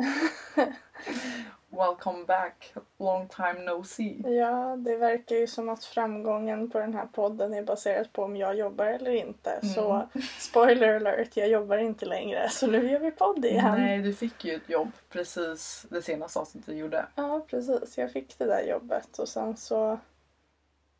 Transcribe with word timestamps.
Welcome 1.72 2.24
back, 2.26 2.74
long 2.98 3.28
time 3.28 3.64
no 3.64 3.84
see. 3.84 4.36
Ja, 4.36 4.76
det 4.76 4.96
verkar 4.96 5.36
ju 5.36 5.46
som 5.46 5.68
att 5.68 5.84
framgången 5.84 6.70
på 6.70 6.78
den 6.78 6.94
här 6.94 7.06
podden 7.06 7.54
är 7.54 7.62
baserat 7.62 8.12
på 8.12 8.22
om 8.22 8.36
jag 8.36 8.56
jobbar 8.56 8.86
eller 8.86 9.10
inte. 9.10 9.50
Mm. 9.50 9.74
Så 9.74 10.08
spoiler 10.38 10.96
alert, 10.96 11.36
jag 11.36 11.48
jobbar 11.48 11.78
inte 11.78 12.06
längre. 12.06 12.48
Så 12.50 12.66
nu 12.66 12.90
gör 12.90 12.98
vi 12.98 13.10
podd 13.10 13.44
igen. 13.44 13.74
Nej, 13.78 13.98
du 13.98 14.14
fick 14.14 14.44
ju 14.44 14.54
ett 14.54 14.68
jobb 14.68 14.90
precis 15.08 15.86
det 15.90 16.02
senaste 16.02 16.38
avsnittet 16.38 16.70
du 16.70 16.76
gjorde. 16.76 17.06
Ja, 17.14 17.46
precis. 17.50 17.98
Jag 17.98 18.12
fick 18.12 18.38
det 18.38 18.44
där 18.44 18.62
jobbet 18.62 19.18
och 19.18 19.28
sen 19.28 19.56
så 19.56 19.98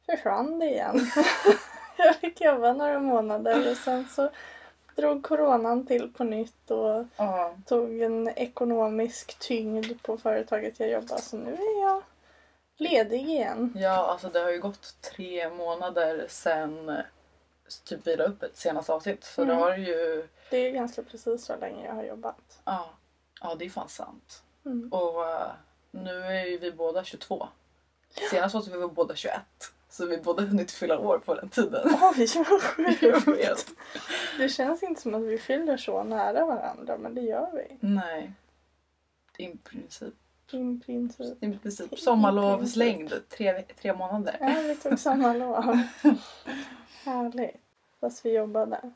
försvann 0.06 0.58
det 0.58 0.66
igen. 0.66 1.00
jag 1.96 2.16
fick 2.16 2.40
jobba 2.40 2.72
några 2.72 2.98
månader 2.98 3.70
och 3.70 3.76
sen 3.76 4.08
så 4.08 4.30
drog 4.96 5.22
coronan 5.24 5.86
till 5.86 6.12
på 6.12 6.24
nytt 6.24 6.70
och 6.70 7.04
Ja. 7.16 7.54
tog 7.66 8.00
en 8.02 8.28
ekonomisk 8.28 9.38
tyngd 9.38 10.02
på 10.02 10.16
företaget 10.16 10.80
jag 10.80 10.90
jobbar 10.90 11.16
så 11.16 11.36
nu 11.36 11.52
är 11.54 11.80
jag 11.82 12.02
ledig 12.76 13.20
igen. 13.28 13.72
Ja, 13.76 14.06
alltså 14.06 14.28
det 14.28 14.40
har 14.40 14.50
ju 14.50 14.60
gått 14.60 14.94
tre 15.00 15.50
månader 15.50 16.26
sedan 16.28 16.96
typ 17.84 18.06
vi 18.06 18.16
la 18.16 18.24
upp 18.24 18.42
ett 18.42 18.56
senaste 18.56 18.92
avsnitt. 18.92 19.24
Så 19.24 19.42
Mm. 19.42 19.56
det 19.56 19.62
har 19.62 19.76
ju... 19.76 20.28
Det 20.50 20.56
är 20.56 20.70
ganska 20.70 21.02
precis 21.02 21.44
så 21.44 21.56
länge 21.56 21.86
jag 21.86 21.94
har 21.94 22.02
jobbat. 22.04 22.60
Ja, 22.64 22.90
ja 23.40 23.54
det 23.54 23.64
är 23.64 23.70
fan 23.70 23.88
sant. 23.88 24.42
Mm. 24.64 24.92
Och 24.92 25.28
eh, 25.30 25.50
nu 25.90 26.22
är 26.24 26.44
ju 26.46 26.58
vi 26.58 26.72
båda 26.72 27.04
22. 27.04 27.48
Senast 28.30 28.54
var 28.54 28.78
vi 28.78 28.86
båda 28.88 29.14
21. 29.14 29.34
Så 29.90 30.06
vi 30.06 30.18
båda 30.18 30.42
hunnit 30.42 30.70
fylla 30.70 30.98
år 30.98 31.18
på 31.18 31.34
den 31.34 31.48
tiden. 31.48 31.88
Oj, 32.16 32.26
vad 32.36 32.62
sjukt! 33.24 33.70
Det 34.38 34.48
känns 34.48 34.82
inte 34.82 35.00
som 35.00 35.14
att 35.14 35.22
vi 35.22 35.38
fyller 35.38 35.76
så 35.76 36.02
nära 36.02 36.46
varandra 36.46 36.98
men 36.98 37.14
det 37.14 37.20
gör 37.20 37.50
vi. 37.54 37.76
Nej. 37.80 38.32
I 39.36 39.56
princip. 39.56 40.14
I 40.52 40.80
princip. 40.86 41.44
I 41.44 41.58
princip. 41.58 41.98
Sommarlovslängd. 41.98 43.12
Tre, 43.28 43.62
tre 43.62 43.94
månader. 43.94 44.36
Ja, 44.40 44.54
vi 44.68 44.76
tog 44.76 44.98
samma 44.98 45.32
lov. 45.32 45.64
Härligt. 47.04 47.56
Fast 48.00 48.24
vi 48.24 48.30
jobbade. 48.32 48.92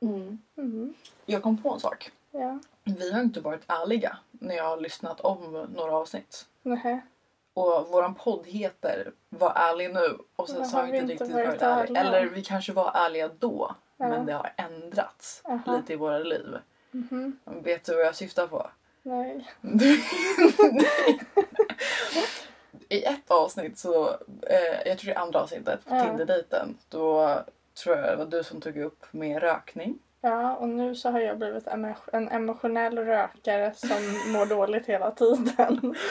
Mm. 0.00 0.94
Jag 1.26 1.42
kom 1.42 1.62
på 1.62 1.74
en 1.74 1.80
sak. 1.80 2.10
Ja. 2.30 2.58
Vi 2.84 3.12
har 3.12 3.20
inte 3.20 3.40
varit 3.40 3.62
ärliga 3.66 4.16
när 4.30 4.54
jag 4.54 4.64
har 4.64 4.80
lyssnat 4.80 5.20
om 5.20 5.66
några 5.74 5.92
avsnitt. 5.92 6.46
Nähä. 6.62 7.00
Och 7.54 7.88
våran 7.88 8.14
podd 8.14 8.46
heter 8.46 9.12
Var 9.28 9.52
ärlig 9.56 9.94
nu 9.94 10.18
och 10.36 10.48
sen 10.48 10.64
har 10.64 10.86
vi 10.86 10.98
inte 10.98 11.12
riktigt 11.12 11.30
varit 11.30 11.62
ärliga. 11.62 12.00
Eller 12.00 12.26
vi 12.26 12.42
kanske 12.42 12.72
var 12.72 12.92
ärliga 12.94 13.30
då 13.38 13.74
Ja. 13.96 14.08
men 14.08 14.26
det 14.26 14.32
har 14.32 14.52
ändrats 14.56 15.42
Aha. 15.44 15.76
lite 15.76 15.92
i 15.92 15.96
våra 15.96 16.18
liv. 16.18 16.56
Mhm. 16.90 17.38
Vet 17.44 17.84
du 17.84 17.94
vad 17.96 18.04
jag 18.04 18.14
syftar 18.14 18.46
på? 18.46 18.70
Nej. 19.02 19.50
I 22.88 23.04
ett 23.04 23.30
avsnitt 23.30 23.78
så, 23.78 24.08
eh, 24.42 24.86
jag 24.86 24.98
tror 24.98 25.10
det 25.10 25.16
är 25.16 25.20
andra 25.22 25.40
avsnittet 25.40 25.84
på 25.84 25.94
Ja. 25.94 26.04
Tinder-dejten, 26.04 26.78
då 26.88 27.38
tror 27.84 27.96
jag 27.96 28.08
det 28.08 28.16
var 28.16 28.26
du 28.26 28.44
som 28.44 28.60
tog 28.60 28.76
upp 28.76 29.06
med 29.10 29.42
rökning. 29.42 29.98
Ja, 30.20 30.56
och 30.56 30.68
nu 30.68 30.94
så 30.94 31.10
har 31.10 31.20
jag 31.20 31.38
blivit 31.38 31.66
en 32.12 32.28
emotionell 32.28 32.98
rökare 32.98 33.72
som 33.74 34.32
mår 34.32 34.46
dåligt 34.46 34.86
hela 34.86 35.10
tiden. 35.10 35.94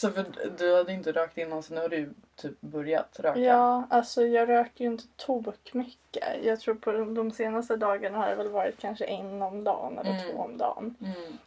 Så 0.00 0.10
för 0.10 0.24
du 0.58 0.76
hade 0.76 0.92
inte 0.92 1.12
rökt 1.12 1.38
innan 1.38 1.62
så 1.62 1.74
nu 1.74 1.80
har 1.80 1.88
du 1.88 2.14
typ 2.36 2.60
börjat 2.60 3.20
röka. 3.20 3.40
Ja, 3.40 3.84
alltså 3.90 4.22
jag 4.22 4.48
röker 4.48 4.84
ju 4.84 4.90
inte 4.90 5.04
tok 5.16 5.74
mycket. 5.74 6.24
Jag 6.44 6.60
tror 6.60 6.74
på 6.74 6.92
de 6.92 7.30
senaste 7.32 7.76
dagarna 7.76 8.18
har 8.18 8.28
det 8.28 8.34
väl 8.34 8.48
varit 8.48 8.78
kanske 8.78 9.04
en 9.04 9.42
om 9.42 9.64
dagen 9.64 9.98
eller 9.98 10.10
Mm. 10.10 10.22
två 10.30 10.38
om 10.42 10.56
dagen. 10.58 10.94
Mm. 11.00 11.38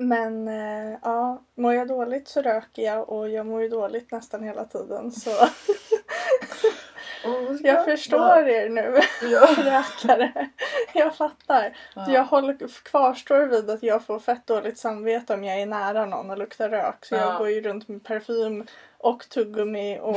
Men 0.00 0.48
eh, 0.48 0.98
ja, 1.02 1.38
mår 1.54 1.74
jag 1.74 1.88
dåligt 1.88 2.28
så 2.28 2.42
röker 2.42 2.82
jag 2.82 3.08
och 3.08 3.28
jag 3.28 3.46
mår 3.46 3.62
ju 3.62 3.68
dåligt 3.68 4.12
nästan 4.12 4.42
hela 4.42 4.64
tiden 4.64 5.12
så 5.12 5.30
jag 7.62 7.84
förstår 7.84 8.48
er 8.48 8.68
nu 8.68 8.98
Ja. 9.32 9.48
rökare. 9.58 10.48
Jag 10.94 11.16
fattar. 11.16 11.76
Ja. 11.94 12.06
Jag 12.12 12.24
håller, 12.24 12.56
kvarstår 12.82 13.46
vid 13.46 13.70
att 13.70 13.82
jag 13.82 14.04
får 14.04 14.18
fett 14.18 14.46
dåligt 14.46 14.78
samvete 14.78 15.34
om 15.34 15.44
jag 15.44 15.60
är 15.60 15.66
nära 15.66 16.06
någon 16.06 16.30
och 16.30 16.38
luktar 16.38 16.68
rök. 16.68 17.04
Så 17.06 17.14
Ja. 17.14 17.20
jag 17.20 17.38
går 17.38 17.50
ju 17.50 17.60
runt 17.60 17.88
med 17.88 18.04
parfym 18.04 18.66
och 19.00 19.28
tuggummi 19.28 19.98
och 20.02 20.16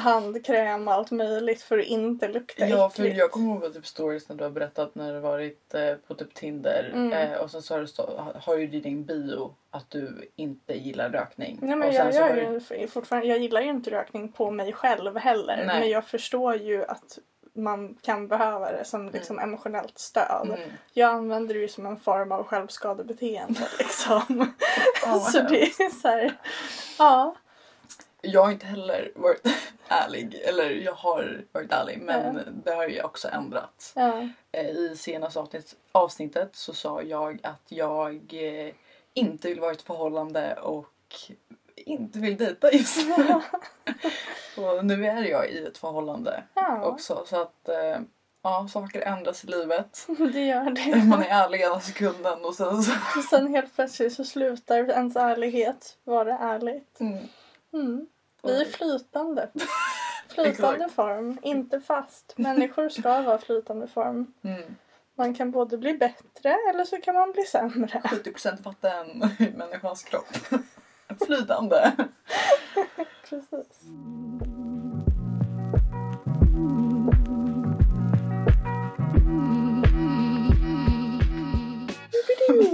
handkräm 0.00 0.88
och 0.88 0.94
allt 0.94 1.10
möjligt 1.10 1.62
för 1.62 1.78
att 1.78 1.84
inte 1.86 2.28
lukta 2.28 2.66
Ja, 2.68 2.90
för 2.90 3.02
äckligt. 3.02 3.18
jag 3.18 3.30
kommer 3.30 3.54
ihåg 3.64 3.74
typ 3.74 3.86
stories 3.86 4.28
när 4.28 4.36
du 4.36 4.44
har 4.44 4.50
berättat 4.50 4.94
när 4.94 5.14
du 5.14 5.20
varit 5.20 5.74
eh, 5.74 5.94
på 5.94 6.14
typ 6.14 6.34
Tinder 6.34 6.90
Mm. 6.94 7.12
eh, 7.12 7.38
och 7.38 7.50
sen 7.50 7.62
så 7.62 7.74
har 7.74 7.80
du, 7.80 7.86
stå, 7.86 8.32
har 8.42 8.56
ju 8.56 8.66
din 8.66 9.04
bio 9.04 9.54
att 9.70 9.90
du 9.90 10.30
inte 10.36 10.74
gillar 10.74 11.10
rökning. 11.10 11.58
Nej, 11.62 11.76
men 11.76 11.88
och 11.88 11.94
jag, 11.94 12.12
gör 12.14 12.36
ju 12.36 12.60
du, 12.80 12.88
fortfarande, 12.88 13.28
jag 13.28 13.38
gillar 13.38 13.60
ju 13.60 13.70
inte 13.70 13.90
rökning 13.90 14.32
på 14.32 14.50
mig 14.50 14.72
själv 14.72 15.16
heller. 15.16 15.56
Nej. 15.66 15.80
Men 15.80 15.90
jag 15.90 16.04
förstår 16.06 16.54
ju 16.56 16.84
att 16.84 17.18
man 17.52 17.94
kan 18.02 18.28
behöva 18.28 18.72
det 18.72 18.84
som 18.84 19.08
liksom 19.10 19.38
emotionellt 19.38 19.98
stöd. 19.98 20.46
mm. 20.46 20.70
Jag 20.92 21.10
använder 21.10 21.54
det 21.54 21.60
ju 21.60 21.68
som 21.68 21.86
en 21.86 21.96
form 21.96 22.32
av 22.32 22.44
självskadebeteende 22.44 23.60
liksom. 23.78 24.52
Vad 25.06 25.22
så 25.22 25.40
det 25.40 25.62
är 25.62 26.00
så 26.00 26.08
här, 26.08 26.36
ja. 26.98 27.36
Jag 28.22 28.42
har 28.44 28.52
inte 28.52 28.66
heller 28.66 29.12
varit 29.14 29.46
ärlig, 29.88 30.34
eller 30.34 30.70
jag 30.70 30.92
har 30.92 31.44
varit 31.52 31.72
ärlig 31.72 31.98
men 32.02 32.62
det 32.64 32.70
har 32.70 32.88
ju 32.88 33.02
också 33.02 33.28
ändrats. 33.28 33.92
ja. 33.96 34.28
Eh, 34.52 34.66
I 34.66 34.96
senaste 34.96 35.40
avsnitt, 35.40 35.76
avsnittet 35.92 36.56
så 36.56 36.72
sa 36.72 37.02
jag 37.02 37.40
att 37.42 37.62
jag 37.68 38.14
eh, 38.30 38.74
inte 39.14 39.48
vill 39.48 39.60
vara 39.60 39.70
i 39.70 39.74
ett 39.74 39.82
förhållande 39.82 40.54
och 40.54 40.86
inte 41.76 42.18
vill 42.18 42.36
dejta 42.36 42.72
just 42.72 43.06
nu. 43.08 43.40
och 44.62 44.84
nu 44.84 45.06
är 45.06 45.24
jag 45.24 45.50
i 45.50 45.66
ett 45.66 45.78
förhållande 45.78 46.42
ja, 46.54 46.82
också 46.84 47.22
så 47.26 47.42
att 47.42 47.68
eh, 47.68 48.00
ja, 48.42 48.68
saker 48.72 49.00
ändras 49.00 49.44
i 49.44 49.46
livet. 49.46 50.06
det 50.32 50.46
gör 50.46 50.70
det. 50.70 51.04
Man 51.04 51.22
är 51.22 51.44
ärlig 51.44 51.60
ena 51.60 51.80
sekunden 51.80 52.44
och 52.44 52.54
sen 52.54 52.82
så... 52.82 52.92
Och 53.18 53.24
sen 53.24 53.54
helt 53.54 53.74
plötsligt 53.74 54.12
så 54.12 54.24
slutar 54.24 54.90
ens 54.90 55.16
ärlighet 55.16 55.96
vara 56.04 56.38
ärligt. 56.38 57.00
Mm. 57.00 57.18
Mm. 57.72 58.06
Vi 58.42 58.60
är 58.60 58.64
flytande. 58.64 59.48
Flytande 60.28 60.88
form, 60.88 61.38
inte 61.42 61.80
fast. 61.80 62.38
Människor 62.38 62.88
ska 62.88 63.22
vara 63.22 63.38
flytande 63.38 63.86
form. 63.86 64.32
Mm. 64.42 64.76
Man 65.14 65.34
kan 65.34 65.50
både 65.50 65.78
bli 65.78 65.94
bättre 65.94 66.56
eller 66.70 66.84
så 66.84 66.96
kan 66.96 67.14
man 67.14 67.32
bli 67.32 67.44
sämre. 67.44 68.02
70% 68.04 68.62
vatten 68.62 69.30
i 69.38 69.50
människans 69.56 70.02
kropp. 70.02 70.36
Flytande. 71.26 71.92
Precis. 73.28 73.82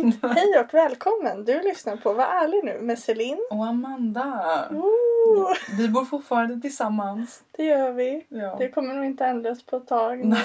Hej 0.22 0.58
och 0.60 0.74
välkommen! 0.74 1.44
Du 1.44 1.60
lyssnar 1.62 1.96
på 1.96 2.12
Var 2.12 2.24
ärlig 2.24 2.64
nu 2.64 2.78
med 2.80 2.98
Celine. 2.98 3.38
Och 3.50 3.66
Amanda. 3.66 4.68
Ooh, 4.70 5.52
Vi 5.78 5.88
bor 5.88 6.04
fortfarande 6.04 6.60
tillsammans. 6.60 7.42
det 7.56 7.64
gör 7.64 7.92
vi. 7.92 8.26
Ja. 8.28 8.56
Det 8.58 8.68
kommer 8.68 8.94
nog 8.94 9.04
inte 9.04 9.24
ändras 9.24 9.62
på 9.62 9.76
ett 9.76 9.86
tag 9.88 10.24
nu. 10.24 10.36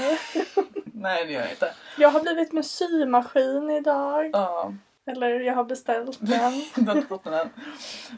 Nej 0.93 1.25
det 1.25 1.31
gör 1.33 1.41
jag 1.41 1.49
inte. 1.51 1.71
Jag 1.97 2.09
har 2.09 2.21
blivit 2.21 2.53
med 2.53 2.65
symaskin 2.65 3.69
idag. 3.71 4.29
Ja, 4.33 4.73
Eller 5.05 5.39
jag 5.39 5.53
har 5.53 5.63
beställt 5.63 6.17
den. 6.21 6.53
du 6.75 6.81
har 6.85 6.95
inte 6.95 7.07
fått 7.07 7.23
den 7.23 7.33
än. 7.33 7.49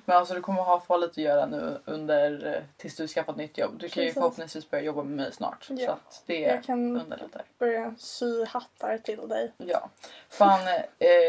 Men 0.05 0.17
alltså 0.17 0.33
du 0.33 0.41
kommer 0.41 0.61
ha 0.61 0.79
farligt 0.79 1.09
att 1.09 1.17
göra 1.17 1.45
nu 1.45 1.77
under 1.85 2.53
eh, 2.55 2.63
tills 2.77 2.95
du 2.95 3.07
skaffat 3.07 3.37
nytt 3.37 3.57
jobb. 3.57 3.71
Du 3.79 3.89
kan 3.89 4.03
ju 4.03 4.07
Precis. 4.07 4.13
förhoppningsvis 4.13 4.69
börja 4.69 4.83
jobba 4.83 5.03
med 5.03 5.15
mig 5.17 5.31
snart. 5.33 5.67
Ja. 5.69 5.85
Så 5.85 5.91
att 5.91 6.23
det 6.25 6.39
Jag 6.39 6.63
kan 6.63 6.97
underlättar. 7.01 7.41
börja 7.59 7.93
sy 7.97 8.45
hattar 8.45 8.97
till 8.97 9.27
dig. 9.27 9.51
Ja. 9.57 9.89
Fan, 10.29 10.59
eh, 10.67 10.77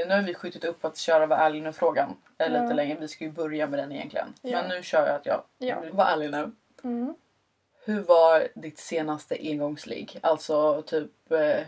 nu 0.08 0.14
har 0.14 0.22
vi 0.22 0.34
skjutit 0.34 0.64
upp 0.64 0.84
att 0.84 0.96
köra 0.96 1.26
Var 1.26 1.36
ärlig 1.36 1.62
nu-frågan 1.62 2.16
eh, 2.38 2.48
lite 2.48 2.64
Ja. 2.64 2.72
länge. 2.72 2.96
Vi 3.00 3.08
ska 3.08 3.24
ju 3.24 3.30
börja 3.30 3.66
med 3.66 3.78
den 3.78 3.92
egentligen. 3.92 4.34
Ja. 4.42 4.60
Men 4.62 4.68
nu 4.70 4.82
kör 4.82 5.06
jag 5.06 5.16
att 5.16 5.26
jag 5.26 5.42
Ja. 5.58 5.76
var 5.92 6.04
ärlig 6.04 6.30
nu. 6.30 6.52
Mm. 6.84 7.14
Hur 7.84 8.00
var 8.02 8.48
ditt 8.54 8.78
senaste 8.78 9.36
engångsligg? 9.40 10.18
Alltså 10.22 10.82
typ... 10.82 11.32
Eh, 11.32 11.60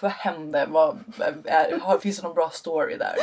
vad 0.00 0.10
hände? 0.10 0.66
Vad, 0.68 0.98
är, 1.44 1.98
finns 1.98 2.16
det 2.16 2.22
någon 2.22 2.34
bra 2.34 2.50
story 2.50 2.96
där? 2.96 3.14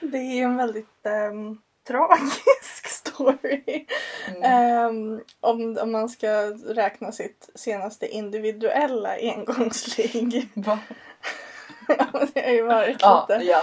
Det 0.00 0.18
är 0.18 0.42
en 0.42 0.56
väldigt 0.56 1.06
ehm, 1.06 1.58
tragisk 1.88 2.86
story. 2.86 3.86
Mm. 4.28 4.42
Ehm, 4.42 5.20
om, 5.40 5.78
om 5.82 5.92
man 5.92 6.08
ska 6.08 6.28
räkna 6.50 7.12
sitt 7.12 7.50
senaste 7.54 8.06
individuella 8.06 9.16
engångsligg. 9.20 10.48
Va? 10.54 10.78
Ja, 11.98 12.26
det 12.34 12.40
har 12.40 12.52
ju 12.52 12.62
varit 12.62 12.96
Ja, 13.00 13.26
lite, 13.28 13.44
ja. 13.44 13.62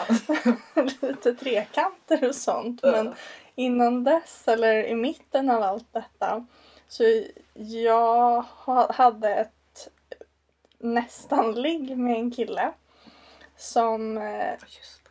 lite 1.07 1.33
trekanter 1.33 2.27
och 2.27 2.35
sånt. 2.35 2.79
Ja. 2.83 2.91
Men 2.91 3.13
innan 3.55 4.03
dess, 4.03 4.47
eller 4.47 4.83
i 4.83 4.95
mitten 4.95 5.49
av 5.49 5.63
allt 5.63 5.93
detta, 5.93 6.45
så 6.87 7.03
jag 7.53 8.41
ha, 8.41 8.93
hade 8.93 9.35
ett 9.35 9.56
nästan 10.79 11.55
ligg 11.61 11.97
med 11.97 12.15
en 12.15 12.31
kille 12.31 12.71
som 13.57 14.17
eh, 14.17 14.51
Just 14.51 15.01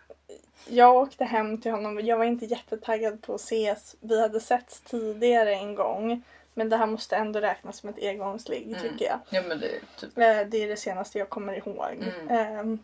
jag 0.69 0.97
åkte 0.97 1.25
hem 1.25 1.61
till 1.61 1.71
honom. 1.71 2.01
Jag 2.07 2.19
var 2.19 2.25
inte 2.25 2.47
jättetaggad 2.47 3.23
på 3.23 3.35
att 3.35 3.41
ses. 3.41 3.97
Vi 4.01 4.21
hade 4.21 4.41
setts 4.41 4.81
tidigare 4.81 5.55
en 5.55 5.75
gång. 5.75 6.23
Men 6.55 6.69
det 6.69 6.77
här 6.77 6.87
måste 6.87 7.17
ändå 7.17 7.41
räknas 7.41 7.79
som 7.79 7.89
ett 7.89 7.99
engångsligg 8.03 8.67
Mm. 8.69 8.81
tycker 8.81 9.05
jag. 9.05 9.19
Ja 9.31 9.43
men 9.49 9.61
det 9.61 9.67
är 9.77 9.81
typ... 10.01 10.19
Eh, 10.19 10.41
Det 10.51 10.57
är 10.65 10.69
det 10.69 10.77
senaste 10.77 11.19
jag 11.19 11.29
kommer 11.29 11.53
ihåg. 11.53 11.93
Mm. 11.93 12.29
Ehm, 12.29 12.79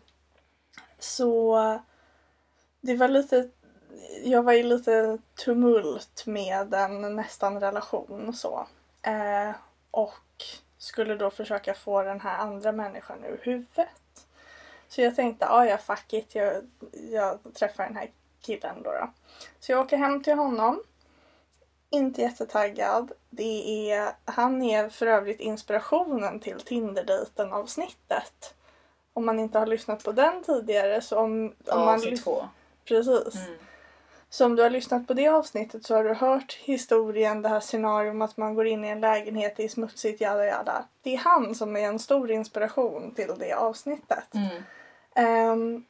Så 0.99 1.57
det 2.81 2.95
var 2.95 3.07
lite, 3.07 3.49
jag 4.23 4.43
var 4.43 4.53
i 4.53 4.63
lite 4.63 5.17
tumult 5.45 6.23
med 6.25 6.73
en 6.73 7.15
nästan 7.15 7.59
relation 7.59 8.27
och 8.29 8.35
så. 8.35 8.67
Eh, 9.01 9.51
Och 9.91 10.13
skulle 10.83 11.15
då 11.15 11.29
försöka 11.29 11.73
få 11.73 12.03
den 12.03 12.21
här 12.21 12.37
andra 12.37 12.71
människan 12.71 13.23
ur 13.23 13.39
huvudet. 13.43 14.27
Så 14.87 15.01
jag 15.01 15.15
tänkte, 15.15 15.45
ja 15.45 15.65
ja 15.65 15.77
fuck 15.77 16.13
it, 16.13 16.35
jag, 16.35 16.53
jag 17.11 17.39
träffar 17.53 17.83
den 17.83 17.95
här 17.95 18.11
killen 18.41 18.83
då, 18.83 18.91
då. 18.91 19.09
Så 19.59 19.71
jag 19.71 19.79
åker 19.81 19.97
hem 19.97 20.23
till 20.23 20.33
honom. 20.33 20.83
Inte 21.89 22.21
jättetaggad. 22.21 23.11
Det 23.29 23.91
är, 23.91 24.11
han 24.25 24.61
är 24.61 24.89
för 24.89 25.07
övrigt 25.07 25.39
inspirationen 25.39 26.39
till 26.39 26.61
Tinder-dejten 26.61 27.53
avsnittet. 27.53 28.53
Om 29.13 29.25
man 29.25 29.39
inte 29.39 29.59
har 29.59 29.65
lyssnat 29.65 30.03
på 30.03 30.11
den 30.11 30.43
tidigare 30.43 31.01
så 31.01 31.19
om, 31.19 31.55
om 31.67 31.79
man 31.79 31.87
Avsnitt 31.87 32.13
lys- 32.13 32.23
två. 32.23 32.47
Precis. 32.85 33.35
Mm. 33.35 33.57
Så 34.33 34.45
om 34.45 34.55
du 34.55 34.63
har 34.63 34.69
lyssnat 34.69 35.07
på 35.07 35.13
det 35.13 35.27
avsnittet 35.27 35.85
så 35.85 35.95
har 35.95 36.03
du 36.03 36.13
hört 36.13 36.53
historien, 36.53 37.41
det 37.41 37.49
här 37.49 37.59
scenariot 37.59 38.21
att 38.21 38.37
man 38.37 38.55
går 38.55 38.67
in 38.67 38.85
i 38.85 38.87
en 38.87 39.01
lägenhet, 39.01 39.53
det 39.57 39.63
är 39.63 39.69
smutsigt, 39.69 40.21
jada 40.21 40.45
jada. 40.45 40.85
Det 41.01 41.13
är 41.13 41.17
han 41.17 41.55
som 41.55 41.75
är 41.75 41.79
en 41.79 41.99
stor 41.99 42.31
inspiration 42.31 43.13
till 43.15 43.31
det 43.39 43.53
avsnittet. 43.53 44.33
Mm. 44.33 44.63
Ehm, 45.15 45.85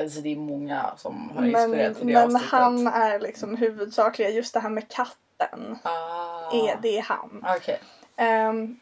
Alltså 0.00 0.20
det 0.20 0.32
är 0.32 0.36
många 0.36 0.92
som 0.96 1.30
har 1.34 1.42
men 1.42 1.64
inspirerat 1.64 1.98
till 1.98 2.06
det 2.06 2.12
men 2.12 2.24
avsnittet. 2.24 2.48
han 2.50 2.86
är 2.86 3.18
liksom 3.18 3.56
huvudsakliga, 3.56 4.28
just 4.28 4.54
det 4.54 4.60
här 4.60 4.70
med 4.70 4.88
katten. 4.88 5.78
Ah. 5.82 6.52
Är, 6.52 6.78
det 6.82 6.98
är 6.98 7.02
han. 7.02 7.44
Okej. 7.56 7.80
Ehm, 8.16 8.80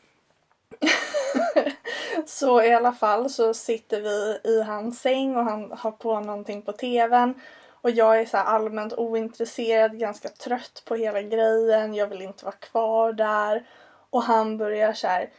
så 2.27 2.63
i 2.63 2.75
alla 2.75 2.93
fall 2.93 3.31
så 3.31 3.55
sitter 3.55 4.01
vi 4.01 4.51
i 4.51 4.63
hans 4.63 5.01
säng 5.01 5.37
och 5.37 5.45
han 5.45 5.73
har 5.73 5.91
på 5.91 6.21
någonting 6.21 6.63
på 6.63 6.73
tvn. 6.73 7.35
Och 7.83 7.91
jag 7.91 8.21
är 8.21 8.27
så 8.27 8.37
allmänt 8.37 8.93
ointresserad, 8.93 9.99
ganska 9.99 10.29
trött 10.29 10.83
på 10.85 10.95
hela 10.95 11.23
grejen. 11.23 11.95
Jag 11.95 12.07
vill 12.07 12.23
inte 12.23 12.45
vara 12.45 12.57
kvar 12.57 13.13
där. 13.13 13.67
Och 14.11 14.23
han 14.23 14.59
börjar 14.59 14.93
så 14.93 15.07
här. 15.07 15.31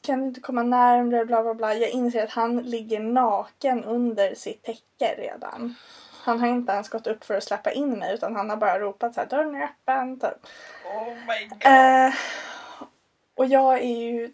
Kan 0.00 0.20
du 0.20 0.26
inte 0.26 0.40
komma 0.40 0.62
närmre? 0.62 1.24
Bla 1.24 1.42
bla 1.42 1.54
bla. 1.54 1.74
Jag 1.74 1.90
inser 1.90 2.24
att 2.24 2.30
han 2.30 2.58
ligger 2.58 3.00
naken 3.00 3.84
under 3.84 4.34
sitt 4.34 4.62
täcke 4.62 5.14
redan. 5.18 5.74
Han 6.22 6.40
har 6.40 6.48
inte 6.48 6.72
ens 6.72 6.88
gått 6.88 7.06
upp 7.06 7.24
för 7.24 7.34
att 7.34 7.44
släppa 7.44 7.72
in 7.72 7.98
mig 7.98 8.14
utan 8.14 8.36
han 8.36 8.50
har 8.50 8.56
bara 8.56 8.78
ropat 8.78 9.14
så 9.14 9.20
här 9.20 9.28
dörren 9.28 9.54
är 9.54 9.64
öppen. 9.64 10.20
Typ. 10.20 10.46
Oh 10.84 11.06
my 11.06 11.48
god. 11.48 11.62
Eh, 11.64 12.14
och 13.34 13.46
jag 13.46 13.78
är 13.78 13.98
ju 13.98 14.32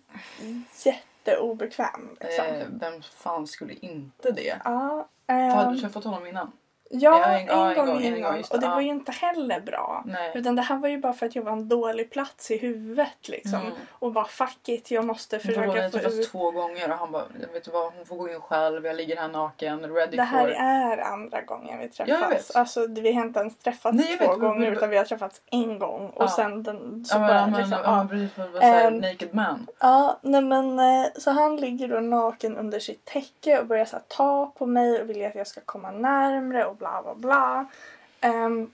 jätteobekväm. 0.85 2.17
Liksom. 2.21 2.47
Eh, 2.47 2.67
vem 2.71 3.03
fan 3.03 3.47
skulle 3.47 3.73
inte 3.73 4.31
det? 4.31 4.57
ja, 4.65 5.09
Har 5.27 5.65
ehm, 5.65 5.73
du 5.73 5.81
träffat 5.81 6.05
honom 6.05 6.27
innan? 6.27 6.53
Ja, 6.91 7.25
en, 7.25 7.49
en- 7.49 7.75
gång 7.77 7.87
gång, 7.87 7.97
en 7.97 8.03
innan. 8.17 8.33
gång, 8.33 8.43
det, 8.43 8.55
och 8.55 8.61
det 8.61 8.67
ja. 8.67 8.75
var 8.75 8.81
ju 8.81 8.89
inte 8.89 9.13
heller 9.13 9.61
bra. 9.61 10.03
Nej. 10.07 10.33
Utan 10.35 10.57
det 10.57 10.63
här 10.63 10.77
var 10.77 10.89
ju 10.89 10.99
bara 10.99 11.13
för 11.13 11.27
att 11.27 11.37
jag 11.37 11.43
var 11.43 11.53
en 11.53 11.69
dålig 11.69 12.11
plats 12.11 12.51
i 12.51 12.57
huvudet 12.59 13.29
liksom. 13.29 13.61
Mm. 13.61 13.73
Och 13.91 14.13
bara 14.13 14.25
fuck 14.25 14.69
it, 14.69 14.91
jag 14.91 15.05
måste 15.05 15.39
försöka 15.39 15.63
få 15.83 15.91
träffats 15.91 16.15
ut. 16.19 16.31
två 16.31 16.51
gånger 16.51 16.91
och 16.93 16.99
han 16.99 17.13
bara, 17.13 17.23
vet 17.53 17.65
du 17.65 17.71
vad, 17.71 17.93
hon 17.93 18.07
får 18.07 18.17
gå 18.17 18.29
in 18.31 18.41
själv, 18.41 18.87
jag 18.87 18.97
ligger 18.97 19.17
här 19.17 19.29
naken, 19.29 19.95
ready 19.95 20.17
Det 20.17 20.23
här 20.23 20.43
for... 20.43 20.51
är 20.51 20.99
andra 20.99 21.41
gången 21.41 21.79
vi 21.79 21.89
träffas. 21.89 22.19
Ja, 22.23 22.29
vet. 22.29 22.57
Alltså 22.57 22.87
vi 22.87 23.13
har 23.13 23.23
inte 23.23 23.41
ens 23.41 23.57
träffats 23.59 23.97
Nej, 23.97 24.17
två 24.19 24.31
vet, 24.31 24.41
gånger 24.41 24.61
men- 24.61 24.73
utan 24.73 24.91
vi 24.91 24.97
har 24.97 25.05
träffats 25.05 25.41
en 25.51 25.79
gång. 25.79 26.11
Och 26.11 26.25
Ja. 26.25 26.29
sen 26.29 26.63
den, 26.63 27.05
så 27.05 27.15
Ja 27.15 27.19
men, 27.19 27.29
bara, 27.29 27.47
men, 27.47 27.61
liksom, 27.61 27.79
ja, 27.85 28.07
precis, 28.11 28.31
vad 28.37 28.63
säger 28.63 28.87
Ehm, 28.87 28.99
naked 28.99 29.35
man. 29.35 29.67
Ja, 29.81 30.19
nej 30.23 30.43
men 30.43 30.79
eh, 30.79 31.07
så 31.19 31.31
han 31.31 31.57
ligger 31.57 31.89
då 31.89 32.01
naken 32.01 32.57
under 32.57 32.79
sitt 32.81 33.05
täcke 33.05 33.59
och 33.61 33.67
börjar 33.67 33.85
så 33.85 33.97
här, 33.97 34.03
ta 34.09 34.53
på 34.59 34.67
mig 34.67 35.01
och 35.03 35.11
vill 35.11 35.27
att 35.27 35.35
jag 35.35 35.47
ska 35.47 35.61
komma 35.65 35.91
närmre 35.91 36.65
och 36.65 36.76
bla 36.79 37.03
bla 37.03 37.15
bla. 37.15 37.67
Um, 38.23 38.73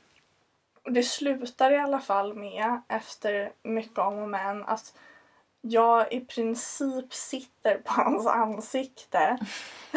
och 0.85 0.93
det 0.93 1.03
slutar 1.03 1.71
i 1.73 1.79
alla 1.79 2.01
fall 2.01 2.35
med, 2.35 2.83
efter 2.89 3.53
mycket 3.63 3.99
om 3.99 4.19
och 4.19 4.29
men, 4.29 4.65
att 4.65 4.95
jag 5.61 6.13
i 6.13 6.21
princip 6.21 7.15
sitter 7.15 7.79
på 7.79 7.93
hans 7.93 8.27
ansikte, 8.27 9.39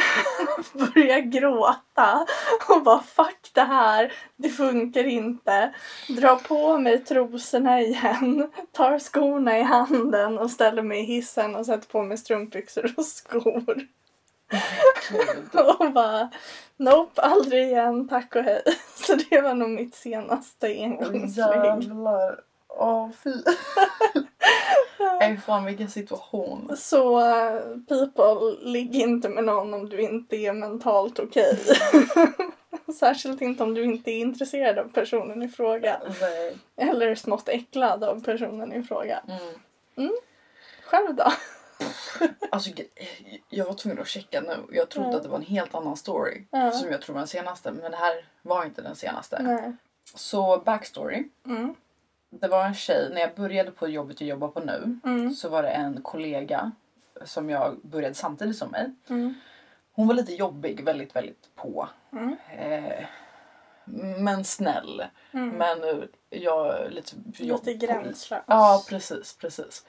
börjar 0.74 1.20
gråta 1.20 2.26
och 2.70 2.84
bara 2.84 3.04
fuck 3.04 3.52
det 3.54 3.62
här, 3.62 4.14
det 4.36 4.50
funkar 4.50 5.04
inte. 5.04 5.74
Drar 6.10 6.36
på 6.36 6.78
mig 6.78 7.04
trosorna 7.04 7.82
igen, 7.82 8.52
tar 8.72 9.00
skorna 9.00 9.60
i 9.60 9.62
handen 9.62 10.38
och 10.38 10.52
ställer 10.52 10.82
mig 10.82 11.00
i 11.00 11.06
hissen 11.06 11.56
och 11.56 11.66
sätter 11.66 11.88
på 11.88 12.04
mig 12.04 12.18
strumpbyxor 12.18 12.94
och 12.98 13.06
skor. 13.06 13.88
Och 15.80 15.92
bara 15.92 16.30
nope, 16.78 17.22
aldrig 17.22 17.64
igen, 17.64 18.08
tack 18.08 18.36
och 18.36 18.44
hej. 18.44 18.62
Så 18.96 19.16
det 19.16 19.42
var 19.42 19.54
nog 19.54 19.70
mitt 19.70 19.96
senaste 19.96 20.68
engångsligg. 20.68 21.38
Jävlar. 21.38 22.40
Åh 22.68 23.10
fy. 23.24 23.34
Nej 25.20 25.38
fan 25.38 25.66
vilken 25.66 25.90
situation. 25.90 26.72
Så 26.78 27.20
eh, 27.20 27.60
people, 27.88 28.70
ligg 28.70 28.96
inte 28.96 29.30
med 29.30 29.44
någon 29.44 29.74
om 29.74 29.90
du 29.90 30.02
inte 30.02 30.36
är 30.36 30.54
mentalt 30.54 31.20
okej. 31.20 31.60
Särskilt 33.00 33.42
inte 33.42 33.64
om 33.64 33.74
du 33.74 33.84
inte 33.84 34.12
är 34.12 34.20
intresserad 34.20 34.80
av 34.80 34.92
personen 34.94 35.44
i 35.44 35.50
fråga. 35.50 36.02
Nej. 36.22 36.58
Eller 36.76 37.16
smått 37.16 37.50
äcklad 37.50 38.04
av 38.04 38.24
personen 38.24 38.74
i 38.74 38.84
fråga. 38.84 39.20
Mm. 39.98 40.14
Själv 40.84 41.16
då? 41.16 41.32
Alltså 42.52 42.70
jag 43.50 43.66
var 43.66 43.74
tvungen 43.74 44.00
att 44.02 44.08
checka 44.08 44.42
nu. 44.42 44.66
Jag 44.72 44.90
trodde 44.90 45.10
Ja. 45.10 45.16
att 45.18 45.24
det 45.24 45.30
var 45.30 45.38
en 45.38 45.44
helt 45.46 45.76
annan 45.76 45.98
story. 45.98 46.46
Ja. 46.52 46.72
Som 46.72 46.92
jag 46.92 47.02
tror 47.02 47.14
var 47.14 47.22
den 47.22 47.28
senaste. 47.28 47.72
Men 47.72 47.92
det 47.92 47.98
här 47.98 48.26
var 48.42 48.66
inte 48.66 48.82
den 48.82 48.96
senaste. 48.96 49.42
Nej. 49.44 49.76
Så 50.16 50.58
backstory. 50.66 51.24
Mm. 51.46 51.76
Det 52.30 52.48
var 52.48 52.66
en 52.66 52.74
tjej, 52.74 53.10
när 53.14 53.22
jag 53.22 53.36
började 53.36 53.72
på 53.72 53.88
jobbet 53.88 54.22
jag 54.22 54.28
jobbar 54.30 54.48
på 54.48 54.60
nu. 54.60 55.00
Mm. 55.04 55.34
Så 55.34 55.50
var 55.50 55.64
det 55.64 55.70
en 55.70 56.02
kollega 56.02 56.72
som 57.24 57.50
jag 57.50 57.78
började 57.84 58.16
samtidigt 58.16 58.58
som 58.58 58.72
mig. 58.72 58.92
Mm. 59.10 59.34
Hon 59.92 60.08
var 60.08 60.16
lite 60.16 60.34
jobbig, 60.34 60.84
väldigt, 60.84 61.16
väldigt 61.16 61.50
på. 61.56 61.90
Mm. 62.12 62.36
Eh, 62.58 63.06
men 64.18 64.44
snäll. 64.44 65.04
Mm. 65.32 65.50
Men 65.50 66.08
jag 66.30 66.92
lite... 66.92 67.16
Lite 67.38 67.74
gränslös. 67.74 68.44
Ja 68.48 68.84
precis, 68.90 69.38
precis. 69.40 69.86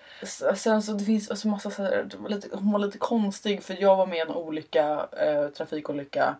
Sen 0.56 0.82
så 0.82 0.92
det 0.92 1.04
finns 1.04 1.30
alltså 1.30 1.48
massa 1.48 1.70
så 1.70 1.82
här, 1.82 2.08
lite, 2.28 2.48
hon 2.52 2.72
var 2.72 2.78
lite 2.78 2.98
konstig 2.98 3.62
för 3.62 3.76
jag 3.80 3.96
var 3.96 4.06
med 4.06 4.18
i 4.18 4.20
en 4.20 4.30
olycka, 4.30 5.08
eh, 5.12 5.48
trafikolycka 5.48 6.36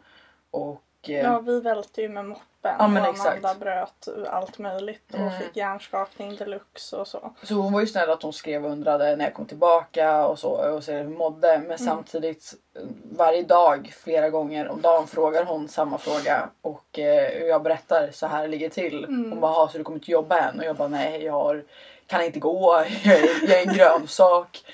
och 0.51 0.83
Ja, 1.15 1.39
vi 1.41 1.61
välte 1.61 2.03
ju 2.03 2.09
med 2.09 2.25
moppen 2.25 2.43
Ja, 2.79 2.89
men 2.89 3.03
och 3.03 3.09
exakt. 3.09 3.29
Amanda 3.45 3.55
bröt 3.55 4.09
allt 4.31 4.59
möjligt 4.59 5.03
och 5.13 5.19
Mm. 5.19 5.41
fick 5.41 5.57
hjärnskakning 5.57 6.37
deluxe 6.37 6.97
och 6.97 7.09
så. 7.09 7.35
så 7.43 7.55
hon 7.55 7.73
var 7.73 7.81
ju 7.81 7.87
snäll 7.87 8.11
att 8.11 8.23
hon 8.23 8.33
skrev 8.33 8.65
och 8.67 8.71
undrade 8.73 9.17
när 9.17 9.25
jag 9.25 9.35
kom 9.35 9.47
tillbaka 9.47 10.27
och 10.27 10.39
så 10.39 10.51
och 10.75 10.85
så 10.85 10.93
hur 10.93 10.99
jag 10.99 11.11
mådde 11.11 11.59
men 11.69 11.79
samtidigt 11.79 12.55
eh, 12.77 12.83
varje 13.17 13.43
dag 13.43 13.95
flera 14.05 14.31
gånger 14.31 14.69
om 14.69 14.81
dagen 14.81 15.07
frågar 15.07 15.45
hon 15.45 15.69
samma 15.69 15.99
fråga 15.99 16.49
och 16.63 16.99
eh, 16.99 17.39
jag 17.47 17.63
berättar 17.63 18.11
så 18.13 18.27
här 18.27 18.49
ligger 18.49 18.69
det 18.69 18.75
till. 18.75 19.05
Mm. 19.05 19.31
Hon 19.31 19.41
bara 19.41 19.53
"Jaha, 19.53 19.69
så 19.69 19.79
du 19.79 19.85
kommer 19.85 19.99
inte 19.99 20.11
jobba 20.11 20.39
än? 20.39 20.59
Och 20.59 20.65
jag 20.67 20.77
bara 20.77 20.89
nej 20.89 21.25
jag 21.25 21.33
har, 21.33 21.65
kan 22.07 22.23
inte 22.23 22.39
gå, 22.39 22.85
jag 23.05 23.15
är, 23.15 23.49
jag 23.51 23.59
är 23.63 23.67
en 23.69 23.75
grönsak. 23.75 24.65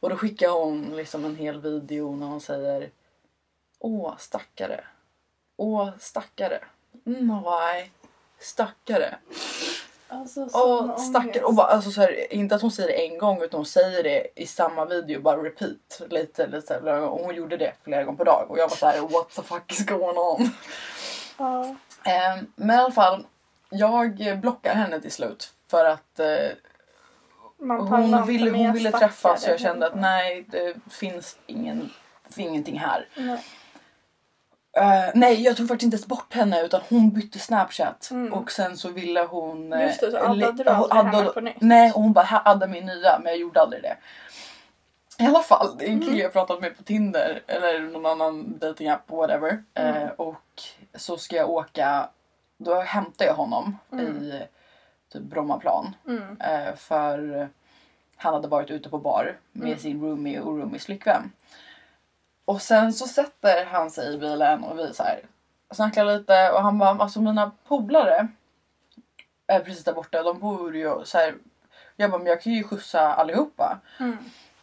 Och 0.00 0.10
då 0.10 0.16
skickar 0.16 0.48
hon 0.48 0.92
liksom 0.96 1.24
en 1.24 1.36
hel 1.36 1.60
video 1.60 2.16
när 2.16 2.26
hon 2.26 2.40
säger 2.40 2.90
Åh 3.80 4.14
stackare. 4.18 4.80
Åh 5.60 5.90
stackare. 5.98 6.58
Nej, 7.04 7.92
stackare. 8.38 9.18
Alltså, 10.08 10.48
Åh 10.52 10.96
stackare. 10.96 11.44
Och 11.44 11.54
bara, 11.54 11.66
alltså, 11.66 11.90
så 11.90 12.00
här, 12.00 12.32
inte 12.32 12.54
att 12.54 12.62
hon 12.62 12.70
säger 12.70 12.88
det 12.88 13.06
en 13.06 13.18
gång 13.18 13.42
utan 13.42 13.58
hon 13.58 13.66
säger 13.66 14.02
det 14.02 14.26
i 14.34 14.46
samma 14.46 14.84
video, 14.84 15.20
bara 15.20 15.42
repeat. 15.42 16.02
Lite, 16.10 16.46
lite. 16.46 16.78
Och 16.78 17.20
hon 17.20 17.34
gjorde 17.34 17.56
det 17.56 17.72
flera 17.84 18.04
gånger 18.04 18.18
per 18.18 18.24
dag. 18.24 18.46
Och 18.48 18.58
jag 18.58 18.68
var 18.68 18.76
så 18.76 18.86
här: 18.86 19.00
what 19.00 19.30
the 19.34 19.42
fuck 19.42 19.72
is 19.72 19.86
going 19.86 20.18
on? 20.18 20.50
Ja. 21.38 21.76
Eh, 22.04 22.42
men 22.54 22.76
i 22.76 22.80
alla 22.80 22.92
fall, 22.92 23.26
jag 23.70 24.38
blockar 24.40 24.74
henne 24.74 25.00
till 25.00 25.12
slut. 25.12 25.52
För 25.66 25.84
att 25.84 26.20
eh, 26.20 26.50
hon 27.58 28.26
ville, 28.26 28.50
hon 28.50 28.72
ville 28.72 28.92
träffas 28.92 29.42
så 29.42 29.50
jag 29.50 29.60
kände 29.60 29.86
att 29.86 30.00
nej 30.00 30.44
det 30.48 30.74
finns 30.90 31.38
ingen, 31.46 31.90
ingenting 32.36 32.78
här. 32.78 33.08
Nej. 33.16 33.44
Eh, 34.78 35.10
nej 35.14 35.42
jag 35.42 35.56
tog 35.56 35.68
faktiskt 35.68 35.84
inte 35.84 35.94
ens 35.96 36.06
bort 36.06 36.34
henne 36.34 36.62
utan 36.62 36.80
hon 36.88 37.10
bytte 37.10 37.38
snapchat 37.38 38.08
Mm. 38.10 38.32
och 38.32 38.50
sen 38.52 38.76
så 38.76 38.88
ville 38.88 39.20
hon... 39.22 39.72
eh, 39.72 39.82
Just 39.86 40.00
det, 40.00 40.10
så 40.10 40.32
li- 40.32 40.44
addade 40.44 40.64
du 40.64 40.70
aldrig 40.70 41.14
henne 41.14 41.30
på 41.32 41.40
nytt? 41.40 41.60
Nej 41.60 41.92
och 41.92 42.02
hon 42.02 42.12
bara 42.12 42.24
"Ha, 42.24 42.42
adda 42.44 42.66
min 42.66 42.86
nya 42.86 43.18
men 43.18 43.32
jag 43.32 43.40
gjorde 43.40 43.60
aldrig 43.60 43.82
det. 43.82 43.96
I 45.20 45.26
alla 45.26 45.40
fall, 45.42 45.76
det 45.78 45.84
är 45.84 45.88
en 45.88 45.98
kille 46.00 46.10
Mm. 46.10 46.22
jag 46.22 46.32
pratat 46.32 46.60
med 46.60 46.76
på 46.76 46.82
Tinder 46.82 47.42
eller 47.46 47.80
någon 47.80 48.06
annan 48.06 48.58
datingapp 48.58 49.10
whatever. 49.10 49.62
Mm. 49.74 49.96
Eh, 49.96 50.08
och 50.08 50.62
så 50.94 51.16
ska 51.16 51.36
jag 51.36 51.50
åka, 51.50 52.08
då 52.58 52.80
hämtar 52.80 53.24
jag 53.24 53.34
honom 53.34 53.78
Mm. 53.92 54.06
i 54.22 54.42
typ 55.12 55.22
Brommaplan. 55.22 55.94
Mm. 56.06 56.36
Eh, 56.40 56.74
för 56.76 57.48
han 58.16 58.34
hade 58.34 58.48
varit 58.48 58.70
ute 58.70 58.88
på 58.88 58.98
bar 58.98 59.36
med 59.52 59.80
sin 59.80 60.00
roomie 60.02 60.40
och 60.40 60.58
roomies 60.58 60.84
flickvän. 60.86 61.32
Och 62.48 62.62
sen 62.62 62.92
så 62.92 63.06
sätter 63.08 63.64
han 63.64 63.90
sig 63.90 64.14
i 64.14 64.18
bilen 64.18 64.64
och 64.64 64.78
vi 64.78 64.94
så 64.94 65.02
här 65.02 65.20
snackar 65.70 66.04
lite 66.04 66.50
och 66.50 66.62
han 66.62 66.78
bara 66.78 66.90
alltså 66.90 67.20
mina 67.20 67.50
polare 67.68 68.28
är 69.46 69.60
precis 69.60 69.84
där 69.84 69.92
borta. 69.92 70.22
De 70.22 70.38
bor 70.40 70.76
ju 70.76 71.04
så 71.04 71.18
här. 71.18 71.34
Jag 71.96 72.10
bara 72.10 72.18
men 72.18 72.26
jag 72.26 72.42
kan 72.42 72.52
ju 72.52 72.64
skjutsa 72.64 73.14
allihopa. 73.14 73.80
Mm. 74.00 74.16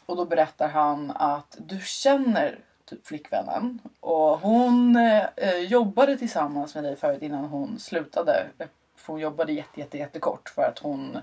Och 0.06 0.16
då 0.16 0.26
berättar 0.26 0.68
han 0.68 1.12
att 1.16 1.58
du 1.60 1.80
känner 1.82 2.60
typ 2.86 3.08
flickvännen 3.08 3.80
och 4.00 4.40
hon 4.40 4.96
eh, 5.36 5.58
jobbade 5.58 6.18
tillsammans 6.18 6.76
med 6.76 6.84
dig 6.84 6.96
förut 6.96 7.22
innan 7.22 7.46
hon 7.46 7.80
slutade. 7.80 8.48
För 8.96 9.14
hon 9.14 9.20
jobbade 9.22 9.54
jätte, 9.54 9.80
jätte, 9.80 9.98
jättekort 9.98 10.50
för 10.50 10.62
att 10.62 10.80
hon 10.80 11.18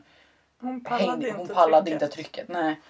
Hon 0.60 0.84
pallade 0.84 1.10
hängde, 1.10 1.28
inte 1.28 1.38
hon 1.40 1.48
pallade 1.48 1.82
trycket. 1.82 2.02
inte 2.02 2.14
trycket. 2.14 2.48
Nej. 2.48 2.80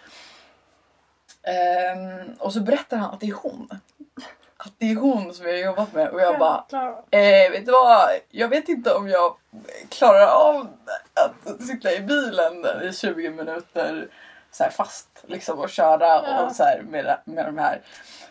Ehm, 1.43 2.33
och 2.39 2.53
så 2.53 2.61
berättar 2.61 2.97
han 2.97 3.15
att 3.15 3.21
det 3.21 3.27
är 3.29 3.35
hon. 3.43 3.69
Att 4.57 4.73
det 4.79 4.91
är 4.91 4.97
hon 4.97 5.35
som 5.35 5.47
jag 5.47 5.53
har 5.53 5.59
jobbat 5.59 5.93
med 5.93 6.09
och 6.09 6.21
jag 6.21 6.39
bara 6.39 6.65
eh, 7.11 7.51
vet 7.51 7.67
du 7.67 7.73
vad? 7.73 8.09
Jag 8.31 8.49
vet 8.49 8.69
inte 8.69 8.95
om 8.95 9.09
jag 9.09 9.37
klarar 9.89 10.27
av 10.27 10.69
att 11.15 11.63
sitta 11.63 11.93
i 11.93 12.01
bilen 12.01 12.67
i 12.83 12.93
20 12.93 13.31
minuter 13.31 14.09
så 14.51 14.65
fast 14.65 15.09
liksom 15.27 15.59
och 15.59 15.71
köra 15.71 16.07
Ja. 16.07 16.47
och 16.47 16.53
så 16.53 16.65
med, 16.89 17.19
med 17.25 17.47
de 17.47 17.59
här. 17.59 17.81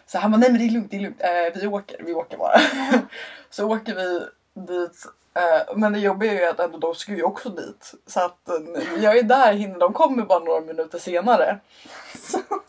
Så 0.05 0.17
han 0.17 0.31
bara 0.31 0.37
nej 0.37 0.51
men 0.51 0.59
det 0.59 0.67
är 0.67 0.71
lugnt, 0.71 0.91
det 0.91 0.97
är 0.97 1.01
lugnt. 1.01 1.21
Eh, 1.21 1.61
vi 1.61 1.67
åker, 1.67 2.03
vi 2.03 2.13
åker 2.13 2.37
bara. 2.37 2.59
så 3.49 3.67
åker 3.71 3.95
vi 3.95 4.25
dit. 4.67 5.05
Eh, 5.33 5.75
men 5.75 5.93
det 5.93 5.99
jobbiga 5.99 6.31
är 6.31 6.35
ju 6.35 6.45
att 6.45 6.59
ändå 6.59 6.77
de 6.77 6.95
ska 6.95 7.11
ju 7.11 7.23
också 7.23 7.49
dit. 7.49 7.93
Så 8.07 8.19
att 8.19 8.49
eh, 8.49 9.03
jag 9.03 9.17
är 9.17 9.23
där 9.23 9.53
hinner 9.53 9.79
de 9.79 9.93
kommer 9.93 10.23
bara 10.23 10.39
några 10.39 10.61
minuter 10.61 10.99
senare. 10.99 11.59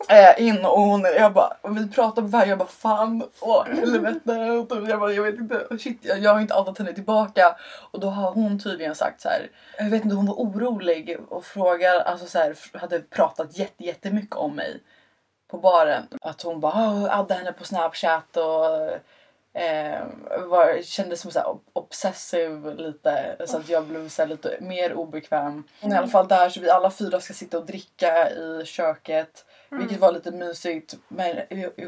Eh, 0.09 0.47
in 0.49 0.65
och 0.65 0.81
hon, 0.81 1.03
jag 1.03 1.33
bara, 1.33 1.57
och 1.61 1.77
vi 1.77 1.89
pratar 1.89 2.23
på 2.23 2.29
väg, 2.29 2.49
jag 2.49 2.59
bara 2.59 2.69
fan, 2.69 3.23
åh 3.41 3.65
helvete. 3.65 4.51
Och 4.51 4.89
Jag, 4.89 5.01
bara, 5.01 5.13
jag 5.13 5.23
vet 5.23 5.35
inte, 5.35 5.67
shit 5.79 5.99
jag, 6.03 6.19
jag 6.19 6.35
har 6.35 6.41
inte 6.41 6.55
outat 6.55 6.79
henne 6.79 6.93
tillbaka. 6.93 7.57
Och 7.91 8.01
då 8.01 8.09
har 8.09 8.33
hon 8.33 8.59
tydligen 8.59 8.95
sagt 8.95 9.21
så 9.21 9.29
här, 9.29 9.51
jag 9.79 9.91
vet 9.91 10.05
inte 10.05 10.17
hon 10.17 10.27
var 10.27 10.35
orolig 10.35 11.19
och 11.29 11.45
frågar, 11.45 12.01
alltså 12.01 12.27
så 12.27 12.39
här, 12.39 12.57
hade 12.79 13.01
pratat 13.01 13.59
jätte, 13.59 13.85
jättemycket 13.85 14.37
om 14.37 14.57
mig 14.57 14.81
på 15.51 15.59
baren. 15.59 16.03
Att 16.21 16.43
hon 16.43 16.61
bara 16.61 16.73
ah, 16.73 16.93
oh, 16.93 17.19
addade 17.19 17.35
henne 17.35 17.53
på 17.53 17.65
snapchat 17.65 18.37
och 18.37 18.91
eh, 19.55 20.01
var, 20.49 20.83
kändes 20.83 21.21
som 21.21 21.31
så 21.31 21.39
här 21.39 21.47
ob- 21.47 21.61
obsessive 21.73 22.75
lite 22.75 23.37
så 23.47 23.57
att 23.57 23.69
jag 23.69 23.85
blev 23.85 24.09
så 24.09 24.27
lite 24.27 24.57
mer 24.61 24.95
obekväm. 24.95 25.65
Men 25.81 25.93
I 25.93 25.95
alla 25.97 26.07
fall 26.09 26.29
där 26.29 26.49
så 26.49 26.61
vi 26.61 26.71
alla 26.71 26.91
fyra 26.91 27.21
ska 27.21 27.35
sitta 27.35 27.59
och 27.59 27.67
dricka 27.67 28.31
i 28.31 28.63
köket. 28.67 29.45
Vilket 29.69 29.99
var 30.01 30.13
lite 30.13 30.31
mysigt 30.31 30.95
men 31.09 31.37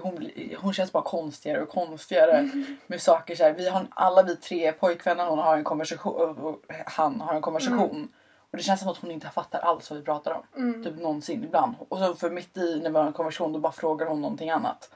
hon, 0.03 0.31
hon 0.59 0.73
känns 0.73 0.93
bara 0.93 1.03
konstigare 1.03 1.63
och 1.63 1.69
konstigare 1.69 2.51
med 2.87 3.03
saker 3.03 3.37
så 3.37 3.45
här. 3.45 3.53
Vi 3.53 3.69
har, 3.69 3.87
alla 3.91 4.23
vi 4.23 4.37
tre 4.37 4.73
pojkvänner 4.73 5.27
hon 5.27 5.39
har 5.39 5.57
en 5.57 5.65
konversation 5.65 6.39
och 6.39 6.61
han 6.87 7.21
har 7.21 7.35
en 7.35 7.43
konversation. 7.43 8.09
Och 8.51 8.57
det 8.57 8.63
känns 8.63 8.81
som 8.81 8.89
att 8.89 8.99
hon 8.99 9.11
inte 9.11 9.29
fattar 9.29 9.59
alls 9.61 9.91
vad 9.91 9.99
vi 9.99 10.05
pratar 10.05 10.33
om. 10.33 10.43
Mm. 10.57 10.85
Typ 10.85 10.97
någonsin 10.97 11.45
ibland. 11.45 11.75
Och 11.89 11.99
så 11.99 12.15
för 12.15 12.31
mitt 12.31 12.57
i 12.57 12.81
när 12.83 12.91
vi 12.91 12.97
har 12.97 13.07
en 13.07 13.13
konversation 13.13 13.53
då 13.53 13.59
bara 13.59 13.73
frågar 13.73 14.07
hon 14.07 14.21
någonting 14.21 14.51
annat. 14.51 14.91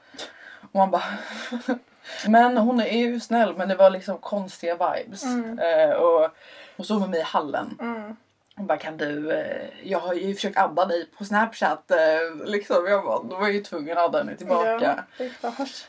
Och 0.71 0.75
man 0.75 0.91
bara... 0.91 1.03
men 2.27 2.57
hon 2.57 2.79
är 2.79 2.97
ju 2.97 3.19
snäll 3.19 3.55
men 3.57 3.67
det 3.67 3.75
var 3.75 3.89
liksom 3.89 4.17
konstiga 4.17 4.73
vibes. 4.73 5.23
Mm. 5.23 5.59
Eh, 5.59 5.89
och 5.89 6.29
hon 6.77 6.85
stod 6.85 7.01
med 7.01 7.09
mig 7.09 7.19
i 7.19 7.23
hallen. 7.23 7.77
Mm. 7.81 8.15
Hon 8.55 8.67
bara 8.67 8.77
kan 8.77 8.97
du, 8.97 9.31
eh, 9.31 9.67
jag 9.83 9.99
har 9.99 10.13
ju 10.13 10.35
försökt 10.35 10.57
adda 10.57 10.85
dig 10.85 11.09
på 11.17 11.25
snapchat. 11.25 11.91
Eh, 11.91 12.45
liksom. 12.45 12.87
Jag 12.87 13.03
bara, 13.03 13.23
då 13.23 13.35
var 13.35 13.43
jag 13.43 13.53
ju 13.53 13.63
tvungen 13.63 13.97
att 13.97 14.03
adda 14.03 14.17
henne 14.17 14.35
tillbaka. 14.35 14.79
Ja, 14.81 14.95
det 15.17 15.25
är 15.25 15.29
klart. 15.29 15.87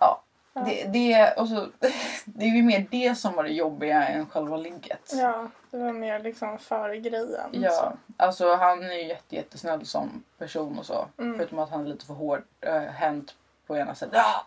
Ja. 0.00 0.22
Ja. 0.56 0.62
Det, 0.64 0.84
det, 0.84 1.32
och 1.32 1.48
så, 1.48 1.66
det 2.24 2.44
är 2.44 2.56
ju 2.56 2.62
mer 2.62 2.86
det 2.90 3.14
som 3.14 3.34
var 3.34 3.44
det 3.44 3.50
jobbiga 3.50 4.06
än 4.06 4.26
själva 4.26 4.56
ligget. 4.56 5.12
Ja, 5.12 5.50
det 5.70 5.76
var 5.76 5.92
mer 5.92 6.18
liksom 6.18 6.58
för 6.58 6.94
grejen. 6.94 7.48
Ja, 7.50 7.70
så. 7.70 7.92
alltså 8.16 8.54
han 8.54 8.82
är 8.82 8.92
ju 8.92 9.06
jätte, 9.06 9.34
jättesnäll 9.36 9.86
som 9.86 10.24
person 10.38 10.78
och 10.78 10.86
så. 10.86 11.06
Mm. 11.18 11.36
Förutom 11.38 11.58
att 11.58 11.70
han 11.70 11.80
är 11.80 11.88
lite 11.88 12.06
för 12.06 12.14
hård 12.14 12.42
äh, 12.60 12.80
hänt 12.80 13.34
på 13.66 13.76
ena 13.76 13.94
sättet. 13.94 14.16
Ja! 14.16 14.46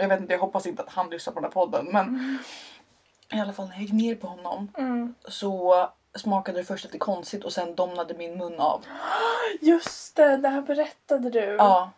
Jag 0.00 0.08
vet 0.08 0.20
inte, 0.20 0.32
jag 0.32 0.40
hoppas 0.40 0.66
inte 0.66 0.82
att 0.82 0.88
han 0.92 1.10
lyssnar 1.10 1.32
på 1.34 1.40
den 1.40 1.44
här 1.44 1.52
podden 1.52 1.86
men 1.92 2.38
i 3.32 3.40
alla 3.40 3.52
fall 3.52 3.66
när 3.68 3.72
jag 3.74 3.82
gick 3.82 3.92
ner 3.92 4.14
på 4.14 4.26
honom 4.26 4.72
Mm. 4.78 5.14
så 5.28 5.88
smakade 6.14 6.58
det 6.58 6.64
först 6.64 6.84
lite 6.84 6.98
konstigt 6.98 7.44
och 7.44 7.52
sen 7.52 7.74
domnade 7.74 8.14
min 8.14 8.38
mun 8.38 8.60
av. 8.60 8.84
Just 9.60 10.16
det, 10.16 10.36
det 10.36 10.48
här 10.48 10.62
berättade 10.62 11.30
du. 11.30 11.40
Ja. 11.58 11.90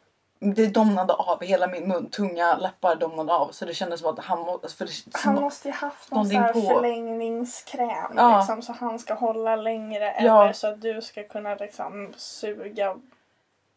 Det 0.44 0.66
domnade 0.66 1.12
av, 1.14 1.42
hela 1.42 1.66
min 1.66 1.88
mun, 1.88 2.10
tunga 2.10 2.56
läppar 2.56 2.96
domnade 2.96 3.32
av 3.34 3.48
så 3.52 3.64
det 3.64 3.74
kändes 3.74 4.00
som 4.00 4.10
att 4.10 4.24
han 4.24 4.38
må, 4.40 4.58
för 4.78 4.84
det, 4.84 4.92
Han 5.12 5.34
måste 5.34 5.68
ju 5.68 5.74
haft 5.74 6.10
någon 6.10 6.26
så 6.26 6.32
Någonting 6.34 6.62
här 6.62 6.68
på. 6.68 6.74
förlängningskräm 6.74 8.12
Ja. 8.16 8.38
liksom, 8.38 8.62
så 8.62 8.72
han 8.72 8.98
ska 8.98 9.14
hålla 9.14 9.56
längre 9.56 10.14
Ja. 10.20 10.42
eller 10.44 10.52
så 10.52 10.66
att 10.66 10.80
du 10.82 11.02
ska 11.02 11.24
kunna 11.24 11.54
liksom 11.54 12.12
suga 12.16 12.96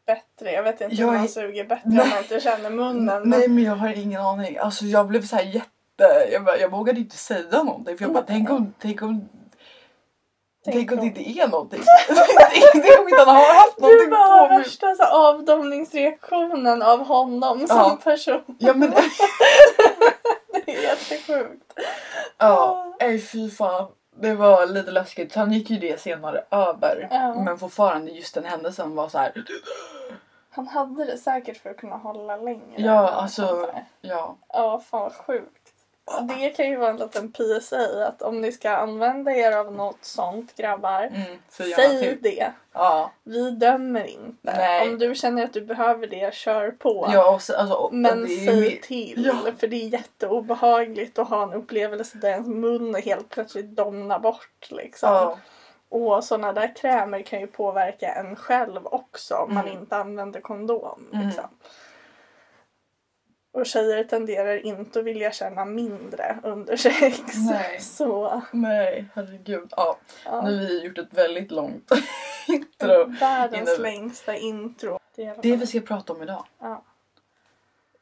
bättre. 0.06 0.52
Jag 0.52 0.64
vet 0.64 0.82
inte 0.82 0.96
Jag 0.96 1.08
hur 1.08 1.14
man 1.14 1.24
är- 1.24 1.28
suger 1.28 1.64
bättre 1.66 1.82
Nej. 1.86 2.04
om 2.04 2.10
man 2.10 2.18
inte 2.18 2.40
känner 2.40 2.70
munnen. 2.70 3.06
men- 3.30 3.40
Nej 3.40 3.48
men 3.48 3.64
jag 3.64 3.76
har 3.76 3.90
ingen 3.90 4.22
aning. 4.22 4.58
Alltså 4.58 4.86
jag 4.86 5.08
blev 5.08 5.26
så 5.26 5.36
här 5.36 5.44
jätte... 5.44 6.28
Jag, 6.32 6.44
bara, 6.44 6.58
jag 6.58 6.70
vågade 6.72 7.00
inte 7.00 7.18
säga 7.18 7.64
någonting 7.64 7.98
för 7.98 8.06
jag 8.06 8.14
bara 8.14 8.24
tänk 8.28 8.50
om, 8.50 8.74
tänk 8.80 9.02
om 9.02 9.30
Tänk 10.66 10.92
om 10.92 10.98
det 10.98 11.02
om- 11.02 11.08
inte 11.08 11.30
är 11.30 11.48
någonting. 11.48 11.82
Tänk 12.74 13.00
om 13.00 13.08
inte 13.10 13.24
han 13.26 13.36
har 13.36 13.54
haft 13.54 13.76
Du 13.78 13.82
någonting 13.82 14.10
bara 14.10 14.48
på 14.48 14.54
mig. 14.54 14.58
värsta 14.58 14.96
så 14.96 15.04
här, 15.04 15.30
avdomningsreaktionen 15.30 16.82
av 16.82 17.06
honom 17.06 17.60
som 17.68 17.78
Ja. 17.78 18.00
person. 18.04 18.44
Ja 18.60 18.74
men 18.74 18.92
Det 20.66 20.76
är 20.78 20.82
jättesjukt. 20.82 21.74
ja, 22.38 22.96
nej 23.00 23.20
fy 23.20 23.50
fan. 23.50 23.88
Det 24.20 24.34
var 24.34 24.66
lite 24.66 24.92
läskigt. 24.92 25.36
Han 25.36 25.52
gick 25.52 25.70
ju 25.70 25.80
det 25.80 26.00
senare 26.02 26.44
över. 26.52 27.08
Ja. 27.12 27.34
Men 27.34 27.58
fortfarande 27.58 28.12
just 28.12 28.36
den 28.36 28.46
händelsen 28.46 28.96
var 28.96 29.10
så 29.10 29.18
här. 29.18 29.32
Han 30.50 30.68
hade 30.68 31.06
det 31.06 31.18
säkert 31.18 31.58
för 31.58 31.70
att 31.70 31.78
kunna 31.78 31.96
hålla 31.98 32.38
längre. 32.38 32.74
Ja 32.76 33.10
alltså. 33.10 33.72
Ja. 34.02 34.36
Ja, 34.48 34.80
fan 34.80 35.02
vad 35.02 35.14
sjukt. 35.14 35.65
Det 36.28 36.50
kan 36.50 36.66
ju 36.70 36.76
vara 36.78 36.90
en 36.90 36.98
liten 36.98 37.32
PSA 37.32 38.08
att 38.08 38.22
om 38.22 38.42
ni 38.42 38.52
ska 38.52 38.70
använda 38.72 39.32
er 39.32 39.52
av 39.58 39.74
något 39.74 39.98
sånt 40.06 40.56
grabbar, 40.56 41.02
Mm, 41.04 41.22
gärna 41.60 41.76
säg 41.76 42.00
till. 42.00 42.18
det. 42.22 42.52
Ja. 42.74 43.12
Vi 43.24 43.52
dömer 43.52 44.04
inte. 44.06 44.38
Nej. 44.58 44.90
Om 44.90 45.00
du 45.00 45.16
känner 45.16 45.44
att 45.44 45.54
du 45.54 45.62
behöver 45.62 46.08
det, 46.08 46.34
kör 46.34 46.72
på. 46.72 47.10
Ja 47.14 47.34
och 47.36 47.42
så, 47.42 47.56
alltså, 47.56 47.90
Men 47.92 48.24
det 48.24 48.34
är 48.34 48.46
säg 48.48 48.62
mer- 48.62 48.82
till. 48.82 49.32
Ja. 49.46 49.52
För 49.60 49.68
det 49.68 49.76
är 49.76 49.88
jätteobehagligt 49.90 51.20
att 51.20 51.30
ha 51.30 51.44
en 51.44 51.54
upplevelse 51.54 52.18
där 52.18 52.30
ens 52.30 52.48
mun 52.48 52.96
helt 52.96 53.30
plötsligt 53.30 53.66
domnar 53.76 54.20
bort. 54.20 54.68
Liksom. 54.70 55.10
Ja. 55.14 55.38
Och 55.90 56.24
sådana 56.24 56.54
där 56.54 56.76
krämer 56.76 57.22
kan 57.22 57.40
ju 57.40 57.48
påverka 57.48 58.14
en 58.14 58.36
själv 58.36 58.88
också 58.88 59.36
om 59.36 59.54
man 59.54 59.66
Mm. 59.68 59.80
inte 59.80 59.98
använder 59.98 60.42
kondom. 60.42 61.08
Mm. 61.14 61.32
Och 63.56 63.66
tjejer 63.66 64.04
tenderar 64.04 64.66
inte 64.66 65.00
att 65.00 65.06
vilja 65.06 65.32
känna 65.32 65.66
mindre 65.66 66.40
under 66.44 66.78
sex. 66.78 67.22
Nej. 67.50 67.80
Så 67.80 68.42
Nej 68.52 69.06
herregud. 69.14 69.74
Ja. 69.78 69.98
ja. 70.26 70.42
Nu 70.42 70.58
har 70.60 70.66
vi 70.68 70.84
gjort 70.86 70.98
ett 70.98 71.14
väldigt 71.14 71.52
långt 71.52 71.92
intro. 72.48 73.06
världens 73.20 73.70
innan- 73.70 73.82
längsta 73.82 74.36
intro. 74.36 75.00
Det 75.16 75.24
är, 75.24 75.36
Det 75.42 75.56
vi 75.56 75.68
ska 75.68 75.80
prata 75.80 76.14
om 76.14 76.24
idag. 76.24 76.46
Ja. 76.60 76.84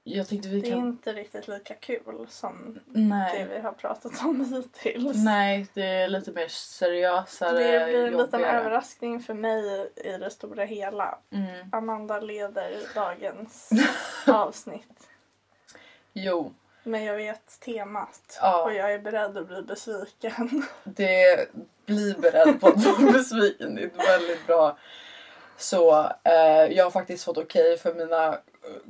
Jag 0.03 0.27
tänkte 0.27 0.49
vi 0.49 0.61
det 0.61 0.67
är 0.67 0.71
kan... 0.71 0.79
inte 0.79 1.13
riktigt 1.13 1.47
lika 1.47 1.73
kul 1.73 2.25
som 2.29 2.79
det 2.85 2.99
Nej. 2.99 3.47
vi 3.53 3.59
har 3.59 3.71
pratat 3.71 4.25
om 4.25 4.45
hittills. 4.45 5.23
Nej, 5.25 5.67
det 5.73 5.85
är 5.85 6.07
lite 6.07 6.31
mer 6.31 6.47
seriösare. 6.47 7.57
Det 7.79 7.85
blir 7.85 8.05
en 8.05 8.17
liten 8.17 8.43
överraskning 8.43 9.19
för 9.19 9.33
mig 9.33 9.91
i 9.95 10.17
det 10.17 10.29
stora 10.29 10.63
hela. 10.65 11.17
Mm. 11.31 11.69
Amanda 11.71 12.19
leder 12.19 12.81
dagens 12.95 13.69
avsnitt. 14.27 15.07
Jo, 16.13 16.53
Men 16.83 17.03
jag 17.03 17.15
vet 17.15 17.59
temat 17.59 18.39
Ja. 18.41 18.63
och 18.63 18.73
jag 18.73 18.93
är 18.93 18.99
beredd 18.99 19.37
att 19.37 19.47
bli 19.47 19.61
besviken. 19.61 20.65
det 20.83 21.47
blir 21.85 22.15
beredd 22.17 22.61
på 22.61 22.67
att 22.67 22.85
vara 22.85 23.11
besviken. 23.13 23.75
Det 23.75 23.83
är 23.83 24.07
väldigt 24.19 24.47
bra. 24.47 24.77
Så 25.57 26.09
eh, 26.23 26.65
jag 26.71 26.83
har 26.83 26.91
faktiskt 26.91 27.23
fått 27.23 27.37
okej 27.37 27.77
för 27.77 27.93
mina 27.93 28.27
eh, 28.27 28.35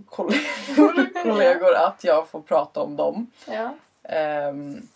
kollegor, 0.10 1.24
kollegor 1.24 1.74
att 1.75 2.03
jag 2.03 2.27
får 2.27 2.42
prata 2.42 2.80
om 2.80 2.96
dem. 2.96 3.32
Ja. 3.46 3.75
Ehm, 4.03 4.88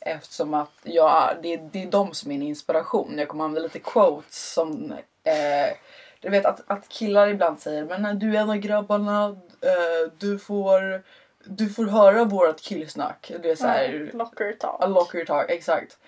eftersom 0.00 0.54
att 0.54 0.72
jag, 0.82 1.36
det, 1.42 1.56
det 1.56 1.82
är 1.82 1.86
de 1.90 2.14
som 2.14 2.30
är 2.30 2.38
min 2.38 2.48
inspiration. 2.48 3.18
Jag 3.18 3.28
kommer 3.28 3.44
använda 3.44 3.62
lite 3.62 3.78
quotes 3.78 4.52
som 4.52 4.92
eh, 5.24 5.76
du 6.20 6.28
vet 6.30 6.46
att, 6.46 6.60
att 6.66 6.88
killar 6.88 7.28
ibland 7.28 7.60
säger 7.60 7.84
men 7.84 8.18
du 8.18 8.36
är 8.36 8.40
en 8.40 8.50
av 8.50 8.56
grabbarna, 8.56 9.26
eh, 9.60 10.12
du 10.18 10.38
får 10.38 11.02
du 11.48 11.68
får 11.68 11.84
höra 11.84 12.24
vårat 12.24 12.60
killsnack. 12.60 13.32
Det 13.42 13.50
är 13.50 13.56
så 13.56 13.66
här, 13.66 14.10
Ja, 14.12 14.18
Locker 14.18 14.52
talk. 14.52 14.88
locker 14.88 15.24
talk, 15.24 15.50
exakt. 15.50 15.98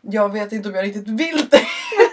Jag 0.00 0.32
vet 0.32 0.52
inte 0.52 0.68
om 0.68 0.74
jag 0.74 0.84
riktigt 0.84 1.08
vill 1.08 1.48
det 1.50 1.60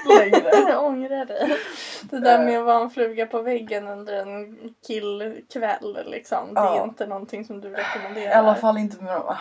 längre. 0.20 0.50
Jag 0.70 0.84
ångrar 0.84 1.26
dig. 1.26 1.58
Det 2.02 2.20
där 2.20 2.40
Eh. 2.40 2.46
med 2.46 2.60
att 2.60 2.66
vara 2.66 2.82
en 2.84 2.90
fluga 2.90 3.26
på 3.26 3.42
väggen 3.42 3.88
under 3.88 4.14
en 4.14 4.58
killkväll 4.88 5.98
liksom. 6.06 6.54
Det 6.54 6.60
är 6.60 6.64
Ja. 6.66 6.84
inte 6.84 7.08
någonting 7.08 7.46
som 7.46 7.62
du 7.62 7.70
rekommenderar. 7.70 8.30
I 8.32 8.34
alla 8.34 8.56
fall 8.56 8.78
inte 8.78 9.04
med 9.04 9.14
de 9.14 9.28
här. 9.28 9.40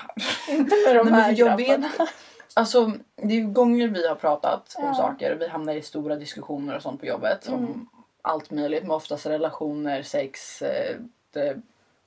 Inte 0.49 0.77
med 0.87 0.97
de 0.97 1.07
Nej, 1.11 1.21
här 1.21 1.35
jag 1.37 1.59
grabbarna. 1.59 1.89
vet, 1.99 2.09
alltså 2.55 2.93
det 3.17 3.35
är 3.41 3.43
gånger 3.45 3.89
vi 3.89 4.09
har 4.09 4.15
pratat 4.15 4.75
om 4.79 4.85
Ja. 4.85 4.95
saker. 4.95 5.35
Vi 5.35 5.49
hamnar 5.49 5.75
i 5.75 5.83
stora 5.83 6.17
diskussioner 6.17 6.77
och 6.77 6.83
sånt 6.83 7.01
på 7.01 7.07
jobbet. 7.07 7.49
Om 7.49 7.55
Mm. 7.55 7.87
allt 8.23 8.51
möjligt. 8.51 8.83
Men 8.83 8.91
oftast 8.91 9.27
relationer, 9.27 10.03
sex, 10.03 10.63
eh, 10.63 10.97
det, 11.33 11.57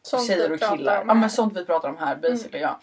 Sånt 0.07 0.27
tjejer 0.27 0.49
vi 0.49 0.55
och 0.55 0.59
pratar 0.59 0.77
killar. 0.77 1.03
Ja 1.07 1.13
men 1.13 1.29
sånt 1.29 1.57
vi 1.57 1.65
pratar 1.65 1.89
om 1.89 1.97
här 1.97 2.15
basically 2.15 2.59
ja. 2.59 2.79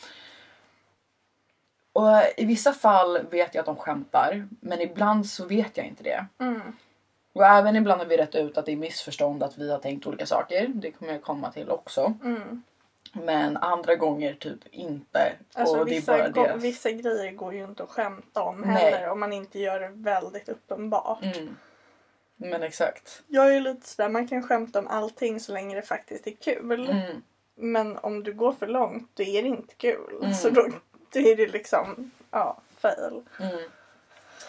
Och 1.93 2.11
eh, 2.11 2.25
i 2.37 2.45
vissa 2.45 2.73
fall 2.73 3.19
vet 3.31 3.55
jag 3.55 3.61
att 3.61 3.67
de 3.67 3.77
skämtar. 3.77 4.49
Men 4.61 4.81
ibland 4.81 5.27
så 5.27 5.47
vet 5.47 5.77
jag 5.77 5.87
inte 5.87 6.03
det. 6.03 6.27
Mm. 6.39 6.61
Och 7.33 7.47
även 7.47 7.77
ibland 7.77 8.01
har 8.01 8.09
vi 8.09 8.17
rätt 8.17 8.35
ut 8.35 8.59
att 8.59 8.67
det 8.67 8.73
är 8.73 8.77
missförstånd 8.77 9.43
att 9.43 9.59
vi 9.59 9.71
har 9.71 9.79
tänkt 9.79 10.07
olika 10.07 10.27
saker. 10.27 10.69
Det 10.75 10.91
kommer 10.91 11.13
jag 11.13 11.23
komma 11.23 11.53
till 11.53 11.71
också. 11.71 12.15
Mm. 12.25 12.63
Men 13.13 13.57
andra 13.57 13.97
gånger 13.97 14.35
typ 14.35 14.67
inte. 14.71 15.33
Alltså 15.55 15.79
och 15.79 15.87
det 15.87 15.93
är 15.93 15.95
vissa, 15.95 16.13
bara 16.13 16.29
deras... 16.29 16.63
vissa 16.63 16.91
grejer 16.91 17.33
går 17.33 17.55
ju 17.55 17.65
inte 17.65 17.83
att 17.83 17.91
skämta 17.91 18.43
om 18.43 18.61
Nej. 18.61 18.77
heller 18.77 19.11
om 19.11 19.21
man 19.21 19.33
inte 19.33 19.59
gör 19.59 19.81
det 19.81 19.91
väldigt 19.95 20.49
uppenbart. 20.49 21.23
Mm. 21.23 21.57
Men 22.37 22.63
exakt. 22.63 23.23
Jag 23.27 23.57
är 23.57 23.61
lite 23.61 23.89
sådär, 23.89 24.09
man 24.09 24.29
kan 24.29 24.43
skämta 24.43 24.79
om 24.79 24.87
allting 24.87 25.41
så 25.41 25.53
länge 25.53 25.77
det 25.77 25.83
faktiskt 25.83 26.27
är 26.27 26.31
kul. 26.31 26.91
Mm. 26.91 27.23
Men 27.57 27.99
om 27.99 28.23
du 28.23 28.33
går 28.33 28.53
för 28.53 28.67
långt 28.67 29.11
då 29.15 29.23
är 29.23 29.43
det 29.43 29.49
inte 29.49 29.75
kul. 29.75 30.19
Mm. 30.21 30.35
Så 30.35 30.51
då, 30.51 30.69
då 31.13 31.21
är 31.21 31.37
det 31.37 31.47
liksom, 31.47 32.11
ja, 32.31 32.61
fail. 32.79 33.23
Mm. 33.41 33.71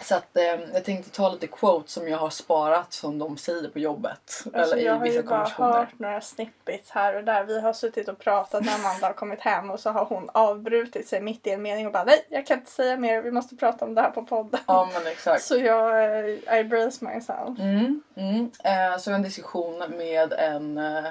Så 0.02 0.14
att 0.14 0.36
eh, 0.36 0.44
jag 0.74 0.84
tänkte 0.84 1.10
ta 1.10 1.28
lite 1.32 1.46
quotes 1.46 1.92
som 1.92 2.08
jag 2.08 2.18
har 2.18 2.30
sparat 2.30 2.92
som 2.92 3.18
de 3.18 3.36
säger 3.36 3.68
på 3.68 3.78
jobbet. 3.78 4.42
Alltså, 4.54 4.74
eller 4.74 4.76
jag 4.76 4.94
i 4.96 4.98
har 4.98 5.04
vissa 5.04 5.16
ju 5.16 5.22
bara 5.22 5.44
hört 5.48 5.98
några 5.98 6.20
snippets 6.20 6.90
här 6.90 7.16
och 7.16 7.24
där. 7.24 7.44
Vi 7.44 7.60
har 7.60 7.72
suttit 7.72 8.08
och 8.08 8.18
pratat 8.18 8.64
när 8.64 8.74
Amanda 8.74 9.06
har 9.06 9.12
kommit 9.12 9.40
hem 9.40 9.70
och 9.70 9.80
så 9.80 9.90
har 9.90 10.04
hon 10.04 10.30
avbrutit 10.34 11.08
sig 11.08 11.20
mitt 11.20 11.46
i 11.46 11.50
en 11.50 11.62
mening 11.62 11.86
och 11.86 11.92
bara 11.92 12.04
nej, 12.04 12.26
jag 12.28 12.46
kan 12.46 12.58
inte 12.58 12.70
säga 12.70 12.96
mer. 12.96 13.22
Vi 13.22 13.30
måste 13.30 13.56
prata 13.56 13.84
om 13.84 13.94
det 13.94 14.00
här 14.02 14.10
på 14.10 14.22
podden. 14.22 14.60
Ja 14.66 14.88
men 14.94 15.06
exakt. 15.06 15.42
Så 15.42 15.56
jag, 15.56 16.04
eh, 16.18 16.58
I 16.60 16.64
brace 16.64 17.04
myself. 17.04 17.58
Mm, 17.58 18.02
mm. 18.16 18.50
Eh, 18.64 18.98
så 18.98 19.10
en 19.12 19.22
diskussion 19.22 19.78
med 19.98 20.32
en, 20.32 20.78
eh, 20.78 21.04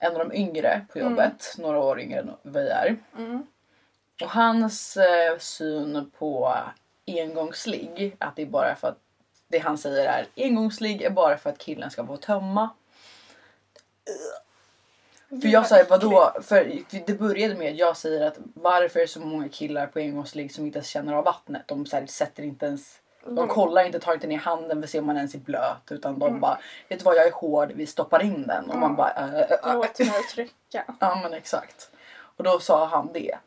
en 0.00 0.16
av 0.16 0.28
de 0.28 0.32
yngre 0.34 0.86
på 0.92 0.98
Mm. 0.98 1.10
jobbet. 1.10 1.54
Några 1.58 1.78
år 1.78 2.00
yngre 2.00 2.18
än 2.20 2.30
vi 2.42 2.68
är. 2.68 2.96
Mm. 3.18 3.46
Och 4.22 4.30
hans 4.30 4.96
eh, 4.96 5.38
syn 5.38 6.10
på 6.18 6.54
engångsligg, 7.18 8.16
att 8.18 8.36
det 8.36 8.42
är 8.42 8.46
bara 8.46 8.74
för 8.74 8.88
att 8.88 8.98
det 9.48 9.58
han 9.58 9.78
säger 9.78 10.06
är 10.08 10.26
engångsligg 10.36 11.02
är 11.02 11.10
bara 11.10 11.36
för 11.36 11.50
att 11.50 11.58
killen 11.58 11.90
ska 11.90 12.06
få 12.06 12.16
tömma. 12.16 12.68
För 15.28 15.48
jag 15.48 15.66
säger 15.66 15.84
vadå? 15.84 16.32
För 16.42 16.72
det 17.06 17.18
började 17.18 17.54
med 17.54 17.72
att 17.72 17.78
jag 17.78 17.96
säger 17.96 18.26
att 18.26 18.38
varför 18.54 19.00
är 19.00 19.04
det 19.04 19.08
så 19.08 19.20
många 19.20 19.48
killar 19.48 19.86
på 19.86 19.98
engångsligg 19.98 20.54
som 20.54 20.66
inte 20.66 20.78
ens 20.78 20.88
känner 20.88 21.12
av 21.14 21.24
vattnet? 21.24 21.62
De 21.66 21.86
så 21.86 21.96
här, 21.96 22.06
sätter 22.06 22.42
inte 22.42 22.66
ens 22.66 23.00
de 23.24 23.34
De- 23.34 23.48
kollar 23.48 23.84
inte, 23.84 24.00
tar 24.00 24.14
inte 24.14 24.26
ner 24.26 24.38
handen 24.38 24.78
för 24.80 24.84
att 24.84 24.90
se 24.90 24.98
om 24.98 25.06
man 25.06 25.16
ens 25.16 25.34
är 25.34 25.38
blöt 25.38 25.92
utan 25.92 26.18
de 26.18 26.28
Mm. 26.28 26.40
bara 26.40 26.58
vet 26.88 26.98
du 26.98 27.04
vad 27.04 27.16
jag 27.16 27.26
är 27.26 27.32
hård, 27.32 27.72
vi 27.74 27.86
stoppar 27.86 28.22
in 28.22 28.46
den 28.46 28.70
och 28.70 28.78
man 28.78 28.90
Ja. 28.90 28.96
bara 28.96 29.10
äh, 29.10 29.34
äh, 29.34 29.52
äh. 29.52 29.74
Låt 29.74 29.98
mig 29.98 30.22
trycka. 30.34 30.84
Ja 31.00 31.20
men 31.22 31.32
exakt. 31.32 31.90
Och 32.36 32.44
då 32.44 32.58
sa 32.60 32.86
han 32.86 33.12
det. 33.12 33.38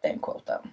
Den 0.00 0.18
quoten. 0.18 0.72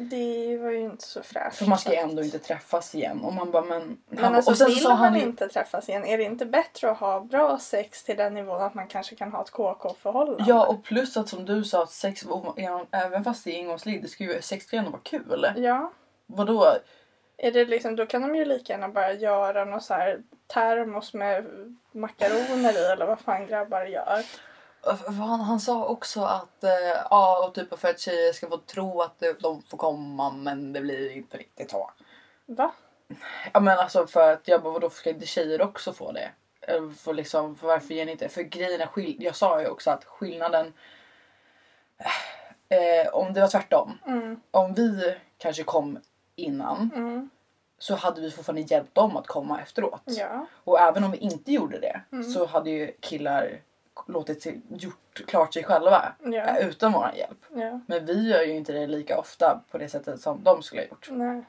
Det 0.00 0.58
var 0.58 0.70
ju 0.70 0.80
inte 0.80 1.04
så 1.04 1.22
fräscht. 1.22 1.56
För 1.56 1.66
man 1.66 1.78
ska 1.78 1.90
ju 1.90 1.96
ändå 1.96 2.22
inte 2.22 2.38
träffas 2.38 2.94
igen. 2.94 3.20
Och 3.20 3.34
man 3.34 3.50
bara 3.50 3.64
men... 3.64 3.98
Men 4.08 4.24
han, 4.24 4.34
alltså 4.34 4.50
och 4.50 4.56
sen 4.56 4.66
så 4.66 4.74
vill 4.74 4.82
sa 4.82 4.88
man 4.88 4.98
han 4.98 5.16
inte 5.16 5.48
träffas 5.48 5.88
igen, 5.88 6.04
är 6.04 6.18
det 6.18 6.24
inte 6.24 6.46
bättre 6.46 6.90
att 6.90 6.98
ha 6.98 7.20
bra 7.20 7.58
sex 7.58 8.04
till 8.04 8.16
den 8.16 8.34
nivån 8.34 8.62
att 8.62 8.74
man 8.74 8.86
kanske 8.86 9.16
kan 9.16 9.32
ha 9.32 9.42
ett 9.42 9.50
KK-förhållande? 9.50 10.44
Ja 10.46 10.66
och 10.66 10.84
plus 10.84 11.16
att 11.16 11.28
som 11.28 11.44
du 11.44 11.64
sa 11.64 11.82
att 11.82 11.90
sex, 11.90 12.24
även 12.90 13.24
fast 13.24 13.44
det 13.44 13.50
är 13.50 13.60
engångsligg, 13.60 14.02
det 14.02 14.08
ska 14.08 14.24
ju 14.24 14.42
sex 14.42 14.72
ändå 14.72 14.90
vara 14.90 15.02
kul. 15.04 15.46
Ja. 15.56 15.92
Vadå? 16.26 16.66
Är 17.36 17.52
det 17.52 17.64
liksom, 17.64 17.96
då 17.96 18.06
kan 18.06 18.22
de 18.22 18.34
ju 18.34 18.44
lika 18.44 18.72
gärna 18.72 18.88
bara 18.88 19.12
göra 19.12 19.64
någon 19.64 19.80
så 19.80 19.94
här 19.94 20.22
termos 20.46 21.14
med 21.14 21.46
makaroner 21.92 22.72
i 22.72 22.92
eller 22.92 23.06
vad 23.06 23.20
fan 23.20 23.46
grabbar 23.46 23.84
gör. 23.84 24.24
Han, 25.06 25.40
han 25.40 25.60
sa 25.60 25.84
också 25.86 26.22
att 26.22 26.64
eh, 26.64 26.70
ja, 27.10 27.46
och 27.46 27.54
typ 27.54 27.78
för 27.80 27.88
att 27.88 28.00
tjejer 28.00 28.32
ska 28.32 28.48
få 28.48 28.56
tro 28.58 29.00
att 29.02 29.22
de- 29.40 29.62
får 29.62 29.78
komma 29.78 30.30
men 30.30 30.72
det 30.72 30.80
blir 30.80 31.10
inte 31.10 31.36
riktigt 31.36 31.70
så. 31.70 31.90
Va? 32.46 32.72
Ja 33.52 33.60
men 33.60 33.78
alltså 33.78 34.06
för 34.06 34.32
att 34.32 34.48
jag 34.48 34.62
bara 34.62 34.72
vadå 34.72 34.90
ska 34.90 35.10
inte 35.10 35.26
tjejer 35.26 35.62
också 35.62 35.92
få 35.92 36.12
det? 36.12 36.30
Eh, 36.60 36.90
För 36.90 37.14
liksom, 37.14 37.56
för 37.56 37.66
varför 37.66 37.94
ger 37.94 38.06
ni 38.06 38.12
inte? 38.12 38.28
För 38.28 38.42
grejen 38.42 38.80
är 38.80 38.86
skill- 38.86 39.16
jag 39.22 39.36
sa 39.36 39.60
ju 39.60 39.68
också 39.68 39.90
att 39.90 40.04
skillnaden 40.04 40.72
eh, 42.68 43.08
om 43.14 43.32
det 43.32 43.40
var 43.40 43.48
tvärtom. 43.48 43.98
Mm, 44.06 44.40
Om 44.50 44.74
vi 44.74 45.14
kanske 45.38 45.62
kom 45.62 45.98
innan 46.36 46.90
mm, 46.94 47.30
så 47.78 47.94
hade 47.94 48.20
vi 48.20 48.30
fortfarande 48.30 48.60
hjälpt 48.74 48.94
dem 48.94 49.16
att 49.16 49.26
komma 49.26 49.60
efteråt. 49.62 50.02
ja. 50.04 50.46
Och 50.64 50.80
även 50.80 51.04
om 51.04 51.10
vi 51.10 51.18
inte 51.18 51.52
gjorde 51.52 51.78
det 51.78 52.00
Mm. 52.12 52.24
så 52.24 52.46
hade 52.46 52.70
ju 52.70 52.92
killar 53.00 53.60
låtit 54.06 54.42
sig, 54.42 54.60
gjort 54.68 55.22
klart 55.26 55.54
sig 55.54 55.64
själva 55.64 56.12
Ja. 56.22 56.44
eh, 56.58 56.68
utan 56.68 56.92
vår 56.92 57.10
hjälp. 57.16 57.38
ja. 57.54 57.80
Men 57.86 58.06
vi 58.06 58.28
gör 58.30 58.42
ju 58.42 58.52
inte 58.56 58.72
det 58.72 58.86
lika 58.86 59.18
ofta 59.18 59.60
på 59.70 59.78
det 59.78 59.88
sättet 59.88 60.20
som 60.20 60.42
de 60.44 60.62
skulle 60.62 60.82
ha 60.82 60.88
gjort. 60.88 61.08
Nej. 61.10 61.42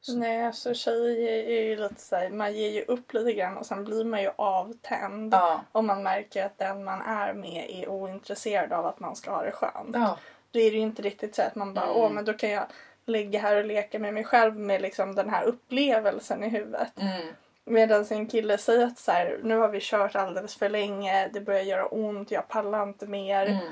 Så- 0.00 0.16
Nej, 0.16 0.44
alltså 0.46 0.74
tjejer 0.74 1.48
är 1.48 1.62
ju 1.62 1.76
lite 1.76 2.00
såhär, 2.00 2.30
man 2.30 2.54
ger 2.56 2.70
ju 2.70 2.82
upp 2.84 3.12
lite 3.12 3.32
grann 3.32 3.56
och 3.56 3.66
sen 3.66 3.84
blir 3.84 4.04
man 4.04 4.22
ju 4.22 4.30
avtänd. 4.36 5.34
Ja, 5.34 5.60
Om 5.72 5.86
man 5.86 6.02
märker 6.02 6.44
att 6.46 6.58
den 6.58 6.84
man 6.84 7.00
är 7.02 7.32
med 7.32 7.66
är 7.70 7.88
ointresserad 7.88 8.72
av 8.72 8.86
att 8.86 9.00
man 9.00 9.16
ska 9.16 9.30
ha 9.30 9.42
det 9.42 9.50
skönt. 9.52 9.90
ja, 9.96 10.18
Då 10.50 10.58
är 10.60 10.70
det 10.70 10.76
ju 10.76 10.82
inte 10.82 11.02
riktigt 11.02 11.34
så 11.34 11.42
att 11.42 11.54
man 11.54 11.74
bara, 11.74 11.84
Mm. 11.84 11.96
åh 11.96 12.10
men 12.10 12.24
då 12.24 12.32
kan 12.32 12.50
jag 12.50 12.64
ligga 13.06 13.40
här 13.40 13.56
och 13.56 13.64
leka 13.64 13.98
med 13.98 14.14
mig 14.14 14.24
själv 14.24 14.56
med 14.56 14.82
liksom 14.82 15.14
den 15.14 15.30
här 15.30 15.44
upplevelsen 15.44 16.44
i 16.44 16.48
huvudet. 16.48 16.92
mm, 17.00 17.34
Medan 17.68 18.04
en 18.10 18.26
kille 18.26 18.58
säger 18.58 18.86
att 18.86 18.98
så 18.98 19.12
här, 19.12 19.40
nu 19.42 19.56
har 19.56 19.68
vi 19.68 19.78
kört 19.82 20.16
alldeles 20.16 20.56
för 20.56 20.68
länge, 20.68 21.28
det 21.28 21.40
börjar 21.40 21.62
göra 21.62 21.86
ont, 21.86 22.30
jag 22.30 22.48
pallar 22.48 22.82
inte 22.82 23.06
mer. 23.06 23.46
mm. 23.46 23.64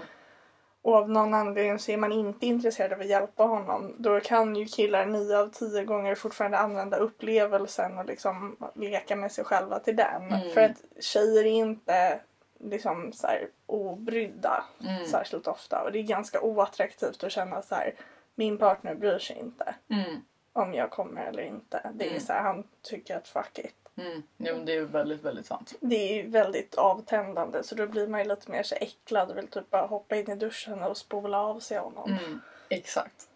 Och 0.83 0.95
av 0.95 1.11
någon 1.11 1.35
anledning 1.35 1.79
så 1.79 1.93
är 1.93 1.97
man 1.97 2.13
inte 2.13 2.47
intresserad 2.47 2.93
av 2.93 3.01
att 3.01 3.07
hjälpa 3.07 3.43
honom. 3.45 3.95
Då 3.99 4.21
kan 4.21 4.57
ju 4.57 4.65
killar 4.67 5.07
nio 5.07 5.39
av 5.39 5.49
tio 5.49 5.85
gånger 5.85 6.15
fortfarande 6.15 6.59
använda 6.59 6.97
upplevelsen 6.97 7.99
och 7.99 8.05
liksom 8.07 8.57
leka 8.75 9.17
med 9.17 9.33
sig 9.33 9.45
själva 9.45 9.79
till 9.79 9.97
den. 9.97 10.23
Mm. 10.33 10.51
För 10.51 10.61
att 10.61 10.85
tjejer 11.05 11.41
är 11.45 11.51
inte 11.51 12.21
liksom 12.61 13.13
så 13.13 13.27
här 13.27 13.49
obrydda 13.67 14.65
Mm. 14.81 15.07
särskilt 15.07 15.47
ofta. 15.47 15.83
Och 15.83 15.93
det 15.93 15.99
är 15.99 16.03
ganska 16.03 16.41
oattraktivt 16.41 17.25
att 17.25 17.33
känna 17.33 17.63
så 17.63 17.75
här, 17.75 17.95
min 18.35 18.59
partner 18.59 18.95
bryr 18.95 19.19
sig 19.19 19.37
inte 19.39 19.75
Mm. 19.91 20.21
om 20.53 20.75
jag 20.75 20.91
kommer 20.91 21.25
eller 21.25 21.43
inte. 21.43 21.91
Det 21.95 22.05
är 22.05 22.11
Mm. 22.11 22.21
så 22.21 22.33
här, 22.33 22.43
han 22.43 22.65
tycker 22.83 23.17
att 23.17 23.29
fuck 23.29 23.59
it. 23.59 23.86
Mm. 23.99 24.23
Ja, 24.37 24.53
men 24.53 24.65
det 24.65 24.73
är 24.73 24.77
ju 24.77 24.85
väldigt, 24.85 25.23
väldigt 25.23 25.47
sant. 25.47 25.73
Det 25.81 25.97
är 26.13 26.23
ju 26.23 26.29
väldigt 26.31 26.75
avtändande 26.75 27.63
så 27.63 27.75
då 27.75 27.87
blir 27.87 28.07
man 28.09 28.21
ju 28.23 28.29
lite 28.29 28.51
mer 28.51 28.63
så 28.63 28.75
äcklad 28.75 29.31
och 29.31 29.37
vill 29.39 29.49
typ 29.49 29.71
bara 29.71 29.87
hoppa 29.87 30.17
in 30.17 30.31
i 30.31 30.35
duschen 30.37 30.83
och 30.83 30.97
spola 30.97 31.39
av 31.41 31.61
sig 31.61 31.79
honom. 31.79 32.11
Mm. 32.13 32.41
Exakt. 32.69 33.29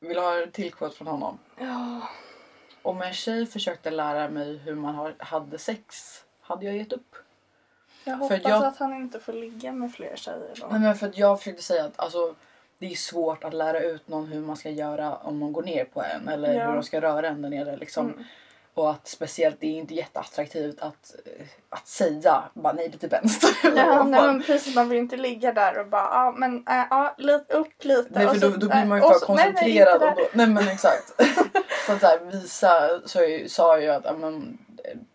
Vill 0.00 0.14
du 0.14 0.20
ha 0.20 0.42
en 0.42 0.50
till 0.50 0.72
quote 0.72 0.96
från 0.96 1.06
honom? 1.06 1.38
Ja. 1.58 2.08
Om 2.82 3.02
en 3.02 3.12
tjej 3.12 3.46
försökte 3.46 3.90
lära 3.90 4.28
mig 4.28 4.56
hur 4.56 4.74
man 4.74 4.94
har, 4.94 5.14
hade 5.18 5.58
sex 5.58 6.14
hade 6.40 6.66
jag 6.66 6.76
gett 6.76 6.92
upp. 6.92 7.16
Jag 8.04 8.16
hoppas 8.16 8.40
jag- 8.44 8.64
att 8.64 8.76
han 8.76 8.94
inte 8.94 9.20
får 9.20 9.32
ligga 9.32 9.72
med 9.72 9.92
fler 9.92 10.16
tjejer 10.16 10.54
då. 10.60 10.66
Nej, 10.70 10.80
men 10.80 10.94
för 10.96 11.06
att 11.06 11.18
jag 11.18 11.38
försökte 11.38 11.62
säga 11.62 11.84
att 11.84 12.00
alltså, 12.00 12.34
det 12.78 12.86
är 12.86 12.94
svårt 12.94 13.44
att 13.44 13.54
lära 13.54 13.80
ut 13.80 14.08
någon 14.08 14.26
hur 14.26 14.40
man 14.40 14.56
ska 14.56 14.70
göra 14.70 15.16
om 15.16 15.40
någon 15.40 15.52
går 15.52 15.62
ner 15.62 15.84
på 15.84 16.02
en 16.02 16.28
eller 16.28 16.54
Ja. 16.54 16.66
hur 16.66 16.74
de 16.74 16.82
ska 16.82 17.00
röra 17.00 17.28
en 17.28 17.42
där 17.42 17.48
nere. 17.50 17.76
Liksom. 17.76 18.06
Mm. 18.06 18.24
Och 18.78 18.90
att 18.90 19.08
speciellt 19.08 19.60
det 19.60 19.66
är 19.66 19.78
inte 19.78 19.94
jätteattraktivt 19.94 20.80
att, 20.80 21.14
eh, 21.26 21.46
att 21.70 21.88
säga 21.88 22.42
bara 22.54 22.72
nej 22.72 22.88
lite 22.88 23.08
vänster. 23.08 23.50
Ja, 23.76 24.02
nej, 24.02 24.20
men 24.22 24.42
precis, 24.42 24.74
man 24.74 24.88
vill 24.88 24.98
inte 24.98 25.16
ligga 25.16 25.52
där 25.52 25.78
och 25.78 25.86
bara 25.86 26.02
ja 26.02 26.34
men 26.36 26.56
äh, 26.68 26.84
ja, 26.90 27.14
lite 27.18 27.54
upp 27.54 27.84
lite. 27.84 28.08
Nej 28.10 28.28
för 28.28 28.38
då, 28.38 28.48
då 28.56 28.68
blir 28.68 28.84
man 28.84 28.98
ju 28.98 29.04
och 29.04 29.12
för 29.12 29.26
så- 29.26 29.34
nej, 29.34 29.44
nej, 29.44 29.54
koncentrerad. 29.54 29.94
inte 29.94 30.06
och 30.06 30.16
då, 30.16 30.28
nej 30.32 30.46
men 30.46 30.68
exakt. 30.68 31.12
så 31.86 31.92
att 31.92 32.00
så 32.00 32.06
här, 32.06 32.18
visa 32.32 33.00
så 33.04 33.18
sa 33.48 33.78
jag 33.78 33.82
ju 33.82 33.88
att 33.88 34.18
men, 34.18 34.58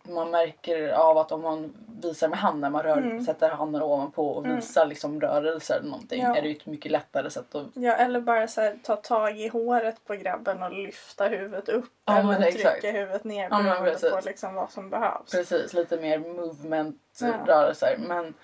man 0.08 0.30
märker 0.30 0.88
av 0.92 1.18
att 1.18 1.32
om 1.32 1.40
man 1.42 1.74
visar 2.02 2.28
med 2.28 2.38
handen, 2.38 2.72
man 2.72 2.82
rör, 2.82 2.96
Mm. 2.96 3.24
sätter 3.24 3.50
handen 3.50 3.82
ovanpå 3.82 4.28
och 4.28 4.44
Mm. 4.44 4.56
visar 4.56 4.86
liksom 4.86 5.20
rörelser 5.20 5.74
eller 5.78 5.90
någonting. 5.90 6.22
Ja. 6.22 6.36
Är 6.36 6.42
det 6.42 6.48
ju 6.48 6.54
ett 6.54 6.66
mycket 6.66 6.92
lättare 6.92 7.30
sätt 7.30 7.54
att 7.54 7.66
Ja, 7.74 7.92
eller 7.92 8.20
bara 8.20 8.48
så 8.48 8.60
här, 8.60 8.78
ta 8.82 8.96
tag 8.96 9.38
i 9.40 9.48
håret 9.48 10.04
på 10.04 10.14
grabben 10.14 10.62
och 10.62 10.72
lyfta 10.72 11.24
huvudet 11.28 11.68
upp. 11.68 11.84
Ja, 12.04 12.18
eller 12.18 12.46
exakt. 12.46 12.80
trycka 12.80 12.98
huvudet 12.98 13.24
ner 13.24 13.48
Ja, 13.50 13.62
beroende 13.62 13.90
precis. 13.90 14.10
på 14.10 14.20
liksom 14.24 14.54
vad 14.54 14.70
som 14.70 14.90
behövs. 14.90 15.30
Precis, 15.32 15.72
lite 15.72 15.96
mer 15.96 16.18
movement 16.18 17.00
Ja. 17.20 17.32
rörelser. 17.46 17.96
Men 18.08 18.34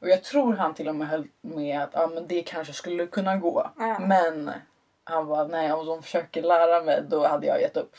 Och 0.00 0.08
jag 0.08 0.24
tror 0.24 0.52
han 0.54 0.74
till 0.74 0.88
och 0.88 0.94
med 0.94 1.08
höll 1.08 1.26
med 1.40 1.82
att 1.82 1.90
ja, 1.92 2.06
men 2.14 2.26
det 2.26 2.42
kanske 2.42 2.72
skulle 2.72 3.06
kunna 3.06 3.36
gå. 3.36 3.70
Ja. 3.78 3.98
Men 3.98 4.50
han 5.04 5.26
var 5.26 5.48
nej 5.48 5.72
om 5.72 5.86
de 5.86 6.02
försöker 6.02 6.42
lära 6.42 6.82
mig 6.82 7.02
då 7.08 7.26
hade 7.26 7.46
jag 7.46 7.60
gett 7.60 7.76
upp. 7.76 7.96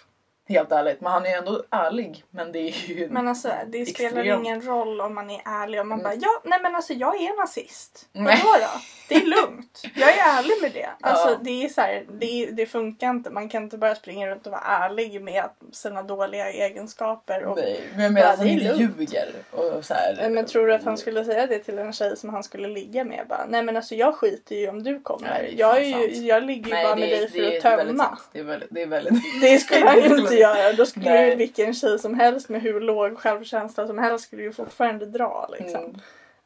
Helt 0.50 0.72
ärligt. 0.72 1.02
Men 1.02 1.12
han 1.12 1.26
är 1.26 1.38
ändå 1.38 1.64
ärlig. 1.72 2.24
Men 2.32 2.52
det 2.52 2.60
är 2.60 2.90
ju... 2.90 3.08
Men 3.10 3.28
alltså 3.28 3.52
det 3.68 3.86
spelar 3.86 4.10
Extremt. 4.10 4.40
ingen 4.40 4.62
roll 4.62 5.02
om 5.02 5.16
man 5.16 5.30
är 5.30 5.42
ärlig. 5.46 5.82
Om 5.82 5.90
man 5.90 6.00
Mm. 6.00 6.10
bara 6.12 6.16
ja, 6.22 6.42
nej 6.44 6.60
men 6.64 6.76
alltså 6.76 6.94
jag 6.94 7.16
är 7.16 7.38
nazist. 7.40 8.10
Vadå 8.14 8.38
då? 8.60 8.80
Det 9.10 9.15
är 9.15 9.26
lugnt. 9.26 9.82
Jag 9.95 10.10
är 10.10 10.38
ärlig 10.39 10.54
med 10.62 10.72
det. 10.74 10.89
Alltså 11.02 11.30
Ja. 11.30 11.39
det 11.41 11.65
är 11.65 11.69
så 11.69 11.82
här, 11.82 12.06
det, 12.19 12.50
det 12.52 12.65
funkar 12.65 13.10
inte. 13.10 13.30
Man 13.30 13.50
kan 13.50 13.63
inte 13.63 13.78
bara 13.78 13.95
springa 13.95 14.28
runt 14.28 14.45
och 14.45 14.52
vara 14.52 14.62
ärlig 14.62 15.22
med 15.22 15.43
sina 15.72 16.04
dåliga 16.04 16.52
egenskaper. 16.52 17.43
Och, 17.43 17.58
Nej, 17.58 17.82
men 17.95 18.04
jag 18.04 18.13
menar 18.13 18.30
att 18.34 18.38
han 18.38 18.48
inte 18.48 18.65
ljuger. 18.65 19.30
Och 19.52 19.86
så 19.86 19.93
här, 19.93 20.30
men 20.30 20.45
tror 20.45 20.67
du 20.67 20.74
att 20.74 20.84
han 20.84 20.98
skulle 20.98 21.26
säga 21.26 21.48
det 21.48 21.60
till 21.60 21.80
en 21.80 21.93
tjej 21.93 22.17
som 22.17 22.30
han 22.30 22.43
skulle 22.43 22.67
ligga 22.67 23.04
med? 23.04 23.26
Bara, 23.30 23.45
nej 23.50 23.63
men 23.63 23.76
alltså 23.76 23.95
jag 23.95 24.15
skiter 24.15 24.56
ju 24.56 24.69
om 24.69 24.84
du 24.84 25.00
kommer. 25.00 25.30
Nej, 25.30 25.56
jag, 25.58 25.78
är 25.78 25.82
ju, 25.86 26.26
jag 26.28 26.43
ligger 26.43 26.67
ju 26.67 26.74
Nej, 26.74 26.84
bara 26.86 26.95
med 26.95 27.10
dig 27.10 27.30
för 27.30 27.39
det 27.39 27.58
att 27.58 27.63
tömma. 27.88 28.17
Det 28.32 28.39
är 28.39 28.43
väldigt... 28.43 28.69
Det 28.72 28.82
är 28.82 28.88
väldigt... 28.88 29.13
Det 29.41 29.60
skulle 29.60 29.86
han 29.86 30.02
ju 30.04 30.17
inte 30.19 30.36
göra. 30.36 30.74
Då 30.74 30.86
skulle 30.86 31.10
Nej. 31.10 31.30
ju 31.30 31.36
vilken 31.36 31.74
tjej 31.74 32.00
som 32.00 32.13
helst 32.19 32.50
med 32.50 32.62
hur 32.62 32.82
låg 32.82 33.17
självkänsla 33.19 33.88
som 33.88 33.98
helst 33.98 34.26
skulle 34.26 34.41
ju 34.41 34.52
fortfarande 34.54 35.06
dra 35.06 35.50
liksom. 35.60 35.84
Mm. 35.84 36.00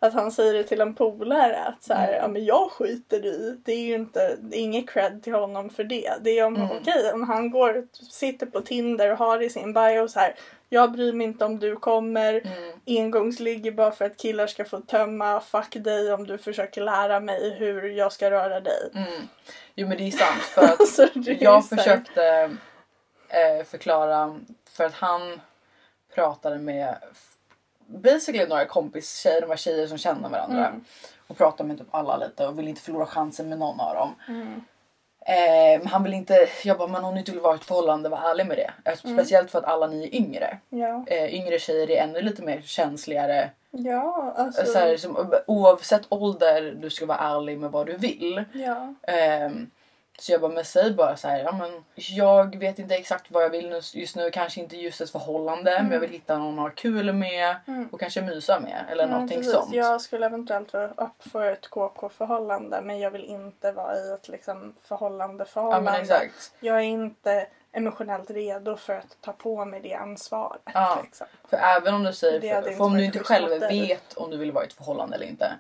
Att 0.04 0.14
han 0.14 0.32
säger 0.32 0.54
det 0.54 0.64
till 0.64 0.82
en 0.82 0.94
polare 0.96 1.60
att 1.64 1.84
så 1.84 1.94
här, 1.94 2.08
Mm. 2.08 2.22
ja 2.22 2.28
men 2.28 2.46
jag 2.46 2.72
skiter 2.72 3.26
i. 3.26 3.58
Det 3.66 3.72
är 3.74 3.86
ju 3.86 3.96
inte, 3.96 4.36
det 4.40 4.58
är 4.58 4.62
inget 4.62 4.90
cred 4.90 5.24
till 5.24 5.34
honom 5.34 5.70
för 5.70 5.84
det. 5.84 6.14
Det 6.22 6.40
är 6.40 6.46
om, 6.46 6.56
Mm. 6.56 6.68
okej 6.72 7.12
om 7.14 7.24
han 7.24 7.50
går, 7.52 7.88
sitter 8.12 8.46
på 8.46 8.62
Tinder 8.62 9.12
och 9.12 9.18
har 9.18 9.42
i 9.42 9.50
sin 9.50 9.74
bio 9.74 10.08
så 10.08 10.20
här. 10.20 10.36
Jag 10.70 10.92
bryr 10.92 11.14
mig 11.14 11.28
inte 11.28 11.46
om 11.46 11.60
du 11.60 11.76
kommer. 11.76 12.34
Mm. 12.34 12.74
Engångsligger 12.86 13.72
bara 13.72 13.92
för 13.92 14.06
att 14.06 14.18
killar 14.18 14.48
ska 14.48 14.66
få 14.66 14.80
tömma. 14.82 15.40
Fuck 15.40 15.74
dig 15.84 16.14
om 16.14 16.28
du 16.28 16.38
försöker 16.38 16.82
lära 16.82 17.20
mig 17.20 17.56
hur 17.58 17.90
jag 17.90 18.12
ska 18.14 18.32
röra 18.32 18.60
dig. 18.60 18.90
Mm. 18.96 19.28
Jo 19.76 19.88
men 19.88 19.98
det 19.98 20.08
är 20.08 20.12
sant 20.12 20.42
för 20.42 20.62
att 20.62 20.80
Alltså, 20.80 21.08
jag 21.40 21.70
försökte 21.70 22.24
eh, 23.30 23.66
förklara 23.66 24.40
för 24.70 24.84
att 24.84 24.94
han 24.94 25.42
pratade 26.16 26.58
med 26.58 26.96
basically 28.00 28.48
några 28.48 28.66
kompistjejer, 28.66 29.42
de 29.42 29.48
var 29.48 29.56
tjejer 29.56 29.88
som 29.88 29.98
känner 29.98 30.30
varandra. 30.30 30.68
Mm. 30.68 30.84
Och 31.28 31.38
pratade 31.38 31.68
med 31.68 31.78
typ 31.78 31.88
alla 31.92 32.18
lite 32.18 32.48
och 32.48 32.60
ville 32.60 32.70
inte 32.70 32.82
förlora 32.82 33.06
chansen 33.06 33.50
med 33.50 33.60
någon 33.60 33.80
av 33.80 33.96
dem. 33.96 34.16
Mm. 34.28 34.62
Eh, 35.26 35.88
han 35.88 36.04
vill 36.04 36.14
inte, 36.14 36.48
jag 36.64 36.78
bara 36.78 36.88
men 36.88 37.06
om 37.06 37.14
ni 37.14 37.20
inte 37.20 37.32
vill 37.32 37.40
vara 37.42 37.54
i 37.54 37.58
ett 37.58 37.64
förhållande 37.66 38.10
var 38.10 38.18
ärlig 38.30 38.46
med 38.46 38.58
det. 38.58 38.90
Alltså, 38.90 39.08
Mm. 39.08 39.20
Speciellt 39.20 39.52
för 39.52 39.60
att 39.60 39.66
alla 39.66 39.88
ni 39.88 40.04
är 40.04 40.16
yngre. 40.16 40.58
Ja. 40.70 41.04
Eh, 41.08 41.36
yngre 41.36 41.60
tjejer 41.60 41.92
är 41.92 42.04
ännu 42.04 42.22
lite 42.22 42.42
mer 42.42 42.62
känsligare. 42.62 43.50
Ja, 43.72 44.34
alltså. 44.38 44.66
Så 44.66 44.80
här, 44.80 44.98
som, 44.98 45.34
oavsett 45.48 46.02
ålder, 46.10 46.76
du 46.82 46.90
ska 46.90 47.06
vara 47.06 47.18
ärlig 47.18 47.58
med 47.60 47.72
vad 47.72 47.88
du 47.88 47.98
vill. 47.98 48.44
Ja. 48.54 48.94
Ehm, 49.02 49.70
så 50.20 50.32
jag 50.32 50.42
bara, 50.42 50.52
men 50.52 50.66
säg 50.66 50.92
bara 50.94 51.16
så 51.18 51.28
här, 51.28 51.40
ja 51.40 51.52
men 51.52 51.84
jag 51.96 52.56
vet 52.60 52.80
inte 52.80 52.96
exakt 52.96 53.32
vad 53.32 53.44
jag 53.44 53.50
vill 53.50 53.82
just 53.94 54.16
nu, 54.16 54.32
kanske 54.32 54.60
inte 54.62 54.78
just 54.78 55.02
ett 55.02 55.10
förhållande 55.10 55.80
men 55.84 55.92
jag 55.92 56.00
vill 56.00 56.10
hitta 56.10 56.38
någon 56.38 56.54
att 56.60 56.64
ha 56.64 56.70
kul 56.70 57.14
med 57.14 57.56
Mm. 57.68 57.88
och 57.92 58.00
kanske 58.00 58.22
mysa 58.22 58.60
med 58.60 58.86
eller 58.92 59.04
Ja, 59.04 59.10
någonting 59.10 59.38
precis. 59.38 59.54
sånt. 59.54 59.74
Jag 59.74 60.02
skulle 60.02 60.26
eventuellt 60.26 60.74
vara 60.74 60.88
upp 60.88 61.24
för 61.32 61.52
ett 61.52 61.68
KK-förhållande 61.70 62.82
men 62.82 63.00
jag 63.00 63.12
vill 63.12 63.24
inte 63.26 63.72
vara 63.72 63.96
i 63.98 64.12
ett 64.14 64.28
liksom, 64.28 64.74
förhållande 64.84 65.42
Ja 65.44 65.46
förhållande. 65.46 65.92
men 65.92 66.02
exakt. 66.02 66.54
Jag 66.60 66.76
är 66.78 66.82
inte 66.82 67.48
emotionellt 67.72 68.32
redo 68.32 68.76
för 68.78 68.94
att 68.94 69.18
ta 69.22 69.32
på 69.34 69.66
mig 69.66 69.80
det 69.82 69.94
ansvaret. 69.94 70.62
Ja. 70.74 71.00
Liksom. 71.04 71.28
För 71.50 71.58
även 71.58 71.94
om 71.94 72.04
du 72.04 72.14
säger, 72.14 72.40
Det 72.40 72.64
för, 72.64 72.72
för 72.72 72.84
om 72.84 72.98
du 72.98 73.06
inte 73.06 73.20
själv 73.20 73.60
vet 73.62 74.14
om 74.14 74.30
du 74.32 74.38
vill 74.38 74.52
vara 74.52 74.64
i 74.64 74.68
ett 74.68 74.74
förhållande 74.74 75.16
eller 75.16 75.28
inte 75.28 75.52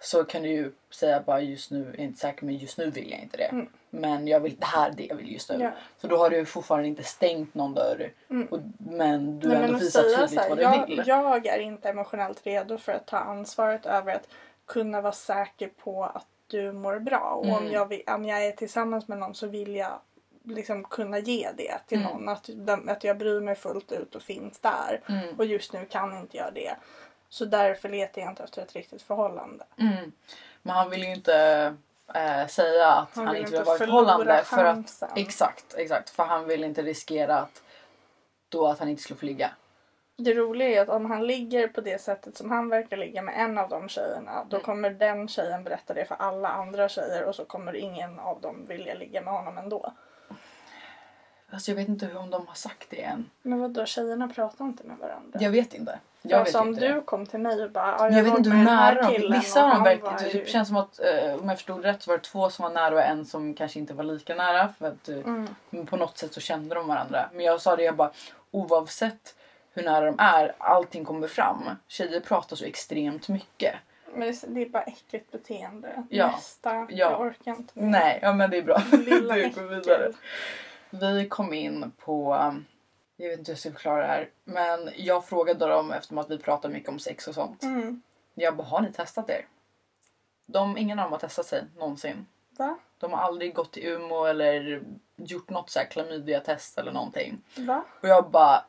så 0.00 0.24
kan 0.24 0.42
du 0.42 0.48
ju 0.48 0.72
säga 0.90 1.20
bara 1.26 1.40
just 1.40 1.70
nu, 1.70 1.94
är 1.98 2.00
inte 2.00 2.20
säker 2.20 2.44
men 2.46 2.56
just 2.56 2.78
nu 2.78 2.90
vill 2.90 3.10
jag 3.10 3.20
inte 3.20 3.36
det. 3.36 3.44
Mm. 3.44 3.68
Men 3.94 4.28
jag 4.28 4.40
vill, 4.40 4.56
det 4.58 4.66
här 4.66 4.90
är 4.90 4.94
det 4.94 5.06
jag 5.06 5.16
vill 5.16 5.32
just 5.32 5.50
nu. 5.50 5.58
Ja. 5.60 5.70
Så 6.00 6.06
då 6.06 6.16
har 6.16 6.30
du 6.30 6.44
fortfarande 6.46 6.88
inte 6.88 7.02
stängt 7.02 7.54
någon 7.54 7.74
dörr. 7.74 8.12
Mm. 8.30 8.46
Och, 8.50 8.58
men 8.78 9.40
du 9.40 9.48
har 9.48 9.54
ändå 9.56 9.78
visat 9.78 10.02
tydligt 10.04 10.40
här, 10.40 10.48
vad 10.48 10.58
du 10.58 10.62
jag, 10.62 10.86
vill. 10.86 11.02
jag 11.06 11.46
är 11.46 11.58
inte 11.58 11.88
emotionellt 11.88 12.46
redo 12.46 12.78
för 12.78 12.92
att 12.92 13.06
ta 13.06 13.16
ansvaret 13.18 13.86
över 13.86 14.14
att 14.14 14.28
kunna 14.66 15.00
vara 15.00 15.12
säker 15.12 15.68
på 15.68 16.04
att 16.04 16.26
du 16.46 16.72
mår 16.72 16.98
bra. 16.98 17.18
Och 17.36 17.44
om, 17.44 17.58
Mm. 17.58 17.72
jag, 17.72 17.86
vill- 17.86 18.02
om 18.06 18.24
jag 18.24 18.46
är 18.46 18.52
tillsammans 18.52 19.08
med 19.08 19.18
någon 19.18 19.34
så 19.34 19.46
vill 19.46 19.76
jag 19.76 19.98
liksom 20.44 20.84
kunna 20.84 21.18
ge 21.18 21.48
det 21.56 21.78
till 21.86 21.98
Mm. 22.00 22.12
någon. 22.12 22.28
Att, 22.28 22.50
att 22.88 23.04
jag 23.04 23.18
bryr 23.18 23.40
mig 23.40 23.54
fullt 23.54 23.92
ut 23.92 24.14
och 24.14 24.22
finns 24.22 24.58
där. 24.60 25.00
Mm. 25.08 25.34
Och 25.38 25.46
just 25.46 25.72
nu 25.72 25.84
kan 25.84 26.16
inte 26.18 26.36
jag 26.36 26.54
det. 26.54 26.76
Så 27.28 27.44
därför 27.44 27.88
letar 27.88 28.22
jag 28.22 28.30
inte 28.30 28.42
efter 28.42 28.62
ett 28.62 28.72
riktigt 28.72 29.02
förhållande. 29.02 29.64
Mm. 29.78 30.12
Men 30.62 30.74
han 30.76 30.90
vill 30.90 31.02
ju 31.02 31.12
inte 31.14 31.76
eh, 32.14 32.46
säga 32.46 32.88
att 32.88 33.16
han, 33.16 33.32
vill 33.32 33.40
inte 33.40 33.52
vill 33.52 33.62
vara 33.64 33.76
i 33.76 33.78
förhållande. 33.78 34.42
För 34.44 34.64
att, 34.64 35.02
exakt, 35.16 35.74
exakt. 35.74 36.10
För 36.10 36.22
han 36.22 36.46
vill 36.48 36.64
inte 36.64 36.82
riskera 36.82 37.38
att, 37.38 37.62
då 38.48 38.66
att 38.66 38.78
han 38.78 38.88
inte 38.88 39.02
skulle 39.02 39.18
få 39.20 39.26
ligga. 39.26 39.50
Det 40.16 40.34
roliga 40.34 40.68
är 40.68 40.82
att 40.82 40.88
om 40.88 41.10
han 41.10 41.26
ligger 41.26 41.68
på 41.68 41.80
det 41.80 42.00
sättet 42.00 42.36
som 42.36 42.50
han 42.50 42.68
verkar 42.68 42.96
ligga 42.96 43.22
med 43.22 43.34
en 43.36 43.58
av 43.58 43.68
de 43.68 43.88
tjejerna 43.88 44.44
då 44.48 44.56
Mm. 44.56 44.64
kommer 44.64 44.90
den 44.90 45.28
tjejen 45.28 45.64
berätta 45.64 45.94
det 45.94 46.04
för 46.04 46.14
alla 46.14 46.48
andra 46.48 46.88
tjejer 46.88 47.24
och 47.24 47.34
så 47.34 47.44
kommer 47.44 47.76
ingen 47.76 48.18
av 48.18 48.40
dem 48.40 48.64
vilja 48.68 48.94
ligga 48.94 49.20
med 49.22 49.34
honom 49.34 49.58
ändå. 49.58 49.92
Alltså 51.50 51.70
jag 51.70 51.76
vet 51.76 51.88
inte 51.88 52.06
hur 52.06 52.18
om 52.18 52.30
de 52.30 52.46
har 52.46 52.54
sagt 52.54 52.90
det 52.90 53.02
än. 53.02 53.30
Men 53.42 53.60
vadå, 53.60 53.86
tjejerna 53.86 54.28
pratar 54.28 54.64
inte 54.64 54.84
med 54.84 54.96
varandra? 54.98 55.38
Jag 55.42 55.50
vet 55.50 55.74
inte. 55.74 55.98
För 56.22 56.28
Jag 56.28 56.44
vet 56.44 56.54
om 56.54 56.68
inte 56.68 56.80
du 56.88 56.94
det. 56.94 57.00
kom 57.00 57.26
till 57.26 57.40
mig 57.40 57.64
och 57.64 57.70
bara 57.70 57.96
"Ja, 57.98 58.04
Men 58.04 58.16
jag 58.16 58.24
vet 58.24 58.38
inte 58.38 58.50
hur 58.50 58.64
nära 58.64 59.02
de 59.10 59.32
Vissa 59.32 59.64
av 59.64 59.70
dem 59.70 59.82
verkar, 59.82 60.02
var 60.02 60.18
det 60.18 60.24
ju- 60.24 60.30
typ 60.32 60.48
känns 60.48 60.68
som 60.68 60.76
att 60.76 61.00
eh, 61.00 61.34
om 61.34 61.48
jag 61.48 61.56
förstod 61.58 61.84
rätt 61.84 62.02
så 62.02 62.10
var 62.10 62.18
det 62.18 62.24
två 62.24 62.50
som 62.50 62.62
var 62.62 62.70
nära 62.70 62.94
och 62.94 63.02
en 63.02 63.24
som 63.24 63.54
kanske 63.54 63.78
inte 63.78 63.94
var 63.94 64.04
lika 64.04 64.34
nära. 64.34 64.68
För 64.78 64.86
att 64.88 65.08
eh, 65.08 65.16
Mm. 65.16 65.86
på 65.86 65.96
något 65.96 66.18
sätt 66.18 66.34
så 66.34 66.40
kände 66.40 66.74
de 66.74 66.86
varandra. 66.88 67.28
Men 67.32 67.44
jag 67.44 67.60
sa 67.60 67.76
det, 67.76 67.82
jag 67.82 67.96
bara 67.96 68.10
oavsett 68.50 69.34
hur 69.74 69.82
nära 69.82 70.04
de 70.06 70.14
är, 70.18 70.52
allting 70.58 71.04
kommer 71.04 71.28
fram. 71.28 71.64
Tjejer 71.88 72.20
pratar 72.20 72.56
så 72.56 72.64
extremt 72.64 73.28
mycket. 73.28 73.74
Men 74.14 74.34
det, 74.46 74.62
är 74.62 74.68
bara 74.68 74.82
äckligt 74.82 75.30
beteende. 75.32 76.04
Ja. 76.08 76.26
Nästa, 76.26 76.74
Ja. 76.74 76.86
jag 76.90 77.20
orkar 77.20 77.50
inte 77.52 77.78
mer. 77.78 77.86
Nej, 77.90 78.18
ja 78.22 78.32
men 78.32 78.50
det 78.50 78.56
är 78.56 78.62
bra. 78.62 78.82
Lilla 78.92 79.34
Du 79.36 79.50
går 79.50 79.62
vidare. 79.62 80.12
Vi 80.90 81.28
kom 81.28 81.54
in 81.54 81.92
på, 82.04 82.34
um, 82.34 82.64
jag 83.22 83.30
vet 83.30 83.38
inte 83.38 83.50
hur 83.50 83.54
jag 83.54 83.58
ska 83.58 83.72
förklara 83.72 84.00
det 84.00 84.06
här, 84.06 84.30
men 84.44 84.90
jag 84.96 85.24
frågade 85.24 85.66
dem 85.66 85.92
eftersom 85.92 86.18
att 86.18 86.30
vi 86.30 86.38
pratar 86.38 86.68
mycket 86.68 86.88
om 86.88 86.98
sex 86.98 87.28
och 87.28 87.34
sånt. 87.34 87.62
Mm. 87.62 88.02
Jag 88.34 88.56
bara, 88.56 88.66
har 88.66 88.80
ni 88.80 88.92
testat 88.92 89.30
er? 89.30 89.46
De, 90.46 90.78
ingen 90.78 90.98
av 90.98 91.04
dem 91.04 91.12
har 91.12 91.18
testat 91.18 91.46
sig 91.46 91.64
någonsin. 91.76 92.26
Va? 92.50 92.78
De 92.98 93.12
har 93.12 93.18
aldrig 93.18 93.54
gått 93.54 93.72
till 93.72 93.88
Umo 93.88 94.24
eller 94.24 94.82
gjort 95.16 95.50
något 95.50 95.70
så 95.70 95.78
här 95.78 95.86
klamydia-test 95.86 96.78
eller 96.78 96.92
någonting. 96.92 97.42
Va? 97.56 97.84
Och 98.00 98.08
jag 98.08 98.30
bara, 98.30 98.64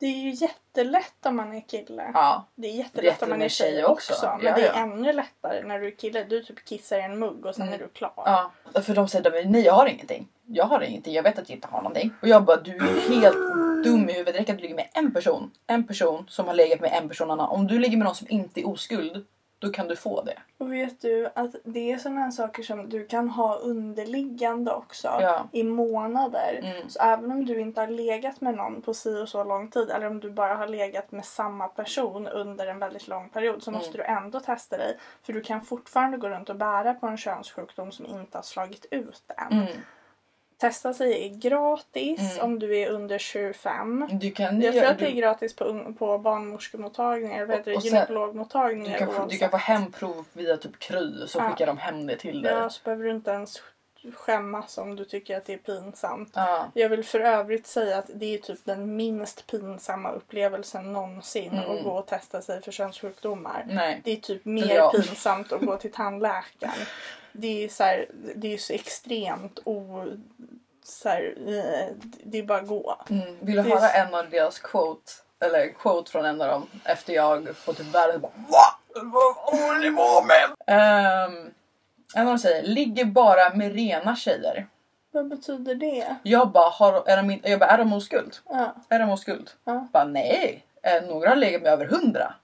Det 0.00 0.06
är 0.06 0.18
ju 0.18 0.30
jättelätt 0.30 1.26
om 1.26 1.36
man 1.36 1.52
är 1.52 1.60
kille. 1.60 2.10
ja. 2.14 2.46
Det 2.54 2.68
är 2.68 2.72
jättelätt 2.72 3.22
om 3.22 3.28
man 3.30 3.42
är 3.42 3.48
tjej 3.48 3.84
också. 3.84 4.12
också. 4.12 4.26
Men 4.36 4.46
Ja, 4.46 4.54
det 4.54 4.62
är 4.62 4.66
ja. 4.66 4.72
ännu 4.82 5.12
lättare 5.12 5.62
när 5.64 5.78
du 5.78 5.86
är 5.86 5.90
kille. 5.90 6.24
Du 6.24 6.42
typ 6.42 6.64
kissar 6.64 6.98
i 6.98 7.02
en 7.02 7.18
mugg 7.18 7.46
och 7.46 7.54
sen 7.54 7.62
Mm. 7.68 7.74
är 7.74 7.78
du 7.78 7.88
klar. 7.88 8.12
ja. 8.16 8.50
För 8.82 8.94
de 8.94 9.08
säger, 9.08 9.44
nej 9.46 9.62
jag 9.64 9.72
har 9.72 9.86
ingenting. 9.86 10.28
Jag 10.46 10.64
har 10.64 10.80
ingenting, 10.80 11.14
jag 11.14 11.22
vet 11.22 11.38
att 11.38 11.48
jag 11.48 11.56
inte 11.56 11.68
har 11.68 11.78
någonting. 11.82 12.10
Och 12.22 12.28
jag 12.28 12.44
bara, 12.44 12.56
du 12.56 12.76
är 12.76 13.20
helt 13.20 13.36
dum 13.84 14.08
i 14.08 14.12
huvudet. 14.12 14.34
Det 14.34 14.40
räcker 14.40 14.52
att 14.52 14.58
du 14.58 14.62
ligger 14.62 14.74
med 14.76 14.88
en 14.92 15.12
person. 15.12 15.50
En 15.66 15.86
person 15.86 16.26
som 16.28 16.46
har 16.46 16.54
legat 16.54 16.80
med 16.80 16.92
en 17.02 17.08
person 17.08 17.30
annan. 17.30 17.48
Om 17.48 17.66
du 17.66 17.78
ligger 17.78 17.96
med 17.96 18.04
någon 18.04 18.14
som 18.14 18.26
inte 18.30 18.60
är 18.60 18.68
oskuld, 18.68 19.26
då 19.58 19.68
kan 19.70 19.88
du 19.88 19.96
få 19.96 20.22
det. 20.22 20.38
Och 20.58 20.72
vet 20.72 21.00
du 21.00 21.28
att 21.34 21.54
det 21.64 21.92
är 21.92 21.98
sådana 21.98 22.30
saker 22.32 22.62
som 22.62 22.88
du 22.88 23.06
kan 23.06 23.28
ha 23.28 23.54
underliggande 23.56 24.72
också 24.72 25.08
Ja. 25.20 25.48
i 25.52 25.64
månader. 25.64 26.60
Mm. 26.62 26.88
Så 26.88 26.98
även 27.00 27.30
om 27.32 27.44
du 27.44 27.60
inte 27.60 27.80
har 27.80 27.88
legat 27.88 28.40
med 28.40 28.54
någon 28.54 28.82
på 28.82 28.94
si 28.94 29.22
och 29.22 29.28
så 29.28 29.44
lång 29.44 29.70
tid 29.70 29.90
eller 29.90 30.06
om 30.06 30.20
du 30.20 30.30
bara 30.30 30.54
har 30.54 30.66
legat 30.66 31.12
med 31.12 31.24
samma 31.24 31.68
person 31.68 32.26
under 32.28 32.66
en 32.66 32.78
väldigt 32.78 33.08
lång 33.08 33.28
period 33.28 33.62
så 33.62 33.70
Mm. 33.70 33.78
måste 33.78 33.98
du 33.98 34.04
ändå 34.04 34.40
testa 34.40 34.76
dig. 34.76 34.96
För 35.22 35.32
du 35.32 35.40
kan 35.40 35.60
fortfarande 35.60 36.16
gå 36.18 36.28
runt 36.28 36.50
och 36.50 36.56
bära 36.56 36.94
på 36.94 37.06
en 37.06 37.16
könssjukdom 37.16 37.92
som 37.92 38.06
inte 38.06 38.38
har 38.38 38.42
slagit 38.42 38.86
ut 38.90 39.22
än. 39.36 39.52
Mm. 39.58 39.72
Testa 40.58 40.94
sig 40.94 41.24
är 41.24 41.28
gratis 41.28 42.20
Mm. 42.20 42.44
om 42.44 42.58
du 42.58 42.78
är 42.78 42.88
under 42.90 43.18
25. 43.18 44.08
Du 44.12 44.30
kan 44.30 44.60
Jag 44.60 44.74
tror 44.74 44.84
att 44.84 44.98
det 44.98 45.04
är 45.06 45.10
du, 45.10 45.16
gratis 45.16 45.56
på, 45.56 45.94
på 45.98 46.18
barnmorskemottagningar, 46.18 47.42
Och 47.58 47.64
sen- 47.64 47.80
gynekologmottagningar 47.80 48.92
du, 48.92 48.98
kan, 48.98 49.14
du 49.14 49.20
oavsett. 49.20 49.40
kan 49.40 49.50
få 49.50 49.56
hemprov 49.56 50.24
via 50.32 50.56
typ 50.56 50.78
Kry 50.78 51.26
så 51.26 51.38
Ja. 51.38 51.50
skickar 51.50 51.66
de 51.66 51.78
hem 51.78 52.06
det 52.06 52.16
till 52.16 52.42
dig. 52.42 52.52
Ja, 52.52 52.70
så 52.70 52.80
behöver 52.84 53.04
du 53.04 53.10
inte 53.10 53.30
ens 53.30 53.62
skämmas 54.14 54.78
om 54.78 54.96
du 54.96 55.04
tycker 55.04 55.36
att 55.36 55.44
det 55.44 55.52
är 55.54 55.58
pinsamt. 55.58 56.30
Ja. 56.34 56.66
Jag 56.74 56.88
vill 56.88 57.04
för 57.04 57.20
övrigt 57.20 57.66
säga 57.66 57.98
att 57.98 58.10
det 58.14 58.34
är 58.34 58.38
typ 58.38 58.58
den 58.64 58.96
minst 58.96 59.46
pinsamma 59.46 60.10
upplevelsen 60.10 60.92
någonsin 60.92 61.52
Mm. 61.52 61.70
att 61.70 61.84
gå 61.84 61.90
och 61.90 62.06
testa 62.06 62.42
sig 62.42 62.62
för 62.62 62.72
könssjukdomar. 62.72 63.64
Nej. 63.68 64.00
Det 64.04 64.12
är 64.12 64.16
typ 64.16 64.44
mer 64.44 64.74
Ja. 64.74 64.90
pinsamt 64.90 65.52
att 65.52 65.60
gå 65.60 65.76
till 65.76 65.92
tandläkaren. 65.92 66.72
Det 67.40 67.64
är 67.64 67.68
så, 67.68 67.84
här, 67.84 68.06
det 68.36 68.54
är 68.54 68.58
så 68.58 68.72
extremt 68.72 69.58
o... 69.64 70.04
Så 70.84 71.08
här, 71.08 71.34
eh, 71.46 71.94
det 72.24 72.38
är 72.38 72.42
bara 72.42 72.58
att 72.58 72.66
gå. 72.68 72.96
Mm. 73.10 73.36
Vill 73.40 73.56
du 73.56 73.62
Det 73.62 73.68
höra 73.70 73.86
s- 73.88 73.94
en 73.94 74.14
av 74.14 74.30
deras 74.30 74.58
quote? 74.58 75.12
eller 75.40 75.68
quote 75.72 76.10
från 76.10 76.24
en 76.24 76.40
av 76.40 76.48
dem 76.48 76.66
efter 76.84 77.12
jag 77.12 77.56
fått 77.56 77.76
typ 77.76 77.94
världens 77.94 78.22
bara 78.22 78.32
Va? 78.48 78.78
Vad 79.02 79.34
håller 79.34 79.90
ni 79.90 79.96
på 79.96 80.24
med? 80.26 80.44
Um, 81.28 81.50
en 82.14 82.20
av 82.22 82.26
dem 82.26 82.38
säger 82.38 82.62
ligger 82.62 83.04
bara 83.04 83.54
med 83.54 83.72
rena 83.74 84.16
tjejer. 84.16 84.66
Vad 85.10 85.28
betyder 85.28 85.74
det? 85.74 86.16
Jag 86.22 86.50
bara, 86.50 86.68
har, 86.70 87.08
är, 87.08 87.16
de, 87.16 87.40
jag 87.42 87.60
bara 87.60 87.70
är 87.70 87.78
de 87.78 87.92
oskuld? 87.92 88.36
Ja. 88.48 88.74
Är 88.88 88.98
de 88.98 89.10
oskuld? 89.10 89.50
Ja. 89.64 89.88
Bara 89.92 90.04
nej, 90.04 90.64
eh, 90.82 91.02
några 91.02 91.28
har 91.28 91.36
legat 91.36 91.62
med 91.62 91.72
över 91.72 91.84
hundra. 91.86 92.34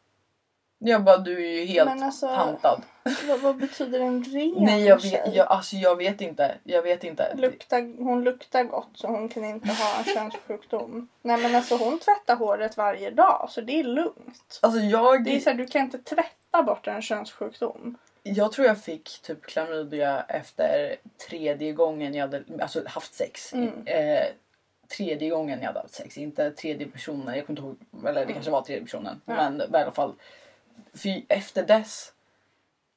Jag 0.79 1.05
bara 1.05 1.19
du 1.19 1.47
är 1.47 1.61
ju 1.61 1.65
helt 1.65 1.91
Men 1.91 2.03
alltså- 2.03 2.27
pantad. 2.27 2.83
Vad, 3.29 3.41
vad 3.41 3.57
betyder 3.57 4.01
en 4.01 4.25
ren 4.25 4.55
Nej 4.59 4.85
jag 4.85 5.03
vet, 5.03 5.35
jag, 5.35 5.47
alltså, 5.47 5.77
jag 5.77 5.97
vet 5.97 6.21
inte. 6.21 6.55
Jag 6.65 6.83
vet 6.83 7.05
inte. 7.05 7.35
Luktar, 7.37 8.05
hon 8.05 8.25
luktar 8.25 8.65
gott 8.65 8.91
så 8.95 9.07
hon 9.07 9.29
kan 9.29 9.45
inte 9.45 9.69
ha 9.69 9.99
en 9.99 10.05
könssjukdom. 10.05 11.09
Nej 11.23 11.37
men 11.43 11.55
alltså 11.55 11.77
hon 11.77 11.99
tvättar 11.99 12.37
håret 12.37 12.77
varje 12.77 13.11
dag 13.11 13.49
så 13.51 13.61
det 13.61 13.81
är 13.81 13.85
lugnt. 13.85 14.59
Alltså 14.63 14.81
jag, 14.81 15.25
Det 15.25 15.37
är 15.37 15.41
så 15.41 15.51
här, 15.51 15.57
du 15.57 15.67
kan 15.67 15.83
inte 15.83 15.99
tvätta 15.99 16.63
bort 16.63 16.87
en 16.87 17.03
könssjukdom. 17.03 17.99
jag 18.23 18.53
tror 18.53 18.67
jag 18.67 18.81
fick 18.81 19.23
typ 19.23 19.43
klamydia 19.47 20.25
efter 20.29 20.97
tredje 21.29 21.73
gången 21.73 22.15
jag 22.15 22.23
hade 22.23 22.43
alltså, 22.63 22.83
haft 22.87 23.15
sex. 23.15 23.53
Mm. 23.53 23.87
Eh, 23.87 24.25
tredje 24.97 25.31
gången 25.31 25.59
jag 25.61 25.67
hade 25.67 25.81
haft 25.81 25.95
sex, 25.95 26.19
inte 26.19 26.51
tredje 26.51 26.87
personen. 26.87 27.37
Jag 27.37 27.47
kommer 27.47 27.61
inte 27.61 27.69
ihåg, 27.95 28.09
eller 28.09 28.27
det 28.27 28.33
kanske 28.33 28.51
var 28.51 28.63
tredje 28.63 28.85
personen. 28.85 29.21
Ja. 29.27 29.35
Men 29.35 29.61
i 29.61 29.77
alla 29.77 29.91
fall. 29.93 30.15
För 30.95 31.23
efter 31.29 31.63
dess 31.67 32.13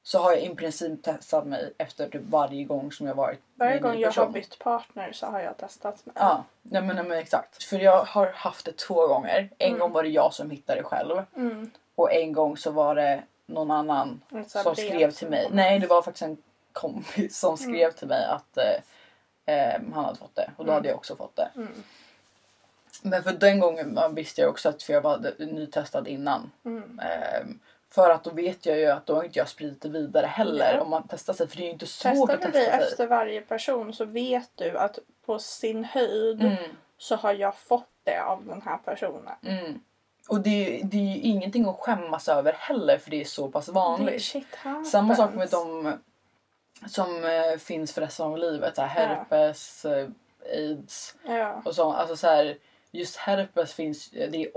så 0.02 0.18
har 0.18 0.32
jag 0.32 0.42
i 0.42 0.54
princip 0.54 1.02
testat 1.02 1.46
mig 1.46 1.74
efter 1.78 2.08
typ 2.08 2.22
varje 2.24 2.64
gång 2.64 2.92
som 2.92 3.06
jag 3.06 3.14
varit 3.14 3.40
Varje 3.54 3.78
gång 3.78 3.98
jag 3.98 4.12
har 4.12 4.28
bytt 4.28 4.58
partner 4.58 5.12
så 5.12 5.26
har 5.26 5.40
jag 5.40 5.56
testat 5.56 6.06
mig. 6.06 6.12
Ja, 6.18 6.44
nej 6.62 6.82
men, 6.82 6.96
nej 6.96 7.04
men 7.04 7.18
exakt. 7.18 7.62
För 7.62 7.78
jag 7.78 8.04
har 8.04 8.26
haft 8.32 8.64
det 8.64 8.72
två 8.76 9.06
gånger. 9.06 9.50
En 9.58 9.68
Mm. 9.68 9.78
gång 9.80 9.92
var 9.92 10.02
det 10.02 10.08
jag 10.08 10.34
som 10.34 10.50
hittade 10.50 10.82
själv. 10.82 11.22
Mm. 11.36 11.70
Och 11.94 12.12
en 12.12 12.32
gång 12.32 12.56
så 12.56 12.70
var 12.70 12.94
det 12.94 13.22
någon 13.46 13.70
annan 13.70 14.20
som 14.46 14.76
skrev 14.76 15.10
till 15.10 15.28
mig. 15.28 15.48
Nej, 15.50 15.78
det 15.78 15.86
var 15.86 16.02
faktiskt 16.02 16.22
en 16.22 16.36
kompis 16.72 17.38
som 17.38 17.56
skrev 17.56 17.74
Mm. 17.82 17.92
till 17.92 18.08
mig 18.08 18.24
att 18.24 18.58
eh, 18.58 19.54
eh, 19.74 19.80
han 19.94 20.04
hade 20.04 20.18
fått 20.18 20.34
det. 20.34 20.50
Och 20.56 20.64
då 20.64 20.70
Mm. 20.70 20.74
hade 20.74 20.88
jag 20.88 20.96
också 20.96 21.16
fått 21.16 21.36
det. 21.36 21.50
Men 23.02 23.22
för 23.22 23.32
den 23.32 23.60
gången 23.60 23.98
visste 24.14 24.40
jag 24.40 24.50
också 24.50 24.68
att 24.68 24.82
för 24.82 24.92
jag 24.92 25.00
var 25.00 25.34
nytestad 25.38 26.08
innan. 26.08 26.50
Mm. 26.64 27.00
Ehm, 27.00 27.58
för 27.90 28.10
att 28.10 28.24
då 28.24 28.30
vet 28.30 28.66
jag 28.66 28.78
ju 28.78 28.86
att 28.86 29.06
då 29.06 29.14
har 29.14 29.22
inte 29.24 29.38
jag 29.38 29.48
spridit 29.48 29.82
det 29.82 29.88
vidare 29.88 30.26
heller 30.26 30.74
Ja. 30.74 30.80
om 30.82 30.90
man 30.90 31.06
testar 31.10 31.32
sig. 31.32 31.48
För 31.48 31.56
det 31.56 31.62
är 31.62 31.66
ju 31.66 31.72
inte 31.72 31.86
svårt 31.86 32.12
Testar 32.12 32.34
att 32.34 32.40
du 32.40 32.46
testa 32.46 32.58
dig 32.58 32.80
sig. 32.80 32.88
efter 32.92 33.06
varje 33.06 33.40
person 33.40 33.92
så 33.92 34.04
vet 34.04 34.50
du 34.54 34.78
att 34.78 34.98
på 35.26 35.38
sin 35.38 35.84
höjd 35.84 36.40
Mm, 36.42 36.56
så 36.98 37.16
har 37.16 37.32
jag 37.32 37.56
fått 37.56 37.88
det 38.04 38.18
av 38.22 38.44
den 38.46 38.62
här 38.62 38.78
personen. 38.84 39.34
mm. 39.42 39.80
Och 40.28 40.40
det, 40.40 40.80
det 40.84 40.96
är 40.96 41.02
ju 41.02 41.16
ingenting 41.20 41.68
att 41.68 41.76
skämmas 41.80 42.28
över 42.28 42.52
heller 42.52 42.98
för 42.98 43.10
det 43.10 43.20
är 43.20 43.24
så 43.24 43.48
pass 43.48 43.68
vanligt. 43.68 44.34
Samma 44.90 45.14
sak 45.16 45.34
med 45.34 45.48
de 45.50 45.92
som 46.88 47.24
eh, 47.24 47.58
finns 47.58 47.92
för 47.92 48.00
resten 48.00 48.26
av 48.26 48.38
livet. 48.38 48.76
Så 48.76 48.82
här, 48.82 49.06
herpes, 49.06 49.84
eh, 49.84 50.08
aids 50.52 51.14
Ja. 51.26 51.62
och 51.64 51.74
så. 51.74 51.92
Alltså 51.92 52.16
så 52.16 52.26
här, 52.26 52.56
just 52.92 53.16
herpes 53.16 53.72
finns, 53.74 54.10
det 54.10 54.24
är 54.44 54.48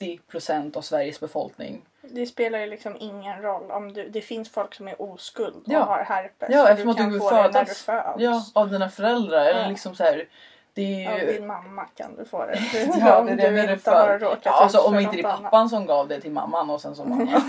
80% 0.00 0.76
av 0.76 0.82
Sveriges 0.82 1.20
befolkning. 1.20 1.82
Det 2.02 2.26
spelar 2.26 2.58
ju 2.58 2.66
liksom 2.66 2.96
ingen 3.00 3.42
roll 3.42 3.70
om 3.70 3.92
du, 3.92 4.08
det 4.08 4.20
finns 4.20 4.50
folk 4.50 4.74
som 4.74 4.88
är 4.88 5.02
oskuld 5.02 5.54
och 5.56 5.62
Ja. 5.72 5.84
har 5.84 6.04
herpes. 6.04 6.48
Ja, 6.52 6.68
eftersom 6.68 6.90
att 6.90 6.96
kan 6.96 7.12
du 7.12 7.18
få 7.18 7.30
det 7.30 7.36
när 7.50 7.64
du 7.64 7.74
föds. 7.74 7.84
Ja, 8.18 8.44
av 8.54 8.70
dina 8.70 8.88
föräldrar. 8.88 9.44
Eller 9.44 9.62
Ja. 9.62 9.68
liksom 9.68 9.94
så 9.94 10.02
här, 10.04 10.28
det 10.74 11.04
är 11.04 11.12
Av 11.12 11.18
ju... 11.18 11.26
din 11.32 11.46
mamma 11.46 11.84
kan 11.84 12.16
du 12.16 12.24
få 12.24 12.46
det. 12.46 12.58
Ja, 13.00 13.18
om 13.20 13.26
det 13.26 13.32
är 13.32 13.52
det 13.52 13.66
du 13.66 13.72
inte 13.72 13.90
har 13.90 14.06
för. 14.06 14.18
råkat 14.18 14.40
Ja, 14.44 14.52
alltså 14.62 14.78
ut 14.78 14.84
om 14.84 14.98
inte 14.98 15.16
det 15.16 15.18
är 15.18 15.22
pappan 15.22 15.68
som 15.68 15.86
gav 15.86 16.08
det 16.08 16.20
till 16.20 16.30
mamman 16.32 16.70
och 16.70 16.80
sen 16.80 16.94
så 16.96 17.04
mamma. 17.04 17.22
annat. 17.22 17.42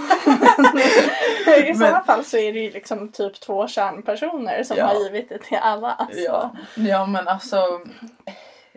I 1.58 1.64
Men- 1.64 1.76
sådana 1.76 2.04
fall 2.04 2.26
så 2.26 2.38
är 2.38 2.54
det 2.54 2.60
ju 2.60 2.72
liksom 2.72 3.12
typ 3.12 3.40
två 3.40 3.68
kärnpersoner 3.68 4.64
som 4.64 4.78
Ja. 4.78 4.86
har 4.86 4.94
givit 5.04 5.30
det 5.30 5.38
till 5.38 5.58
alla. 5.62 5.92
Alltså. 5.92 6.20
Ja. 6.20 6.52
ja 6.76 7.06
men 7.06 7.28
alltså. 7.28 7.58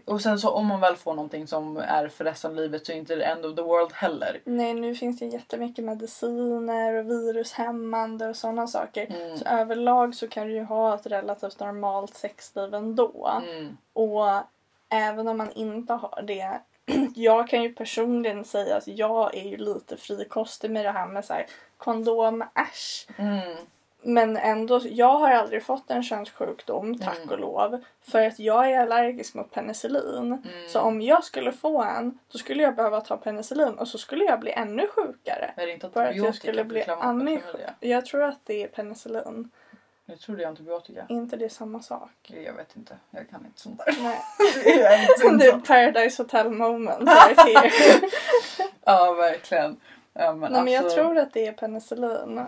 Och 0.05 0.21
sen 0.21 0.39
så 0.39 0.51
om 0.51 0.67
man 0.67 0.81
väl 0.81 0.97
får 0.97 1.15
någonting 1.15 1.47
som 1.47 1.77
är 1.77 2.09
för 2.09 2.25
resten 2.25 2.51
av 2.51 2.57
livet 2.57 2.87
så 2.87 2.93
är 2.93 2.97
inte 2.97 3.17
det 3.17 3.25
end 3.25 3.47
of 3.47 3.57
the 3.57 3.63
world 3.63 3.93
heller. 3.93 4.41
Nej, 4.45 4.75
nu 4.75 4.95
finns 4.95 5.19
det 5.19 5.27
jättemycket 5.27 5.85
mediciner 5.85 6.95
och 6.95 7.11
virushämmande 7.11 8.29
och 8.29 8.37
sådana 8.37 8.67
saker. 8.67 9.07
Mm. 9.07 9.39
Så 9.39 9.45
överlag 9.45 10.15
så 10.15 10.29
kan 10.29 10.47
du 10.47 10.53
ju 10.53 10.65
ha 10.65 10.95
ett 10.95 11.07
relativt 11.07 11.61
normalt 11.61 12.15
sexliv 12.15 12.75
ändå. 12.75 13.41
Mm. 13.45 13.77
Och 13.93 14.43
även 14.89 15.29
om 15.29 15.39
man 15.39 15.53
inte 15.53 15.93
har 15.93 16.23
det. 16.23 16.61
Jag 17.15 17.49
kan 17.49 17.63
ju 17.63 17.73
personligen 17.73 18.45
säga 18.45 18.77
att 18.77 18.87
jag 18.87 19.35
är 19.35 19.45
ju 19.45 19.57
lite 19.57 19.97
frikostig 19.97 20.71
med 20.71 20.85
det 20.85 20.91
här 20.91 21.07
med 21.07 21.25
så 21.25 21.33
här, 21.33 21.47
kondom, 21.77 22.43
äsch. 22.55 23.07
Mm. 23.17 23.57
Men 24.07 24.37
ändå, 24.37 24.81
jag 24.85 25.19
har 25.19 25.31
aldrig 25.31 25.63
fått 25.63 25.91
en 25.91 26.03
könssjukdom, 26.03 26.99
tack 26.99 27.17
Mm. 27.17 27.29
och 27.31 27.39
lov. 27.39 27.85
För 28.03 28.27
att 28.27 28.39
jag 28.39 28.71
är 28.73 28.81
allergisk 28.81 29.35
mot 29.35 29.51
penicillin. 29.51 30.17
Mm. 30.17 30.69
Så 30.69 30.81
om 30.81 31.01
jag 31.03 31.25
skulle 31.25 31.53
få 31.53 31.83
en, 31.83 32.19
då 32.33 32.39
skulle 32.39 32.63
jag 32.63 32.75
behöva 32.77 33.01
ta 33.01 33.17
penicillin 33.17 33.75
och 33.75 33.89
så 33.89 33.99
skulle 33.99 34.25
jag 34.25 34.41
bli 34.41 34.53
ännu 34.53 34.87
sjukare. 34.87 35.51
Är 35.57 35.67
det 35.67 35.73
inte 35.73 35.91
För 35.91 36.07
att 36.07 36.17
jag 36.17 36.35
skulle 36.35 36.65
bli 36.65 36.83
klamydia? 36.83 37.75
Jag 37.81 38.07
tror 38.07 38.23
att 38.23 38.39
det 38.45 38.63
är 38.63 38.69
penicillin. 38.69 39.51
Jag 40.07 40.21
tror 40.21 40.37
det 40.37 40.43
är 40.45 40.49
antibiotika. 40.49 41.07
inte 41.09 41.37
det 41.37 41.49
samma 41.49 41.83
sak? 41.83 42.11
Jag 42.45 42.53
vet 42.53 42.77
inte. 42.77 42.97
Jag 43.11 43.31
kan 43.31 43.47
inte 43.47 43.61
sånt 43.61 43.79
där. 43.87 43.95
Nej. 44.03 44.19
Jag 44.81 44.95
är 44.95 45.33
inte 45.33 45.37
det 45.45 45.51
är. 45.51 45.59
Paradise 45.59 46.23
Hotel 46.23 46.51
moment 46.51 47.09
right 47.09 47.41
here. 47.41 47.71
ja 48.85 49.13
verkligen. 49.13 49.81
Ja, 50.13 50.35
men 50.35 50.53
Nej 50.53 50.63
men 50.63 50.73
jag 50.73 50.85
alltså- 50.85 50.97
tror 50.99 51.19
att 51.19 51.33
det 51.33 51.47
är 51.47 51.53
penicillin. 51.53 52.41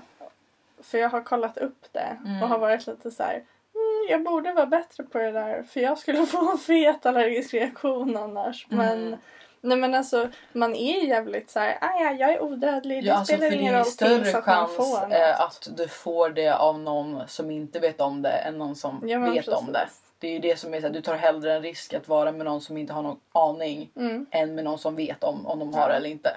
För 0.82 0.98
jag 0.98 1.08
har 1.08 1.20
kollat 1.20 1.58
upp 1.58 1.84
det 1.92 2.16
Mm. 2.24 2.42
och 2.42 2.48
har 2.48 2.58
varit 2.58 2.86
lite 2.86 3.10
så 3.10 3.22
här. 3.22 3.34
Mm, 3.34 4.06
jag 4.10 4.22
borde 4.24 4.52
vara 4.52 4.66
bättre 4.66 5.04
på 5.04 5.18
det 5.18 5.32
där 5.32 5.62
för 5.62 5.80
jag 5.80 5.98
skulle 5.98 6.26
få 6.26 6.50
en 6.52 6.58
fet 6.58 7.06
allergisk 7.06 7.54
reaktion 7.54 8.16
annars. 8.16 8.66
Mm. 8.70 8.86
Men 8.86 9.16
Nej 9.60 9.78
men 9.78 9.94
alltså 9.94 10.28
man 10.52 10.74
är 10.74 11.04
jävligt 11.04 11.50
så 11.50 11.60
här, 11.60 11.78
ja 11.80 12.10
jag 12.12 12.32
är 12.32 12.42
odödlig, 12.42 13.02
det 13.02 13.08
Ja, 13.08 13.14
alltså, 13.14 13.34
spelar 13.34 13.50
det 13.50 13.56
ingen 13.56 13.74
är 13.74 13.78
roll 13.78 13.86
ju 13.86 13.90
tills 14.18 14.28
större 14.30 14.42
chans 14.42 14.78
eh, 15.12 15.40
att 15.40 15.68
du 15.76 15.88
får 15.88 16.30
det 16.30 16.48
av 16.56 16.78
någon 16.80 17.28
som 17.28 17.50
inte 17.50 17.78
vet 17.80 18.00
om 18.00 18.22
det 18.22 18.30
än 18.30 18.58
någon 18.58 18.76
som 18.76 19.02
Ja, 19.06 19.18
vet 19.18 19.48
om 19.48 19.66
det. 19.72 19.78
precis. 19.78 20.00
Det 20.18 20.28
är 20.28 20.32
ju 20.32 20.38
det 20.38 20.58
som 20.58 20.74
är 20.74 20.80
så 20.80 20.86
här, 20.86 20.94
du 20.94 21.00
tar 21.00 21.14
hellre 21.14 21.54
en 21.54 21.62
risk 21.62 21.94
att 21.94 22.08
vara 22.08 22.32
med 22.32 22.44
någon 22.46 22.60
som 22.60 22.76
inte 22.76 22.92
har 22.92 23.02
någon 23.02 23.20
aning 23.32 23.90
Mm. 23.96 24.26
än 24.30 24.54
med 24.54 24.64
någon 24.64 24.78
som 24.78 24.96
vet 24.96 25.24
om, 25.24 25.46
om 25.46 25.58
de 25.58 25.74
har 25.74 25.88
det 25.88 25.94
eller 25.94 26.10
inte. 26.10 26.36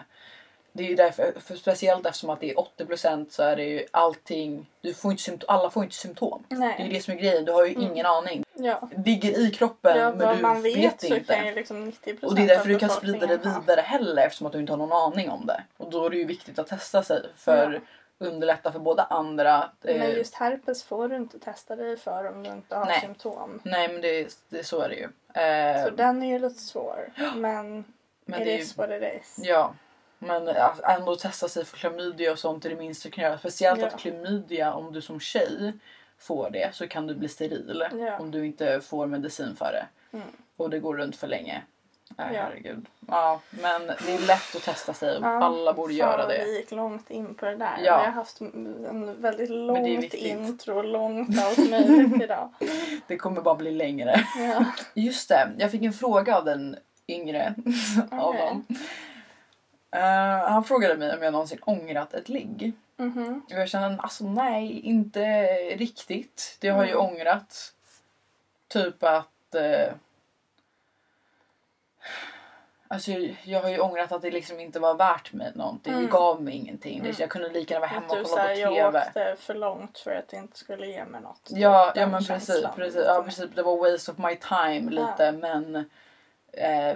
Det 0.73 0.84
är 0.84 0.88
ju 0.88 0.95
därför, 0.95 1.34
för 1.39 1.55
speciellt 1.55 2.05
eftersom 2.05 2.29
att 2.29 2.39
det 2.39 2.49
är 2.51 2.55
80% 2.55 3.25
så 3.29 3.43
är 3.43 3.55
det 3.55 3.63
ju 3.63 3.86
allting, 3.91 4.69
du 4.82 4.93
får 4.93 5.12
inte 5.12 5.23
symptom, 5.23 5.55
alla 5.55 5.69
får 5.69 5.84
inte 5.84 5.95
symptom. 5.95 6.43
Det 6.47 6.55
är 6.55 6.60
ju 6.60 6.65
Nej. 6.65 6.89
det 6.93 7.01
som 7.01 7.13
är 7.13 7.17
grejen, 7.17 7.45
du 7.45 7.51
har 7.51 7.65
ju 7.65 7.71
Mm. 7.75 7.91
ingen 7.91 8.05
aning. 8.05 8.43
Ja. 8.53 8.89
Ligger 9.05 9.39
i 9.39 9.51
kroppen 9.51 9.97
ja, 9.97 10.13
men 10.15 10.36
du 10.38 10.41
man 10.41 10.62
vet, 10.62 10.77
vet, 10.77 11.01
så 11.01 11.15
inte. 11.15 11.36
kan 11.36 11.45
ju 11.47 11.55
liksom 11.55 11.86
90 11.86 12.17
Och 12.21 12.36
det 12.36 12.41
är 12.43 12.47
därför 12.47 12.69
du 12.69 12.79
kan 12.79 12.89
sprida 12.89 13.27
det 13.27 13.38
vidare 13.38 13.82
heller 13.82 14.25
eftersom 14.25 14.47
att 14.47 14.53
du 14.53 14.60
inte 14.60 14.71
har 14.71 14.77
någon 14.77 15.13
aning 15.13 15.29
om 15.29 15.45
det. 15.45 15.63
Och 15.77 15.89
då 15.91 16.05
är 16.05 16.10
det 16.10 16.17
ju 16.17 16.25
viktigt 16.25 16.60
att 16.60 16.67
testa 16.67 17.03
sig 17.03 17.21
för 17.36 17.73
Ja. 17.73 17.79
underlätta 18.27 18.71
för 18.71 18.79
båda 18.79 19.03
andra. 19.03 19.69
Men 19.82 20.01
Eh, 20.01 20.10
just 20.17 20.36
herpes 20.36 20.84
får 20.84 21.08
du 21.08 21.15
inte 21.15 21.39
testa 21.39 21.75
dig 21.75 21.97
för 21.97 22.27
om 22.27 22.43
du 22.43 22.49
inte 22.49 22.75
har 22.75 22.86
Nej. 22.86 23.01
symptom. 23.01 23.60
Nej 23.63 23.88
men 23.88 24.01
det, 24.01 24.38
det, 24.49 24.63
så 24.63 24.82
är 24.82 24.89
det 24.89 24.95
ju. 24.95 25.10
Eh, 25.43 25.84
Så 25.84 25.89
den 25.89 26.23
är 26.23 26.27
ju 26.27 26.39
lite 26.39 26.60
svår. 26.62 27.10
Men, 27.36 27.84
men 28.25 28.39
it 28.41 28.45
det 28.45 28.51
är 28.53 28.58
ju, 28.58 28.62
is 28.63 28.77
what 28.77 28.89
it 28.89 29.03
is. 29.21 29.36
Ja. 29.38 29.73
Men 30.19 30.45
ja, 30.47 30.75
ändå 30.84 31.15
testa 31.15 31.47
sig 31.49 31.65
för 31.65 31.77
klamydia 31.77 32.32
och 32.32 32.39
sånt 32.39 32.65
är 32.65 32.69
det 32.69 32.75
minsta 32.75 33.10
du 33.10 33.13
kan 33.13 33.23
göra. 33.23 33.38
Speciellt 33.38 33.79
Ja. 33.82 33.88
att 33.88 33.99
klamydia, 33.99 34.73
om 34.73 34.93
du 34.93 35.01
som 35.01 35.19
tjej 35.19 35.73
får 36.17 36.49
det 36.49 36.75
så 36.75 36.88
kan 36.88 37.08
du 37.08 37.15
bli 37.15 37.27
steril. 37.27 37.84
Ja. 37.99 38.17
Om 38.19 38.32
du 38.32 38.45
inte 38.45 38.82
får 38.82 39.08
medicin 39.08 39.55
för 39.55 39.71
det. 39.71 39.86
Mm. 40.17 40.27
Och 40.58 40.69
det 40.69 40.79
går 40.79 40.97
runt 40.97 41.15
för 41.15 41.27
länge. 41.27 41.62
Nej, 42.17 42.27
Ja. 42.36 42.41
herregud. 42.41 42.86
Ja, 43.08 43.39
men 43.49 43.88
det 43.88 44.13
är 44.13 44.27
lätt 44.27 44.55
att 44.55 44.62
testa 44.63 44.93
sig. 44.93 45.19
Ja, 45.21 45.43
Alla 45.43 45.73
borde 45.73 45.93
göra 45.93 46.27
det. 46.27 46.43
Vi 46.45 46.58
gick 46.58 46.71
långt 46.71 47.10
in 47.10 47.36
på 47.36 47.45
det 47.45 47.55
där. 47.55 47.77
Ja. 47.84 47.97
Vi 47.99 48.05
har 48.05 48.12
haft 48.12 48.41
en 48.41 49.21
väldigt 49.21 49.49
långt 49.49 50.13
intro, 50.13 50.82
långt 50.82 51.39
allt 51.43 51.69
möjligt 51.69 52.23
idag. 52.23 52.49
Det 53.08 53.17
kommer 53.17 53.41
bara 53.41 53.55
bli 53.55 53.71
längre. 53.71 54.23
Ja. 54.38 54.65
Just 54.93 55.29
det, 55.29 55.49
jag 55.58 55.71
fick 55.71 55.84
en 55.84 55.93
fråga 55.93 56.38
av 56.38 56.45
den 56.45 56.75
yngre 57.08 57.55
av 58.12 58.29
Okej. 58.29 58.41
dem. 58.47 58.65
Eh, 59.91 60.49
han 60.49 60.63
frågade 60.63 60.97
mig 60.97 61.13
om 61.17 61.23
jag 61.23 61.32
någonsin 61.32 61.60
ångrat 61.65 62.13
ett 62.13 62.30
ligg. 62.30 62.73
Mhm. 62.97 63.41
Och 63.45 63.52
jag 63.60 63.69
kände 63.69 64.02
alltså 64.02 64.23
nej, 64.23 64.80
inte 64.80 65.21
riktigt. 65.75 66.58
Det 66.60 66.69
har 66.69 66.84
ju 66.86 66.91
Mm. 66.91 67.06
ångrat. 67.06 67.73
Typ 68.67 69.04
att... 69.04 69.56
Eh, 69.56 69.93
alltså 72.88 73.12
jag 73.43 73.62
har 73.62 73.69
ju 73.69 73.80
ångrat 73.80 74.12
att 74.12 74.21
det 74.21 74.32
liksom 74.32 74.60
inte 74.60 74.80
var 74.80 74.93
värt 74.95 75.34
mig 75.34 75.52
någonting. 75.56 75.93
Mm. 75.93 76.06
Det 76.06 76.12
gav 76.12 76.41
mig 76.43 76.54
ingenting. 76.56 76.99
Mm. 76.99 77.13
Jag 77.19 77.30
kunde 77.30 77.49
lika 77.49 77.73
gärna 77.73 77.88
vara 77.88 77.99
hemma 77.99 78.21
och 78.21 78.28
kolla 78.30 78.43
på 78.47 78.52
jag 78.54 78.73
TV. 78.73 78.99
åkte 79.08 79.36
för 79.39 79.54
långt 79.56 79.97
för 79.99 80.15
att 80.15 80.28
det 80.28 80.38
inte 80.38 80.58
skulle 80.58 80.88
ge 80.88 81.06
mig 81.06 81.21
något. 81.21 81.41
Ja, 81.49 81.91
ja 81.95 82.08
men 82.08 82.23
precis, 82.23 82.65
precis. 82.75 83.04
Ja, 83.08 83.23
precis. 83.25 83.45
Det 83.56 83.63
var 83.63 83.91
waste 83.91 84.12
of 84.12 84.17
my 84.17 84.36
time 84.36 84.91
lite 84.91 85.32
men... 85.32 85.75
Eh, 86.54 86.95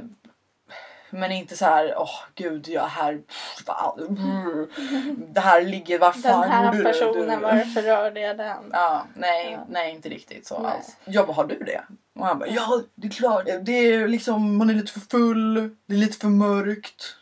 Men 1.15 1.31
inte 1.31 1.57
så 1.57 1.65
här, 1.65 1.93
åh 1.97 2.09
gud 2.35 2.67
jag 2.67 2.83
är 2.83 2.87
här, 2.87 3.17
pff, 3.17 3.65
det 5.33 5.39
här 5.39 5.61
ligger, 5.61 5.99
vad 5.99 6.23
Den 6.23 6.51
här 6.51 6.71
du? 6.73 6.83
personen, 6.83 7.39
Du- 7.39 7.45
varför 7.45 7.81
rörde 7.81 8.19
jag 8.19 8.37
den? 8.37 8.63
Ja, 8.71 9.05
nej, 9.15 9.51
Ja. 9.51 9.65
nej 9.69 9.91
inte 9.91 10.09
riktigt 10.09 10.47
så 10.47 10.59
Nej. 10.59 10.71
alls. 10.71 10.97
Jag 11.05 11.27
bara, 11.27 11.33
har 11.33 11.45
du 11.45 11.57
det? 11.59 11.81
Och 12.19 12.25
han 12.25 12.39
bara, 12.39 12.49
ja 12.49 12.81
det 12.95 13.07
är 13.07 13.11
klart. 13.11 13.45
Det 13.61 13.71
är 13.71 14.07
liksom, 14.07 14.57
man 14.57 14.69
är 14.69 14.73
lite 14.73 14.91
för 14.91 14.99
full, 14.99 15.75
det 15.85 15.93
är 15.93 15.97
lite 15.97 16.17
för 16.17 16.27
mörkt. 16.27 17.15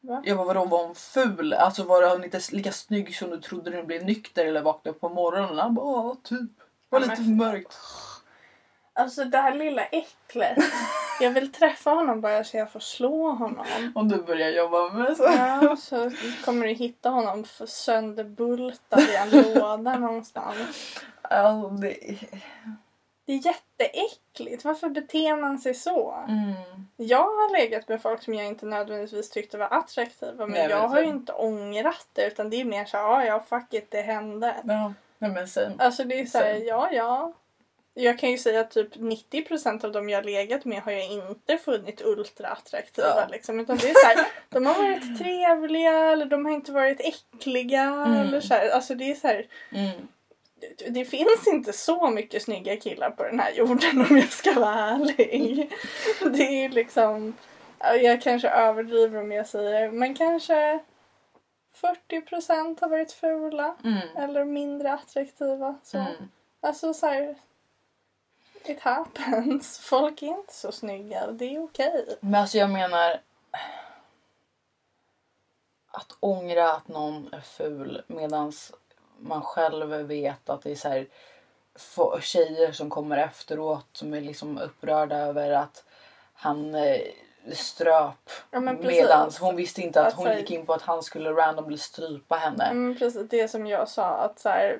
Va? 0.00 0.22
Jag 0.24 0.36
bara, 0.36 0.46
vadå 0.46 0.64
var 0.64 0.86
hon 0.86 0.94
ful? 0.94 1.52
Alltså 1.52 1.82
var 1.84 2.10
hon 2.10 2.24
inte 2.24 2.40
lika 2.52 2.72
snygg 2.72 3.16
som 3.16 3.30
du 3.30 3.40
trodde 3.40 3.70
när 3.70 3.76
du 3.76 3.82
blev 3.84 4.04
nykter 4.04 4.46
eller 4.46 4.62
vaknade 4.62 4.94
upp 4.94 5.00
på 5.00 5.08
morgonen? 5.08 5.58
Han 5.58 5.74
bara, 5.74 5.86
ja 5.86 6.16
typ. 6.24 6.40
Det 6.40 6.64
var 6.88 7.00
lite 7.00 7.16
för 7.16 7.22
mörkt. 7.22 7.76
Alltså 8.92 9.24
det 9.24 9.38
här 9.38 9.54
lilla 9.54 9.84
äcklet. 9.84 10.58
Jag 11.20 11.30
vill 11.30 11.52
träffa 11.52 11.90
honom 11.90 12.20
bara 12.20 12.44
så 12.44 12.56
jag 12.56 12.72
får 12.72 12.80
slå 12.80 13.30
honom. 13.30 13.92
Om 13.94 14.08
du 14.08 14.22
börjar 14.22 14.50
jobba 14.50 14.92
med 14.92 15.16
så. 15.16 15.22
Ja, 15.22 15.76
så 15.76 16.10
kommer 16.44 16.66
du 16.66 16.72
hitta 16.72 17.10
honom 17.10 17.44
sönderbultad 17.66 19.00
i 19.00 19.16
en 19.16 19.30
låda 19.30 19.98
någonstans. 19.98 20.98
Alltså, 21.22 21.70
det... 21.70 22.18
Det 23.26 23.32
är 23.32 23.46
jätteäckligt. 23.46 24.64
Varför 24.64 24.88
beter 24.88 25.36
man 25.36 25.58
sig 25.58 25.74
så? 25.74 26.24
mm. 26.28 26.54
Jag 26.96 27.22
har 27.22 27.52
legat 27.52 27.88
med 27.88 28.02
folk 28.02 28.22
som 28.22 28.34
jag 28.34 28.46
inte 28.46 28.66
nödvändigtvis 28.66 29.30
tyckte 29.30 29.58
var 29.58 29.68
attraktiva 29.70 30.46
men 30.46 30.50
Nej, 30.50 30.70
jag 30.70 30.88
har 30.88 31.00
ju 31.00 31.06
inte 31.06 31.32
ångrat 31.32 32.06
det 32.12 32.26
utan 32.26 32.50
det 32.50 32.60
är 32.60 32.64
mer 32.64 32.84
så 32.84 32.96
ja 32.96 33.24
ja 33.24 33.40
fuck 33.48 33.74
it 33.74 33.90
det 33.90 34.00
hände. 34.00 34.54
Ja, 34.64 34.92
nej, 35.18 35.30
men 35.30 35.48
sen. 35.48 35.80
Alltså 35.80 36.04
det 36.04 36.20
är 36.20 36.26
så 36.26 36.38
här, 36.38 36.54
ja 36.54 36.90
ja. 36.92 37.32
Jag 37.96 38.18
kan 38.18 38.30
ju 38.30 38.38
säga 38.38 38.60
att 38.60 38.70
typ 38.70 38.96
90% 38.96 39.84
av 39.84 39.92
dem 39.92 40.08
jag 40.08 40.18
har 40.18 40.24
legat 40.24 40.64
med 40.64 40.82
har 40.82 40.92
jag 40.92 41.04
inte 41.10 41.56
funnit 41.58 42.02
ultra 42.04 42.48
attraktiva 42.48 43.06
Ja. 43.08 43.26
liksom. 43.30 43.60
Utan 43.60 43.76
det 43.76 43.90
är 43.90 43.94
så 43.94 44.06
här, 44.06 44.26
de 44.48 44.66
har 44.66 44.74
varit 44.74 45.18
trevliga 45.18 45.92
eller 46.12 46.26
de 46.26 46.44
har 46.44 46.52
inte 46.52 46.72
varit 46.72 47.00
äckliga 47.00 47.82
Mm. 47.82 48.12
eller 48.12 48.40
så 48.40 48.54
här. 48.54 48.68
Alltså 48.70 48.94
det 48.94 49.10
är 49.10 49.14
så 49.14 49.26
här, 49.28 49.46
Mm. 49.72 50.08
det- 50.60 50.90
det 50.90 51.04
finns 51.04 51.46
inte 51.46 51.72
så 51.72 52.10
mycket 52.10 52.42
snygga 52.42 52.76
killar 52.76 53.10
på 53.10 53.22
den 53.22 53.40
här 53.40 53.52
jorden 53.52 54.06
om 54.10 54.16
jag 54.16 54.30
ska 54.32 54.52
vara 54.52 54.74
ärlig. 54.74 55.70
Det 56.32 56.64
är 56.64 56.68
liksom, 56.68 57.34
ja, 57.78 57.94
jag 57.94 58.22
kanske 58.22 58.48
överdriver 58.48 59.20
om 59.20 59.32
jag 59.32 59.46
säger, 59.46 59.90
men 59.90 60.14
kanske 60.14 60.78
40% 61.80 62.80
har 62.80 62.88
varit 62.88 63.12
fula 63.12 63.74
Mm. 63.84 63.98
eller 64.16 64.44
mindre 64.44 64.92
attraktiva. 64.92 65.74
Så. 65.82 65.98
Mm. 65.98 66.12
Alltså 66.60 66.94
så 66.94 67.06
här, 67.06 67.34
it 68.68 68.80
happens. 68.80 69.78
Folk 69.82 70.22
är 70.22 70.26
inte 70.26 70.54
så 70.54 70.72
snygga 70.72 71.26
det 71.26 71.54
är 71.54 71.64
okej. 71.64 72.18
Men 72.20 72.40
alltså 72.40 72.58
jag 72.58 72.70
menar 72.70 73.20
att 75.90 76.16
ångra 76.20 76.72
att 76.72 76.88
någon 76.88 77.32
är 77.32 77.40
ful 77.40 78.02
medan 78.06 78.52
man 79.18 79.42
själv 79.42 79.90
vet 79.90 80.48
att 80.48 80.62
det 80.62 80.70
är 80.70 80.76
så 80.76 80.88
här 80.88 81.06
tjejer 82.20 82.72
som 82.72 82.90
kommer 82.90 83.16
efteråt 83.16 83.86
som 83.92 84.14
är 84.14 84.20
liksom 84.20 84.58
upprörda 84.58 85.16
över 85.16 85.50
att 85.50 85.84
han 86.32 86.74
eh, 86.74 87.00
ströp 87.52 88.30
Ja 88.50 88.60
medans 88.60 89.38
hon 89.38 89.56
visste 89.56 89.80
inte 89.82 90.00
att 90.00 90.06
Att 90.08 90.14
hon 90.14 90.26
här- 90.26 90.36
gick 90.38 90.50
in 90.50 90.66
på 90.66 90.72
att 90.74 90.82
han 90.82 91.02
skulle 91.02 91.30
randomly 91.30 91.78
strypa 91.78 92.36
henne. 92.36 92.64
Mm, 92.64 92.98
precis 92.98 93.28
det 93.28 93.48
som 93.48 93.66
jag 93.66 93.88
sa 93.88 94.04
att 94.06 94.38
så 94.38 94.48
här, 94.48 94.78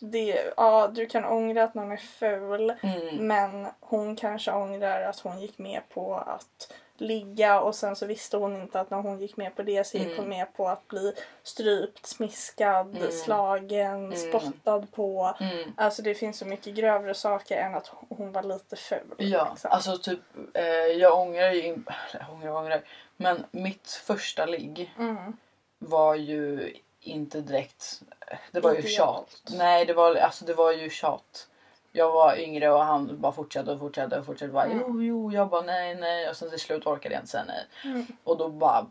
det, 0.00 0.52
ja 0.56 0.88
du 0.94 1.06
kan 1.06 1.24
ångra 1.24 1.64
att 1.64 1.74
någon 1.74 1.92
är 1.92 1.96
ful 1.96 2.74
Mm. 2.82 3.26
men 3.26 3.66
hon 3.80 4.16
kanske 4.16 4.52
ångrar 4.52 5.02
att 5.02 5.20
hon 5.20 5.40
gick 5.40 5.58
med 5.58 5.80
på 5.94 6.14
att 6.14 6.72
ligga 7.00 7.60
och 7.60 7.74
sen 7.74 7.96
så 7.96 8.06
visste 8.06 8.36
hon 8.36 8.56
inte 8.62 8.80
att 8.80 8.90
när 8.90 8.98
hon 8.98 9.20
gick 9.20 9.36
med 9.36 9.56
på 9.56 9.62
det 9.62 9.86
så 9.86 9.96
gick 9.96 10.06
Mm. 10.06 10.18
hon 10.18 10.28
med 10.28 10.54
på 10.56 10.68
att 10.68 10.88
bli 10.88 11.12
strypt, 11.42 12.06
smiskad, 12.06 12.96
Mm. 12.96 13.10
slagen, 13.12 14.12
Mm. 14.12 14.16
spottad 14.16 14.86
på. 14.92 15.36
Mm. 15.40 15.72
Alltså 15.76 16.02
det 16.02 16.14
finns 16.14 16.38
så 16.38 16.44
mycket 16.46 16.74
grövre 16.74 17.14
saker 17.14 17.56
än 17.56 17.74
att 17.74 17.90
hon 18.08 18.32
var 18.32 18.42
lite 18.42 18.76
ful. 18.76 19.14
Ja, 19.18 19.48
liksom. 19.50 19.70
alltså 19.70 19.98
typ 19.98 20.20
eh, 20.54 20.64
jag 20.74 21.18
ångrar 21.18 21.50
ju, 21.50 21.62
in- 21.62 21.86
eller 22.12 22.30
ångrar 22.30 22.50
ångrar, 22.56 22.82
men 23.16 23.44
mitt 23.50 23.90
första 23.90 24.46
ligg 24.46 24.94
Mm. 24.98 25.36
var 25.78 26.14
ju 26.14 26.74
inte 27.00 27.40
direkt... 27.40 28.00
Det 28.52 28.60
var 28.60 28.72
ju 28.72 28.78
Idealt. 28.78 29.30
tjat. 29.30 29.42
Nej, 29.58 29.84
det 29.84 29.92
var, 29.94 30.14
alltså, 30.16 30.44
det 30.44 30.54
var 30.54 30.72
ju 30.72 30.90
tjat. 30.90 31.48
Jag 31.92 32.12
var 32.12 32.36
yngre 32.38 32.70
och 32.70 32.84
han 32.84 33.20
bara 33.20 33.32
fortsatte 33.32 33.70
och 33.72 33.78
fortsatte 33.78 34.18
och 34.18 34.26
fortsatte. 34.26 34.52
Bara, 34.52 34.64
Mm. 34.64 34.78
Jo, 34.80 35.02
jo, 35.02 35.32
jag 35.32 35.48
bara 35.48 35.62
nej, 35.62 35.94
nej. 35.94 36.28
Och 36.28 36.36
sen 36.36 36.50
till 36.50 36.60
slut 36.60 36.86
orkade 36.86 37.14
jag 37.14 37.22
inte 37.22 37.30
säga 37.30 37.44
nej. 37.46 37.66
Mm. 37.84 38.06
Och 38.24 38.36
då 38.38 38.48
bara 38.48 38.86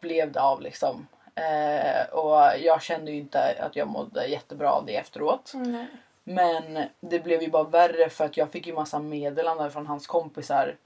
blev 0.00 0.32
det 0.32 0.40
av 0.40 0.60
liksom. 0.60 1.06
Eh, 1.34 2.14
och 2.14 2.58
jag 2.60 2.82
kände 2.82 3.10
ju 3.10 3.18
inte 3.18 3.56
att 3.60 3.76
jag 3.76 3.88
mådde 3.88 4.26
jättebra 4.26 4.70
av 4.70 4.86
det 4.86 4.96
efteråt. 4.96 5.52
Mm. 5.54 5.86
Men 6.24 6.84
det 7.00 7.18
blev 7.20 7.42
ju 7.42 7.50
bara 7.50 7.64
värre 7.64 8.08
för 8.08 8.24
att 8.24 8.36
jag 8.36 8.50
fick 8.50 8.66
ju 8.66 8.74
massa 8.74 8.98
meddelanden 8.98 9.70
från 9.70 9.86
hans 9.86 10.06
kompisar 10.06 10.76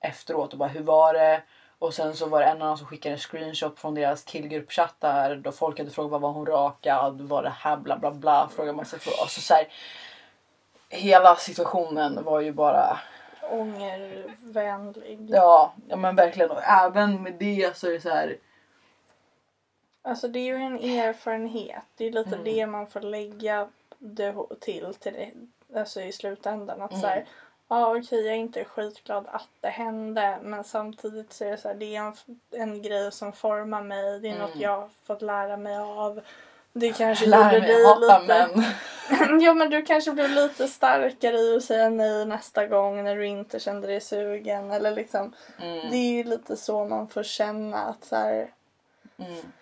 efteråt 0.00 0.52
och 0.52 0.58
bara 0.58 0.68
hur 0.68 0.82
var 0.82 1.14
det? 1.14 1.42
Och 1.78 1.94
sen 1.94 2.16
så 2.16 2.26
var 2.26 2.40
det 2.40 2.46
en 2.46 2.62
av 2.62 2.68
dem 2.68 2.78
som 2.78 2.86
skickade 2.86 3.14
en 3.14 3.18
screenshot 3.18 3.78
från 3.80 3.94
deras 3.94 4.24
killgruppchattar 4.24 5.36
då 5.36 5.52
folk 5.52 5.78
hade 5.78 5.90
frågat 5.90 6.10
vad 6.10 6.20
var 6.20 6.30
hon 6.32 6.46
rakad? 6.46 7.20
Var 7.20 7.42
det 7.42 7.52
här 7.58 7.76
bla 7.76 7.98
bla 7.98 8.10
bla? 8.10 8.48
Frågade 8.56 8.76
massa 8.76 8.98
frågor. 8.98 9.20
Alltså 9.20 9.40
så 9.40 9.54
här, 9.54 9.66
hela 10.92 11.36
situationen 11.36 12.24
var 12.24 12.40
ju 12.40 12.52
bara 12.52 13.00
Ångervänlig. 13.50 15.26
ja, 15.30 15.72
ja 15.88 15.96
men 15.96 16.16
verkligen 16.16 16.50
och 16.50 16.62
även 16.62 17.22
med 17.22 17.32
det 17.32 17.76
så 17.76 17.86
är 17.86 17.90
det 17.92 18.00
så 18.00 18.08
här 18.10 18.36
Alltså 20.04 20.28
det 20.28 20.38
är 20.38 20.44
ju 20.44 20.54
en 20.56 20.78
erfarenhet. 20.78 21.84
Det 21.96 22.06
är 22.06 22.10
lite 22.12 22.28
Mm. 22.34 22.44
det 22.44 22.66
man 22.66 22.86
får 22.86 23.00
lägga 23.00 23.68
det 23.98 24.34
till, 24.60 24.94
till 24.94 25.12
det, 25.12 25.30
alltså 25.80 26.00
i 26.00 26.12
slutändan. 26.12 26.82
Att 26.82 26.90
Mm. 26.90 27.00
så 27.02 27.06
här, 27.06 27.26
ja 27.68 27.96
okej 27.96 28.26
jag 28.26 28.34
är 28.34 28.38
inte 28.38 28.64
skitglad 28.64 29.26
att 29.32 29.48
det 29.60 29.68
hände 29.68 30.38
men 30.42 30.64
samtidigt 30.64 31.32
så 31.32 31.44
är 31.44 31.50
det 31.50 31.56
så 31.56 31.68
här, 31.68 31.74
det 31.74 31.96
är 31.96 32.00
en, 32.00 32.14
en 32.50 32.82
grej 32.82 33.12
som 33.12 33.32
formar 33.32 33.82
mig. 33.82 34.20
Det 34.20 34.28
är 34.28 34.38
något 34.38 34.50
Mm. 34.50 34.62
jag 34.62 34.80
har 34.80 34.88
fått 35.04 35.22
lära 35.22 35.56
mig 35.56 35.76
av. 35.76 36.20
Det 36.72 36.92
kanske 36.92 37.26
lär 37.26 37.54
gjorde 37.54 37.66
dig 37.66 37.84
lite... 38.00 38.20
män. 38.26 38.64
ja 39.40 39.54
men 39.54 39.70
du 39.70 39.82
kanske 39.82 40.12
blev 40.12 40.30
lite 40.30 40.68
starkare 40.68 41.36
i 41.38 41.56
att 41.56 41.64
säga 41.64 41.90
nej 41.90 42.26
nästa 42.26 42.66
gång 42.66 43.04
när 43.04 43.16
du 43.16 43.26
inte 43.26 43.60
kände 43.60 43.86
dig 43.86 44.00
sugen. 44.00 44.70
Eller 44.70 44.90
liksom, 44.90 45.34
Mm, 45.60 45.90
Det 45.90 45.96
är 45.96 46.12
ju 46.12 46.24
lite 46.24 46.56
så 46.56 46.84
man 46.84 47.08
får 47.08 47.22
känna 47.22 47.78
att 47.78 48.04
så 48.04 48.16
här, 48.16 48.50
mm, 49.18 49.52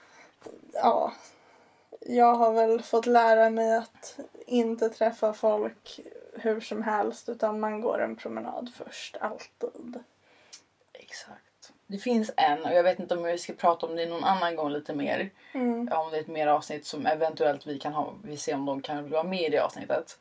ja. 0.73 1.13
Jag 2.01 2.35
har 2.35 2.53
väl 2.53 2.83
fått 2.83 3.07
lära 3.07 3.51
mig 3.51 3.77
att 3.77 4.19
inte 4.47 4.89
träffa 4.89 5.33
folk 5.33 6.01
hur 6.33 6.61
som 6.61 6.83
helst 6.83 7.29
utan 7.29 7.61
man 7.61 7.81
går 7.81 8.03
en 8.03 8.17
promenad 8.17 8.73
först, 8.77 9.17
alltid. 9.21 9.99
exakt. 10.93 11.50
Det 11.91 11.99
finns 11.99 12.31
en 12.37 12.65
och 12.65 12.73
jag 12.73 12.83
vet 12.83 12.99
inte 12.99 13.17
om 13.17 13.23
vi 13.23 13.39
ska 13.39 13.53
prata 13.53 13.87
om 13.87 13.97
det 13.97 14.07
någon 14.07 14.25
annan 14.25 14.57
gång 14.57 14.71
lite 14.71 14.95
mer. 14.95 15.31
Mm. 15.53 15.89
om 15.93 16.11
det 16.11 16.17
är 16.17 16.21
ett 16.21 16.27
mer 16.27 16.47
avsnitt 16.47 16.87
som 16.87 17.07
eventuellt 17.07 17.67
vi 17.67 17.79
kan 17.79 17.93
ha. 17.93 18.15
Vi 18.25 18.37
ser 18.37 18.55
om 18.55 18.67
de 18.67 18.83
kan 18.83 19.11
vara 19.11 19.23
med 19.23 19.41
i 19.41 19.49
det 19.49 19.59
avsnittet. 19.59 20.19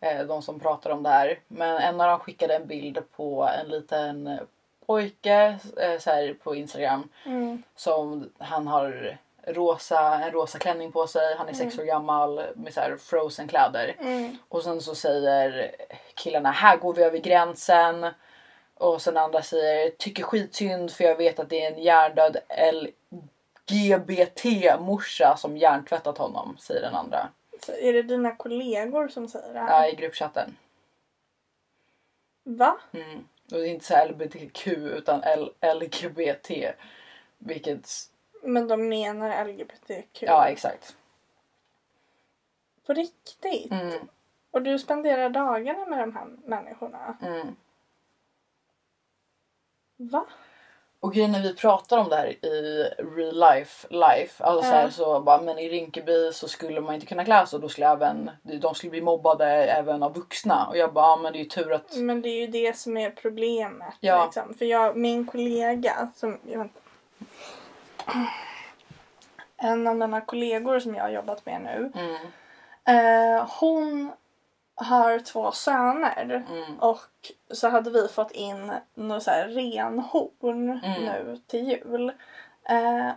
Eh, 0.00 0.26
de 0.26 0.42
som 0.42 0.60
pratar 0.60 0.90
om 0.90 1.02
det 1.02 1.08
här. 1.08 1.38
Men 1.48 1.76
en 1.76 2.00
av 2.00 2.08
dem 2.08 2.20
skickade 2.20 2.54
en 2.54 2.66
bild 2.66 2.98
på 3.16 3.48
en 3.60 3.68
liten 3.68 4.38
pojke 4.86 5.58
eh, 5.76 5.98
så 5.98 6.10
här, 6.10 6.34
på 6.42 6.54
Instagram. 6.54 7.08
Mm. 7.26 7.62
Som 7.76 8.30
han 8.38 8.66
har 8.66 9.18
rosa, 9.46 10.14
en 10.14 10.30
rosa 10.30 10.58
klänning 10.58 10.92
på 10.92 11.06
sig. 11.06 11.36
Han 11.38 11.48
är 11.48 11.52
sex 11.52 11.78
år 11.78 11.84
gammal 11.84 12.42
med 12.54 12.74
så 12.74 12.80
frozen 12.98 13.48
kläder. 13.48 13.96
Mm. 14.00 14.36
Och 14.48 14.62
sen 14.62 14.80
så 14.80 14.94
säger 14.94 15.70
killarna 16.14 16.50
här 16.50 16.76
går 16.76 16.94
vi 16.94 17.02
över 17.02 17.18
gränsen. 17.18 18.06
Och 18.78 19.02
sen 19.02 19.16
andra 19.16 19.42
säger 19.42 19.90
tycker 19.90 20.22
skitsynd 20.22 20.90
för 20.90 21.04
jag 21.04 21.16
vet 21.16 21.38
att 21.38 21.48
det 21.50 21.64
är 21.64 21.72
en 21.72 21.78
hjärndöd 21.82 22.36
LGBT-morsa 23.70 25.36
som 25.36 25.56
hjärntvättat 25.56 26.18
honom, 26.18 26.56
säger 26.60 26.80
den 26.82 26.94
andra. 26.94 27.28
Så 27.62 27.72
är 27.72 27.92
det 27.92 28.02
dina 28.02 28.36
kollegor 28.36 29.08
som 29.08 29.28
säger 29.28 29.52
det 29.54 29.58
Ja, 29.58 29.88
i 29.88 29.94
gruppchatten. 29.94 30.56
Va? 32.44 32.78
Mm. 32.92 33.18
Och 33.44 33.58
det 33.58 33.68
är 33.68 33.70
inte 33.70 33.84
så 33.84 34.04
LBTQ 34.08 34.66
utan 34.68 35.22
L- 35.22 35.52
LGBT. 35.60 36.50
Vilket, 37.38 37.88
Men 38.42 38.68
de 38.68 38.88
menar 38.88 39.44
LGBTQ? 39.44 40.22
ja 40.22 40.48
exakt. 40.48 40.96
På 42.86 42.92
riktigt? 42.94 43.72
Mm, 43.72 44.08
Och 44.50 44.62
du 44.62 44.78
spenderar 44.78 45.30
dagarna 45.30 45.86
med 45.86 45.98
de 45.98 46.16
här 46.16 46.24
människorna? 46.44 47.16
mm. 47.22 47.56
Va? 49.98 50.26
Och 51.00 51.12
grejen 51.12 51.32
när 51.32 51.42
vi 51.42 51.54
pratar 51.54 51.98
om 51.98 52.08
det 52.08 52.16
här 52.16 52.44
i 52.44 52.90
real 53.16 53.54
life, 53.54 53.86
life 53.90 54.44
alltså 54.44 54.62
så, 54.62 54.74
här, 54.74 54.90
så 54.90 55.20
bara, 55.20 55.40
men 55.40 55.58
i 55.58 55.68
Rinkeby 55.68 56.32
så 56.32 56.48
skulle 56.48 56.80
man 56.80 56.94
inte 56.94 57.06
kunna 57.06 57.24
klä 57.24 57.46
så, 57.46 57.58
då 57.58 57.68
skulle 57.68 57.88
även, 57.88 58.30
de 58.60 58.74
skulle 58.74 58.90
bli 58.90 59.00
mobbade 59.00 59.46
även 59.46 60.02
av 60.02 60.14
vuxna. 60.14 60.66
Och 60.66 60.76
jag 60.76 60.92
bara, 60.92 61.06
ja, 61.06 61.16
men 61.16 61.32
det 61.32 61.38
är 61.38 61.42
ju 61.42 61.48
tur 61.48 61.72
att... 61.72 61.96
Men 61.96 62.22
det 62.22 62.28
är 62.28 62.40
ju 62.40 62.46
det 62.46 62.76
som 62.76 62.96
är 62.96 63.10
problemet. 63.10 63.94
Ja. 64.00 64.24
Liksom. 64.24 64.54
För 64.54 64.64
jag, 64.64 64.96
min 64.96 65.26
kollega 65.26 66.08
som... 66.14 66.38
Jag 66.42 66.58
vet, 66.58 66.72
en 69.56 69.86
av 69.86 69.96
mina 69.96 70.20
kollegor 70.20 70.80
som 70.80 70.94
jag 70.94 71.02
har 71.02 71.10
jobbat 71.10 71.46
med 71.46 71.60
nu. 71.62 71.92
Mm, 71.94 72.16
Eh, 72.88 73.48
hon 73.60 74.12
har 74.80 75.18
två 75.18 75.52
söner. 75.52 76.44
mm, 76.50 76.78
Och 76.80 77.00
så 77.50 77.68
hade 77.68 77.90
vi 77.90 78.08
fått 78.08 78.30
in 78.30 78.72
något 78.94 79.22
så 79.22 79.30
här 79.30 79.48
renhorn 79.48 80.70
Mm. 80.84 81.04
nu 81.04 81.40
till 81.46 81.68
jul. 81.68 82.12
Eh, 82.68 83.10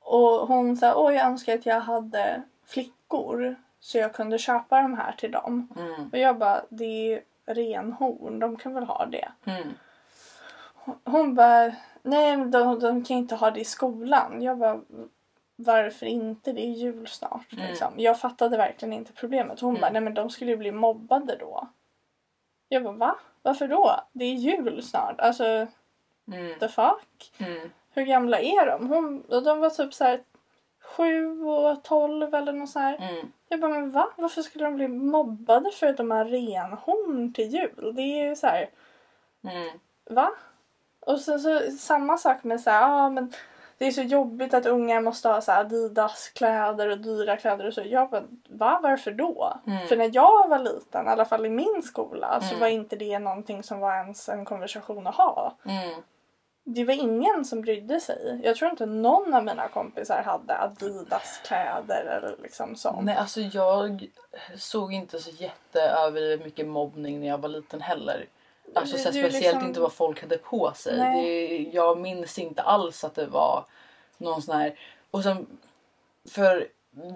och 0.00 0.48
hon 0.48 0.76
sa, 0.76 0.94
åh 0.94 1.14
jag 1.14 1.26
önskar 1.26 1.54
att 1.54 1.66
jag 1.66 1.80
hade 1.80 2.42
flickor 2.66 3.56
så 3.80 3.98
jag 3.98 4.12
kunde 4.12 4.38
köpa 4.38 4.82
de 4.82 4.98
här 4.98 5.12
till 5.12 5.30
dem. 5.30 5.68
mm, 5.76 6.08
Och 6.12 6.18
jag 6.18 6.38
bara, 6.38 6.62
det 6.68 6.84
är 7.14 7.22
renhorn, 7.46 8.38
de 8.38 8.56
kan 8.56 8.74
väl 8.74 8.84
ha 8.84 9.06
det. 9.06 9.28
mm. 9.44 9.68
Hon 11.04 11.34
bara, 11.34 11.72
nej 12.02 12.36
de, 12.36 12.78
de 12.80 13.04
kan 13.04 13.16
inte 13.16 13.34
ha 13.34 13.50
det 13.50 13.60
i 13.60 13.64
skolan. 13.64 14.42
Jag 14.42 14.58
bara, 14.58 14.80
varför 15.56 16.06
inte? 16.06 16.52
Det 16.52 16.60
är 16.60 16.70
jul 16.72 17.06
snart. 17.06 17.52
Mm. 17.52 17.66
Liksom. 17.68 17.92
Jag 17.96 18.20
fattade 18.20 18.56
verkligen 18.56 18.92
inte 18.92 19.12
problemet. 19.12 19.60
Hon 19.60 19.70
Mm. 19.70 19.80
bara, 19.80 19.90
nej 19.90 20.00
men 20.02 20.14
de 20.14 20.30
skulle 20.30 20.50
ju 20.50 20.56
bli 20.56 20.72
mobbade 20.72 21.36
då. 21.36 21.68
Jag 22.68 22.82
bara, 22.82 22.94
va? 22.96 23.16
Varför 23.42 23.68
då? 23.68 24.00
Det 24.12 24.24
är 24.24 24.34
jul 24.34 24.82
snart. 24.82 25.20
Alltså, 25.20 25.66
Mm, 26.28 26.58
the 26.58 26.68
fuck? 26.68 27.32
mm, 27.38 27.70
Hur 27.90 28.02
gamla 28.04 28.40
är 28.40 28.66
de? 28.66 28.88
Hon, 28.88 29.24
de 29.44 29.60
var 29.60 29.70
typ 29.70 29.94
så 29.94 30.04
här 30.04 30.20
sju 30.82 31.42
och 31.44 31.82
tolv 31.82 32.34
eller 32.34 32.52
något 32.52 32.70
så 32.70 32.78
här. 32.78 32.96
mm. 33.10 33.32
Jag 33.48 33.60
bara, 33.60 33.72
men 33.72 33.90
va? 33.90 34.08
Varför 34.16 34.42
skulle 34.42 34.64
de 34.64 34.74
bli 34.76 34.88
mobbade 34.88 35.70
för 35.70 35.86
att 35.86 35.96
de 35.96 36.10
har 36.10 36.24
renhorn 36.24 37.32
till 37.32 37.48
jul? 37.54 37.92
Det 37.94 38.02
är 38.02 38.28
ju 38.28 38.36
så 38.36 38.46
här, 38.46 38.68
Mm. 39.44 39.78
Va? 40.10 40.30
Och 41.00 41.20
sen 41.20 41.40
så 41.40 41.60
samma 41.78 42.18
sak 42.18 42.44
med 42.44 42.60
så 42.60 42.70
här, 42.70 42.80
ja 42.80 43.10
men 43.10 43.32
det 43.78 43.86
är 43.86 43.90
så 43.90 44.02
jobbigt 44.02 44.54
att 44.54 44.66
unga 44.66 45.00
måste 45.00 45.28
ha 45.28 45.40
så 45.40 45.52
här 45.52 45.60
Adidas 45.60 46.28
kläder 46.28 46.88
och 46.90 46.98
dyra 46.98 47.36
kläder 47.36 47.66
och 47.66 47.74
så. 47.74 47.82
Jag 47.84 48.10
bara, 48.10 48.24
va? 48.48 48.80
Varför 48.82 49.10
då? 49.10 49.60
Mm. 49.66 49.86
För 49.88 49.96
när 49.96 50.10
jag 50.12 50.48
var 50.48 50.58
liten, 50.58 51.06
i 51.06 51.10
alla 51.10 51.24
fall 51.24 51.46
i 51.46 51.50
min 51.50 51.82
skola, 51.84 52.40
så 52.40 52.46
Mm. 52.48 52.60
var 52.60 52.68
inte 52.68 52.96
det 52.96 53.18
någonting 53.18 53.62
som 53.62 53.80
var 53.80 53.94
ens 53.96 54.28
en 54.28 54.44
konversation 54.44 55.06
att 55.06 55.14
ha. 55.14 55.56
Mm. 55.64 56.02
Det 56.66 56.84
var 56.84 56.94
ingen 56.94 57.44
som 57.44 57.60
brydde 57.62 58.00
sig. 58.00 58.40
Jag 58.44 58.56
tror 58.56 58.70
inte 58.70 58.86
någon 58.86 59.34
av 59.34 59.44
mina 59.44 59.68
kompisar 59.68 60.22
hade 60.22 60.58
Adidas 60.58 61.40
kläder 61.46 62.04
eller 62.04 62.36
liksom 62.42 62.76
sånt. 62.76 63.04
Nej, 63.04 63.16
alltså 63.16 63.40
jag 63.40 64.08
såg 64.56 64.92
inte 64.92 65.18
så 65.18 65.30
jätteöverdrivet 65.30 66.44
mycket 66.44 66.66
mobbning 66.66 67.20
när 67.20 67.26
jag 67.28 67.38
var 67.38 67.48
liten 67.48 67.80
heller. 67.80 68.26
Alltså 68.74 68.96
så 68.98 69.04
här, 69.04 69.10
speciellt 69.12 69.34
liksom- 69.44 69.64
inte 69.68 69.80
vad 69.80 69.92
folk 69.92 70.20
hade 70.20 70.38
på 70.38 70.72
sig. 70.76 70.96
Det, 70.96 71.58
jag 71.72 71.98
minns 72.00 72.38
inte 72.38 72.62
alls 72.62 73.04
att 73.04 73.14
det 73.14 73.26
var 73.26 73.64
någon 74.18 74.42
sån 74.42 74.56
här... 74.56 74.78
Och 75.10 75.22
sen, 75.22 75.46
för 76.30 76.68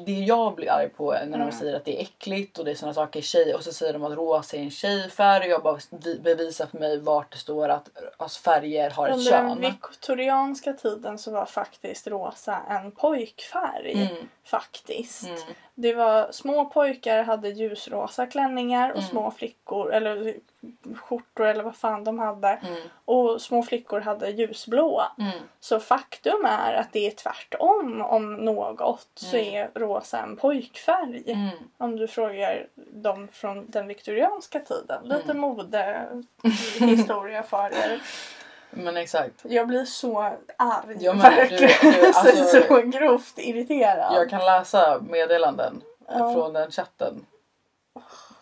det 0.07 0.13
jag 0.13 0.55
blir 0.55 0.71
arg 0.71 0.89
på 0.89 1.13
är 1.13 1.25
när 1.27 1.39
de 1.39 1.43
Mm. 1.43 1.53
säger 1.53 1.77
att 1.77 1.85
det 1.85 1.99
är 1.99 2.03
äckligt 2.03 2.59
och 2.59 2.65
det 2.65 2.71
är 2.71 2.75
såna 2.75 2.95
saker 2.95 3.21
tjej 3.21 3.55
och 3.55 3.63
så 3.65 3.73
säger 3.73 3.93
de 3.93 4.05
att 4.05 4.13
rosa 4.13 4.57
är 4.57 4.61
en 4.61 4.71
tjejfärg 4.71 5.45
och 5.45 5.51
jag 5.51 5.63
bara 5.63 5.79
vi- 5.91 6.19
bevisar 6.19 6.67
för 6.67 6.79
mig 6.79 6.99
vart 7.01 7.33
det 7.33 7.39
står 7.39 7.69
att 7.69 7.89
alltså, 8.17 8.41
färger 8.41 8.91
har 8.91 9.09
ett 9.09 9.15
Under 9.17 9.33
den 9.33 9.49
kön. 9.49 9.61
viktorianska 9.61 10.73
tiden 10.73 11.19
så 11.19 11.31
var 11.31 11.47
faktiskt 11.47 12.07
rosa 12.07 12.59
en 12.69 12.93
pojkfärg. 12.93 13.93
Mm, 13.93 14.29
Faktiskt. 14.45 15.27
mm, 15.29 15.39
Det 15.81 15.95
var 15.95 16.33
små 16.33 16.65
pojkar 16.65 17.23
hade 17.23 17.49
ljusrosa 17.49 18.27
klänningar 18.27 18.91
och 18.91 18.97
Mm. 18.99 19.11
små 19.11 19.31
flickor 19.31 19.93
eller 19.93 20.35
skjortor 20.97 21.47
eller 21.47 21.65
vad 21.65 21.77
fan 21.77 22.05
de 22.05 22.19
hade. 22.19 22.49
mm, 22.49 22.81
Och 23.05 23.43
små 23.43 23.63
flickor 23.63 24.01
hade 24.01 24.31
ljusblåa. 24.31 25.05
mm, 25.19 25.33
Så 25.61 25.81
faktum 25.81 26.45
är 26.45 26.75
att 26.75 26.93
det 26.93 27.07
är 27.07 27.11
tvärtom 27.11 28.03
om 28.03 28.35
något 28.35 29.09
så 29.15 29.37
Mm. 29.37 29.55
är 29.55 29.71
rosa 29.81 30.19
en 30.19 30.37
pojkfärg. 30.37 31.33
mm. 31.33 31.49
Om 31.79 31.97
du 31.97 32.09
frågar 32.09 32.67
dem 32.77 33.29
från 33.33 33.71
den 33.71 33.87
viktorianska 33.87 34.61
tiden. 34.61 35.05
Lite 35.05 35.31
Mm. 35.31 35.39
modehistoria 35.41 37.43
för 37.51 37.73
er. 37.73 38.01
Men 38.71 38.97
exakt. 38.97 39.35
Jag 39.43 39.69
blir 39.69 39.85
så 39.85 40.21
arg. 40.59 40.97
Jag 41.01 41.17
med. 41.17 41.23
verkligen. 41.37 41.71
Du- 41.83 42.07
du, 42.07 42.13
så, 42.13 42.19
alltså- 42.21 42.45
så 42.69 42.81
grovt 42.83 43.39
irriterad. 43.39 44.15
Jag 44.17 44.31
kan 44.31 44.41
läsa 44.47 45.01
meddelanden 45.09 45.83
Ja. 46.09 46.33
från 46.33 46.53
den 46.53 46.71
chatten. 46.71 47.27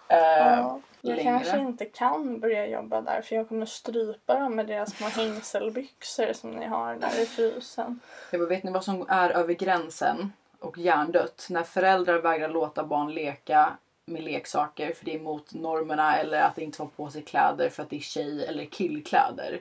Eh, 0.08 0.18
Ja, 0.18 0.80
jag 1.00 1.16
längre. 1.16 1.22
kanske 1.22 1.58
inte 1.58 1.84
kan 1.84 2.40
börja 2.40 2.66
jobba 2.66 3.00
där 3.00 3.22
för 3.22 3.36
jag 3.36 3.48
kommer 3.48 3.66
strypa 3.66 4.38
dem 4.38 4.56
med 4.56 4.66
deras 4.66 4.96
små 4.96 5.06
hängselbyxor 5.08 6.32
som 6.32 6.50
ni 6.50 6.66
har 6.66 6.94
där 6.94 7.22
i 7.22 7.26
frysen. 7.26 8.00
Jag 8.30 8.40
bara, 8.40 8.48
vet 8.48 8.62
ni 8.62 8.70
vad 8.72 8.84
som 8.84 9.06
är 9.08 9.30
över 9.30 9.54
gränsen 9.54 10.32
och 10.60 10.78
hjärndött? 10.78 11.46
När 11.50 11.62
föräldrar 11.62 12.18
vägrar 12.18 12.48
låta 12.48 12.84
barn 12.84 13.14
leka 13.14 13.76
med 14.06 14.22
leksaker 14.24 14.92
för 14.94 15.04
det 15.04 15.10
är 15.14 15.18
emot 15.18 15.54
normerna 15.54 16.16
eller 16.16 16.40
att 16.40 16.58
inte 16.58 16.76
få 16.78 16.86
på 16.86 17.10
sig 17.10 17.22
kläder 17.22 17.68
för 17.68 17.82
att 17.82 17.90
det 17.90 17.96
är 17.96 18.00
tjej 18.00 18.46
eller 18.46 18.64
killkläder. 18.64 19.60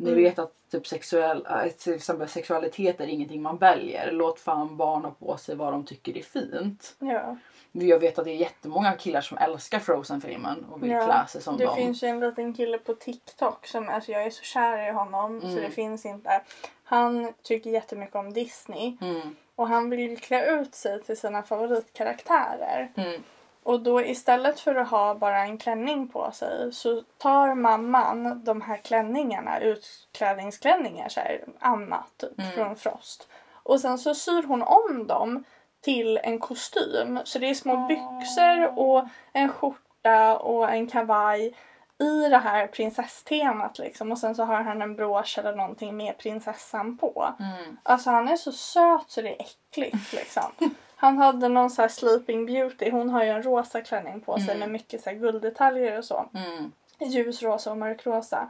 Ni 0.00 0.10
Mm. 0.10 0.22
vet 0.24 0.38
att 0.38 0.52
typ 0.70 0.86
sexuell, 0.86 1.46
äh, 1.50 1.72
till 1.72 1.94
exempel 1.94 2.28
sexualitet 2.28 3.00
är 3.00 3.06
ingenting 3.06 3.42
man 3.42 3.56
väljer. 3.56 4.12
Låt 4.12 4.40
fan 4.40 4.76
barn 4.76 5.04
ha 5.04 5.10
på 5.10 5.36
sig 5.36 5.54
vad 5.56 5.72
de 5.72 5.84
tycker 5.84 6.16
är 6.18 6.22
fint. 6.22 6.96
Ja. 6.98 7.36
Jag 7.72 7.98
vet 7.98 8.18
att 8.18 8.24
det 8.24 8.30
är 8.30 8.36
jättemånga 8.36 8.92
killar 8.92 9.20
som 9.20 9.38
älskar 9.38 9.78
Frozen-filmen 9.78 10.64
och 10.70 10.82
vill 10.82 10.90
Ja, 10.90 11.04
klä 11.06 11.26
sig 11.28 11.42
som 11.42 11.56
Det 11.56 11.64
dem. 11.64 11.76
finns 11.76 12.02
ju 12.02 12.08
en 12.08 12.20
liten 12.20 12.54
kille 12.54 12.78
på 12.78 12.94
TikTok 12.94 13.66
som, 13.66 13.88
alltså 13.88 14.12
jag 14.12 14.22
är 14.22 14.30
så 14.30 14.42
kär 14.42 14.88
i 14.88 14.92
honom 14.92 15.40
så 15.40 15.46
Mm. 15.46 15.62
det 15.62 15.70
finns 15.70 16.06
inte. 16.06 16.40
Han 16.84 17.32
tycker 17.42 17.70
jättemycket 17.70 18.14
om 18.16 18.32
Disney 18.32 18.96
Mm, 19.00 19.36
och 19.56 19.68
han 19.68 19.90
vill 19.90 20.18
klä 20.20 20.60
ut 20.60 20.74
sig 20.74 21.02
till 21.02 21.16
sina 21.16 21.42
favoritkaraktärer. 21.42 22.92
mm, 22.96 23.22
Och 23.62 23.80
då 23.80 24.02
istället 24.02 24.60
för 24.60 24.74
att 24.74 24.88
ha 24.88 25.14
bara 25.14 25.38
en 25.42 25.58
klänning 25.58 26.08
på 26.08 26.30
sig 26.32 26.72
så 26.72 27.02
tar 27.18 27.54
mamman 27.54 28.44
de 28.44 28.60
här 28.60 28.76
klänningarna, 28.76 29.58
utklädningsklänningar, 29.60 31.08
så 31.08 31.20
här, 31.20 31.44
Anna 31.58 32.04
typ 32.16 32.38
Mm. 32.38 32.52
från 32.52 32.76
Frost. 32.76 33.28
Och 33.62 33.80
sen 33.80 33.98
så 33.98 34.14
syr 34.14 34.42
hon 34.42 34.62
om 34.62 35.06
dem 35.06 35.44
till 35.80 36.18
en 36.22 36.38
kostym. 36.38 37.20
Så 37.24 37.38
det 37.38 37.50
är 37.50 37.54
små 37.54 37.86
byxor 37.86 38.78
och 38.78 39.08
en 39.32 39.48
skjorta 39.48 40.38
och 40.38 40.70
en 40.70 40.86
kavaj 40.86 41.54
i 41.98 42.28
det 42.28 42.38
här 42.38 42.66
prinsesstemat 42.66 43.78
liksom. 43.78 44.12
Och 44.12 44.18
sen 44.18 44.34
så 44.34 44.44
har 44.44 44.62
han 44.62 44.82
en 44.82 44.96
brosch 44.96 45.38
eller 45.38 45.56
någonting 45.56 45.96
med 45.96 46.18
prinsessan 46.18 46.98
på. 46.98 47.34
mm. 47.38 47.76
Alltså 47.82 48.10
han 48.10 48.28
är 48.28 48.36
så 48.36 48.52
söt 48.52 49.04
så 49.10 49.22
det 49.22 49.28
är 49.28 49.42
äckligt 49.42 50.12
liksom. 50.12 50.42
Han 51.00 51.18
hade 51.18 51.48
någon 51.48 51.70
så 51.70 51.82
här 51.82 51.88
sleeping 51.88 52.46
beauty. 52.46 52.90
Hon 52.90 53.10
har 53.10 53.24
ju 53.24 53.30
en 53.30 53.42
rosa 53.42 53.80
klänning 53.80 54.20
på 54.20 54.36
sig 54.36 54.44
Mm. 54.44 54.58
med 54.58 54.70
mycket 54.70 55.02
så 55.02 55.10
gulddetaljer 55.10 55.98
och 55.98 56.04
så. 56.04 56.28
Mm. 56.34 56.72
Ljusrosa 56.98 57.70
och 57.70 57.76
mörkrosa. 57.76 58.48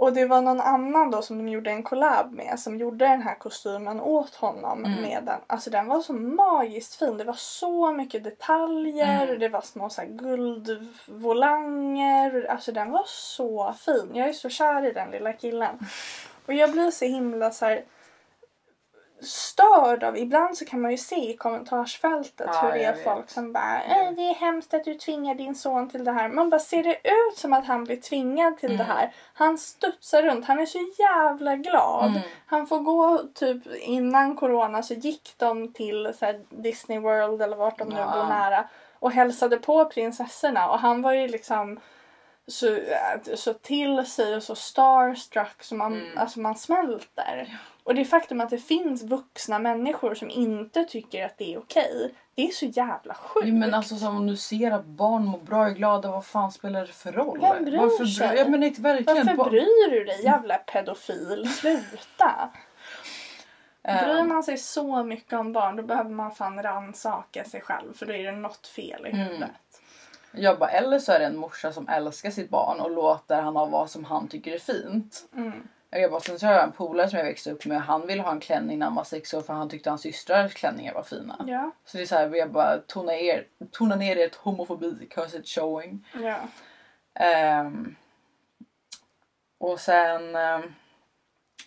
Och 0.00 0.12
det 0.12 0.24
var 0.24 0.42
någon 0.42 0.60
annan 0.60 1.10
då 1.10 1.22
som 1.22 1.38
de 1.38 1.48
gjorde 1.48 1.70
en 1.70 1.82
collab 1.82 2.32
med 2.32 2.58
som 2.58 2.78
gjorde 2.78 3.08
den 3.08 3.22
här 3.22 3.34
kostymen 3.34 4.00
åt 4.00 4.34
honom 4.34 4.84
Mm. 4.84 5.02
med 5.02 5.22
den. 5.24 5.40
Alltså 5.46 5.70
den 5.70 5.86
var 5.86 6.00
så 6.00 6.12
magiskt 6.12 6.94
fin. 6.94 7.16
Det 7.16 7.24
var 7.24 7.32
så 7.34 7.92
mycket 7.92 8.24
detaljer. 8.24 9.22
Mm. 9.26 9.38
Det 9.38 9.48
var 9.48 9.60
små 9.60 9.90
så 9.90 10.00
här 10.00 10.08
guldvolanger. 10.08 12.46
Alltså 12.50 12.72
den 12.72 12.90
var 12.90 13.04
så 13.06 13.74
fin. 13.78 14.10
Jag 14.14 14.28
är 14.28 14.32
så 14.32 14.48
kär 14.48 14.86
i 14.86 14.92
den 14.92 15.10
lilla 15.10 15.32
killen. 15.32 15.78
Och 16.46 16.54
jag 16.54 16.72
blir 16.72 16.90
så 16.90 17.04
himla 17.04 17.50
så 17.50 17.64
här 17.66 17.84
störd 19.22 20.04
av, 20.04 20.16
ibland 20.18 20.56
så 20.56 20.64
kan 20.64 20.80
man 20.80 20.90
ju 20.90 20.96
se 20.96 21.30
i 21.30 21.36
kommentarsfältet 21.36 22.50
Ja, 22.52 22.60
hur 22.60 22.72
det 22.72 22.84
är 22.84 22.94
vet. 22.94 23.04
folk 23.04 23.30
som 23.30 23.52
bara 23.52 23.82
äh, 23.84 24.12
det 24.12 24.22
är 24.22 24.34
hemskt 24.34 24.74
att 24.74 24.84
du 24.84 24.94
tvingar 24.94 25.34
din 25.34 25.54
son 25.54 25.90
till 25.90 26.04
det 26.04 26.12
här. 26.12 26.28
Man 26.28 26.50
bara 26.50 26.58
ser 26.60 26.82
det 26.82 26.94
ut 27.04 27.36
som 27.38 27.52
att 27.52 27.66
han 27.66 27.84
blir 27.84 27.96
tvingad 27.96 28.58
till 28.58 28.68
Mm. 28.72 28.78
det 28.78 28.92
här. 28.92 29.12
Han 29.34 29.58
studsar 29.58 30.22
runt, 30.22 30.46
han 30.46 30.60
är 30.60 30.66
så 30.66 30.78
jävla 30.98 31.56
glad. 31.56 32.06
Mm. 32.10 32.20
Han 32.46 32.66
får 32.66 32.78
gå 32.80 33.18
typ 33.34 33.66
innan 33.76 34.36
corona 34.36 34.82
så 34.82 34.94
gick 34.94 35.34
de 35.36 35.72
till 35.72 36.12
så 36.18 36.24
här, 36.26 36.40
Disney 36.50 36.98
World 36.98 37.42
eller 37.42 37.56
vart 37.56 37.78
de 37.78 37.88
nu 37.88 37.96
Ja. 37.98 38.10
bor 38.14 38.24
nära 38.24 38.68
och 38.98 39.12
hälsade 39.12 39.56
på 39.56 39.84
prinsessorna 39.84 40.70
och 40.70 40.78
han 40.78 41.02
var 41.02 41.12
ju 41.12 41.28
liksom 41.28 41.80
så, 42.46 42.78
så 43.34 43.52
till 43.54 44.06
sig 44.06 44.36
och 44.36 44.42
så 44.42 44.54
starstruck 44.54 45.62
så 45.62 45.74
man, 45.74 45.92
Mm. 45.92 46.18
alltså 46.18 46.40
man 46.40 46.54
smälter. 46.54 47.58
Och 47.88 47.94
det 47.94 48.04
faktum 48.04 48.40
att 48.40 48.50
det 48.50 48.58
finns 48.58 49.02
vuxna 49.02 49.58
människor 49.58 50.14
som 50.14 50.30
inte 50.30 50.84
tycker 50.84 51.24
att 51.26 51.38
det 51.38 51.54
är 51.54 51.58
okej, 51.58 52.14
det 52.34 52.42
är 52.48 52.50
så 52.52 52.66
jävla 52.66 53.14
sjukt. 53.14 53.46
Jo, 53.48 53.54
men 53.54 53.74
alltså 53.74 53.96
som 53.96 54.16
om 54.16 54.26
du 54.26 54.36
ser 54.36 54.70
att 54.70 54.84
barn 54.84 55.24
mår 55.24 55.38
bra 55.38 55.60
och 55.60 55.66
är 55.66 55.70
glada, 55.70 56.10
vad 56.10 56.24
fan 56.26 56.52
spelar 56.52 56.80
det 56.80 56.92
för 56.92 57.12
roll? 57.12 57.38
Vem 57.40 57.64
bryr 57.64 57.78
Varför 57.78 58.04
sig? 58.04 58.38
Ja, 58.38 58.48
men 58.48 58.62
inte 58.62 58.80
verkligen. 58.80 59.26
Varför 59.36 59.50
bryr 59.50 59.90
du 59.90 60.04
dig 60.04 60.24
jävla 60.24 60.58
pedofil? 60.58 61.48
Sluta! 61.48 62.50
Bryr 63.82 64.18
Ehm, 64.18 64.28
man 64.28 64.42
sig 64.42 64.58
så 64.58 65.04
mycket 65.04 65.32
om 65.32 65.52
barn 65.52 65.76
då 65.76 65.82
behöver 65.82 66.10
man 66.10 66.32
fan 66.32 66.62
rannsaka 66.62 67.44
sig 67.44 67.60
själv 67.60 67.92
för 67.92 68.06
då 68.06 68.12
är 68.12 68.24
det 68.24 68.32
något 68.32 68.66
fel 68.66 69.06
i 69.06 69.10
Mm. 69.10 69.26
huvudet. 69.26 69.50
Jag 70.32 70.58
bara, 70.58 70.70
eller 70.70 70.98
så 70.98 71.12
är 71.12 71.18
det 71.18 71.26
en 71.26 71.36
morsa 71.36 71.72
som 71.72 71.88
älskar 71.88 72.30
sitt 72.30 72.50
barn 72.50 72.80
och 72.80 72.90
låter 72.90 73.42
han 73.42 73.56
ha 73.56 73.66
vad 73.66 73.90
som 73.90 74.04
han 74.04 74.28
tycker 74.28 74.52
är 74.52 74.58
fint. 74.58 75.28
Mm. 75.36 75.68
Jag 75.90 76.10
bara, 76.10 76.20
sen 76.20 76.38
så 76.38 76.46
har 76.46 76.52
jag 76.52 76.64
en 76.64 76.72
polare 76.72 77.08
som 77.08 77.18
jag 77.18 77.26
växte 77.26 77.50
upp 77.52 77.64
med. 77.66 77.82
Han 77.82 78.06
ville 78.06 78.22
ha 78.22 78.30
en 78.32 78.40
klänning 78.40 78.78
när 78.78 78.86
han 78.86 78.94
var 78.94 79.04
sex 79.04 79.34
år 79.34 79.40
för 79.40 79.52
han 79.54 79.68
tyckte 79.68 79.90
hans 79.90 80.02
systrars 80.02 80.54
klänningar 80.54 80.94
var 80.94 81.02
fina. 81.02 81.44
Ja, 81.46 81.70
Så 81.84 81.96
det 81.96 82.02
är 82.02 82.06
så 82.06 82.14
här, 82.14 82.34
jag 82.34 82.52
bara 82.52 82.78
tona, 82.78 83.14
er, 83.16 83.46
tona 83.72 83.96
ner 83.96 84.16
ert 84.16 84.34
homofobi, 84.34 85.06
cause 85.10 85.38
it's 85.38 85.54
showing. 85.60 86.06
ja. 86.22 86.36
Ehm, 87.14 87.94
och 89.58 89.80
sen 89.80 90.36
ehm, 90.36 90.62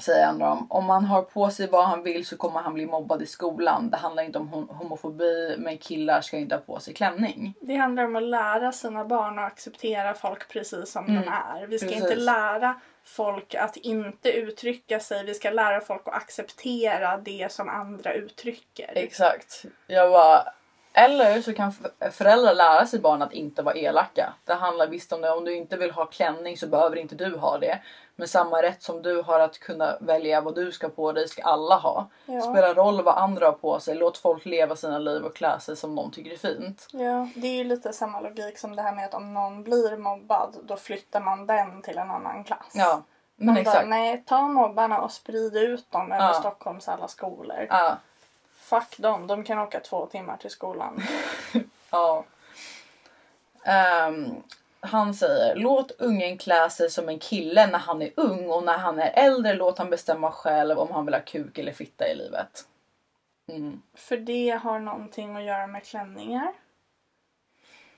säger 0.03 0.26
han 0.26 0.39
då 0.39 0.67
om 0.69 0.86
man 0.86 1.05
har 1.05 1.22
på 1.22 1.49
sig 1.49 1.67
vad 1.67 1.86
han 1.86 2.03
vill 2.03 2.26
så 2.26 2.38
kommer 2.38 2.59
han 2.61 2.74
bli 2.74 2.86
mobbad 2.86 3.22
i 3.22 3.26
skolan. 3.26 3.89
Det 3.89 3.97
handlar 3.97 4.24
inte 4.24 4.39
om 4.39 4.49
hom- 4.53 4.74
homofobi 4.74 5.55
men 5.57 5.78
killar 5.78 6.22
ska 6.22 6.38
inte 6.38 6.55
ha 6.55 6.61
på 6.61 6.80
sig 6.80 6.93
klänning. 6.93 7.53
Det 7.61 7.76
handlar 7.76 8.03
om 8.05 8.15
att 8.15 8.24
lära 8.24 8.72
sina 8.72 9.05
barn 9.05 9.39
att 9.39 9.45
acceptera 9.51 10.13
folk 10.13 10.49
precis 10.49 10.91
som 10.91 11.05
Mm, 11.05 11.22
de 11.22 11.28
är. 11.30 11.67
Vi 11.67 11.78
ska 11.80 11.88
precis. 11.88 12.01
inte 12.03 12.15
lära 12.15 12.80
folk 13.04 13.56
att 13.56 13.78
inte 13.78 14.32
uttrycka 14.32 14.99
sig. 14.99 15.26
Vi 15.26 15.34
ska 15.34 15.49
lära 15.49 15.82
folk 15.82 16.08
att 16.08 16.14
acceptera 16.14 17.18
det 17.18 17.52
som 17.52 17.70
andra 17.70 18.14
uttrycker. 18.14 18.91
Exakt. 18.95 19.66
Jag 19.88 20.12
bara, 20.12 20.54
eller 20.94 21.42
så 21.42 21.54
kan 21.54 21.74
föräldrar 22.12 22.54
lära 22.54 22.86
sig 22.86 23.00
barn 23.00 23.22
att 23.22 23.34
inte 23.34 23.62
vara 23.62 23.76
elaka. 23.76 24.34
Det 24.46 24.54
handlar 24.54 24.88
visst 24.88 25.14
om 25.14 25.22
det. 25.22 25.32
Om 25.32 25.46
du 25.46 25.56
inte 25.56 25.78
vill 25.78 25.92
ha 25.92 26.06
klänning 26.06 26.58
så 26.58 26.68
behöver 26.68 26.96
inte 26.96 27.16
du 27.16 27.38
ha 27.38 27.58
det. 27.58 27.80
Men 28.16 28.28
samma 28.28 28.62
rätt 28.62 28.82
som 28.84 29.02
du 29.02 29.22
har 29.22 29.39
att 29.39 29.60
kunna 29.60 29.98
välja 30.02 30.42
vad 30.42 30.56
du 30.56 30.72
ska 30.72 30.89
på 30.89 31.12
dig 31.12 31.28
ska 31.28 31.44
alla 31.44 31.76
ha. 31.76 32.10
Ja. 32.26 32.42
Spelar 32.42 32.74
roll 32.76 33.04
vad 33.04 33.18
andra 33.18 33.46
har 33.46 33.54
på 33.54 33.80
sig. 33.80 33.96
Låt 33.96 34.18
folk 34.18 34.46
leva 34.46 34.76
sina 34.76 35.00
liv 35.00 35.24
och 35.24 35.36
klä 35.36 35.60
sig 35.60 35.76
som 35.76 35.96
de 35.96 36.12
tycker 36.12 36.32
är 36.32 36.38
fint. 36.38 36.88
Ja, 36.92 37.28
det 37.36 37.48
är 37.48 37.56
ju 37.56 37.64
lite 37.64 37.94
samma 37.94 38.20
logik 38.20 38.58
som 38.58 38.76
det 38.76 38.82
här 38.82 38.96
med 38.96 39.06
att 39.06 39.14
om 39.14 39.34
någon 39.34 39.64
blir 39.64 39.98
mobbad 39.98 40.56
då 40.64 40.76
flyttar 40.78 41.20
man 41.22 41.48
den 41.48 41.82
till 41.82 41.98
en 41.98 42.12
annan 42.12 42.44
klass. 42.44 42.72
Ja, 42.74 43.02
men 43.36 43.46
Man 43.46 43.56
bara, 43.56 43.62
exakt. 43.62 43.88
nej, 43.88 44.24
ta 44.28 44.42
mobbarna 44.42 45.02
och 45.02 45.12
sprid 45.12 45.56
ut 45.58 45.92
dem 45.92 46.12
över 46.12 46.28
Ja. 46.28 46.34
Stockholms 46.34 46.88
alla 46.88 47.08
skolor. 47.08 47.68
Ja, 47.70 47.98
Fuck 48.72 48.97
dem, 48.97 49.28
de 49.28 49.43
kan 49.43 49.59
åka 49.59 49.80
två 49.80 50.05
timmar 50.05 50.38
till 50.38 50.49
skolan. 50.49 51.01
ja. 51.89 52.26
Ehm, 53.65 54.43
han 54.80 55.13
säger 55.13 55.55
låt 55.55 55.91
ungen 55.91 56.38
klä 56.38 56.69
sig 56.69 56.89
som 56.89 57.09
en 57.09 57.19
kille 57.19 57.67
när 57.67 57.80
han 57.80 58.01
är 58.01 58.11
ung 58.15 58.49
och 58.49 58.63
när 58.63 58.78
han 58.78 58.99
är 58.99 59.11
äldre 59.15 59.53
låt 59.53 59.78
han 59.78 59.89
bestämma 59.89 60.32
själv 60.32 60.80
om 60.80 60.91
han 60.91 61.05
vill 61.05 61.13
ha 61.13 61.22
kuk 61.22 61.57
eller 61.57 61.72
fitta 61.72 62.07
i 62.07 62.15
livet. 62.15 62.65
Mm. 63.47 63.82
För 63.93 64.17
det 64.17 64.49
har 64.63 64.80
någonting 64.80 65.36
att 65.36 65.43
göra 65.43 65.67
med 65.67 65.86
klänningar. 65.86 66.53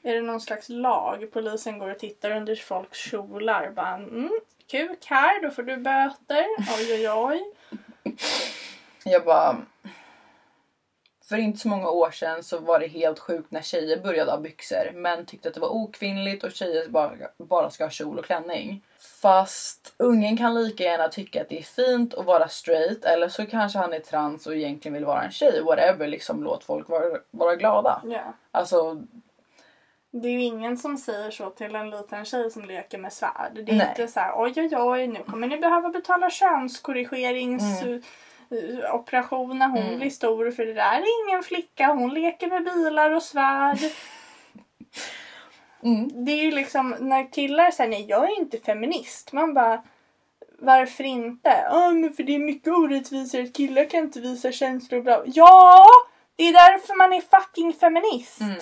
Är 0.01 0.15
det 0.15 0.21
någon 0.21 0.41
slags 0.41 0.69
lag? 0.69 1.29
Polisen 1.33 1.79
går 1.79 1.89
och 1.89 1.99
tittar 1.99 2.31
under 2.31 2.55
folks 2.55 2.97
kjolar. 2.97 3.71
Bara, 3.71 3.93
mm, 3.93 4.39
kuk 4.67 5.05
här, 5.05 5.41
då 5.41 5.51
får 5.51 5.63
du 5.63 5.77
böter. 5.77 6.45
Oj, 6.77 6.93
oj, 6.93 7.09
oj. 7.09 7.43
Jag 9.03 9.25
bara... 9.25 9.65
För 11.33 11.37
inte 11.37 11.59
så 11.59 11.67
många 11.67 11.89
år 11.89 12.11
sedan 12.11 12.43
så 12.43 12.59
var 12.59 12.79
det 12.79 12.87
helt 12.87 13.19
sjukt 13.19 13.51
när 13.51 13.61
tjejer 13.61 13.97
började 13.97 14.31
ha 14.31 14.37
byxor. 14.37 14.91
Män 14.93 15.25
tyckte 15.25 15.47
att 15.47 15.53
det 15.53 15.59
var 15.59 15.69
okvinnligt 15.69 16.43
och 16.43 16.51
tjejer 16.51 16.87
bara, 16.89 17.11
bara 17.37 17.69
ska 17.69 17.83
ha 17.83 17.89
kjol 17.89 18.19
och 18.19 18.25
klänning. 18.25 18.81
Fast 19.21 19.93
ungen 19.97 20.37
kan 20.37 20.63
lika 20.63 20.83
gärna 20.83 21.07
tycka 21.07 21.41
att 21.41 21.49
det 21.49 21.59
är 21.59 21.63
fint 21.63 22.13
att 22.13 22.25
vara 22.25 22.47
straight 22.47 23.05
eller 23.05 23.29
så 23.29 23.45
kanske 23.45 23.79
han 23.79 23.93
är 23.93 23.99
trans 23.99 24.47
och 24.47 24.55
egentligen 24.55 24.93
vill 24.93 25.05
vara 25.05 25.23
en 25.23 25.31
tjej. 25.31 25.61
Whatever, 25.61 26.07
liksom 26.07 26.43
låt 26.43 26.63
folk 26.63 26.89
vara, 26.89 27.19
vara 27.31 27.55
glada. 27.55 28.01
Ja. 28.05 28.33
Alltså, 28.51 29.03
Det 30.11 30.27
är 30.27 30.31
ju 30.31 30.43
ingen 30.43 30.77
som 30.77 30.97
säger 30.97 31.31
så 31.31 31.49
till 31.49 31.75
en 31.75 31.89
liten 31.89 32.25
tjej 32.25 32.51
som 32.51 32.65
leker 32.65 32.97
med 32.97 33.13
svärd. 33.13 33.51
Det 33.53 33.71
är 33.71 33.75
Nej. 33.75 33.87
inte 33.89 34.07
så 34.07 34.19
här, 34.19 34.33
oj 34.35 34.53
oj 34.55 34.75
oj, 34.77 35.07
nu 35.07 35.23
kommer 35.23 35.47
ni 35.47 35.57
behöva 35.57 35.89
betala 35.89 36.29
könskorrigeringsoperation 36.29 38.03
när 38.49 39.67
hon 39.67 39.77
Mm. 39.83 39.99
blir 39.99 40.09
stor 40.09 40.51
för 40.51 40.65
det 40.65 40.73
där 40.73 40.97
är 41.01 41.29
ingen 41.29 41.43
flicka, 41.43 41.87
hon 41.87 42.13
leker 42.13 42.47
med 42.47 42.63
bilar 42.63 43.11
och 43.11 43.23
svärd. 43.23 43.77
mm, 45.83 46.25
Det 46.25 46.31
är 46.31 46.43
ju 46.43 46.51
liksom 46.51 46.95
när 46.99 47.31
killar 47.31 47.71
säger 47.71 47.89
nej 47.89 48.05
jag 48.09 48.23
är 48.31 48.39
inte 48.39 48.59
feminist. 48.59 49.31
Man 49.31 49.53
bara 49.53 49.83
varför 50.59 51.03
inte? 51.03 51.49
Ja 51.71 51.91
men 51.91 52.13
för 52.13 52.23
det 52.23 52.35
är 52.35 52.39
mycket 52.39 52.73
orättvisor 52.73 53.41
att 53.43 53.53
killar 53.53 53.85
kan 53.85 53.99
inte 53.99 54.19
visa 54.19 54.51
känslor 54.51 54.97
och 54.97 55.03
bla. 55.03 55.23
Ja! 55.25 55.85
Det 56.35 56.43
är 56.43 56.53
därför 56.53 56.97
man 56.97 57.13
är 57.13 57.21
fucking 57.21 57.73
feminist. 57.73 58.41
mm, 58.41 58.55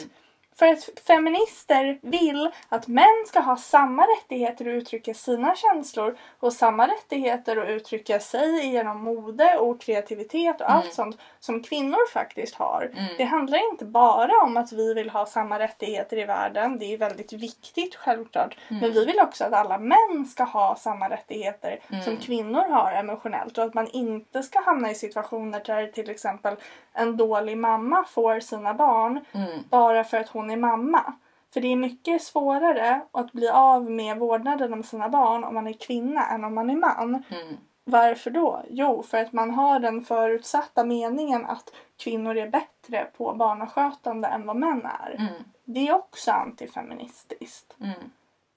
För 0.61 0.67
att 0.67 0.89
feminister 1.07 1.99
vill 2.01 2.51
att 2.69 2.87
män 2.87 3.23
ska 3.27 3.39
ha 3.39 3.57
samma 3.57 4.03
rättigheter 4.03 4.65
att 4.65 4.73
uttrycka 4.73 5.13
sina 5.13 5.55
känslor 5.55 6.17
och 6.39 6.53
samma 6.53 6.87
rättigheter 6.87 7.57
att 7.57 7.69
uttrycka 7.69 8.19
sig 8.19 8.65
genom 8.67 9.03
mode 9.03 9.57
och 9.57 9.81
kreativitet 9.81 10.61
och 10.61 10.69
Mm. 10.69 10.77
allt 10.77 10.93
sånt 10.93 11.17
som 11.39 11.63
kvinnor 11.63 12.09
faktiskt 12.13 12.55
har. 12.55 12.91
mm. 12.93 13.05
Det 13.17 13.23
handlar 13.23 13.71
inte 13.71 13.85
bara 13.85 14.43
om 14.43 14.57
att 14.57 14.71
vi 14.71 14.93
vill 14.93 15.09
ha 15.09 15.25
samma 15.25 15.59
rättigheter 15.59 16.17
i 16.17 16.25
världen. 16.25 16.79
Det 16.79 16.93
är 16.93 16.97
väldigt 16.97 17.33
viktigt 17.33 17.95
självklart. 17.95 18.57
Mm. 18.69 18.81
Men 18.81 18.91
vi 18.91 19.05
vill 19.05 19.19
också 19.19 19.43
att 19.43 19.53
alla 19.53 19.77
män 19.77 20.25
ska 20.29 20.43
ha 20.43 20.75
samma 20.75 21.09
rättigheter 21.09 21.79
Mm. 21.89 22.03
som 22.03 22.17
kvinnor 22.17 22.63
har 22.69 22.91
emotionellt. 22.91 23.57
Och 23.57 23.63
att 23.63 23.73
man 23.73 23.87
inte 23.87 24.43
ska 24.43 24.59
hamna 24.61 24.91
i 24.91 24.95
situationer 24.95 25.61
där 25.65 25.87
till 25.87 26.09
exempel 26.09 26.55
en 26.93 27.17
dålig 27.17 27.57
mamma 27.57 28.03
får 28.03 28.39
sina 28.39 28.73
barn 28.73 29.25
Mm. 29.33 29.59
bara 29.69 30.03
för 30.03 30.17
att 30.17 30.29
hon 30.29 30.50
är 30.51 30.57
mamma. 30.57 31.13
För 31.53 31.61
det 31.61 31.67
är 31.67 31.75
mycket 31.75 32.23
svårare 32.23 33.01
att 33.11 33.31
bli 33.31 33.49
av 33.49 33.91
med 33.91 34.17
vårdnaden 34.17 34.73
om 34.73 34.83
sina 34.83 35.09
barn 35.09 35.43
om 35.43 35.53
man 35.53 35.67
är 35.67 35.73
kvinna 35.73 36.27
än 36.27 36.43
om 36.43 36.55
man 36.55 36.69
är 36.69 36.75
man. 36.75 37.23
Mm. 37.29 37.57
Varför 37.83 38.31
då? 38.31 38.61
Jo, 38.69 39.03
för 39.03 39.17
att 39.17 39.33
man 39.33 39.51
har 39.51 39.79
den 39.79 40.01
förutsatta 40.05 40.83
meningen 40.83 41.45
att 41.45 41.73
kvinnor 41.97 42.37
är 42.37 42.49
bättre 42.49 43.07
på 43.17 43.33
barnaskötande 43.33 44.27
än 44.27 44.45
vad 44.45 44.55
män 44.55 44.85
är. 44.85 45.15
Mm. 45.19 45.43
Det 45.63 45.87
är 45.87 45.93
också 45.93 46.31
antifeministiskt. 46.31 47.75
Mm. 47.79 48.11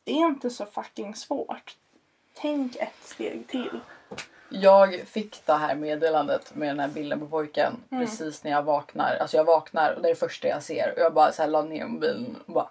Det 0.04 0.12
är 0.12 0.26
inte 0.26 0.50
så 0.50 0.66
fucking 0.66 1.14
svårt. 1.14 1.76
Tänk 2.34 2.76
ett 2.76 3.02
steg 3.02 3.46
till. 3.46 3.80
Jag 4.60 5.00
fick 5.06 5.46
det 5.46 5.52
här 5.52 5.74
meddelandet 5.74 6.54
med 6.54 6.68
den 6.68 6.80
här 6.80 6.88
bilden 6.88 7.20
på 7.20 7.26
pojken 7.26 7.76
Mm. 7.90 8.04
precis 8.06 8.44
när 8.44 8.50
jag 8.50 8.62
vaknar. 8.62 9.16
Alltså 9.20 9.36
jag 9.36 9.44
vaknar 9.44 9.92
och 9.94 10.02
det 10.02 10.08
är 10.08 10.14
det 10.14 10.18
första 10.20 10.48
jag 10.48 10.62
ser. 10.62 10.92
Och 10.96 10.98
jag 10.98 11.14
bara 11.14 11.32
så 11.32 11.42
här 11.42 11.48
la 11.48 11.62
ner 11.62 11.86
mobilen 11.86 12.36
och 12.46 12.52
bara... 12.52 12.68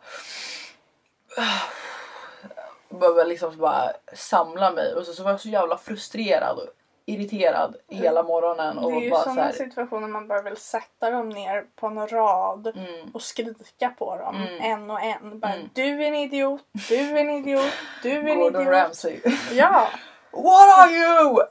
Behöver 2.89 3.25
liksom 3.25 3.57
bara 3.57 3.91
samla 4.13 4.71
mig 4.71 4.93
och 4.93 5.05
så, 5.05 5.13
så 5.13 5.23
var 5.23 5.31
jag 5.31 5.39
så 5.41 5.49
jävla 5.49 5.77
frustrerad 5.77 6.57
och 6.57 6.67
irriterad 7.05 7.75
hela 7.87 8.23
morgonen. 8.23 8.77
Och 8.77 8.91
Det 8.91 8.97
är 8.97 9.01
ju 9.01 9.09
bara 9.09 9.19
så 9.19 9.23
sådana 9.29 9.41
här, 9.41 9.51
situationer 9.51 10.07
man 10.07 10.27
bara 10.27 10.41
vill 10.41 10.57
sätta 10.57 11.09
dem 11.09 11.29
ner 11.29 11.65
på 11.75 11.87
en 11.87 12.07
rad 12.07 12.67
mm, 12.75 13.11
och 13.13 13.21
skrika 13.21 13.89
på 13.89 14.17
dem 14.17 14.35
Mm. 14.35 14.61
en 14.61 14.91
och 14.91 15.01
en. 15.01 15.39
Bara, 15.39 15.53
Mm. 15.53 15.69
Du 15.73 16.03
är 16.03 16.07
en 16.07 16.15
idiot, 16.15 16.61
du 16.89 16.95
är 16.95 17.15
en 17.15 17.29
idiot, 17.29 17.73
du 18.03 18.11
är 18.11 18.23
en 18.27 18.39
Gordon 18.39 18.61
idiot. 18.61 18.73
Ramsay. 18.73 19.19
Ja! 19.51 19.87
What 20.33 20.77
are 20.77 20.91
you? 20.91 21.41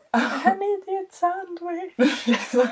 En 0.45 0.63
idiot 0.63 1.13
sandwich. 1.13 1.95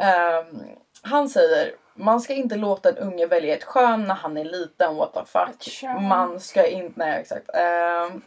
Ehm, 0.00 0.62
han 1.02 1.28
säger 1.28 1.74
man 1.94 2.20
ska 2.20 2.34
inte 2.34 2.56
låta 2.56 2.88
en 2.88 2.96
unge 2.96 3.26
välja 3.26 3.54
ett 3.56 3.64
kön 3.64 4.04
när 4.04 4.14
han 4.14 4.36
är 4.36 4.44
liten. 4.44 4.96
What 4.96 5.14
the 5.14 5.24
fuck. 5.24 5.82
Man 6.00 6.40
ska 6.40 6.66
inte, 6.66 6.92
nej 6.98 7.20
exakt. 7.20 7.50
Ehm, 7.54 8.22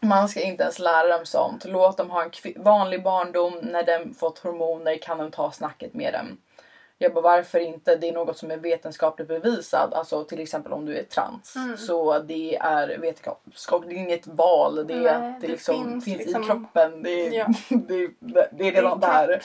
man 0.00 0.28
ska 0.28 0.40
inte 0.40 0.62
ens 0.62 0.78
lära 0.78 1.16
dem 1.16 1.26
sånt. 1.26 1.64
Låt 1.64 1.96
dem 1.96 2.10
ha 2.10 2.22
en 2.22 2.30
vanlig 2.56 3.02
barndom. 3.02 3.58
När 3.62 3.82
de 3.82 4.14
fått 4.14 4.38
hormoner 4.38 4.98
kan 4.98 5.18
de 5.18 5.30
ta 5.30 5.52
snacket 5.52 5.94
med 5.94 6.12
dem. 6.12 6.38
Jag 6.98 7.14
bara 7.14 7.22
varför 7.22 7.58
inte? 7.58 7.96
Det 7.96 8.08
är 8.08 8.12
något 8.12 8.38
som 8.38 8.50
är 8.50 8.56
vetenskapligt 8.56 9.28
bevisat. 9.28 9.92
Alltså 9.94 10.24
till 10.24 10.40
exempel 10.40 10.72
om 10.72 10.86
du 10.86 10.96
är 10.98 11.02
trans. 11.02 11.56
Mm. 11.56 11.76
Så 11.76 12.18
det 12.18 12.56
är 12.56 12.98
vetenskap. 12.98 13.84
Det 13.88 13.94
är 13.94 13.98
inget 13.98 14.26
val. 14.26 14.86
Det, 14.86 14.94
Nej, 14.94 15.04
det 15.04 15.38
det 15.40 15.48
liksom, 15.48 15.74
finns 15.84 16.04
finns, 16.04 16.18
liksom- 16.18 16.42
i 16.42 16.46
kroppen. 16.46 17.02
Det 17.02 17.26
är, 17.26 17.32
Ja. 17.32 17.46
det, 17.68 18.10
det 18.52 18.68
är 18.68 18.72
redan 18.72 19.00
det 19.00 19.06
är 19.06 19.28
där. 19.28 19.42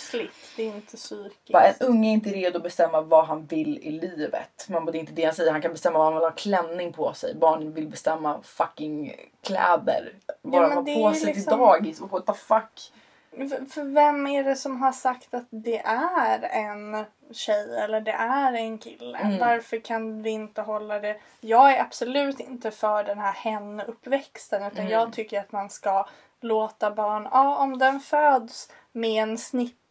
det 0.55 0.63
är 0.63 0.67
inte 0.67 0.97
psykiskt. 0.97 1.51
Bara 1.51 1.63
en 1.63 1.73
unge 1.79 2.09
är 2.09 2.13
inte 2.13 2.29
redo 2.29 2.57
att 2.57 2.63
bestämma 2.63 3.01
vad 3.01 3.25
han 3.25 3.45
vill 3.45 3.77
i 3.77 3.91
livet. 3.91 4.65
Man 4.69 4.85
bara, 4.85 4.91
det 4.91 4.97
är 4.97 4.99
inte 4.99 5.13
det 5.13 5.23
han 5.25 5.33
säger. 5.35 5.51
Han 5.51 5.61
kan 5.61 5.71
bestämma 5.71 5.97
vad 5.99 6.05
han 6.07 6.13
vill 6.15 6.23
ha 6.23 6.31
klänning 6.31 6.93
på 6.93 7.13
sig. 7.13 7.35
Barn 7.35 7.73
vill 7.73 7.87
bestämma 7.87 8.39
fucking 8.43 9.15
kläder. 9.43 10.13
Vad 10.41 10.63
Ja, 10.63 10.67
de 10.69 10.75
har 10.75 10.83
det 10.83 10.95
på 10.95 11.13
sig 11.13 11.25
liksom- 11.25 11.51
till 11.53 11.59
dagis. 11.59 12.01
What 12.01 12.25
the 12.25 12.33
fuck? 12.33 12.91
För, 13.31 13.65
för 13.69 13.83
vem 13.83 14.27
är 14.27 14.43
det 14.43 14.55
som 14.55 14.81
har 14.81 14.91
sagt 14.91 15.33
att 15.33 15.47
det 15.49 15.81
är 15.85 16.41
en 16.41 17.05
tjej 17.31 17.79
eller 17.79 18.01
det 18.01 18.11
är 18.11 18.53
en 18.53 18.77
kille? 18.77 19.17
Mm. 19.17 19.39
Varför 19.39 19.79
kan 19.79 20.21
vi 20.23 20.29
inte 20.29 20.61
hålla 20.61 20.99
det? 20.99 21.17
Jag 21.41 21.71
är 21.77 21.81
absolut 21.81 22.39
inte 22.39 22.71
för 22.71 23.03
den 23.03 23.19
här 23.19 23.33
hen-uppväxten 23.33 24.63
utan 24.63 24.79
Mm. 24.79 24.91
jag 24.91 25.13
tycker 25.13 25.39
att 25.39 25.51
man 25.51 25.69
ska 25.69 26.05
låta 26.41 26.91
barn, 26.91 27.27
ja 27.31 27.57
om 27.57 27.77
den 27.77 27.99
föds 27.99 28.71
med 28.91 29.23
en 29.23 29.37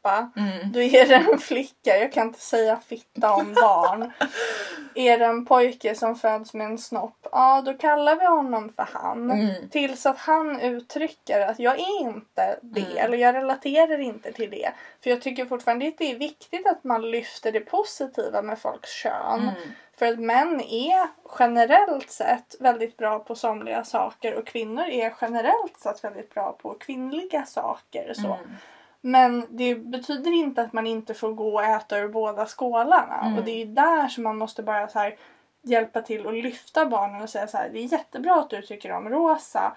snippa 0.01 0.31
Mm. 0.37 0.73
då 0.73 0.81
är 0.83 1.07
det 1.07 1.15
en 1.15 1.39
flicka. 1.39 1.99
Jag 1.99 2.13
kan 2.13 2.27
inte 2.27 2.41
säga 2.41 2.77
fitta 2.77 3.35
om 3.35 3.55
barn. 3.55 4.13
är 4.95 5.19
det 5.19 5.25
en 5.25 5.47
pojke 5.47 5.95
som 5.95 6.17
föds 6.17 6.55
med 6.55 6.67
en 6.67 6.79
snopp, 6.79 7.27
ja 7.33 7.63
då 7.67 7.75
kallar 7.75 8.17
vi 8.17 8.27
honom 8.27 8.69
för 8.69 8.89
han. 8.93 9.31
Mm. 9.31 9.69
Tills 9.71 10.07
att 10.07 10.19
han 10.19 10.61
uttrycker 10.61 11.41
att 11.41 11.59
jag 11.59 11.75
är 11.79 12.01
inte 12.01 12.59
det. 12.63 12.81
Mm. 12.81 12.97
Eller 12.97 13.19
jag 13.19 13.35
relaterar 13.35 13.99
inte 13.99 14.33
till 14.33 14.51
det. 14.51 14.73
För 15.03 15.11
jag 15.11 15.23
tycker 15.23 15.47
fortfarande 15.47 15.89
att 15.89 15.99
det 15.99 16.11
är 16.11 16.19
viktigt 16.19 16.67
att 16.67 16.85
man 16.85 17.11
lyfter 17.11 17.53
det 17.53 17.61
positiva 17.61 18.43
med 18.43 18.59
folks 18.59 18.91
kön. 18.91 19.41
Mm. 19.41 19.55
För 19.99 20.07
att 20.07 20.19
män 20.19 20.61
är 20.61 21.09
generellt 21.39 22.11
sett 22.11 22.57
väldigt 22.61 22.97
bra 22.97 23.19
på 23.19 23.35
somliga 23.35 23.85
saker 23.85 24.35
och 24.35 24.47
kvinnor 24.47 24.85
är 24.85 25.15
generellt 25.21 25.79
sett 25.79 26.05
väldigt 26.05 26.35
bra 26.35 26.53
på 26.53 26.75
kvinnliga 26.75 27.47
saker. 27.47 28.13
Så. 28.15 28.35
Mm. 28.35 28.57
Men 29.01 29.47
det 29.51 29.75
betyder 29.75 30.31
inte 30.33 30.63
att 30.63 30.73
man 30.73 30.87
inte 30.87 31.15
får 31.15 31.33
gå 31.33 31.55
och 31.55 31.65
äta 31.65 31.99
ur 31.99 32.09
båda 32.09 32.47
skålarna. 32.47 33.21
Mm. 33.21 33.39
Och 33.39 33.45
det 33.45 33.63
är 33.63 33.67
där 33.67 34.09
som 34.09 34.25
man 34.25 34.39
måste 34.39 34.63
bara 34.63 34.89
så 34.89 34.99
här, 34.99 35.17
hjälpa 35.63 36.03
till 36.03 36.27
och 36.27 36.33
lyfta 36.33 36.87
barnen 36.87 37.23
och 37.23 37.31
säga 37.31 37.47
så 37.47 37.57
här. 37.57 37.69
Det 37.69 37.79
är 37.79 37.93
jättebra 37.93 38.35
att 38.35 38.51
du 38.51 38.63
tycker 38.63 38.93
om 38.93 39.09
rosa. 39.09 39.77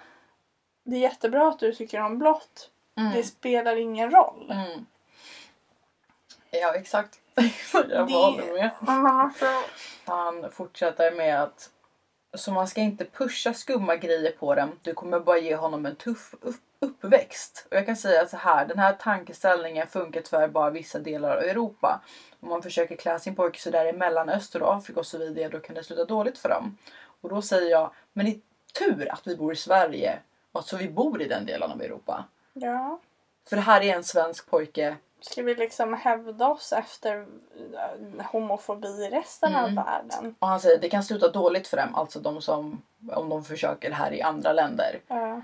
Det 0.84 0.96
är 0.96 1.00
jättebra 1.00 1.48
att 1.48 1.58
du 1.58 1.72
tycker 1.74 2.00
om 2.00 2.18
blått. 2.18 2.70
Mm. 2.96 3.12
Det 3.12 3.22
spelar 3.22 3.76
ingen 3.76 4.10
roll. 4.10 4.50
Mm. 4.50 4.86
Ja, 6.50 6.74
exakt. 6.74 7.20
jag 7.72 8.06
Det- 8.08 8.14
håller 8.14 8.52
med. 8.52 8.70
Han 10.04 10.50
fortsätter 10.50 11.12
med 11.12 11.42
att 11.42 11.70
så 12.34 12.52
man 12.52 12.68
ska 12.68 12.80
inte 12.80 13.04
pusha 13.04 13.54
skumma 13.54 13.96
grejer 13.96 14.32
på 14.32 14.54
dem. 14.54 14.78
Du 14.82 14.94
kommer 14.94 15.20
bara 15.20 15.38
ge 15.38 15.56
honom 15.56 15.86
en 15.86 15.96
tuff 15.96 16.34
upp- 16.40 16.60
uppväxt. 16.80 17.66
Och 17.70 17.76
jag 17.76 17.86
kan 17.86 17.96
säga 17.96 18.26
så 18.26 18.36
här, 18.36 18.66
den 18.66 18.78
här 18.78 18.92
tankeställningen 18.92 19.86
funkar 19.86 20.20
tyvärr 20.20 20.48
bara 20.48 20.68
i 20.70 20.72
vissa 20.72 20.98
delar 20.98 21.36
av 21.36 21.42
Europa. 21.42 22.00
Om 22.40 22.48
man 22.48 22.62
försöker 22.62 22.96
klä 22.96 23.18
sin 23.18 23.34
pojke 23.34 23.60
sådär 23.60 23.86
i 23.86 23.92
Mellanöstern 23.92 24.62
och 24.62 24.74
Afrika 24.74 25.00
och 25.00 25.06
så 25.06 25.18
vidare, 25.18 25.48
då 25.48 25.60
kan 25.60 25.74
det 25.74 25.84
sluta 25.84 26.04
dåligt 26.04 26.38
för 26.38 26.48
dem. 26.48 26.78
Och 27.20 27.28
då 27.28 27.42
säger 27.42 27.70
jag, 27.70 27.90
men 28.12 28.26
det 28.26 28.32
är 28.32 28.40
tur 28.86 29.12
att 29.12 29.26
vi 29.26 29.36
bor 29.36 29.52
i 29.52 29.56
Sverige 29.56 30.18
och 30.52 30.60
att 30.60 30.66
så 30.66 30.76
vi 30.76 30.88
bor 30.88 31.22
i 31.22 31.28
den 31.28 31.46
delen 31.46 31.70
av 31.70 31.82
Europa. 31.82 32.24
ja. 32.52 33.00
För 33.48 33.56
det 33.56 33.62
här 33.62 33.80
är 33.80 33.94
en 33.96 34.04
svensk 34.04 34.50
pojke. 34.50 34.96
Ska 35.30 35.42
vi 35.42 35.54
liksom 35.54 35.94
hävda 35.94 36.48
oss 36.48 36.72
efter 36.72 37.16
eh, 37.18 38.24
homofobi 38.32 38.88
i 38.88 39.10
resten 39.10 39.54
Mm. 39.54 39.64
av 39.78 39.84
världen? 39.84 40.34
Och 40.38 40.48
han 40.48 40.60
säger 40.60 40.78
det 40.78 40.88
kan 40.88 41.04
sluta 41.04 41.28
dåligt 41.28 41.68
för 41.68 41.76
dem, 41.76 41.94
alltså 41.94 42.20
de 42.20 42.42
som 42.42 42.82
om 43.12 43.28
de 43.28 43.44
försöker 43.44 43.90
här 43.90 44.12
i 44.12 44.22
andra 44.22 44.52
länder. 44.52 45.00
Ja. 45.08 45.40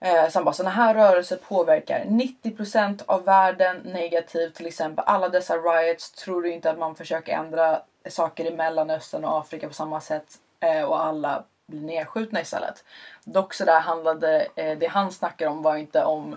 Eh, 0.00 0.28
så 0.28 0.38
han 0.38 0.44
bara, 0.44 0.52
såna 0.52 0.70
här 0.70 0.94
rörelser 0.94 1.36
påverkar 1.36 2.04
90% 2.04 3.02
av 3.06 3.24
världen 3.24 3.76
negativt. 3.84 4.54
Till 4.54 4.66
exempel 4.66 5.04
alla 5.06 5.28
dessa 5.28 5.56
riots. 5.56 6.10
Tror 6.12 6.42
du 6.42 6.52
inte 6.52 6.70
att 6.70 6.78
man 6.78 6.94
försöker 6.94 7.32
ändra 7.32 7.80
saker 8.08 8.44
i 8.44 8.56
Mellanöstern 8.56 9.24
och 9.24 9.38
Afrika 9.38 9.68
på 9.68 9.74
samma 9.74 10.00
sätt 10.00 10.38
eh, 10.60 10.82
och 10.82 11.04
alla 11.04 11.44
blir 11.66 11.80
nedskjutna 11.80 12.40
istället. 12.40 12.84
Dock 13.24 13.54
så 13.54 13.64
där 13.64 13.80
handlade 13.80 14.46
eh, 14.56 14.78
det 14.78 14.86
han 14.86 15.12
snackar 15.12 15.46
om 15.48 15.62
var 15.62 15.76
inte 15.76 16.04
om 16.04 16.36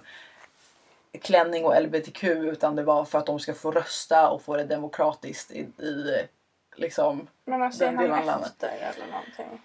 klänning 1.17 1.65
och 1.65 1.81
LBTQ 1.81 2.23
utan 2.23 2.75
det 2.75 2.83
var 2.83 3.05
för 3.05 3.19
att 3.19 3.25
de 3.25 3.39
ska 3.39 3.53
få 3.53 3.71
rösta 3.71 4.29
och 4.29 4.41
få 4.41 4.57
det 4.57 4.63
demokratiskt 4.63 5.51
i, 5.51 5.59
i 5.59 6.27
liksom 6.75 7.27
Men 7.45 7.61
alltså 7.63 7.85
Den 7.85 7.97
delen 7.97 8.19
av 8.19 8.25
landet. 8.25 8.47
efter 8.63 8.67
eller 8.95 9.11
någonting? 9.11 9.61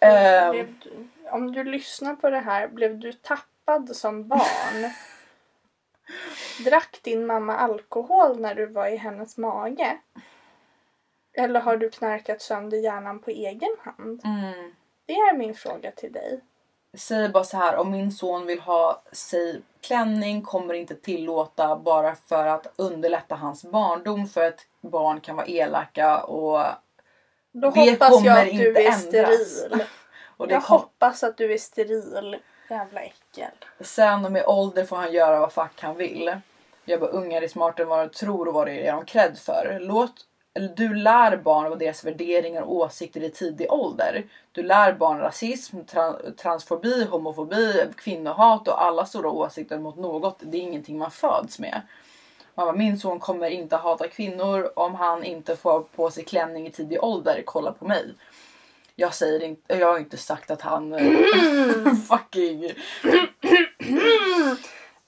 Ehm, 0.00 0.50
Blev 0.50 0.78
du, 0.78 1.08
om 1.30 1.52
du 1.52 1.64
lyssnar 1.64 2.14
på 2.14 2.30
det 2.30 2.38
här, 2.40 2.68
blev 2.68 2.98
du 2.98 3.12
tappad 3.12 3.96
som 3.96 4.28
barn? 4.28 4.90
Drack 6.64 6.98
din 7.02 7.26
mamma 7.26 7.56
alkohol 7.56 8.40
när 8.40 8.54
du 8.54 8.66
var 8.66 8.86
i 8.86 8.96
hennes 8.96 9.36
mage? 9.36 9.98
Eller 11.32 11.60
har 11.60 11.76
du 11.76 11.90
knarkat 11.90 12.42
sönder 12.42 12.78
hjärnan 12.78 13.18
på 13.18 13.30
egen 13.30 13.76
hand? 13.80 14.20
mm. 14.24 14.74
Det 15.06 15.12
är 15.14 15.36
min 15.36 15.54
fråga 15.54 15.90
till 15.90 16.12
dig. 16.12 16.40
Säger 16.96 17.28
bara 17.28 17.44
så 17.44 17.56
här 17.56 17.76
om 17.76 17.90
min 17.90 18.12
son 18.12 18.46
vill 18.46 18.60
ha 18.60 19.02
sig 19.12 19.62
klänning 19.80 20.42
kommer 20.42 20.74
inte 20.74 20.94
tillåta 20.94 21.76
bara 21.76 22.14
för 22.14 22.46
att 22.46 22.66
underlätta 22.76 23.34
hans 23.34 23.64
barndom 23.64 24.26
för 24.26 24.42
att 24.48 24.66
barn 24.80 25.20
kan 25.20 25.36
vara 25.36 25.46
elaka 25.46 26.18
och, 26.22 26.64
Då 27.52 27.70
Det 27.70 27.80
hoppas 27.90 28.08
kommer 28.10 28.26
jag 28.26 28.38
att 28.38 28.56
du 28.56 28.76
är 28.76 28.80
ändras. 28.80 29.02
steril. 29.02 29.84
och 30.36 30.48
det 30.48 30.54
Jag 30.54 30.64
kom, 30.64 30.78
hoppas 30.78 31.22
att 31.22 31.36
du 31.36 31.52
är 31.52 31.58
steril. 31.58 32.36
Jävla 32.70 33.00
äckel. 33.00 33.50
sen 33.80 34.32
med 34.32 34.44
ålder 34.46 34.84
får 34.84 34.96
han 34.96 35.12
göra 35.12 35.40
vad 35.40 35.52
fuck 35.52 35.80
han 35.82 35.96
vill. 35.96 36.36
Jag 36.84 37.00
bara 37.00 37.10
ungar 37.10 37.42
är 37.42 37.48
smartare 37.48 37.82
än 37.82 37.88
vad 37.88 37.98
de 38.08 38.14
tror 38.14 38.48
och 38.48 38.54
vad 38.54 38.66
det 38.66 38.86
är 38.86 38.92
de 38.92 39.04
cred 39.04 39.38
för. 39.38 39.78
Låt 39.80 40.14
eller 40.58 40.68
du 40.68 40.94
lär 40.94 41.36
barn 41.36 41.70
vad 41.70 41.78
deras 41.78 42.04
värderingar 42.04 42.62
och 42.62 42.74
åsikter 42.74 43.22
i 43.22 43.30
tidig 43.30 43.72
ålder. 43.72 44.24
Du 44.52 44.62
lär 44.62 44.92
barn 44.92 45.18
rasism, 45.18 45.76
tra- 45.76 46.34
transfobi, 46.36 47.04
homofobi, 47.04 47.84
kvinnohat 47.96 48.68
och 48.68 48.82
alla 48.82 49.06
stora 49.06 49.30
åsikter 49.30 49.78
mot 49.78 49.96
något. 49.96 50.36
Det 50.40 50.58
är 50.58 50.62
ingenting 50.62 50.98
man 50.98 51.10
föds 51.10 51.58
med. 51.58 51.82
Man 52.54 52.66
bara, 52.66 52.76
min 52.76 52.98
son 52.98 53.20
kommer 53.20 53.50
inte 53.50 53.76
hata 53.76 54.08
kvinnor 54.08 54.72
om 54.76 54.94
han 54.94 55.24
inte 55.24 55.56
får 55.56 55.80
på 55.80 56.10
sig 56.10 56.24
klänning 56.24 56.66
i 56.66 56.70
tidig 56.70 57.04
ålder. 57.04 57.42
Kolla 57.46 57.72
på 57.72 57.84
mig. 57.84 58.14
Jag 58.96 59.14
säger 59.14 59.42
inte, 59.42 59.76
jag 59.76 59.92
har 59.92 59.98
inte 59.98 60.16
sagt 60.16 60.50
att 60.50 60.62
han 60.62 60.98
fucking... 62.08 62.72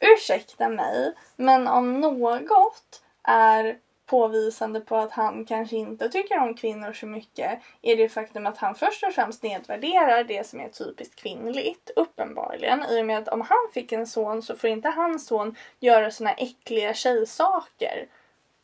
Ursäkta 0.00 0.68
mig, 0.68 1.14
men 1.36 1.68
om 1.68 2.00
något 2.00 3.02
är 3.22 3.76
påvisande 4.10 4.80
på 4.80 4.96
att 4.96 5.12
han 5.12 5.44
kanske 5.44 5.76
inte 5.76 6.08
tycker 6.08 6.38
om 6.38 6.54
kvinnor 6.54 6.92
så 6.92 7.06
mycket 7.06 7.60
är 7.82 7.96
det 7.96 8.08
faktum 8.08 8.46
att 8.46 8.58
han 8.58 8.74
först 8.74 9.04
och 9.04 9.12
främst 9.12 9.42
nedvärderar 9.42 10.24
det 10.24 10.46
som 10.46 10.60
är 10.60 10.68
typiskt 10.68 11.16
kvinnligt, 11.16 11.90
uppenbarligen. 11.96 12.84
I 12.90 13.02
och 13.02 13.06
med 13.06 13.18
att 13.18 13.28
om 13.28 13.40
han 13.40 13.68
fick 13.74 13.92
en 13.92 14.06
son 14.06 14.42
så 14.42 14.56
får 14.56 14.70
inte 14.70 14.88
hans 14.88 15.26
son 15.26 15.56
göra 15.80 16.10
såna 16.10 16.32
äckliga 16.32 16.94
tjejsaker. 16.94 18.06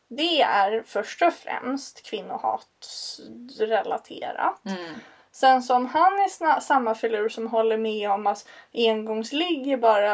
Det 0.08 0.42
är 0.42 0.82
först 0.86 1.22
och 1.22 1.32
främst 1.32 2.10
kvinnohatsrelaterat. 2.10 4.64
Mm. 4.64 4.94
Sen 5.36 5.62
så 5.62 5.74
om 5.76 5.86
han 5.86 6.12
är 6.12 6.60
samma 6.60 6.94
filur 6.94 7.28
som 7.28 7.46
håller 7.46 7.76
med 7.76 8.10
om 8.10 8.26
att 8.26 8.46
engångsligg 8.74 9.68
är 9.72 9.76
bara 9.76 10.12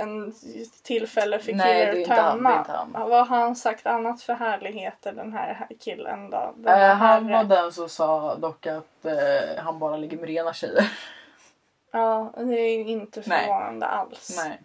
en 0.00 0.34
tillfälle 0.82 1.38
för 1.38 1.52
Nej, 1.52 2.04
killar 2.04 2.20
att 2.28 2.32
tömma. 2.32 2.64
han. 2.68 2.92
Vad 2.92 3.26
har 3.28 3.38
han 3.38 3.56
sagt 3.56 3.86
annat 3.86 4.22
för 4.22 4.32
härligheter 4.34 5.12
den 5.12 5.32
här 5.32 5.66
killen 5.80 6.30
då? 6.30 6.54
Den 6.56 6.72
Eh, 6.74 6.78
här 6.80 6.94
han 6.94 7.28
var 7.32 7.44
den 7.44 7.72
som 7.72 7.88
sa 7.88 8.34
dock 8.34 8.66
att 8.66 9.04
eh, 9.04 9.62
han 9.64 9.78
bara 9.78 9.96
ligger 9.96 10.16
med 10.16 10.28
rena 10.28 10.52
tjejer. 10.52 10.90
Ja, 11.90 12.32
det 12.36 12.54
är 12.60 12.78
ju 12.78 12.84
inte 12.90 13.22
Nej. 13.26 13.40
förvånande 13.40 13.86
alls. 13.86 14.40
Nej. 14.44 14.60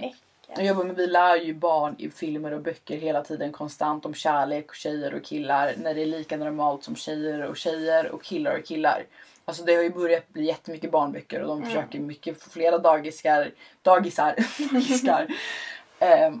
Äckel. 0.00 0.14
Jag 0.56 0.66
jobbar 0.66 0.84
med, 0.84 0.96
vi 0.96 1.06
lär 1.06 1.36
ju 1.36 1.54
barn 1.54 1.94
i 1.98 2.10
filmer 2.10 2.52
och 2.52 2.60
böcker 2.62 2.96
hela 2.96 3.24
tiden 3.24 3.52
konstant 3.52 4.06
om 4.06 4.14
kärlek 4.14 4.68
och 4.68 4.74
tjejer 4.74 5.14
och 5.14 5.24
killar. 5.24 5.74
När 5.78 5.94
det 5.94 6.02
är 6.02 6.06
lika 6.06 6.36
normalt 6.36 6.84
som 6.84 6.96
tjejer 6.96 7.42
och 7.42 7.56
tjejer 7.56 8.10
och 8.10 8.22
killar 8.22 8.58
och 8.58 8.64
killar. 8.66 9.04
Alltså 9.44 9.64
det 9.64 9.74
har 9.74 9.82
ju 9.82 9.90
börjat 9.90 10.28
bli 10.28 10.44
jättemycket 10.44 10.90
barnböcker 10.90 11.40
och 11.40 11.48
de 11.48 11.58
Mm. 11.58 11.68
försöker 11.70 11.98
mycket, 12.00 12.42
flera 12.42 12.78
dagiskar, 12.78 13.50
dagisar, 13.82 14.34
dagiskar 14.72 15.26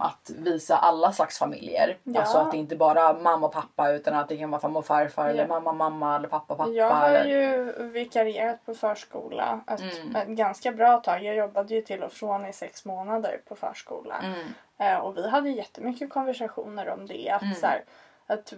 att 0.00 0.30
visa 0.38 0.76
alla 0.76 1.12
slags 1.12 1.38
familjer. 1.38 1.96
Ja. 2.02 2.20
Alltså 2.20 2.38
att 2.38 2.50
det 2.50 2.56
inte 2.56 2.76
bara 2.76 3.12
mamma 3.12 3.46
och 3.46 3.52
pappa 3.52 3.90
utan 3.90 4.14
att 4.14 4.28
det 4.28 4.36
kan 4.36 4.50
vara 4.50 4.60
farmor 4.60 4.78
och 4.78 4.86
farfar 4.86 5.28
eller 5.28 5.42
Ja. 5.42 5.48
mamma 5.48 5.72
mamma 5.72 6.16
eller 6.16 6.28
pappa 6.28 6.54
pappa. 6.54 6.70
Jag 6.70 6.90
har 6.90 7.08
eller... 7.10 7.24
ju 7.24 7.72
vikarierat 7.88 8.66
på 8.66 8.74
förskola 8.74 9.60
ett, 9.66 9.80
Mm. 10.02 10.16
ett 10.16 10.28
ganska 10.28 10.72
bra 10.72 11.00
tag. 11.00 11.24
Jag 11.24 11.34
jobbade 11.36 11.74
ju 11.74 11.82
till 11.82 12.02
och 12.02 12.12
från 12.12 12.46
i 12.46 12.52
sex 12.52 12.84
månader 12.84 13.40
på 13.48 13.54
förskola. 13.56 14.14
Mm. 14.22 14.48
Eh, 14.78 14.98
och 14.98 15.16
vi 15.16 15.28
hade 15.28 15.50
jättemycket 15.50 16.10
konversationer 16.10 16.88
om 16.88 17.06
det. 17.06 17.30
Att, 17.30 17.42
Mm. 17.42 17.54
så 17.54 17.66
här, 17.66 17.84
att 18.26 18.52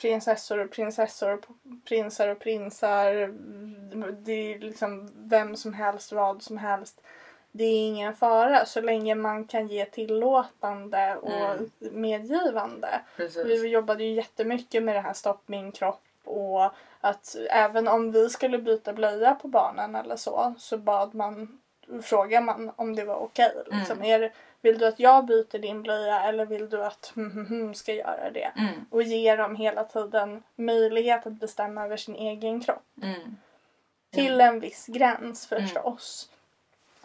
prinsessor 0.00 0.58
och 0.64 0.70
prinsessor, 0.70 1.40
prinsar 1.88 2.28
och 2.28 2.38
prinsar, 2.38 3.12
det 4.12 4.32
är 4.54 4.58
liksom 4.58 5.10
vem 5.14 5.56
som 5.56 5.74
helst, 5.74 6.12
vad 6.12 6.42
som 6.42 6.58
helst. 6.58 7.00
Det 7.52 7.64
är 7.64 7.86
ingen 7.88 8.14
fara 8.14 8.66
så 8.66 8.80
länge 8.80 9.14
man 9.14 9.44
kan 9.44 9.68
ge 9.68 9.84
tillåtande 9.84 11.16
och 11.16 11.30
Mm. 11.32 11.70
medgivande. 11.80 13.00
Precis. 13.16 13.46
Vi 13.46 13.68
jobbade 13.68 14.04
ju 14.04 14.12
jättemycket 14.14 14.82
med 14.82 14.96
det 14.96 15.00
här 15.00 15.12
stopp 15.12 15.42
min 15.46 15.72
kropp 15.72 16.00
och 16.24 16.70
att 17.00 17.36
även 17.50 17.88
om 17.88 18.12
vi 18.12 18.28
skulle 18.30 18.58
byta 18.58 18.92
blöja 18.92 19.34
på 19.34 19.48
barnen 19.48 19.94
eller 19.94 20.16
så 20.16 20.54
så 20.58 20.78
bad 20.78 21.14
man 21.14 21.60
frågar 22.02 22.40
man 22.40 22.70
om 22.76 22.94
det 22.96 23.04
var 23.04 23.16
okej. 23.16 23.52
liksom. 23.70 24.02
Är 24.04 24.18
det- 24.18 24.30
Vill 24.62 24.78
du 24.78 24.86
att 24.86 25.00
jag 25.00 25.24
byter 25.26 25.58
din 25.58 25.82
blöja 25.82 26.22
eller 26.22 26.46
vill 26.46 26.68
du 26.70 26.84
att 26.84 27.12
hm, 27.14 27.30
hm, 27.34 27.46
hm 27.46 27.74
ska 27.74 27.92
göra 27.94 28.30
det? 28.30 28.52
Mm. 28.56 28.86
Och 28.90 29.02
ge 29.02 29.36
dem 29.36 29.56
hela 29.56 29.84
tiden 29.84 30.42
möjlighet 30.56 31.26
att 31.26 31.32
bestämma 31.32 31.84
över 31.84 31.96
sin 31.96 32.14
egen 32.16 32.60
kropp. 32.60 32.82
Mm. 33.02 33.36
Till 34.10 34.40
en 34.40 34.60
viss 34.60 34.86
gräns 34.86 35.46
förstås. 35.46 36.30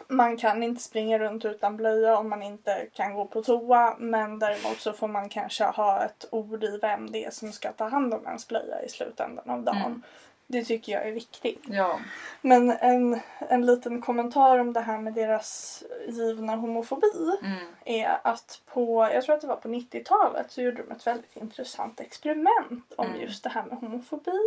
Man 0.08 0.36
kan 0.36 0.62
inte 0.62 0.82
springa 0.82 1.18
runt 1.18 1.44
utan 1.44 1.76
blöja 1.76 2.18
om 2.18 2.28
man 2.28 2.42
inte 2.42 2.86
kan 2.92 3.14
gå 3.14 3.24
på 3.24 3.42
toa 3.42 3.96
men 3.98 4.38
däremot 4.38 4.80
så 4.80 4.92
får 4.92 5.08
man 5.08 5.28
kanske 5.28 5.64
ha 5.64 6.04
ett 6.04 6.26
ord 6.30 6.64
i 6.64 6.78
vem 6.82 7.10
det 7.12 7.24
är 7.24 7.30
som 7.30 7.52
ska 7.52 7.72
ta 7.72 7.88
hand 7.88 8.14
om 8.14 8.26
ens 8.26 8.48
blöja 8.48 8.82
i 8.82 8.88
slutändan 8.88 9.50
av 9.50 9.62
dagen. 9.62 9.76
Mm. 9.86 10.02
Det 10.48 10.64
tycker 10.64 10.92
jag 10.92 11.08
är 11.08 11.12
viktigt. 11.12 11.62
Ja. 11.68 11.98
Men 12.40 12.70
en, 12.70 13.20
en 13.38 13.66
liten 13.66 14.02
kommentar 14.02 14.58
om 14.58 14.72
det 14.72 14.80
här 14.80 14.98
med 14.98 15.14
deras 15.14 15.82
givna 16.08 16.56
homofobi 16.56 17.06
Mm. 17.42 17.58
är 17.84 18.18
att 18.24 18.60
på, 18.66 19.08
jag 19.12 19.24
tror 19.24 19.34
att 19.34 19.40
det 19.40 19.46
var 19.46 19.56
på 19.56 19.68
90-talet 19.68 20.52
så 20.52 20.62
gjorde 20.62 20.82
de 20.82 20.90
ett 20.94 21.06
väldigt 21.06 21.36
intressant 21.36 22.00
experiment 22.00 22.92
om 22.96 23.06
Mm. 23.06 23.20
just 23.20 23.44
det 23.44 23.50
här 23.50 23.62
med 23.64 23.78
homofobi. 23.78 24.38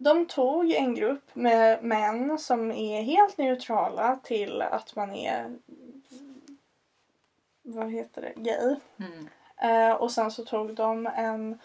De 0.00 0.26
tog 0.26 0.72
en 0.72 0.94
grupp 0.94 1.34
med 1.34 1.84
män 1.84 2.38
som 2.38 2.70
är 2.70 3.02
helt 3.02 3.38
neutrala 3.38 4.16
till 4.22 4.62
att 4.62 4.96
man 4.96 5.14
är 5.14 5.58
vad 7.62 7.92
heter 7.92 8.22
det, 8.22 8.32
gay. 8.36 8.76
Mm. 8.98 9.28
Eh, 9.56 9.94
och 9.96 10.10
sen 10.10 10.30
så 10.30 10.44
tog 10.44 10.74
de 10.74 11.06
en 11.06 11.58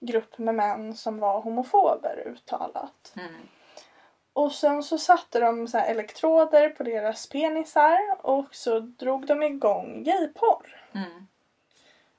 grupp 0.00 0.38
med 0.38 0.54
män 0.54 0.94
som 0.94 1.18
var 1.18 1.40
homofober 1.40 2.22
uttalat. 2.26 3.14
Mm. 3.16 3.48
Och 4.32 4.52
sen 4.52 4.82
så 4.82 4.98
satte 4.98 5.40
de 5.40 5.68
så 5.68 5.78
här 5.78 5.90
elektroder 5.90 6.68
på 6.68 6.82
deras 6.82 7.28
penisar 7.28 7.98
och 8.22 8.54
så 8.54 8.80
drog 8.80 9.26
de 9.26 9.42
igång 9.42 10.04
gayporr. 10.04 10.84
Mm. 10.94 11.26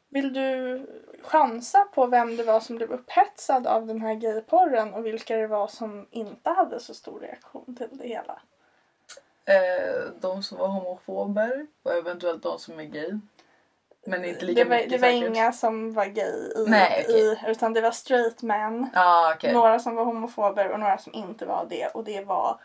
Vill 0.10 0.34
du 0.34 0.86
chansa 1.24 1.88
på 1.94 2.06
vem 2.08 2.38
det 2.38 2.44
var 2.44 2.60
som 2.60 2.76
blev 2.76 2.92
upphetsad 2.92 3.68
av 3.68 3.86
den 3.86 4.02
här 4.02 4.14
gayporren 4.14 4.94
och 4.94 5.06
vilka 5.06 5.36
det 5.36 5.48
var 5.48 5.68
som 5.68 6.08
inte 6.12 6.50
hade 6.50 6.80
så 6.80 6.94
stor 6.94 7.20
reaktion 7.20 7.76
till 7.76 7.88
det 7.92 8.08
hela? 8.08 8.42
Eh, 9.46 10.12
de 10.22 10.44
som 10.44 10.58
var 10.58 10.68
homofober 10.68 11.68
och 11.84 11.94
eventuellt 11.94 12.44
de 12.44 12.60
som 12.60 12.80
är 12.80 12.84
gay. 12.84 13.20
Men 14.06 14.26
inte 14.26 14.46
lika 14.46 14.64
det 14.64 14.70
var, 14.70 14.76
mycket 14.76 14.92
det 14.92 14.98
var 14.98 15.08
säkert. 15.08 15.30
inga 15.30 15.52
som 15.52 15.94
var 15.94 16.06
gay 16.06 16.52
i, 16.56 16.66
Nej, 16.68 17.06
okej. 17.08 17.22
i 17.22 17.52
utan 17.52 17.74
det 17.74 17.82
var 17.82 17.92
straight 17.92 18.42
män. 18.42 18.90
Ah, 18.94 19.34
okej. 19.34 19.54
Några 19.54 19.80
som 19.80 19.96
var 19.96 20.06
homofober 20.06 20.72
och 20.72 20.80
några 20.80 20.98
som 20.98 21.14
inte 21.14 21.46
var 21.46 21.66
det 21.70 21.88
och 21.88 22.04
det 22.04 22.22
var 22.26 22.60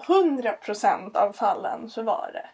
100% 0.00 1.16
av 1.16 1.32
fallen 1.32 1.90
så 1.90 2.02
var 2.02 2.30
det 2.32 2.46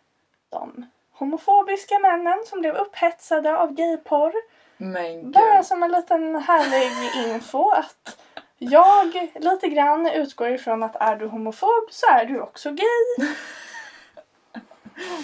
de 0.48 0.86
homofobiska 1.20 1.98
männen 1.98 2.38
som 2.46 2.60
blev 2.60 2.74
upphetsade 2.74 3.56
av 3.58 3.72
gayporr. 3.74 4.32
Men 4.76 5.30
Bara 5.30 5.62
som 5.62 5.82
en 5.82 5.92
liten 5.92 6.36
härlig 6.36 7.30
info 7.30 7.70
att 7.70 8.18
jag 8.58 9.30
lite 9.34 9.68
grann 9.68 10.06
utgår 10.06 10.48
ifrån 10.48 10.82
att 10.82 10.96
är 10.96 11.16
du 11.16 11.26
homofob 11.26 11.88
så 11.90 12.06
är 12.06 12.24
du 12.24 12.40
också 12.40 12.70
gay. 12.70 13.26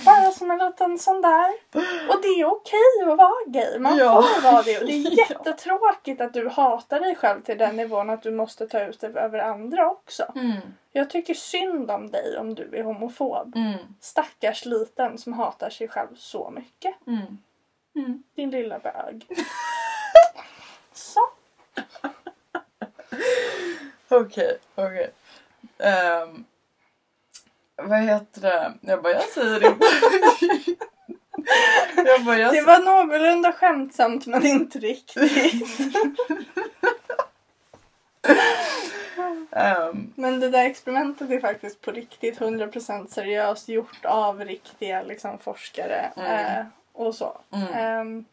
Bara 0.04 0.30
som 0.30 0.50
en 0.50 0.58
liten 0.58 0.98
sån 0.98 1.22
där. 1.22 1.52
Och 2.08 2.22
det 2.22 2.28
är 2.28 2.44
okej 2.44 3.10
att 3.12 3.18
vara 3.18 3.44
gay. 3.46 3.78
Man 3.78 3.96
Ja. 3.98 4.22
får 4.22 4.42
vara 4.52 4.62
det. 4.62 4.78
Och 4.80 4.86
det 4.86 4.92
är 4.92 5.18
jättetråkigt 5.30 6.20
att 6.20 6.32
du 6.32 6.48
hatar 6.48 7.00
dig 7.00 7.14
själv 7.16 7.42
till 7.42 7.58
den 7.58 7.76
nivån 7.76 8.10
att 8.10 8.22
du 8.22 8.30
måste 8.30 8.66
ta 8.68 8.80
ut 8.80 9.00
det 9.00 9.06
över 9.06 9.38
andra 9.38 9.90
också. 9.90 10.32
Mm. 10.34 10.56
Jag 10.92 11.10
tycker 11.10 11.34
synd 11.34 11.90
om 11.90 12.10
dig 12.10 12.38
om 12.38 12.54
du 12.54 12.70
är 12.76 12.82
homofob. 12.82 13.56
Mm. 13.56 13.78
Stackars 14.00 14.64
liten 14.64 15.18
som 15.18 15.32
hatar 15.32 15.70
sig 15.70 15.88
själv 15.88 16.16
så 16.16 16.50
mycket. 16.50 16.94
Mm. 17.06 17.38
Mm. 17.96 18.22
Din 18.34 18.50
lilla 18.50 18.78
bög. 18.78 19.26
Så. 20.92 21.20
Okej, 24.08 24.58
okej. 24.74 25.10
Ehm, 25.78 26.44
vad 27.82 27.98
heter 28.00 28.40
det? 28.40 28.74
Jag 28.80 29.02
bara, 29.02 29.12
jag 29.12 29.22
säger 29.22 29.66
inte. 29.66 29.86
jag 32.04 32.24
bara, 32.24 32.38
jag 32.38 32.54
Det 32.54 32.62
var 32.62 32.78
någorlunda 32.78 33.52
skämtsamt 33.52 34.26
men 34.26 34.46
inte 34.46 34.78
riktigt. 34.78 35.42
Ehm, 39.50 40.12
Men 40.14 40.40
det 40.40 40.50
där 40.50 40.64
experimentet 40.64 41.30
är 41.30 41.40
faktiskt 41.40 41.80
på 41.80 41.90
riktigt 41.90 42.38
100% 42.38 43.06
seriöst 43.06 43.68
gjort 43.68 44.04
av 44.04 44.44
riktiga 44.44 45.02
liksom, 45.02 45.38
forskare 45.38 46.10
Mm. 46.16 46.30
eh, 46.60 46.66
och 46.92 47.14
så. 47.14 47.40
mm. 47.52 47.68
Ehm, 47.74 48.24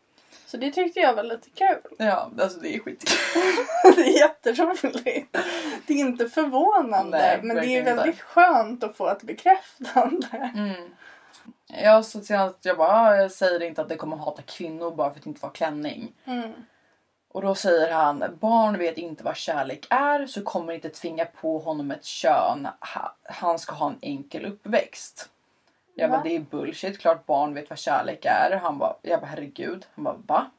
så 0.54 0.58
det 0.60 0.72
tyckte 0.72 1.00
jag 1.00 1.14
var 1.16 1.24
lite 1.24 1.50
kul. 1.50 1.96
Ja, 1.98 2.32
alltså 2.42 2.60
det 2.60 2.76
är 2.76 2.80
skitkul. 2.80 3.18
det 3.96 4.02
är 4.02 4.20
jätteroligt. 4.20 5.38
Det 5.88 5.94
är 5.94 5.98
inte 5.98 6.30
förvånande 6.30 7.18
Nej, 7.18 7.40
men 7.44 7.56
det 7.56 7.66
är 7.66 7.80
inte. 7.80 7.94
väldigt 7.94 8.22
skönt 8.22 8.84
att 8.84 8.98
få 8.98 9.10
ett 9.10 9.24
bekräftande. 9.24 10.52
Mm. 10.56 10.90
Jag 11.68 12.06
så 12.06 12.22
senast, 12.22 12.66
jag 12.66 12.78
bara, 12.78 12.90
"Ah, 12.92 13.16
jag 13.16 13.32
säger 13.32 13.64
inte 13.64 13.82
att 13.82 13.90
det 13.90 13.96
kommer 13.96 14.18
hata 14.18 14.42
kvinnor 14.42 14.96
bara 14.96 15.12
för 15.12 15.20
att 15.20 15.26
inte 15.26 15.42
vara 15.42 15.52
klänning. 15.52 16.12
Mm. 16.26 16.52
Och 17.34 17.42
då 17.42 17.56
säger 17.56 17.92
han, 17.94 18.24
barn 18.42 18.78
vet 18.78 18.98
inte 18.98 19.24
vad 19.24 19.36
kärlek 19.36 19.88
är 19.90 20.28
så 20.28 20.42
kommer 20.44 20.74
inte 20.74 20.90
tvinga 20.90 21.26
på 21.26 21.60
honom 21.60 21.92
ett 21.92 22.06
kön. 22.06 22.68
Ha- 22.94 23.16
Han 23.24 23.60
ska 23.60 23.76
ha 23.76 23.88
en 23.90 23.98
enkel 24.02 24.46
uppväxt. 24.46 25.30
Jag 25.96 26.10
bara, 26.10 26.24
det 26.24 26.36
är 26.36 26.40
bullshit. 26.40 27.00
Klart 27.00 27.26
barn 27.26 27.54
vet 27.54 27.70
vad 27.70 27.80
kärlek 27.80 28.26
är. 28.26 28.60
Han 28.64 28.78
bara, 28.78 28.96
jag 29.02 29.20
bara 29.20 29.28
herregud. 29.28 29.86
Han 29.96 30.04
bara, 30.04 30.18
va? 30.28 30.52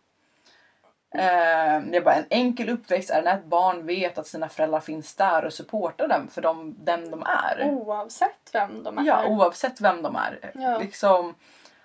Eh, 1.15 1.83
jag 1.93 2.05
bara, 2.05 2.15
en 2.15 2.27
enkel 2.31 2.69
uppväxt 2.69 3.11
är 3.11 3.23
när 3.23 3.39
ett 3.39 3.45
barn 3.45 3.87
vet 3.87 4.19
att 4.19 4.27
sina 4.27 4.49
föräldrar 4.49 4.81
finns 4.81 5.15
där 5.15 5.45
och 5.45 5.53
supportar 5.53 6.09
dem 6.09 6.29
för 6.29 6.43
dem, 6.43 6.75
dem 6.79 7.11
de 7.11 7.23
är. 7.23 7.71
Oavsett 7.71 8.51
vem 8.53 8.83
de 8.83 8.99
är. 8.99 9.05
Ja, 9.05 9.27
oavsett 9.27 9.81
vem 9.81 10.03
de 10.03 10.17
är. 10.17 10.53
Ja. 10.55 10.79
Liksom, 10.79 11.35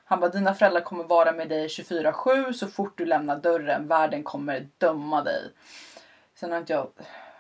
han 0.06 0.20
bara, 0.20 0.30
dina 0.30 0.54
föräldrar 0.54 0.82
kommer 0.82 1.04
vara 1.04 1.32
med 1.32 1.50
dig 1.50 1.68
24-7 1.68 2.52
så 2.54 2.68
fort 2.68 2.98
du 2.98 3.06
lämnar 3.06 3.36
dörren. 3.36 3.88
Världen 3.88 4.24
kommer 4.24 4.68
döma 4.78 5.24
dig. 5.24 5.52
Sen 6.36 6.52
har 6.52 6.58
inte 6.58 6.74
jag... 6.74 6.88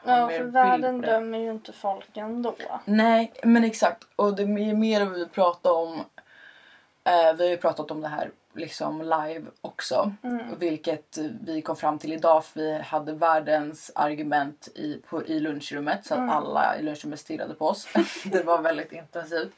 ja 0.04 0.30
för 0.30 0.44
världen 0.44 1.02
dömer 1.02 1.38
ju 1.38 1.52
inte 1.52 1.74
folk 1.74 2.18
ändå. 2.18 2.56
Nej, 2.86 3.34
men 3.44 3.64
exakt. 3.64 4.04
Och 4.16 4.36
det 4.36 4.44
är 4.44 4.74
mer 4.76 5.06
vi 5.06 5.26
pratar 5.26 5.72
om. 5.72 5.94
Eh, 7.04 7.34
vi 7.38 7.44
har 7.44 7.52
ju 7.52 7.58
pratat 7.58 7.92
om 7.92 8.02
det 8.02 8.08
här 8.08 8.32
liksom 8.54 9.02
live 9.02 9.46
också. 9.62 10.12
Mm. 10.24 10.60
Vilket 10.60 11.18
vi 11.42 11.62
kom 11.62 11.76
fram 11.76 12.00
till 12.00 12.14
idag 12.14 12.46
för 12.46 12.60
vi 12.60 12.82
hade 12.82 13.14
världens 13.14 13.92
argument 13.96 14.68
i, 14.76 15.02
på, 15.10 15.26
i 15.26 15.40
lunchrummet 15.40 16.06
så 16.06 16.14
att 16.14 16.20
Mm. 16.20 16.30
alla 16.30 16.78
i 16.78 16.82
lunchrummet 16.82 17.20
stirrade 17.20 17.54
på 17.54 17.68
oss. 17.68 17.88
det 18.26 18.44
var 18.44 18.62
väldigt 18.62 18.92
intensivt. 18.92 19.52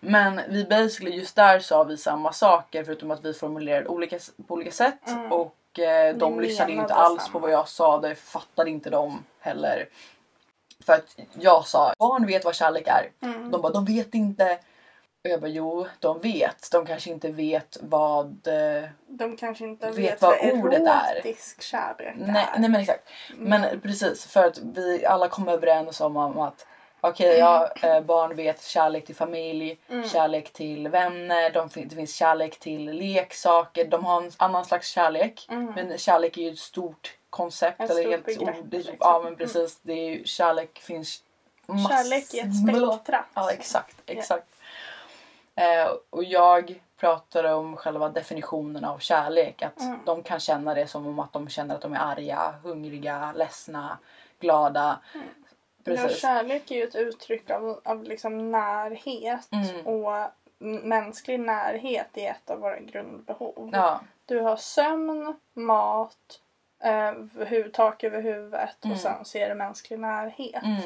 Men 0.00 0.40
vi 0.48 0.64
basically 0.64 1.16
just 1.16 1.36
där 1.36 1.58
sa 1.58 1.84
vi 1.84 1.96
samma 1.96 2.32
saker 2.32 2.84
förutom 2.84 3.10
att 3.10 3.24
vi 3.24 3.34
formulerade 3.34 3.88
olika, 3.88 4.18
på 4.46 4.54
olika 4.54 4.70
sätt. 4.70 5.08
Mm. 5.08 5.32
Och 5.32 5.56
eh, 5.78 6.16
de 6.16 6.36
Ni 6.36 6.42
lyssnade 6.48 6.72
inte 6.72 6.94
alls 6.94 7.22
samma. 7.22 7.32
på 7.32 7.38
vad 7.38 7.50
jag 7.50 7.68
sa. 7.68 7.98
Det 7.98 8.14
fattade 8.14 8.70
inte 8.70 8.90
de 8.90 9.24
heller. 9.40 9.88
För 10.86 10.92
att 10.92 11.16
jag 11.32 11.66
sa 11.66 11.92
barn 11.98 12.26
vet 12.26 12.44
vad 12.44 12.54
kärlek 12.54 12.88
är. 12.88 13.10
Mm. 13.22 13.50
De 13.50 13.60
bara 13.62 13.72
de 13.72 13.84
vet 13.84 14.14
inte. 14.14 14.58
Och 15.24 15.30
jag 15.30 15.40
bara 15.40 15.48
jo 15.50 15.86
de 15.98 16.18
vet. 16.20 16.68
De 16.72 16.86
kanske 16.86 17.10
inte 17.10 17.32
vet 17.32 17.76
vad 17.80 18.46
eh, 18.46 18.88
De 19.06 19.36
kanske 19.36 19.64
inte 19.64 19.86
Vet 19.86 19.98
vet, 19.98 20.22
vad 20.22 20.34
vad 20.42 20.52
ordet 20.52 20.80
är. 20.86 21.22
kärlek 21.62 22.14
Nej, 22.16 22.46
är. 22.54 22.58
nej 22.60 22.70
men 22.70 22.80
exakt. 22.80 23.08
Men 23.36 23.64
Mm. 23.64 23.80
precis 23.80 24.26
för 24.26 24.44
att 24.46 24.58
vi 24.58 25.06
alla 25.06 25.28
kom 25.28 25.48
överens 25.48 26.00
om 26.00 26.16
att 26.16 26.66
okej 27.00 27.38
ja, 27.38 27.68
eh, 27.82 28.00
barn 28.00 28.36
vet 28.36 28.62
kärlek 28.62 29.06
till 29.06 29.14
familj, 29.16 29.78
Mm. 29.88 30.08
kärlek 30.08 30.52
till 30.52 30.88
vänner, 30.88 31.50
de, 31.50 31.70
fin- 31.70 31.88
det 31.88 31.94
finns 31.96 32.14
kärlek 32.14 32.58
till 32.58 32.84
leksaker. 32.84 33.84
De 33.84 34.04
har 34.04 34.22
en 34.22 34.30
annan 34.36 34.64
slags 34.64 34.88
kärlek. 34.88 35.46
Mm. 35.50 35.72
Men 35.74 35.98
kärlek 35.98 36.36
är 36.38 36.42
ju 36.42 36.50
ett 36.50 36.58
stort 36.58 37.14
koncept. 37.30 37.80
Ett 37.80 37.90
eller 37.90 38.00
stort 38.02 38.10
helt 38.12 38.24
begrepp, 38.26 38.58
ord. 38.60 38.72
Liksom. 38.72 38.96
Ja 39.00 39.20
men 39.24 39.36
precis. 39.36 39.78
Det 39.82 39.92
är 39.92 40.10
ju, 40.10 40.24
kärlek 40.24 40.78
finns 40.78 41.22
mass- 41.66 41.88
Kärlek 41.88 42.34
är 42.34 42.48
ett 42.48 42.62
spektra. 42.96 43.24
Ja 43.34 43.50
exakt, 43.52 43.96
exakt. 44.06 44.46
Eh, 45.54 45.90
och 46.10 46.24
jag 46.24 46.80
pratade 46.96 47.54
om 47.54 47.76
själva 47.76 48.08
definitionen 48.08 48.84
av 48.84 48.98
kärlek. 48.98 49.62
Att 49.62 49.80
Mm. 49.80 49.98
de 50.04 50.22
kan 50.22 50.40
känna 50.40 50.74
det 50.74 50.86
som 50.86 51.06
om 51.06 51.18
att 51.18 51.32
de 51.32 51.48
känner 51.48 51.74
att 51.74 51.80
de 51.82 51.92
är 51.92 51.98
arga, 51.98 52.54
hungriga, 52.62 53.32
ledsna, 53.36 53.98
glada. 54.40 54.98
Ja, 55.14 55.20
Precis. 55.84 56.18
kärlek 56.20 56.70
är 56.70 56.74
ju 56.76 56.82
ett 56.84 56.94
uttryck 56.94 57.50
av, 57.50 57.80
av 57.84 58.02
liksom 58.04 58.50
närhet 58.50 59.48
Mm. 59.52 59.86
och 59.86 60.30
mänsklig 60.82 61.40
närhet 61.40 62.06
är 62.14 62.30
ett 62.30 62.50
av 62.50 62.58
våra 62.60 62.80
grundbehov. 62.80 63.70
Ja, 63.72 64.00
Du 64.26 64.40
har 64.40 64.56
sömn, 64.56 65.34
mat, 65.54 66.40
eh, 66.82 67.66
tak 67.72 68.04
över 68.04 68.20
huvudet 68.22 68.84
Mm. 68.84 68.94
och 68.94 69.00
sen 69.00 69.24
så 69.24 69.38
är 69.38 69.48
det 69.48 69.54
mänsklig 69.54 69.98
närhet. 69.98 70.62
mm, 70.64 70.82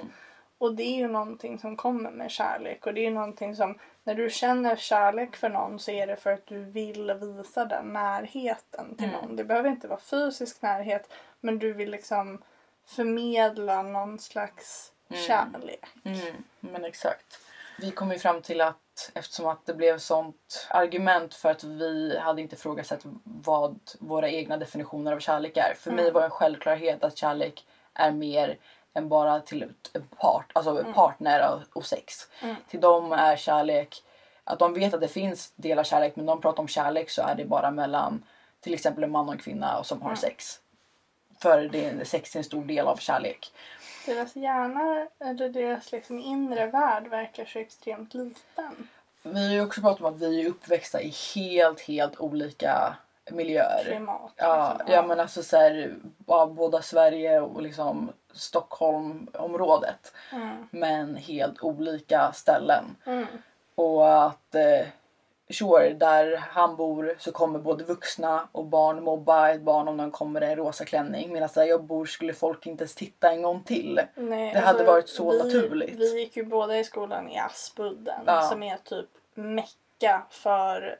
Och 0.58 0.74
det 0.74 0.82
är 0.82 0.96
ju 0.96 1.08
någonting 1.08 1.58
som 1.58 1.76
kommer 1.76 2.10
med 2.10 2.30
kärlek 2.30 2.86
och 2.86 2.94
det 2.94 3.00
är 3.00 3.04
ju 3.04 3.10
någonting 3.14 3.56
som 3.56 3.78
när 4.04 4.14
du 4.14 4.30
känner 4.30 4.76
kärlek 4.76 5.36
för 5.36 5.48
någon 5.48 5.78
så 5.78 5.90
är 5.90 6.06
det 6.06 6.16
för 6.16 6.32
att 6.32 6.46
du 6.46 6.58
vill 6.64 7.12
visa 7.14 7.64
den 7.64 7.92
närheten 7.92 8.96
till 8.96 9.08
Mm. 9.08 9.20
någon. 9.20 9.36
Det 9.36 9.44
behöver 9.44 9.70
inte 9.70 9.88
vara 9.88 10.00
fysisk 10.00 10.62
närhet 10.62 11.12
men 11.40 11.58
du 11.58 11.72
vill 11.72 11.90
liksom 11.90 12.42
förmedla 12.86 13.82
någon 13.82 14.18
slags 14.18 14.90
Mm. 15.10 15.22
kärlek. 15.22 15.84
Mm, 16.04 16.44
men 16.60 16.84
exakt. 16.84 17.40
Vi 17.78 17.90
kom 17.90 18.12
ju 18.12 18.18
fram 18.18 18.42
till 18.42 18.60
att 18.60 19.10
eftersom 19.14 19.46
att 19.46 19.66
det 19.66 19.74
blev 19.74 19.98
sånt 19.98 20.66
argument 20.70 21.34
för 21.34 21.50
att 21.50 21.64
vi 21.64 22.18
hade 22.18 22.42
inte 22.42 22.54
ifrågasatt 22.54 23.00
vad 23.24 23.80
våra 24.00 24.28
egna 24.30 24.56
definitioner 24.56 25.12
av 25.12 25.18
kärlek 25.20 25.56
är. 25.56 25.74
För 25.74 25.90
mig 25.90 26.02
Mm. 26.02 26.14
var 26.14 26.20
det 26.20 26.24
en 26.26 26.30
självklarhet 26.30 27.04
att 27.04 27.16
kärlek 27.16 27.66
är 27.94 28.10
mer 28.10 28.58
än 28.94 29.08
bara 29.08 29.40
till 29.40 29.72
part, 30.18 30.50
alltså 30.52 30.84
partner 30.94 31.50
och, 31.52 31.76
och 31.76 31.86
sex. 31.86 32.28
Mm. 32.42 32.56
Till 32.68 32.80
dem 32.80 33.12
är 33.12 33.36
kärlek 33.36 34.02
att 34.44 34.58
de 34.58 34.74
vet 34.74 34.94
att 34.94 35.00
det 35.00 35.08
finns 35.08 35.52
delar 35.56 35.84
kärlek 35.84 36.16
men 36.16 36.26
de 36.26 36.40
pratar 36.40 36.60
om 36.60 36.68
kärlek 36.68 37.10
så 37.10 37.22
är 37.22 37.34
det 37.34 37.44
bara 37.44 37.70
mellan 37.70 38.24
till 38.60 38.74
exempel 38.74 39.04
en 39.04 39.10
man 39.10 39.26
och 39.28 39.32
en 39.34 39.40
kvinna 39.40 39.78
och 39.78 39.86
som 39.86 40.02
har 40.02 40.08
Mm. 40.10 40.16
sex. 40.16 40.60
För 41.38 41.68
det 41.68 41.84
är, 41.84 42.04
sex 42.04 42.34
är 42.34 42.40
en 42.40 42.44
stor 42.44 42.64
del 42.64 42.86
av 42.86 42.96
kärlek. 42.96 43.52
Deras 44.06 44.36
hjärna 44.36 45.06
eller 45.20 45.48
deras 45.48 45.92
liksom 45.92 46.18
inre 46.18 46.66
värld 46.66 47.08
verkar 47.08 47.44
så 47.44 47.58
extremt 47.58 48.14
liten. 48.14 48.88
Vi 49.22 49.46
har 49.46 49.54
ju 49.54 49.60
också 49.60 49.80
pratat 49.80 50.00
om 50.00 50.14
att 50.14 50.20
vi 50.20 50.42
är 50.42 50.48
uppväxta 50.48 51.00
i 51.02 51.14
helt, 51.34 51.80
helt 51.80 52.20
olika 52.20 52.96
miljöer. 53.30 53.84
Klimat. 53.84 54.32
Ja, 54.36 54.74
liksom. 54.78 54.94
ja 54.94 55.06
men 55.06 55.20
alltså 55.20 55.42
så 55.42 55.56
här, 55.56 55.94
ja, 56.26 56.46
båda 56.46 56.82
Sverige 56.82 57.40
och 57.40 57.62
liksom 57.62 58.12
Stockholmområdet. 58.32 60.12
Mm. 60.32 60.68
Men 60.70 61.16
helt 61.16 61.62
olika 61.62 62.32
ställen. 62.32 62.96
Mm. 63.04 63.26
Och 63.74 64.24
att 64.26 64.54
eh, 64.54 64.86
sure, 65.50 65.92
där 65.94 66.36
han 66.36 66.76
bor 66.76 67.14
så 67.18 67.32
kommer 67.32 67.58
både 67.58 67.84
vuxna 67.84 68.48
och 68.52 68.64
barn 68.64 69.02
mobba 69.04 69.50
ett 69.50 69.60
barn 69.60 69.88
om 69.88 69.96
de 69.96 70.10
kommer 70.10 70.42
i 70.42 70.46
en 70.46 70.56
rosa 70.56 70.84
klänning. 70.84 71.32
Medan 71.32 71.48
där 71.54 71.64
jag 71.64 71.84
bor 71.84 72.06
skulle 72.06 72.32
folk 72.32 72.66
inte 72.66 72.82
ens 72.82 72.94
titta 72.94 73.30
en 73.30 73.42
gång 73.42 73.62
till. 73.62 74.00
Nej, 74.14 74.52
Det 74.54 74.60
hade 74.60 74.84
varit 74.84 75.08
så 75.08 75.30
vi, 75.30 75.38
naturligt. 75.38 75.94
Vi 75.98 76.20
gick 76.20 76.36
ju 76.36 76.44
båda 76.44 76.78
i 76.78 76.84
skolan 76.84 77.28
i 77.30 77.38
Aspudden 77.38 78.20
Ja. 78.26 78.42
som 78.42 78.62
är 78.62 78.76
typ 78.76 79.08
mecka 79.34 80.22
för 80.30 80.98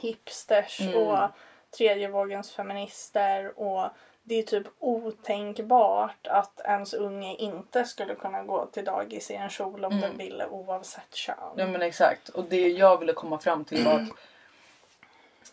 hipsters 0.00 0.80
Mm. 0.80 0.96
och 0.96 1.28
tredje 1.76 2.08
vågens 2.08 2.52
feminister 2.52 3.60
och 3.60 3.88
det 4.30 4.38
är 4.38 4.42
typ 4.42 4.66
otänkbart 4.78 6.26
att 6.26 6.60
ens 6.64 6.94
unge 6.94 7.34
inte 7.34 7.84
skulle 7.84 8.14
kunna 8.14 8.42
gå 8.42 8.66
till 8.66 8.84
dagis 8.84 9.30
i 9.30 9.34
en 9.34 9.50
kjol 9.50 9.84
om 9.84 9.92
Mm. 9.92 10.02
den 10.02 10.16
ville 10.18 10.46
oavsett 10.46 11.14
kön. 11.14 11.34
Ja 11.56 11.66
men 11.66 11.82
exakt. 11.82 12.28
Och 12.28 12.44
det 12.44 12.68
jag 12.68 12.98
ville 12.98 13.12
komma 13.12 13.38
fram 13.38 13.64
till 13.64 13.84
var 13.84 13.94
att 13.94 14.08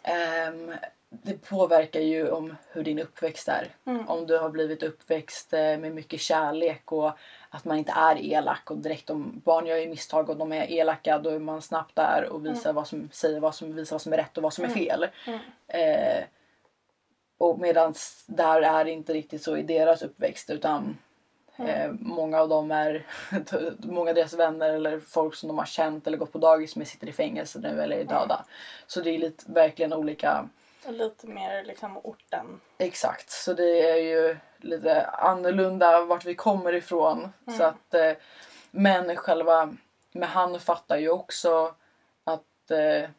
ehm, 0.04 0.74
det 1.10 1.34
påverkar 1.50 2.00
ju 2.00 2.30
om 2.32 2.56
hur 2.72 2.84
din 2.84 3.00
uppväxt 3.00 3.48
är. 3.48 3.68
Mm. 3.86 4.08
Om 4.10 4.28
du 4.28 4.38
har 4.38 4.50
blivit 4.50 4.84
uppväxt 4.84 5.54
eh, 5.54 5.60
med 5.60 5.92
mycket 5.92 6.20
kärlek 6.22 6.92
och 6.92 7.12
att 7.50 7.66
man 7.66 7.78
inte 7.78 7.92
är 7.92 8.26
elak 8.26 8.72
och 8.72 8.78
direkt 8.78 9.10
om 9.10 9.42
barn 9.46 9.66
gör 9.66 9.78
ju 9.78 9.88
misstag 9.90 10.30
och 10.30 10.38
de 10.38 10.52
är 10.54 10.72
elaka 10.72 11.20
då 11.20 11.30
är 11.30 11.40
man 11.40 11.62
snabbt 11.62 11.96
där 11.96 12.30
och 12.32 12.46
visar 12.46 12.74
vad 12.74 12.88
som, 12.88 13.10
säger 13.14 13.40
vad 13.40 13.56
som, 13.56 13.76
visar 13.76 13.94
vad 13.96 14.02
som 14.02 14.14
är 14.14 14.18
rätt 14.18 14.38
och 14.38 14.44
vad 14.44 14.54
som 14.54 14.64
är 14.64 14.68
Mm. 14.70 14.80
fel. 14.80 15.08
Mm. 15.28 15.40
Eh, 15.68 16.24
och 17.38 17.60
medan 17.60 17.94
där 18.26 18.62
är 18.62 18.86
det 18.86 18.92
inte 18.92 19.14
riktigt 19.14 19.44
så 19.44 19.58
i 19.58 19.64
deras 19.64 20.02
uppväxt 20.02 20.50
utan 20.50 20.98
Mm. 21.60 21.72
eh, 21.72 21.92
många 22.00 22.40
av 22.40 22.50
dem 22.50 22.72
är 22.72 23.06
många 23.88 24.10
av 24.10 24.16
deras 24.16 24.34
vänner 24.34 24.74
eller 24.74 25.00
folk 25.00 25.36
som 25.36 25.48
de 25.48 25.58
har 25.58 25.66
känt 25.66 26.08
eller 26.08 26.18
gått 26.18 26.32
på 26.32 26.38
dagis 26.38 26.76
med 26.76 26.88
sitter 26.88 27.08
i 27.08 27.12
fängelse 27.14 27.60
nu 27.60 27.82
eller 27.82 27.98
är 27.98 28.04
döda. 28.04 28.46
Så 28.88 29.02
det 29.02 29.10
är 29.10 29.20
lite, 29.20 29.52
verkligen 29.52 29.94
olika 29.94 30.50
lite 30.88 31.28
mer 31.28 31.64
liksom 31.64 31.98
orten. 31.98 32.62
Exakt, 32.78 33.30
så 33.30 33.54
det 33.54 33.90
är 33.90 33.96
ju 33.96 34.38
lite 34.58 35.06
annorlunda 35.06 36.06
vart 36.06 36.26
vi 36.26 36.36
kommer 36.36 36.74
ifrån. 36.74 37.34
Mm. 37.48 37.60
Så 37.60 37.64
att, 37.66 37.94
eh, 37.94 38.12
men 38.72 39.16
själva, 39.16 39.74
men 40.12 40.30
han 40.30 40.60
fattar 40.60 40.98
ju 40.98 41.10
också 41.10 41.76
att 42.24 42.72
eh, 42.72 43.10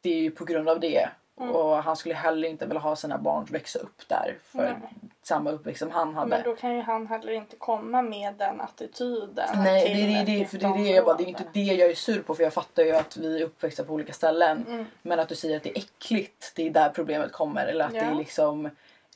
det 0.00 0.10
är 0.10 0.20
ju 0.20 0.30
på 0.30 0.44
grund 0.44 0.68
av 0.68 0.80
det. 0.80 1.08
Mm. 1.40 1.54
Och 1.54 1.82
han 1.82 1.96
skulle 1.96 2.14
heller 2.14 2.48
inte 2.48 2.66
vilja 2.66 2.80
ha 2.80 2.96
sina 2.96 3.18
barn 3.18 3.44
växa 3.44 3.78
upp 3.78 4.08
där 4.08 4.38
för 4.44 4.62
Nej. 4.62 4.94
samma 5.22 5.50
uppväxt 5.50 5.78
som 5.78 5.90
han 5.90 6.14
hade. 6.14 6.30
Men 6.30 6.42
då 6.42 6.56
kan 6.56 6.74
ju 6.74 6.80
han 6.80 7.06
heller 7.06 7.32
inte 7.32 7.56
komma 7.56 8.02
med 8.02 8.34
den 8.34 8.60
attityden 8.60 9.48
Nej, 9.54 9.86
till 9.86 10.14
det 10.14 10.24
det, 10.24 10.42
ett 10.42 10.50
för 10.50 10.58
det 10.58 10.66
är 10.66 10.78
det 10.78 10.90
jag 10.90 11.04
bara, 11.04 11.16
det 11.16 11.22
är 11.24 11.28
inte 11.28 11.44
det 11.52 11.60
jag 11.60 11.90
är 11.90 11.94
sur 11.94 12.22
på 12.22 12.34
för 12.34 12.42
jag 12.42 12.52
fattar 12.52 12.82
ju 12.82 12.96
att 12.96 13.16
vi 13.16 13.40
är 13.40 13.44
uppväxta 13.44 13.84
på 13.84 13.92
olika 13.92 14.12
ställen. 14.12 14.64
Mm. 14.68 14.86
Men 15.02 15.20
att 15.20 15.28
du 15.28 15.34
säger 15.34 15.56
att 15.56 15.62
det 15.62 15.78
är 15.78 15.78
äckligt, 15.78 16.52
det 16.56 16.66
är 16.66 16.70
där 16.70 16.88
problemet 16.88 17.32
kommer. 17.32 17.66
Eller 17.66 17.84
att 17.84 17.92
det 17.92 17.98
är 17.98 18.10
Ja. 18.10 18.18
liksom 18.18 18.70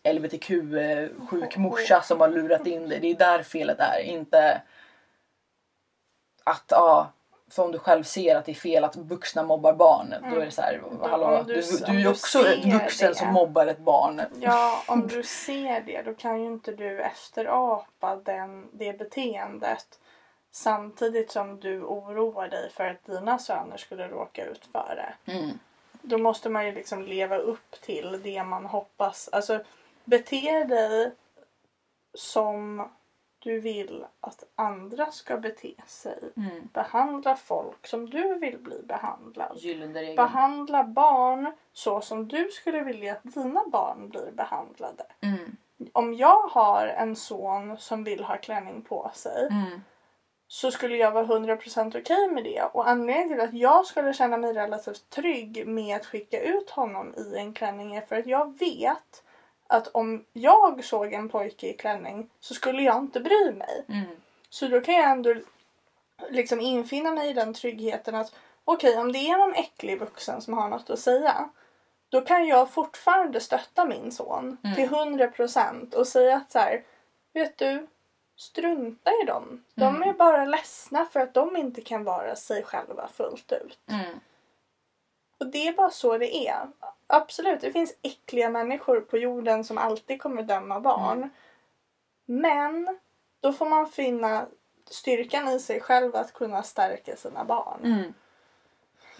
LBTQ-sjuk 0.05 1.57
morsa 1.57 2.03
som 2.03 2.21
har 2.21 2.29
lurat 2.29 2.67
in 2.67 2.89
dig. 2.89 3.01
Det 3.01 3.11
är 3.11 3.15
där 3.15 3.43
felet 3.43 3.81
är. 3.81 4.01
Inte 4.01 4.63
att, 6.45 6.65
ja, 6.69 7.13
för 7.51 7.63
om 7.63 7.73
du 7.73 7.79
själv 7.79 8.03
ser 8.03 8.37
att 8.37 8.45
det 8.45 8.53
är 8.53 8.55
fel 8.55 8.85
att 8.85 8.97
vuxna 8.97 9.43
mobbar 9.43 9.73
barn. 9.73 10.15
Då 10.31 10.41
är 10.41 10.45
det 10.45 10.51
så 10.51 10.63
här, 10.63 10.83
hallå, 11.01 11.45
du- 11.47 11.55
du, 11.55 11.79
du 11.87 11.93
är 11.93 12.01
ju 12.01 12.09
också 12.09 12.47
en 12.47 12.71
vuxen 12.79 13.09
det. 13.09 13.15
som 13.15 13.29
mobbar 13.29 13.67
ett 13.67 13.79
barn. 13.79 14.23
Ja, 14.41 14.83
om 14.89 15.07
du 15.07 15.23
ser 15.23 15.81
det 15.81 16.03
då 16.03 16.15
kan 16.15 16.41
ju 16.41 16.47
inte 16.47 16.73
du 16.73 17.01
efterapa 17.01 18.17
den, 18.17 18.69
det 18.73 18.99
beteendet 18.99 19.99
samtidigt 20.51 21.31
som 21.31 21.61
du 21.61 21.83
oroar 21.83 22.49
dig 22.49 22.71
för 22.71 22.85
att 22.85 23.05
dina 23.05 23.39
söner 23.39 23.77
skulle 23.77 24.09
råka 24.09 24.45
ut 24.45 24.65
för 24.73 24.95
det. 24.97 25.33
Mm. 25.33 25.59
Då 26.03 26.19
måste 26.19 26.49
man 26.49 26.67
ju 26.67 26.73
liksom 26.73 27.03
leva 27.03 27.37
upp 27.37 27.81
till 27.81 28.21
det 28.23 28.45
man 28.45 28.67
hoppas. 28.67 29.29
Alltså 29.33 29.61
bete 30.05 30.65
dig 30.65 31.13
som 32.15 32.89
du 33.39 33.61
vill 33.61 34.05
att 34.21 34.45
andra 34.55 35.11
ska 35.11 35.37
bete 35.37 35.75
sig. 35.87 36.19
Mm. 36.37 36.69
Behandla 36.73 37.37
folk 37.37 37.87
som 37.87 38.11
du 38.11 38.35
vill 38.39 38.59
bli 38.59 38.83
behandlad. 38.83 39.59
Behandla 40.17 40.85
barn 40.85 41.53
så 41.73 42.01
som 42.01 42.29
du 42.29 42.49
skulle 42.51 42.81
vilja 42.81 43.13
att 43.13 43.35
dina 43.35 43.65
barn 43.69 44.09
blir 44.09 44.31
behandlade. 44.33 45.07
Mm. 45.21 45.57
Om 45.93 46.15
jag 46.15 46.43
har 46.43 46.87
en 46.87 47.17
son 47.17 47.79
som 47.79 48.05
vill 48.05 48.25
ha 48.25 48.37
klänning 48.37 48.83
på 48.83 49.11
sig 49.15 49.49
Mm. 49.51 49.81
så 50.49 50.71
skulle 50.71 50.97
jag 50.97 51.11
vara 51.11 51.25
100% 51.27 51.99
okej 51.99 52.29
med 52.31 52.45
det. 52.45 52.63
Och 52.63 52.89
anledningen 52.89 53.29
till 53.29 53.41
att 53.41 53.55
jag 53.55 53.87
skulle 53.87 54.13
känna 54.13 54.37
mig 54.37 54.53
relativt 54.53 55.11
trygg 55.11 55.67
med 55.67 55.97
att 55.97 56.07
skicka 56.07 56.41
ut 56.41 56.71
honom 56.71 57.15
i 57.15 57.37
en 57.37 57.53
klänning 57.53 57.97
är 57.97 58.01
för 58.01 58.17
att 58.17 58.27
jag 58.27 58.59
vet 58.59 59.25
att 59.71 59.89
om 59.89 60.25
jag 60.33 60.85
såg 60.85 61.13
en 61.13 61.29
pojke 61.29 61.67
i 61.69 61.73
klänning 61.77 62.31
så 62.41 62.55
skulle 62.55 62.83
jag 62.83 62.99
inte 62.99 63.21
bry 63.21 63.53
mig. 63.53 63.85
Mm. 63.89 64.07
Så 64.51 64.69
då 64.69 64.81
kan 64.81 64.95
jag 64.95 65.11
ändå 65.11 65.35
liksom 66.31 66.61
infinna 66.61 67.11
mig 67.13 67.31
i 67.31 67.33
den 67.33 67.55
tryggheten 67.55 68.15
att 68.15 68.35
okej, 68.65 68.99
om 68.99 69.13
det 69.13 69.19
är 69.19 69.39
någon 69.39 69.55
äcklig 69.55 69.99
vuxen 70.01 70.43
som 70.43 70.55
har 70.55 70.69
något 70.69 70.91
att 70.91 70.99
säga 70.99 71.49
då 72.11 72.21
kan 72.21 72.47
jag 72.47 72.71
fortfarande 72.71 73.41
stötta 73.41 73.85
min 73.85 74.13
son 74.13 74.57
Mm. 74.65 74.77
till 74.77 74.89
100% 74.89 75.95
och 75.95 76.07
säga 76.07 76.37
att 76.37 76.53
så 76.53 76.59
här, 76.59 76.83
vet 77.33 77.59
du, 77.59 77.87
strunta 78.37 79.11
i 79.23 79.27
dem. 79.27 79.65
De 79.75 79.97
Mm. 79.97 80.09
är 80.09 80.13
bara 80.13 80.45
ledsna 80.45 81.07
för 81.13 81.21
att 81.21 81.35
de 81.35 81.57
inte 81.57 81.81
kan 81.81 82.05
vara 82.05 82.37
sig 82.37 82.63
själva 82.63 83.09
fullt 83.09 83.53
ut. 83.53 83.79
Mm. 83.91 84.21
Och 85.41 85.47
det 85.47 85.69
är 85.69 85.73
bara 85.73 85.91
så 85.91 86.19
det 86.19 86.49
är. 86.49 86.69
Absolut, 87.07 87.61
det 87.61 87.73
finns 87.73 87.95
äckliga 88.03 88.51
människor 88.51 89.01
på 89.01 89.19
jorden 89.19 89.65
som 89.65 89.79
alltid 89.79 90.23
kommer 90.23 90.43
döma 90.43 90.81
barn. 90.81 91.19
Mm. 91.19 91.31
Men 92.27 92.99
då 93.41 93.53
får 93.53 93.67
man 93.67 93.87
finna 93.87 94.47
styrkan 94.91 95.49
i 95.49 95.61
sig 95.61 95.81
själv 95.81 96.17
att 96.17 96.33
kunna 96.33 96.63
stärka 96.63 97.17
sina 97.17 97.45
barn. 97.45 97.81
Mm. 97.85 98.15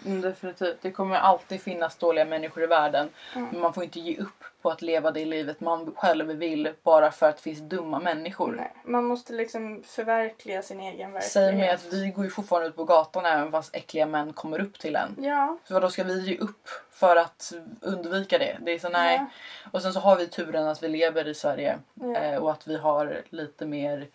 Mm, 0.05 0.21
definitivt. 0.21 0.77
Det 0.81 0.91
kommer 0.91 1.15
alltid 1.15 1.61
finnas 1.61 1.97
dåliga 1.97 2.25
människor 2.25 2.63
i 2.63 2.67
världen. 2.67 3.09
Mm. 3.35 3.47
Men 3.51 3.61
man 3.61 3.73
får 3.73 3.83
inte 3.83 3.99
ge 3.99 4.17
upp 4.17 4.43
på 4.61 4.69
att 4.69 4.81
leva 4.81 5.11
det 5.11 5.25
livet 5.25 5.59
man 5.59 5.93
själv 5.95 6.27
vill 6.27 6.73
bara 6.83 7.11
för 7.11 7.29
att 7.29 7.35
det 7.35 7.41
finns 7.41 7.59
dumma 7.59 7.99
människor. 7.99 8.51
Nej, 8.57 8.73
man 8.83 9.05
måste 9.05 9.33
liksom 9.33 9.83
förverkliga 9.85 10.61
sin 10.61 10.79
egen 10.79 11.11
verklighet. 11.11 11.31
Säg 11.31 11.55
mig 11.55 11.69
att 11.69 11.93
vi 11.93 12.09
går 12.09 12.25
ju 12.25 12.31
fortfarande 12.31 12.67
ut 12.69 12.75
på 12.75 12.83
gatan 12.83 13.25
även 13.25 13.51
fast 13.51 13.75
äckliga 13.75 14.05
män 14.05 14.33
kommer 14.33 14.61
upp 14.61 14.79
till 14.79 14.95
en. 14.95 15.15
Ja, 15.19 15.57
För 15.65 15.81
då 15.81 15.89
ska 15.89 16.03
vi 16.03 16.19
ge 16.29 16.37
upp 16.37 16.69
för 16.91 17.15
att 17.15 17.53
undvika 17.81 18.37
det? 18.37 18.57
Det 18.61 18.71
är 18.71 18.79
så 18.79 18.89
nej. 18.89 19.15
Ja. 19.15 19.25
Och 19.71 19.81
sen 19.81 19.93
så 19.93 19.99
har 19.99 20.15
vi 20.15 20.27
turen 20.27 20.67
att 20.67 20.83
vi 20.83 20.87
lever 20.87 21.27
i 21.27 21.33
Sverige 21.33 21.79
Ja. 21.93 22.15
eh, 22.15 22.37
och 22.37 22.51
att 22.51 22.67
vi 22.67 22.77
har 22.77 23.21
lite 23.29 23.65
mer 23.65 24.07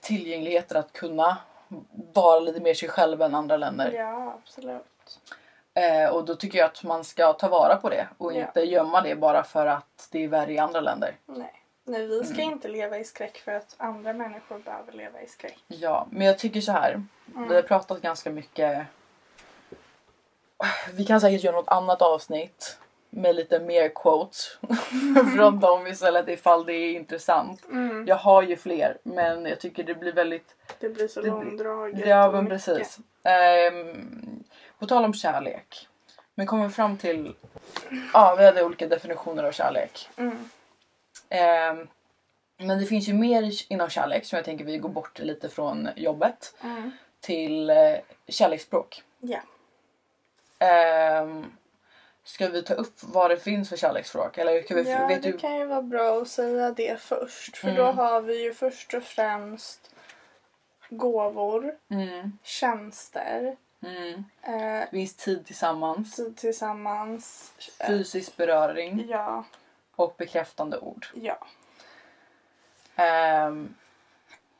tillgängligheter 0.00 0.76
att 0.76 0.92
kunna 0.92 1.36
vara 2.14 2.40
lite 2.40 2.60
mer 2.60 2.74
sig 2.74 2.88
själv 2.88 3.22
än 3.22 3.34
andra 3.34 3.56
länder. 3.56 3.92
ja 3.92 4.38
absolut. 4.42 5.20
Eh, 5.74 6.10
och 6.10 6.24
då 6.24 6.34
tycker 6.34 6.58
jag 6.58 6.66
att 6.66 6.82
man 6.82 7.04
ska 7.04 7.32
ta 7.32 7.48
vara 7.48 7.76
på 7.76 7.88
det 7.88 8.08
och 8.18 8.32
Ja. 8.34 8.40
inte 8.46 8.60
gömma 8.60 9.00
det 9.00 9.16
bara 9.16 9.42
för 9.42 9.66
att 9.66 10.08
det 10.10 10.24
är 10.24 10.28
värre 10.28 10.52
i 10.52 10.58
andra 10.58 10.80
länder. 10.80 11.14
Nej. 11.26 11.62
Nej, 11.84 12.06
vi 12.06 12.24
ska 12.24 12.34
Mm. 12.42 12.52
inte 12.52 12.68
leva 12.68 12.98
i 12.98 13.04
skräck 13.04 13.36
för 13.38 13.52
att 13.52 13.74
andra 13.76 14.12
människor 14.12 14.58
behöver 14.58 14.92
leva 14.92 15.20
i 15.20 15.26
skräck. 15.26 15.58
Ja, 15.66 16.06
men 16.10 16.26
jag 16.26 16.38
tycker 16.38 16.60
så 16.60 16.72
här. 16.72 16.92
Mm. 17.34 17.48
Vi 17.48 17.54
har 17.54 17.62
pratat 17.62 18.00
ganska 18.00 18.30
mycket. 18.30 18.86
Vi 20.92 21.04
kan 21.04 21.20
säkert 21.20 21.44
göra 21.44 21.56
något 21.56 21.68
annat 21.68 22.02
avsnitt 22.02 22.78
med 23.16 23.34
lite 23.36 23.60
mer 23.60 23.88
quotes 23.88 24.58
från 25.36 25.60
dem 25.60 25.86
istället 25.86 26.28
ifall 26.28 26.66
det 26.66 26.72
är 26.72 26.92
intressant. 26.92 27.64
Mm. 27.64 28.06
Jag 28.06 28.16
har 28.16 28.42
ju 28.42 28.56
fler 28.56 28.98
men 29.02 29.46
jag 29.46 29.60
tycker 29.60 29.84
det 29.84 29.94
blir 29.94 30.12
väldigt... 30.12 30.54
Det 30.80 30.88
blir 30.88 31.08
så 31.08 31.20
Det 31.20 31.28
långdraget. 31.28 32.06
Ja 32.08 32.30
men 32.32 32.46
precis. 32.48 32.98
Ehm, 33.22 34.44
på 34.78 34.86
tal 34.86 35.04
om 35.04 35.14
kärlek. 35.14 35.88
Men 36.34 36.46
kommer 36.46 36.68
fram 36.68 36.98
till... 36.98 37.34
Ja 38.12 38.34
vi 38.38 38.44
hade 38.44 38.64
olika 38.64 38.86
definitioner 38.86 39.44
av 39.44 39.52
kärlek. 39.52 40.08
Mm. 40.16 40.48
Ehm, 41.28 41.88
men 42.58 42.78
det 42.78 42.86
finns 42.86 43.08
ju 43.08 43.14
mer 43.14 43.52
inom 43.68 43.88
kärlek 43.88 44.24
som 44.24 44.36
jag 44.36 44.44
tänker 44.44 44.64
vi 44.64 44.78
går 44.78 44.88
bort 44.88 45.18
lite 45.18 45.48
från 45.48 45.88
jobbet 45.96 46.54
Mm. 46.62 46.90
till 47.20 47.70
eh, 47.70 47.76
kärleksspråk. 48.28 49.02
Ja. 49.20 49.38
Ehm, 50.58 51.44
ska 52.26 52.48
vi 52.48 52.62
ta 52.62 52.74
upp 52.74 52.94
vad 53.02 53.30
det 53.30 53.36
finns 53.36 53.68
för 53.68 53.76
kärleksspråk? 53.76 54.38
Eller 54.38 54.62
ska 54.62 54.74
vi, 54.74 54.90
ja, 54.92 55.06
vet 55.06 55.22
det 55.22 55.30
du? 55.32 55.38
kan 55.38 55.56
ju 55.58 55.66
vara 55.66 55.82
bra 55.82 56.22
att 56.22 56.28
säga 56.28 56.70
det 56.70 57.00
först. 57.00 57.56
För 57.56 57.70
då 57.72 57.82
Mm. 57.82 57.98
har 57.98 58.20
vi 58.20 58.42
ju 58.42 58.54
först 58.54 58.94
och 58.94 59.02
främst 59.02 59.90
gåvor, 60.90 61.78
Mm, 61.90 62.38
tjänster, 62.42 63.56
mm. 63.82 64.24
eh, 64.42 64.88
Finns 64.90 65.14
tid 65.16 65.46
tillsammans, 65.46 66.16
tid 66.16 66.36
tillsammans. 66.36 67.52
eh, 67.80 67.86
fysisk 67.86 68.36
beröring 68.36 69.06
Ja, 69.08 69.44
och 69.96 70.14
bekräftande 70.18 70.78
ord. 70.78 71.06
ja. 71.14 71.46
Ehm, 72.96 73.74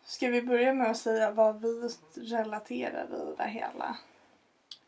Ska 0.05 0.29
vi 0.29 0.43
börja 0.43 0.73
med 0.73 0.91
att 0.91 0.97
säga 0.97 1.31
vad 1.31 1.61
vi 1.62 1.89
relaterar 2.14 3.07
vid 3.11 3.37
det 3.37 3.45
hela? 3.49 3.97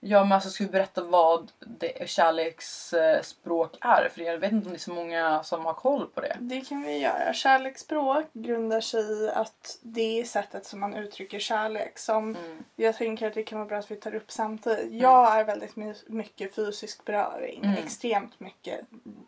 Ja 0.00 0.24
men 0.24 0.32
alltså 0.32 0.50
ska 0.50 0.64
vi 0.64 0.70
berätta 0.70 1.02
vad 1.04 1.52
det 1.60 2.08
kärleksspråk 2.08 3.76
är? 3.80 4.08
För 4.14 4.20
jag 4.20 4.38
vet 4.38 4.52
inte 4.52 4.66
om 4.66 4.72
det 4.72 4.76
är 4.76 4.80
så 4.80 4.92
många 4.94 5.42
som 5.42 5.64
har 5.66 5.74
koll 5.74 6.06
på 6.14 6.20
det. 6.20 6.36
Det 6.40 6.60
kan 6.60 6.82
vi 6.82 6.98
göra. 6.98 7.32
Kärleksspråk 7.32 8.24
grundar 8.32 8.80
sig 8.80 9.00
i 9.24 9.30
att 9.30 9.78
det 9.82 10.20
är 10.20 10.24
sättet 10.24 10.66
som 10.66 10.80
man 10.80 10.94
uttrycker 10.94 11.38
kärlek. 11.38 11.98
Som 11.98 12.36
Mm. 12.36 12.64
jag 12.76 12.96
tänker 12.96 13.26
att 13.26 13.34
det 13.34 13.42
kan 13.42 13.58
vara 13.58 13.68
bra 13.68 13.78
att 13.78 13.90
vi 13.90 13.96
tar 13.96 14.14
upp 14.14 14.30
samtidigt. 14.30 14.92
Jag 15.02 15.38
är 15.40 15.44
väldigt 15.44 15.76
my- 15.76 15.94
mycket 16.06 16.54
fysisk 16.54 17.04
beröring. 17.04 17.64
Mm. 17.64 17.76
Extremt 17.84 18.40
mycket 18.40 18.80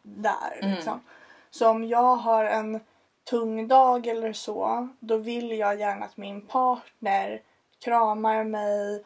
där. 0.02 0.58
Mm. 0.62 0.74
Liksom. 0.74 1.00
Så 1.50 1.68
om 1.70 1.84
jag 1.84 2.16
har 2.16 2.44
en 2.44 2.80
tung 3.30 3.68
dag 3.68 4.06
eller 4.06 4.32
så, 4.32 4.88
då 5.00 5.16
vill 5.16 5.58
jag 5.58 5.80
gärna 5.80 6.04
att 6.04 6.16
min 6.16 6.46
partner 6.46 7.42
kramar 7.84 8.44
mig, 8.44 9.04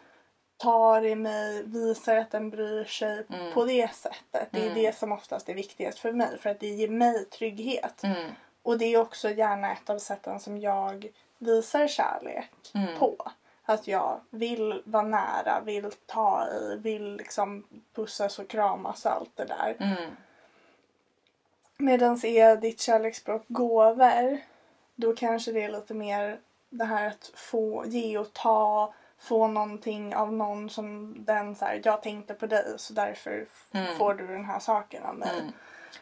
tar 0.57 1.05
i 1.05 1.15
mig, 1.15 1.63
visar 1.63 2.17
att 2.17 2.31
den 2.31 2.51
bryr 2.51 2.85
sig 2.85 3.27
Mm. 3.31 3.53
på 3.55 3.65
det 3.65 3.95
sättet. 3.95 4.49
Det 4.51 4.59
är 4.61 4.71
Mm. 4.71 4.75
det 4.75 4.97
som 4.97 5.13
oftast 5.13 5.49
är 5.49 5.55
viktigast 5.55 5.99
för 5.99 6.13
mig 6.13 6.39
för 6.39 6.51
att 6.51 6.61
det 6.61 6.67
ger 6.69 6.89
mig 6.89 7.25
trygghet. 7.25 8.03
Mm. 8.03 8.31
Och 8.63 8.79
det 8.79 8.85
är 8.85 9.01
också 9.01 9.31
gärna 9.31 9.73
ett 9.73 9.91
av 9.91 9.99
sätten 9.99 10.41
som 10.41 10.59
jag 10.61 11.07
visar 11.39 11.87
kärlek 11.89 12.51
Mm. 12.75 12.99
på. 12.99 13.17
Att 13.65 13.87
jag 13.89 14.21
vill 14.31 14.83
vara 14.85 15.03
nära, 15.03 15.61
vill 15.65 15.91
ta 16.07 16.47
i, 16.49 16.77
vill 16.77 17.17
liksom 17.17 17.65
pussas 17.95 18.39
och 18.39 18.49
kramas 18.49 19.05
och 19.07 19.13
allt 19.13 19.31
det 19.37 19.45
där. 19.45 19.77
Mm. 19.81 20.11
Medan 21.79 22.21
är 22.25 22.57
ditt 22.57 22.81
kärleksspråk 22.81 23.45
gåvor, 23.49 24.39
då 24.95 25.17
kanske 25.17 25.53
det 25.53 25.63
är 25.63 25.73
lite 25.73 25.95
mer 25.95 26.41
det 26.71 26.85
här 26.85 27.07
att 27.07 27.31
få 27.35 27.85
ge 27.87 28.19
och 28.19 28.33
ta, 28.33 28.95
få 29.25 29.47
någonting 29.49 30.15
av 30.15 30.33
någon 30.33 30.71
som 30.71 31.15
den 31.25 31.55
så 31.55 31.65
här, 31.65 31.81
jag 31.85 32.03
tänkte 32.03 32.35
på 32.35 32.47
dig 32.47 32.65
så 32.77 32.93
därför 32.93 33.47
Mm. 33.73 33.97
får 33.99 34.15
du 34.15 34.27
den 34.27 34.45
här 34.45 34.59
saken 34.59 35.03
av 35.05 35.15
mig. 35.15 35.31
Mm. 35.41 35.53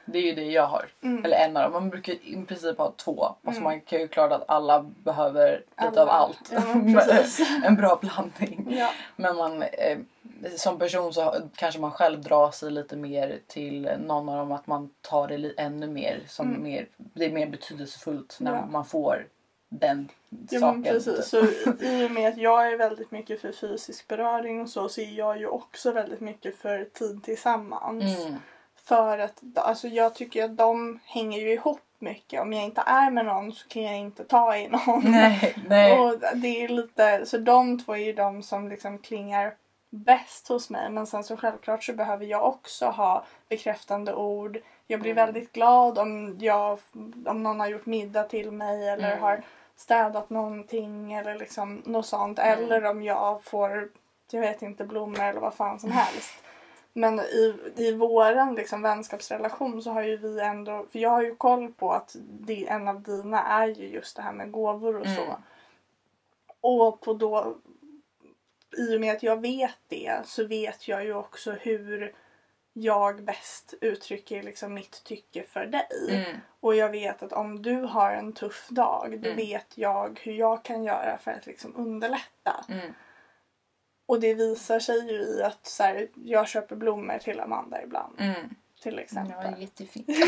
Det 0.05 0.19
är 0.19 0.23
ju 0.23 0.35
det 0.35 0.45
jag 0.45 0.67
har. 0.67 0.87
Mm. 1.03 1.25
Eller 1.25 1.37
en 1.37 1.57
av 1.57 1.63
dem. 1.63 1.73
Man 1.73 1.91
brukar 1.91 2.13
i 2.13 2.45
princip 2.49 2.79
ha 2.79 2.93
två. 2.97 3.25
Alltså 3.25 3.51
Mm. 3.51 3.63
man 3.63 3.81
kan 3.81 4.01
ju 4.01 4.09
klara 4.09 4.35
att 4.35 4.45
alla 4.51 4.83
behöver 4.83 5.51
lite 5.53 6.01
Alla. 6.01 6.03
av 6.03 6.09
allt. 6.09 6.53
Ja, 6.53 6.63
en 7.65 7.77
bra 7.77 7.99
blandning. 8.03 8.67
Ja. 8.79 8.91
Men 9.17 9.37
man, 9.37 9.63
eh, 9.63 9.99
som 10.57 10.79
person 10.79 11.13
så 11.13 11.35
kanske 11.57 11.81
man 11.81 11.91
själv 11.91 12.21
drar 12.23 12.51
sig 12.51 12.71
lite 12.71 12.97
mer 12.97 13.39
till 13.47 13.91
någon 14.07 14.29
av 14.29 14.37
dem. 14.37 14.53
Att 14.53 14.67
man 14.67 14.91
tar 15.01 15.29
det 15.29 15.55
ännu 15.57 15.87
mer. 15.87 16.21
Som 16.27 16.49
Mm. 16.49 16.63
mer 16.63 16.87
det 16.97 17.25
är 17.25 17.31
mer 17.33 17.47
betydelsefullt 17.47 18.37
när 18.41 18.55
Ja. 18.55 18.67
man 18.67 18.85
får 18.85 19.27
den 19.81 20.09
Ja 20.51 20.61
saken. 20.61 20.83
precis. 20.83 21.27
Så 21.29 21.45
i 21.81 22.07
och 22.07 22.11
med 22.11 22.29
att 22.29 22.37
jag 22.39 22.73
är 22.73 22.77
väldigt 22.77 23.11
mycket 23.11 23.41
för 23.41 23.53
fysisk 23.53 24.09
beröring 24.09 24.61
och 24.61 24.69
så, 24.69 24.89
så 24.89 25.01
är 25.01 25.19
jag 25.19 25.39
ju 25.39 25.47
också 25.47 25.93
väldigt 25.93 26.21
mycket 26.21 26.57
för 26.57 26.85
tid 26.85 27.23
tillsammans. 27.25 28.05
Mm. 28.27 28.35
För 28.85 29.19
att 29.19 29.43
alltså 29.55 29.89
jag 29.89 30.15
tycker 30.15 30.45
att 30.45 30.57
de 30.57 31.01
hänger 31.05 31.39
ju 31.41 31.53
ihop 31.53 31.81
mycket. 31.99 32.41
Om 32.41 32.53
jag 32.53 32.65
inte 32.65 32.83
är 32.87 33.11
med 33.11 33.25
någon 33.27 33.53
så 33.53 33.69
kan 33.69 33.83
jag 33.83 33.97
inte 33.99 34.25
ta 34.25 34.57
i 34.57 34.69
någon. 34.69 35.03
Nej, 35.05 35.57
nej. 35.69 35.99
Och 35.99 36.15
det 36.35 36.65
är 36.65 36.69
lite, 36.69 37.27
så 37.27 37.39
de 37.39 37.79
två 37.85 37.93
är 37.93 37.99
ju 38.07 38.13
de 38.13 38.43
som 38.43 38.69
liksom 38.69 38.99
klingar 38.99 39.55
bäst 39.91 40.49
hos 40.49 40.71
mig. 40.71 40.91
Men 40.91 41.07
sen 41.07 41.25
så 41.25 41.37
självklart 41.37 41.85
så 41.85 41.93
behöver 41.93 42.27
jag 42.27 42.45
också 42.47 42.87
ha 42.87 43.25
bekräftande 43.49 44.15
ord. 44.15 44.59
Jag 44.87 45.01
blir 45.01 45.13
Mm. 45.13 45.27
väldigt 45.27 45.53
glad 45.53 45.99
om, 45.99 46.37
jag, 46.41 46.79
om 47.27 47.43
någon 47.43 47.61
har 47.61 47.67
gjort 47.67 47.87
middag 47.87 48.23
till 48.25 48.51
mig 48.51 48.89
eller 48.89 49.09
Mm. 49.11 49.23
har 49.23 49.43
städat 49.83 50.31
någonting 50.31 51.13
eller 51.13 51.39
liksom 51.39 51.83
något 51.85 52.07
sånt. 52.07 52.39
Mm. 52.39 52.59
Eller 52.59 52.85
om 52.85 53.03
jag 53.03 53.45
får, 53.45 53.89
jag 54.31 54.41
vet 54.41 54.63
inte, 54.63 54.85
blommor 54.85 55.21
eller 55.21 55.41
vad 55.41 55.55
fan 55.55 55.81
som 55.81 55.91
helst. 55.91 56.35
Men 56.93 57.21
i, 57.21 57.73
i 57.77 57.93
våran 57.93 58.55
liksom 58.55 58.83
vänskapsrelation 58.83 59.83
så 59.83 59.91
har 59.91 60.03
ju 60.03 60.17
vi 60.17 60.41
ändå, 60.41 60.87
för 60.93 60.99
jag 60.99 61.11
har 61.11 61.23
ju 61.23 61.35
koll 61.35 61.73
på 61.73 61.93
att 61.93 62.17
det, 62.21 62.69
en 62.69 62.89
av 62.89 63.03
dina 63.03 63.43
är 63.43 63.67
ju 63.67 63.89
just 63.89 64.17
det 64.17 64.23
här 64.23 64.33
med 64.33 64.53
gåvor 64.53 64.97
och 64.97 65.07
så. 65.07 65.23
Mm. 65.23 65.37
Och 66.61 67.01
på 67.01 67.15
då, 67.15 67.57
i 68.79 68.97
och 68.97 69.01
med 69.01 69.17
att 69.17 69.23
jag 69.23 69.41
vet 69.41 69.79
det 69.89 70.21
så 70.25 70.47
vet 70.47 70.89
jag 70.89 71.05
ju 71.05 71.15
också 71.15 71.53
hur 71.53 72.15
jag 72.73 73.25
bäst 73.25 73.75
uttrycker 73.81 74.43
liksom 74.43 74.75
mitt 74.75 75.05
tycke 75.05 75.43
för 75.43 75.67
dig. 75.67 75.87
Mm. 76.11 76.41
Och 76.61 76.75
jag 76.75 76.89
vet 76.89 77.23
att 77.23 77.33
om 77.33 77.63
du 77.63 77.75
har 77.77 78.13
en 78.13 78.33
tuff 78.33 78.69
dag 78.69 79.21
då 79.21 79.29
Mm. 79.29 79.37
vet 79.37 79.67
jag 79.79 80.21
hur 80.23 80.33
jag 80.33 80.63
kan 80.63 80.85
göra 80.85 81.19
för 81.19 81.31
att 81.31 81.47
liksom 81.47 81.77
underlätta. 81.77 82.65
Mm. 82.69 82.95
Och 84.07 84.21
det 84.21 84.35
visar 84.35 84.81
sig 84.81 85.13
ju 85.13 85.23
i 85.23 85.43
att 85.43 85.67
så 85.67 85.83
här, 85.83 86.09
jag 86.15 86.49
köper 86.49 86.77
blommor 86.77 87.19
till 87.19 87.41
Amanda 87.41 87.83
ibland. 87.83 88.21
Mm. 88.21 88.55
Till 88.83 88.99
exempel. 88.99 89.53
Ja, 89.53 89.59
jättefint. 89.59 90.09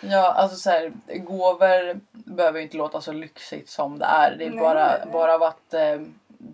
ja, 0.00 0.32
alltså 0.32 0.56
så 0.56 0.70
här, 0.70 0.92
gåvor 1.18 2.00
behöver 2.12 2.58
ju 2.58 2.64
inte 2.64 2.76
låta 2.76 3.00
så 3.00 3.12
lyxigt 3.12 3.68
som 3.68 3.98
det 3.98 4.04
är. 4.04 4.36
Det 4.36 4.44
är 4.44 4.50
Nej. 4.50 4.58
bara, 4.60 5.06
bara 5.12 5.34
av 5.34 5.42
att 5.42 5.74
eh, 5.74 6.00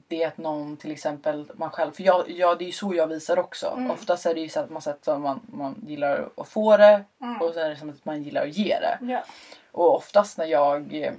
det 0.08 0.24
att 0.24 0.38
någon 0.38 0.76
till 0.76 0.90
exempel 0.90 1.50
man 1.54 1.70
själv, 1.70 1.92
för 1.92 2.02
jag, 2.02 2.30
jag, 2.30 2.58
det 2.58 2.64
är 2.64 2.66
ju 2.66 2.72
så 2.72 2.94
jag 2.94 3.06
visar 3.06 3.38
också. 3.38 3.66
Mm. 3.76 3.90
Oftast 3.90 4.26
är 4.26 4.34
det 4.34 4.40
ju 4.40 4.48
så 4.48 4.60
att 4.60 4.70
man, 4.70 4.82
sett 4.82 5.04
som 5.04 5.22
man, 5.22 5.40
man 5.46 5.84
gillar 5.86 6.28
att 6.36 6.48
få 6.48 6.76
det 6.76 7.04
Mm. 7.22 7.40
och 7.42 7.54
sen 7.54 7.62
är 7.66 7.70
det 7.70 7.76
som 7.76 7.90
att 7.90 8.04
man 8.04 8.22
gillar 8.22 8.42
att 8.42 8.56
ge 8.56 8.78
det. 8.80 8.98
Ja. 9.12 9.24
Och 9.72 9.96
oftast 9.96 10.38
när 10.38 10.46
jag 10.46 10.94
eh, 10.94 11.12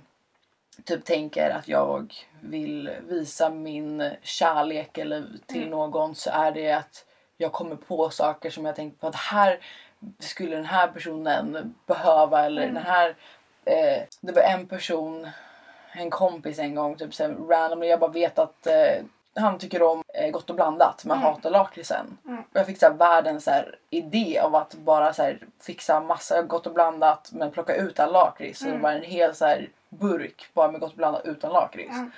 typ 0.84 1.06
tänker 1.06 1.50
att 1.50 1.68
jag 1.68 2.14
vill 2.42 2.90
visa 3.08 3.50
min 3.50 4.12
kärlek 4.22 4.98
eller 4.98 5.24
till 5.46 5.58
Mm. 5.58 5.70
någon 5.70 6.16
så 6.16 6.30
är 6.34 6.52
det 6.52 6.72
att 6.72 7.06
jag 7.38 7.52
kommer 7.52 7.76
på 7.76 8.10
saker 8.10 8.50
som 8.50 8.66
jag 8.66 8.76
tänkt 8.76 9.02
på 9.02 9.08
att 9.08 9.16
här 9.16 9.60
skulle 10.20 10.56
den 10.56 10.66
här 10.66 10.88
personen 10.88 11.76
behöva 11.86 12.46
eller 12.46 12.62
Mm. 12.64 12.74
den 12.76 12.84
här 12.84 13.16
eh, 13.66 14.02
det 14.22 14.32
var 14.32 14.42
en 14.42 14.68
person 14.68 15.30
en 15.94 16.10
kompis 16.10 16.60
en 16.60 16.76
gång 16.76 16.96
typ 16.98 17.14
så 17.14 17.24
randomly 17.28 17.88
jag 17.88 18.00
bara 18.00 18.12
vet 18.12 18.40
att 18.40 18.68
eh, 18.68 19.04
han 19.36 19.58
tycker 19.58 19.84
om 19.84 20.04
eh, 20.14 20.32
gott 20.32 20.50
och 20.50 20.56
blandat 20.56 21.06
men 21.06 21.18
Mm. 21.18 21.24
hatar 21.34 21.50
lakritsen. 21.50 22.18
Mm. 22.28 22.44
Jag 22.54 22.66
fick 22.66 22.80
så 22.80 22.86
här, 22.86 22.94
världens 22.94 23.44
så 23.44 23.52
här, 23.52 23.76
idé 23.90 24.40
av 24.40 24.56
att 24.56 24.74
bara 24.74 25.14
så 25.14 25.24
här, 25.24 25.40
fixa 25.62 26.00
massa 26.00 26.42
gott 26.42 26.68
och 26.68 26.74
blandat 26.74 27.30
men 27.34 27.52
plocka 27.52 27.76
ut 27.76 28.00
all 28.00 28.12
lakrits. 28.12 28.60
Så 28.60 28.66
det 28.66 28.72
Mm. 28.72 28.82
var 28.82 28.92
en 28.92 29.04
hel 29.04 29.36
så 29.36 29.46
här, 29.46 29.70
burk 29.90 30.50
bara 30.54 30.72
med 30.72 30.82
gott 30.82 30.92
och 30.92 30.98
blandat 30.98 31.26
utan 31.26 31.52
lakrits. 31.54 31.94
Mm. 31.96 32.12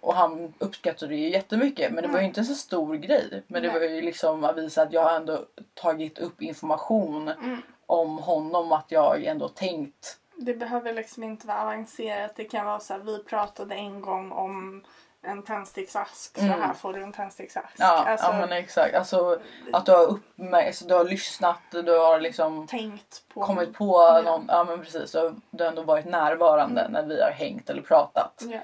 Och 0.00 0.14
han 0.14 0.54
uppskattade 0.58 1.12
det 1.12 1.16
ju 1.20 1.28
jättemycket 1.30 1.92
men 1.92 2.02
det 2.02 2.08
var 2.08 2.14
ju 2.14 2.18
Mm. 2.18 2.28
inte 2.28 2.40
en 2.40 2.44
så 2.44 2.54
stor 2.54 2.94
grej. 2.94 3.42
Men 3.46 3.62
det 3.62 3.68
var 3.70 3.80
ju 3.80 4.00
liksom 4.02 4.44
att 4.44 4.56
visa 4.56 4.82
att 4.82 4.92
jag 4.92 5.16
ändå 5.16 5.38
tagit 5.74 6.18
upp 6.18 6.42
information 6.42 7.28
Mm. 7.28 7.62
om 7.86 8.18
honom 8.18 8.72
att 8.72 8.84
jag 8.88 9.24
ändå 9.24 9.48
tänkt 9.48 10.18
Det 10.36 10.54
behöver 10.54 10.92
liksom 10.92 11.22
inte 11.22 11.46
vara 11.46 11.62
avancerat. 11.62 12.32
Det 12.36 12.44
kan 12.44 12.66
vara 12.66 12.80
så 12.80 12.92
här, 12.92 13.00
vi 13.00 13.24
pratade 13.24 13.74
en 13.74 14.00
gång 14.00 14.32
om 14.32 14.84
en 15.22 15.42
tändsticksask 15.42 16.38
Mm. 16.38 16.52
så 16.52 16.60
här 16.60 16.74
får 16.74 16.92
du 16.92 17.02
en 17.02 17.12
tändsticksask. 17.12 17.74
Ja, 17.78 18.04
alltså, 18.04 18.26
ja 18.26 18.32
men 18.32 18.52
exakt. 18.52 18.94
Alltså 18.94 19.40
att 19.72 19.86
du 19.86 19.92
har 19.92 20.06
uppmärk- 20.06 20.66
alltså, 20.66 20.86
du 20.86 20.94
har 20.94 21.04
lyssnat, 21.04 21.58
du 21.70 21.98
har 21.98 22.20
liksom 22.20 22.66
tänkt 22.66 23.22
på... 23.34 23.42
kommit 23.42 23.74
på 23.74 23.84
Ja. 24.00 24.22
någon, 24.24 24.44
ja 24.48 24.64
men 24.64 24.82
precis. 24.82 25.12
Du 25.12 25.18
har, 25.18 25.34
du 25.50 25.64
har 25.64 25.68
ändå 25.70 25.82
varit 25.82 26.04
närvarande 26.06 26.80
Mm. 26.80 26.92
när 26.92 27.02
vi 27.14 27.22
har 27.22 27.30
hängt 27.30 27.70
eller 27.70 27.82
pratat. 27.82 28.42
Ja. 28.46 28.60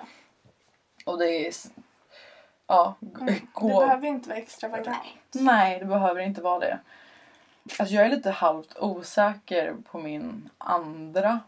Och 1.07 1.19
det 1.19 1.47
är, 1.47 1.53
ja, 2.67 2.95
Mm. 3.03 3.27
Det 3.27 3.41
gå. 3.53 3.81
behöver 3.81 4.07
inte 4.07 4.29
vara 4.29 4.39
extravagant. 4.39 4.99
Nej, 5.33 5.79
det 5.79 5.85
behöver 5.85 6.21
inte 6.21 6.41
vara 6.41 6.59
det. 6.59 6.79
Alltså 7.79 7.95
jag 7.95 8.07
är 8.07 8.11
lite 8.11 8.31
halvt 8.31 8.79
osäker 8.79 9.75
på 9.91 9.99
min 9.99 10.51
andra. 10.59 11.41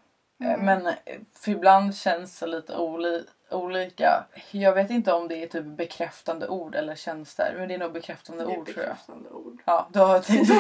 Eh, 0.43 0.53
Mm. 0.53 0.67
Men 0.67 0.87
eh, 0.87 0.95
för 1.41 1.51
ibland 1.51 1.97
känns 1.97 2.39
det 2.41 2.47
lite 2.47 2.73
oli- 2.73 3.27
olika. 3.51 4.25
Jag 4.51 4.75
vet 4.75 4.91
inte 4.91 5.13
om 5.13 5.29
det 5.29 5.43
är 5.43 5.47
typ 5.47 5.65
bekräftande 5.65 6.49
ord 6.49 6.75
eller 6.75 6.95
tjänster. 6.95 7.55
Men 7.59 7.69
det 7.69 7.75
är 7.75 7.79
nog 7.79 7.93
bekräftande 7.93 8.45
Det 8.45 8.53
är 8.53 8.59
ord 8.59 8.67
tror 8.67 8.79
jag. 8.79 8.87
bekräftande 8.87 9.31
ord. 9.31 9.63
Ja, 9.65 9.89
du 9.93 9.99
har 9.99 10.21
tänkt 10.21 10.49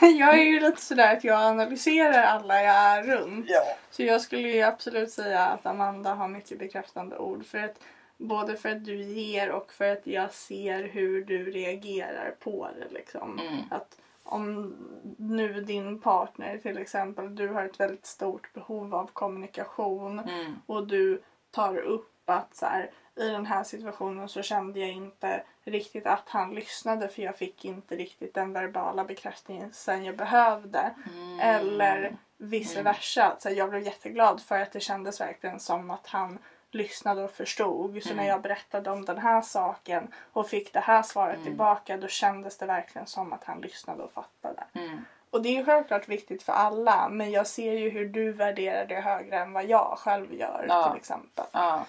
jag 0.00 0.38
är 0.38 0.42
ju 0.44 0.60
lite 0.60 0.80
sådär 0.82 1.12
att 1.16 1.24
jag 1.24 1.40
analyserar 1.40 2.22
alla 2.24 2.62
jag 2.62 2.74
är 2.76 3.02
runt. 3.02 3.46
Ja. 3.48 3.62
Så 3.90 4.02
jag 4.02 4.20
skulle 4.20 4.48
ju 4.48 4.62
absolut 4.62 5.10
säga 5.10 5.46
att 5.46 5.66
Amanda 5.66 6.14
har 6.14 6.28
mycket 6.28 6.58
bekräftande 6.58 7.16
ord. 7.18 7.46
För 7.46 7.58
att, 7.58 7.78
både 8.16 8.56
för 8.56 8.68
att 8.68 8.84
du 8.84 9.02
ger 9.02 9.50
och 9.50 9.72
för 9.72 9.92
att 9.92 10.06
jag 10.06 10.32
ser 10.32 10.82
hur 10.82 11.24
du 11.24 11.50
reagerar 11.50 12.34
på 12.40 12.68
det. 12.78 12.94
Liksom. 12.94 13.38
Mm. 13.38 13.60
Att 13.70 13.96
om 14.34 14.76
nu 15.18 15.60
din 15.60 16.00
partner 16.00 16.58
till 16.58 16.78
exempel, 16.78 17.34
du 17.36 17.48
har 17.48 17.64
ett 17.64 17.80
väldigt 17.80 18.06
stort 18.06 18.52
behov 18.52 18.94
av 18.94 19.10
kommunikation 19.12 20.18
Mm. 20.18 20.54
och 20.66 20.86
du 20.86 21.22
tar 21.50 21.76
upp 21.76 22.10
att 22.30 22.54
så 22.56 22.66
här, 22.66 22.90
i 23.16 23.28
den 23.28 23.46
här 23.46 23.64
situationen 23.64 24.28
så 24.28 24.42
kände 24.42 24.80
jag 24.80 24.90
inte 24.90 25.42
riktigt 25.64 26.06
att 26.06 26.28
han 26.28 26.54
lyssnade 26.54 27.08
för 27.08 27.22
jag 27.22 27.36
fick 27.36 27.64
inte 27.64 27.96
riktigt 27.96 28.34
den 28.34 28.52
verbala 28.52 29.04
bekräftelsen 29.04 30.04
jag 30.04 30.16
behövde. 30.16 30.90
Mm. 31.14 31.40
Eller 31.40 32.16
vice 32.36 32.80
Mm. 32.80 32.84
versa. 32.84 33.36
Så 33.38 33.50
jag 33.50 33.70
blev 33.70 33.82
jätteglad 33.82 34.40
för 34.42 34.58
att 34.60 34.72
det 34.72 34.80
kändes 34.80 35.20
verkligen 35.20 35.60
som 35.60 35.90
att 35.90 36.06
han 36.06 36.38
lyssnade 36.74 37.22
och 37.24 37.30
förstod. 37.30 38.02
Så 38.02 38.08
Mm. 38.10 38.16
när 38.24 38.30
jag 38.32 38.40
berättade 38.42 38.90
om 38.90 39.04
den 39.04 39.18
här 39.18 39.42
saken 39.42 40.08
och 40.32 40.48
fick 40.48 40.72
det 40.72 40.80
här 40.80 41.02
svaret 41.02 41.34
Mm. 41.34 41.46
tillbaka 41.46 41.96
då 41.96 42.08
kändes 42.08 42.58
det 42.58 42.66
verkligen 42.66 43.06
som 43.06 43.32
att 43.32 43.44
han 43.44 43.60
lyssnade 43.60 44.02
och 44.02 44.12
fattade. 44.12 44.64
Mm. 44.72 45.04
Och 45.30 45.42
det 45.42 45.48
är 45.48 45.56
ju 45.58 45.64
självklart 45.64 46.08
viktigt 46.08 46.42
för 46.42 46.52
alla 46.52 47.08
men 47.08 47.30
jag 47.30 47.46
ser 47.46 47.72
ju 47.72 47.90
hur 47.90 48.08
du 48.08 48.32
värderar 48.32 48.86
det 48.86 49.00
högre 49.00 49.38
än 49.38 49.52
vad 49.52 49.64
jag 49.64 49.94
själv 49.98 50.34
gör 50.34 50.66
Ja. 50.68 50.88
till 50.90 50.98
exempel. 51.00 51.44
Ja. 51.52 51.86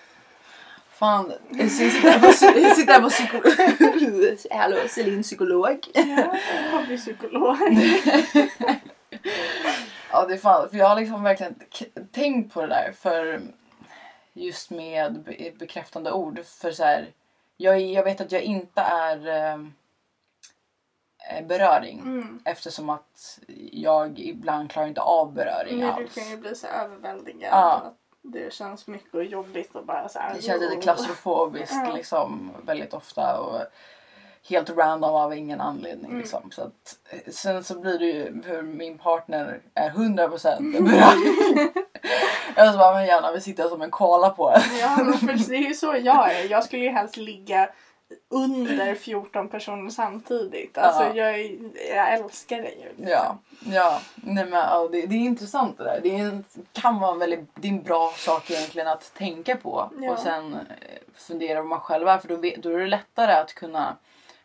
Fan, 0.90 1.34
jag 1.50 1.72
sitter 1.72 2.10
här 2.92 3.02
på, 3.02 3.10
psykolog. 3.10 4.38
Hallå, 4.52 4.78
Celine 4.90 5.24
psykolog. 5.24 5.88
Ja, 5.94 6.36
hobbypsykolog. 6.72 7.58
Ja, 10.12 10.26
det 10.26 10.34
är 10.34 10.38
fan, 10.38 10.70
för 10.70 10.78
jag 10.78 10.88
har 10.90 10.96
liksom 11.00 11.24
verkligen 11.24 11.56
tänkt 12.12 12.54
på 12.54 12.62
det 12.62 12.68
där 12.68 12.94
för 13.02 13.42
just 14.38 14.70
med 14.70 15.20
be- 15.24 15.52
bekräftande 15.60 16.12
ord. 16.12 16.46
För 16.46 16.72
så 16.72 16.84
här, 16.84 17.14
jag, 17.58 17.82
jag 17.82 18.04
vet 18.04 18.22
att 18.22 18.32
jag 18.32 18.42
inte 18.42 18.82
är 18.82 19.28
eh, 19.28 19.60
eh, 21.38 21.46
beröring. 21.46 22.00
Mm. 22.00 22.42
Eftersom 22.46 22.90
att 22.90 23.40
jag 23.72 24.20
ibland 24.20 24.72
klarar 24.72 24.88
inte 24.88 25.02
av 25.02 25.34
beröring 25.34 25.80
du 25.80 25.86
alls. 25.86 26.16
kan 26.16 26.30
ju 26.30 26.38
bli 26.38 26.56
så 26.56 26.68
överväldigad. 26.68 27.50
Ja. 27.52 27.72
Att 27.74 27.94
det 28.22 28.54
känns 28.54 28.88
mycket 28.88 29.14
och 29.14 29.24
jobbigt 29.24 29.76
och 29.76 29.86
bara 29.86 30.10
så 30.10 30.20
här. 30.20 30.36
Det 30.36 30.42
känns 30.42 30.62
lite 30.62 30.82
klaustrofobiskt 30.82 31.74
Ja. 31.88 31.94
liksom 31.96 32.52
väldigt 32.64 32.94
ofta. 32.94 33.40
Och 33.40 33.62
helt 34.50 34.70
random 34.70 35.16
av 35.16 35.34
ingen 35.34 35.62
anledning. 35.62 36.06
Mm. 36.06 36.18
Liksom. 36.18 36.52
Så 36.52 36.62
att, 36.62 36.98
eh, 37.10 37.32
sen 37.32 37.64
så 37.64 37.80
blir 37.80 38.00
det 38.00 38.06
ju 38.06 38.42
hur 38.46 38.62
min 38.62 38.98
partner 38.98 39.60
är 39.74 39.90
100% 39.90 40.72
beröring. 40.86 41.72
jag 42.56 42.72
så 42.72 42.78
bara, 42.78 42.94
men 42.94 43.06
gärna 43.06 43.32
vi 43.32 43.42
sitter 43.42 43.70
som 43.70 43.82
en 43.82 43.92
koala 43.92 44.30
på 44.30 44.50
det. 44.52 44.62
Ja, 44.80 44.98
men 45.04 45.14
för 45.14 45.50
det 45.50 45.56
är 45.56 45.68
ju 45.68 45.74
så 45.74 45.96
jag 46.04 46.32
är. 46.32 46.52
Jag 46.52 46.64
skulle 46.64 46.84
ju 46.84 46.90
helst 46.90 47.18
ligga 47.18 47.70
under 48.30 48.96
14 48.96 49.50
personer 49.50 49.90
samtidigt. 49.90 50.78
Alltså 50.78 51.04
Ja. 51.04 51.14
jag, 51.16 51.40
jag 51.96 52.14
älskar 52.14 52.58
det 52.58 52.70
ju. 52.70 52.86
liksom. 52.98 53.08
Ja, 53.08 53.38
ja. 53.66 54.00
Nej, 54.16 54.46
men, 54.46 54.60
ja 54.60 54.88
det, 54.92 55.02
det 55.06 55.16
är 55.16 55.20
intressant 55.20 55.78
det 55.78 55.84
där. 55.84 56.00
Det 56.04 56.16
är 56.20 56.20
en, 56.26 56.44
kan 56.74 57.00
vara 57.00 57.12
en 57.12 57.20
väldigt 57.20 57.50
det 57.56 57.68
är 57.68 57.72
en 57.72 57.84
bra 57.84 58.12
sak 58.16 58.52
egentligen 58.52 58.88
att 58.88 59.14
tänka 59.14 59.56
på. 59.56 59.90
Ja. 60.02 60.12
Och 60.12 60.20
sen 60.20 60.54
eh, 60.54 60.60
fundera 61.16 61.60
vad 61.60 61.70
man 61.70 61.80
själv 61.80 62.08
är. 62.08 62.18
För 62.18 62.28
då, 62.28 62.36
då 62.58 62.70
är 62.76 62.80
det 62.80 62.88
lättare 62.88 63.32
att 63.32 63.54
kunna 63.54 63.96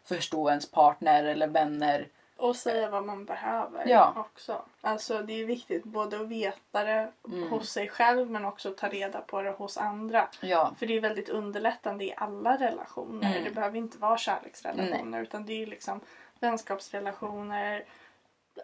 förstå 0.05 0.49
ens 0.49 0.71
partner 0.71 1.25
eller 1.25 1.47
vänner. 1.47 2.09
Och 2.37 2.57
säga 2.57 2.91
vad 2.91 3.05
man 3.05 3.25
behöver 3.25 3.89
Ja. 3.89 4.13
också. 4.17 4.63
Alltså 4.81 5.23
det 5.23 5.33
är 5.41 5.45
viktigt 5.45 5.85
både 5.85 6.21
att 6.21 6.29
veta 6.29 6.85
det 6.85 7.13
Mm. 7.29 7.51
hos 7.51 7.71
sig 7.71 7.89
själv 7.89 8.31
men 8.31 8.45
också 8.45 8.71
ta 8.71 8.89
reda 8.89 9.21
på 9.21 9.43
det 9.43 9.51
hos 9.51 9.77
andra. 9.79 10.29
Ja, 10.41 10.75
För 10.79 10.87
det 10.87 10.97
är 10.97 11.01
väldigt 11.01 11.29
underlättande 11.29 12.05
i 12.05 12.15
alla 12.17 12.57
relationer. 12.57 13.31
Mm. 13.33 13.45
Det 13.45 13.51
behöver 13.51 13.79
inte 13.79 13.99
vara 13.99 14.19
kärleksrelationer 14.19 15.23
utan 15.23 15.47
det 15.47 15.63
är 15.63 15.67
liksom 15.67 16.01
vänskapsrelationer. 16.41 17.85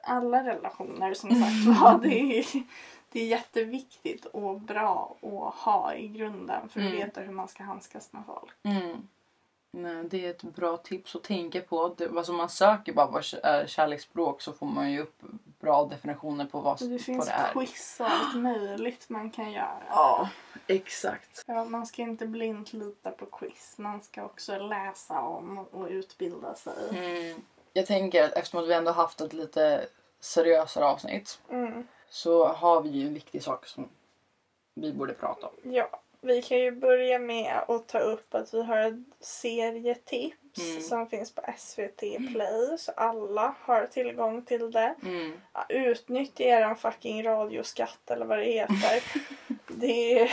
Alla 0.02 0.44
relationer 0.44 1.14
som 1.14 1.30
sagt 1.34 1.80
var. 1.82 1.98
Det 2.02 2.38
är, 2.38 2.46
det 3.12 3.20
är 3.20 3.26
jätteviktigt 3.26 4.24
och 4.24 4.60
bra 4.60 5.16
att 5.22 5.54
ha 5.54 5.94
i 5.94 6.08
grunden 6.08 6.68
för 6.68 6.80
att 6.80 6.86
Mm. 6.86 6.98
veta 6.98 7.20
hur 7.20 7.32
man 7.32 7.48
ska 7.48 7.62
handskas 7.62 8.12
med 8.12 8.22
folk. 8.26 8.52
Mm. 8.62 9.08
Nej, 9.76 10.04
det 10.04 10.26
är 10.26 10.30
ett 10.30 10.42
bra 10.42 10.76
tips 10.76 11.16
att 11.16 11.22
tänka 11.22 11.60
på. 11.60 11.94
Det, 11.96 12.10
alltså 12.16 12.32
man 12.32 12.48
söker 12.48 12.92
bara 12.92 13.06
vad 13.06 13.24
är 13.42 13.66
kärleksspråk 13.66 14.40
så 14.42 14.52
får 14.52 14.66
man 14.66 14.92
ju 14.92 15.00
upp 15.00 15.22
bra 15.60 15.84
definitioner 15.84 16.44
på 16.44 16.60
vad, 16.60 16.78
Det 16.78 16.88
vad 16.88 17.00
finns 17.00 17.26
det 17.26 17.32
är. 17.32 17.52
quiz 17.52 17.96
och 18.00 18.06
allt 18.10 18.36
möjligt 18.36 19.08
man 19.08 19.30
kan 19.30 19.52
göra. 19.52 19.82
Ja, 19.90 20.28
exakt. 20.66 21.44
Ja, 21.46 21.64
man 21.64 21.86
ska 21.86 22.02
inte 22.02 22.26
blint 22.26 22.72
lita 22.72 23.10
på 23.10 23.26
quiz. 23.26 23.74
Man 23.78 24.00
ska 24.00 24.24
också 24.24 24.58
läsa 24.58 25.20
om 25.20 25.58
och 25.58 25.86
utbilda 25.88 26.54
sig. 26.54 26.88
Mm. 26.90 27.42
Jag 27.72 27.86
tänker 27.86 28.24
att 28.24 28.32
eftersom 28.32 28.66
vi 28.66 28.74
ändå 28.74 28.90
haft 28.90 29.20
ett 29.20 29.32
lite 29.32 29.86
seriösare 30.20 30.84
avsnitt 30.84 31.40
Mm. 31.50 31.86
så 32.08 32.46
har 32.48 32.80
vi 32.82 32.88
ju 32.88 33.06
en 33.06 33.14
viktig 33.14 33.42
sak 33.42 33.66
som 33.66 33.88
vi 34.74 34.92
borde 34.92 35.12
prata 35.14 35.46
om. 35.46 35.72
Ja, 35.72 36.00
vi 36.20 36.42
kan 36.42 36.58
ju 36.58 36.70
börja 36.70 37.18
med 37.18 37.54
att 37.68 37.88
ta 37.88 37.98
upp 37.98 38.34
att 38.34 38.54
vi 38.54 38.62
har 38.62 38.78
ett 38.78 38.94
serietips 39.20 40.36
Mm. 40.70 40.82
som 40.82 41.06
finns 41.06 41.34
på 41.34 41.42
SVT 41.58 42.00
Play 42.32 42.78
så 42.78 42.92
alla 42.96 43.54
har 43.60 43.86
tillgång 43.86 44.42
till 44.44 44.70
det. 44.70 44.94
Mm. 45.02 45.32
Ja, 45.52 45.64
Utnyttja 45.68 46.44
er 46.44 46.74
fucking 46.74 47.24
radioskatt 47.26 48.10
eller 48.10 48.26
vad 48.26 48.38
det 48.38 48.44
heter. 48.44 49.02
det 49.66 50.18
är... 50.20 50.32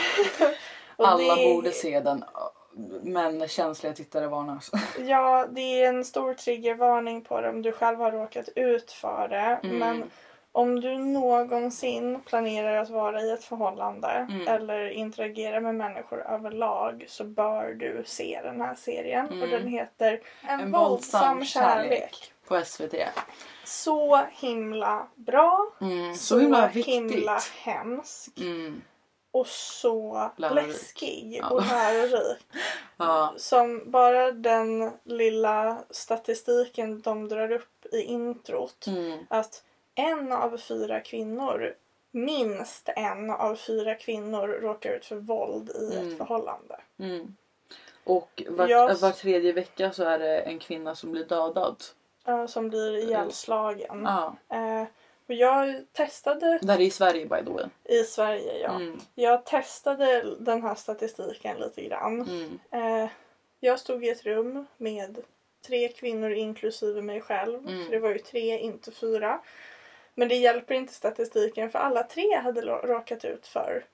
Alla 0.97 1.35
det- 1.35 1.53
borde 1.53 1.71
se 1.71 1.99
den 1.99 2.23
men 3.03 3.47
känsliga 3.47 3.93
tittare 3.93 4.27
varnas. 4.27 4.71
Ja, 4.99 5.47
det 5.51 5.61
är 5.83 5.89
en 5.89 6.05
stor 6.05 6.33
triggervarning 6.33 7.21
på 7.21 7.41
det 7.41 7.49
om 7.49 7.61
du 7.61 7.71
själv 7.71 7.99
har 7.99 8.11
råkat 8.11 8.49
ut 8.55 8.91
för 8.91 9.27
det. 9.27 9.59
Mm. 9.63 9.77
Men 9.79 10.11
om 10.55 10.79
du 10.81 10.97
någonsin 10.97 12.21
planerar 12.25 12.77
att 12.77 12.89
vara 12.89 13.21
i 13.21 13.31
ett 13.31 13.43
förhållande 13.43 14.07
Mm. 14.07 14.47
eller 14.47 14.89
interagera 14.89 15.59
med 15.59 15.75
människor 15.75 16.21
överlag 16.27 17.05
så 17.07 17.23
bör 17.23 17.73
du 17.73 18.03
se 18.05 18.39
den 18.43 18.61
här 18.61 18.75
serien. 18.75 19.27
Mm. 19.27 19.41
Och 19.41 19.47
den 19.47 19.67
heter 19.67 20.21
En, 20.41 20.59
En 20.59 20.71
våldsam, 20.71 20.89
våldsam 21.37 21.45
kärlek. 21.45 21.89
kärlek. 21.89 22.33
På 22.47 22.61
SVT. 22.65 22.93
Så 23.65 24.21
himla 24.31 25.07
bra. 25.15 25.67
Mm. 25.81 26.13
Så, 26.15 26.23
Så 26.35 26.39
himla 26.39 26.67
viktigt. 26.67 26.93
himla 26.95 27.39
hemsk. 27.63 28.39
Mm. 28.39 28.81
Och 29.31 29.47
så 29.47 30.31
Lärorik. 30.37 30.67
läskig 30.67 31.37
Ja. 31.41 31.49
och 31.49 31.61
lärorik. 31.65 32.37
Ja. 32.97 33.33
Som 33.37 33.91
bara 33.91 34.31
den 34.31 34.91
lilla 35.03 35.77
statistiken 35.89 37.01
de 37.01 37.27
drar 37.29 37.51
upp 37.51 37.85
i 37.91 38.01
introt. 38.01 38.87
Mm. 38.87 39.19
Att 39.29 39.63
en 39.95 40.31
av 40.31 40.57
fyra 40.57 40.99
kvinnor, 40.99 41.75
minst 42.11 42.89
en 42.95 43.29
av 43.29 43.55
fyra 43.55 43.95
kvinnor 43.95 44.47
råkar 44.47 44.89
ut 44.91 45.05
för 45.05 45.15
våld 45.15 45.69
i 45.69 45.95
Mm. 45.97 46.11
ett 46.11 46.17
förhållande. 46.17 46.79
Mm. 46.99 47.35
Och 48.03 48.43
var, 48.49 48.67
Jag- 48.67 48.95
var 48.95 49.11
tredje 49.11 49.51
vecka 49.53 49.91
så 49.91 50.03
är 50.03 50.19
det 50.19 50.37
en 50.39 50.59
kvinna 50.59 50.95
som 50.95 51.11
blir 51.11 51.25
dödad. 51.25 51.83
eh, 52.27 52.45
Som 52.45 52.69
blir 52.69 52.97
ihjälslagen. 52.97 54.03
Ja. 54.05 54.35
Eh, 54.57 54.87
och 55.27 55.33
jag 55.33 55.85
testade 55.91 56.59
Det 56.61 56.71
här 56.71 56.79
är 56.79 56.83
i 56.85 56.89
Sverige 56.91 57.25
by 57.25 57.45
the 57.45 57.51
way. 57.51 57.65
i 57.83 58.03
Sverige, 58.03 58.59
ja. 58.59 58.69
Mm. 58.75 58.99
Jag 59.15 59.45
testade 59.45 60.35
den 60.39 60.61
här 60.63 60.75
statistiken 60.75 61.57
lite 61.59 61.81
grann. 61.83 62.21
Mm. 62.21 62.59
Eh, 63.03 63.09
jag 63.59 63.79
stod 63.79 64.05
i 64.05 64.09
ett 64.09 64.23
rum 64.25 64.65
med 64.77 65.17
tre 65.67 65.87
kvinnor 65.87 66.31
inklusive 66.31 67.01
mig 67.01 67.21
själv. 67.21 67.67
Mm. 67.67 67.89
Det 67.89 67.99
var 67.99 68.09
ju 68.09 68.17
tre, 68.19 68.59
inte 68.59 68.91
fyra. 68.91 69.39
Men 70.15 70.27
det 70.27 70.35
hjälper 70.35 70.73
inte 70.75 70.93
statistiken 70.93 71.69
för 71.69 71.79
alla 71.79 72.03
tre 72.03 72.35
hade 72.35 72.61
råkat 72.61 73.25
ut 73.25 73.47
för 73.47 73.85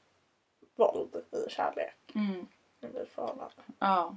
våld 0.76 1.16
i 1.32 1.50
kärlek. 1.50 1.96
Mm. 2.16 2.48
under 2.82 3.06
förhållande. 3.06 3.54
Ja. 3.80 4.16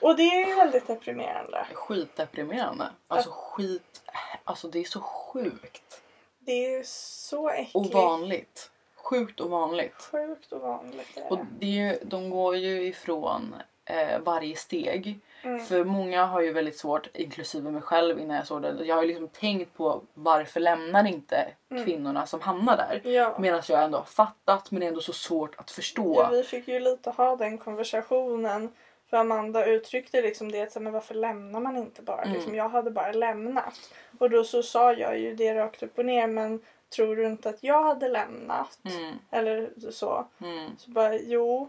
Och 0.00 0.16
det 0.16 0.22
är 0.22 0.48
ju 0.48 0.54
väldigt 0.54 0.86
deprimerande. 0.86 1.66
Skitdeprimerande. 1.72 2.90
Alltså 3.08 3.30
skit... 3.30 4.02
Alltså 4.44 4.68
det 4.68 4.78
är 4.78 4.84
så 4.84 5.00
sjukt. 5.00 6.02
Det 6.38 6.74
är 6.74 6.82
så 6.86 7.48
äckligt. 7.48 7.76
Ovanligt. 7.76 8.70
Sjukt 8.94 9.40
ovanligt. 9.40 9.94
Sjukt 9.94 10.52
ovanligt 10.52 11.16
är 11.16 11.32
Och 11.32 11.38
det. 11.38 11.46
det 11.58 11.66
är 11.66 11.92
ju, 11.92 11.98
de 12.02 12.30
går 12.30 12.56
ju 12.56 12.86
ifrån 12.86 13.54
eh, 13.84 14.20
varje 14.20 14.56
steg. 14.56 15.20
Mm. 15.44 15.60
För 15.64 15.84
många 15.84 16.24
har 16.26 16.40
ju 16.40 16.52
väldigt 16.52 16.78
svårt, 16.78 17.08
inklusive 17.16 17.70
mig 17.70 17.82
själv 17.82 18.18
innan 18.20 18.36
jag 18.36 18.46
såg 18.46 18.62
det. 18.62 18.84
Jag 18.84 18.94
har 18.96 19.02
ju 19.02 19.08
liksom 19.08 19.28
tänkt 19.28 19.76
på 19.76 20.02
varför 20.14 20.60
lämnar 20.60 21.06
inte 21.06 21.46
Mm. 21.70 21.84
kvinnorna 21.84 22.26
som 22.26 22.40
hamnar 22.40 22.76
där? 22.76 23.10
Ja. 23.10 23.36
Medan 23.38 23.62
jag 23.68 23.84
ändå 23.84 23.98
har 23.98 24.04
fattat 24.04 24.70
men 24.70 24.80
det 24.80 24.86
är 24.86 24.88
ändå 24.88 25.00
så 25.00 25.12
svårt 25.12 25.54
att 25.58 25.70
förstå. 25.70 26.14
ja, 26.16 26.28
vi 26.32 26.42
fick 26.42 26.68
ju 26.68 26.80
lite 26.80 27.10
ha 27.10 27.36
den 27.36 27.58
konversationen. 27.58 28.72
För 29.10 29.16
Amanda 29.16 29.66
uttryckte 29.66 30.22
liksom 30.22 30.52
det 30.52 30.62
att 30.62 30.82
men 30.82 30.92
varför 30.92 31.14
lämnar 31.14 31.60
man 31.60 31.76
inte 31.76 32.02
bara? 32.02 32.22
Mm. 32.22 32.34
Liksom, 32.34 32.54
jag 32.54 32.68
hade 32.68 32.90
bara 32.90 33.12
lämnat. 33.12 33.90
Och 34.18 34.30
då 34.30 34.44
så 34.44 34.62
sa 34.62 34.92
jag 34.92 35.18
ju 35.18 35.34
det 35.34 35.54
rakt 35.54 35.82
upp 35.82 35.98
och 35.98 36.04
ner 36.04 36.26
men 36.26 36.60
tror 36.96 37.16
du 37.16 37.26
inte 37.26 37.48
att 37.48 37.62
jag 37.62 37.82
hade 37.82 38.08
lämnat? 38.08 38.78
Mm, 38.84 39.14
Eller 39.30 39.70
så. 39.90 40.26
mm. 40.40 40.70
Så 40.78 40.90
bara 40.90 41.14
jo. 41.16 41.68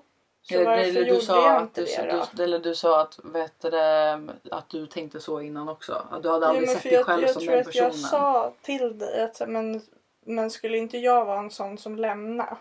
Så 0.49 0.55
Eller, 0.55 0.65
varför 0.65 0.83
eller, 0.83 1.05
du 1.05 1.21
sa 1.21 1.45
jag 1.47 1.55
att 1.55 1.61
inte 1.63 1.81
du, 1.81 1.85
det 2.07 2.27
du, 2.33 2.43
eller 2.43 2.59
du 2.59 2.75
sa 2.75 3.01
att, 3.01 3.19
vet 3.23 3.53
du, 3.61 3.69
det, 3.69 4.19
att 4.51 4.69
du 4.69 4.87
tänkte 4.87 5.19
så 5.19 5.41
innan 5.41 5.69
också. 5.69 6.05
Att 6.11 6.23
du 6.23 6.29
hade 6.29 6.47
aldrig 6.47 6.67
men 6.67 6.75
sett 6.75 6.83
dig 6.83 6.93
jag, 6.93 7.05
själv 7.05 7.21
jag 7.21 7.29
som 7.31 7.41
tror 7.41 7.51
den 7.51 7.59
att 7.59 7.65
personen. 7.67 7.85
jag 7.91 7.95
sa 7.95 8.53
till 8.61 8.97
dig 8.99 9.23
att 9.23 9.41
men, 9.49 9.81
men 10.25 10.51
skulle 10.51 10.77
inte 10.77 10.97
jag 10.97 11.25
vara 11.25 11.39
en 11.39 11.51
sån 11.51 11.77
som 11.77 11.95
lämnar? 11.95 12.57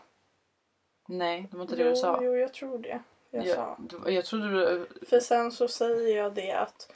Nej, 1.09 1.48
det 1.51 1.56
var 1.56 1.62
inte 1.65 1.77
det 1.77 1.82
Jo, 1.82 1.90
du 1.90 1.97
sa. 1.97 2.19
jo, 2.23 2.36
jag 2.36 2.55
tror 2.55 2.78
det. 2.78 3.01
Jag 3.31 3.47
jag, 3.47 3.56
sa. 3.56 3.77
jag 4.06 4.24
trodde 4.24 4.51
du... 4.51 4.86
För 5.06 5.20
sen 5.20 5.52
så 5.52 5.69
säger 5.69 6.16
jag 6.16 6.32
det 6.35 6.52
att 6.52 6.93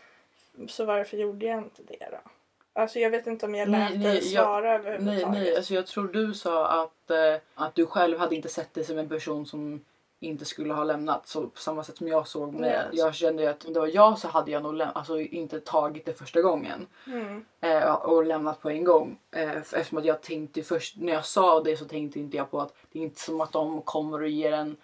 så 0.68 0.84
varför 0.84 1.16
gjorde 1.16 1.46
jag 1.46 1.58
inte 1.58 1.82
det 1.82 2.08
då? 2.10 2.30
Alltså 2.72 2.98
jag 2.98 3.10
vet 3.10 3.26
inte 3.26 3.46
om 3.46 3.54
jag 3.54 3.68
Nej, 3.68 3.90
lät 3.90 3.98
nej, 4.00 4.08
dig 4.20 4.32
jag- 4.34 4.44
svara 4.44 4.60
Nej, 4.68 4.74
överhuvudtaget. 4.74 5.30
nej, 5.30 5.56
alltså 5.56 5.74
jag 5.74 5.86
tror 5.86 6.08
du 6.08 6.34
sa 6.34 6.82
att, 6.82 7.10
eh, 7.10 7.40
att 7.54 7.74
du 7.74 7.86
själv 7.86 8.18
hade 8.18 8.34
inte 8.36 8.48
sett 8.48 8.74
dig 8.74 8.84
som 8.84 8.98
en 8.98 9.08
person 9.08 9.46
som 9.46 9.84
inte 10.20 10.44
skulle 10.44 10.74
ha 10.74 10.84
lämnat. 10.84 11.26
Så 11.28 11.46
på 11.46 11.60
samma 11.60 11.84
sätt 11.84 11.96
som 11.96 12.08
jag 12.08 12.28
såg 12.28 12.54
med 12.54 12.86
Ja. 12.92 13.04
Jag 13.04 13.14
kände 13.14 13.42
ju 13.42 13.48
att 13.48 13.64
om 13.64 13.72
det 13.72 13.80
var 13.80 13.90
jag 13.94 14.18
så 14.18 14.28
hade 14.28 14.50
jag 14.50 14.62
nog 14.62 14.82
alltså, 14.82 15.20
inte 15.20 15.60
tagit 15.60 16.06
det 16.06 16.12
första 16.14 16.42
gången. 16.42 16.86
Mm. 17.06 17.44
Eh, 17.60 17.92
och 17.92 18.24
lämnat 18.24 18.60
på 18.62 18.70
en 18.70 18.84
gång. 18.84 19.18
Eh, 19.30 19.56
eftersom 19.56 19.98
att 19.98 20.04
jag 20.04 20.22
tänkte 20.22 20.62
först, 20.62 20.96
när 20.96 21.12
jag 21.12 21.24
sa 21.24 21.60
det 21.60 21.76
så 21.76 21.84
tänkte 21.84 22.20
inte 22.20 22.36
jag 22.36 22.50
på 22.50 22.60
att 22.60 22.74
det 22.92 22.98
är 22.98 23.02
inte 23.02 23.20
som 23.20 23.40
att 23.40 23.52
de 23.52 23.82
kommer 23.82 24.22
och 24.22 24.28
ger 24.28 24.52
en 24.52 24.76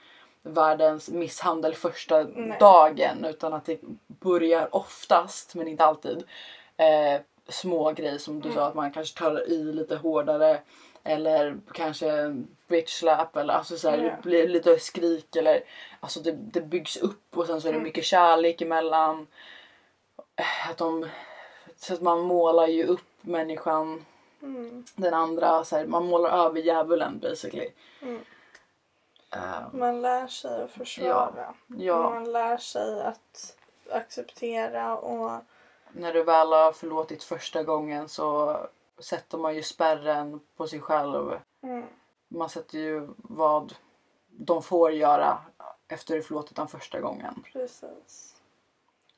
världens 0.42 1.10
misshandel 1.10 1.74
första 1.74 2.22
Nej. 2.22 2.56
dagen 2.60 3.24
utan 3.24 3.52
att 3.52 3.64
det 3.64 3.80
börjar 4.06 4.74
oftast, 4.76 5.54
men 5.54 5.68
inte 5.68 5.84
alltid, 5.84 6.24
eh, 6.76 7.20
små 7.48 7.92
grejer 7.92 8.18
som 8.18 8.40
du 8.40 8.48
Mm. 8.48 8.56
sa 8.56 8.66
att 8.68 8.74
man 8.74 8.92
kanske 8.92 9.18
tar 9.18 9.48
i 9.50 9.72
lite 9.72 9.96
hårdare 9.96 10.58
eller 11.04 11.56
kanske 11.72 12.36
bitch 12.66 12.98
slap 12.98 13.36
eller 13.36 13.54
alltså 13.54 13.76
så 13.78 13.90
här, 13.90 13.98
Ja. 13.98 14.04
det 14.04 14.22
blir 14.22 14.48
lite 14.48 14.78
skrik 14.78 15.36
eller 15.36 15.64
alltså 16.00 16.20
det, 16.20 16.32
det 16.32 16.60
byggs 16.60 16.96
upp 16.96 17.36
och 17.36 17.46
sen 17.46 17.60
så 17.60 17.68
är 17.68 17.72
det 17.72 17.76
Mm. 17.78 17.84
mycket 17.88 18.04
kärlek 18.04 18.60
emellan. 18.62 19.26
Eh, 20.36 20.70
Att 20.70 20.76
de, 20.78 21.08
så 21.76 21.94
att 21.94 22.00
man 22.02 22.20
målar 22.20 22.66
ju 22.66 22.84
upp 22.86 23.06
människan, 23.20 24.04
Mm. 24.42 24.84
den 24.96 25.14
andra, 25.14 25.64
så 25.64 25.76
här, 25.76 25.86
man 25.86 26.04
målar 26.06 26.30
över 26.46 26.60
djävulen 26.60 27.18
basically. 27.18 27.68
Mm. 28.02 28.24
Eh, 29.32 29.62
Man 29.72 30.02
lär 30.02 30.26
sig 30.26 30.62
att 30.62 30.70
försvara. 30.70 31.54
ja, 31.66 32.10
Man 32.10 32.32
lär 32.32 32.56
sig 32.56 33.02
att 33.02 33.56
acceptera 33.90 34.96
och 34.96 35.30
när 35.92 36.12
du 36.12 36.22
väl 36.22 36.52
har 36.52 36.72
förlåtit 36.72 37.22
första 37.24 37.62
gången 37.62 38.08
så 38.08 38.56
sätter 38.98 39.38
man 39.38 39.54
ju 39.54 39.62
spärren 39.62 40.40
på 40.56 40.66
sig 40.68 40.80
själv. 40.80 41.40
mm. 41.62 41.84
Man 42.28 42.48
sätter 42.48 42.78
ju 42.78 43.08
vad 43.16 43.74
de 44.28 44.62
får 44.62 44.92
göra 44.92 45.38
efter 45.88 46.54
den 46.54 46.68
första 46.68 47.00
gången. 47.00 47.44
precis. 47.52 48.30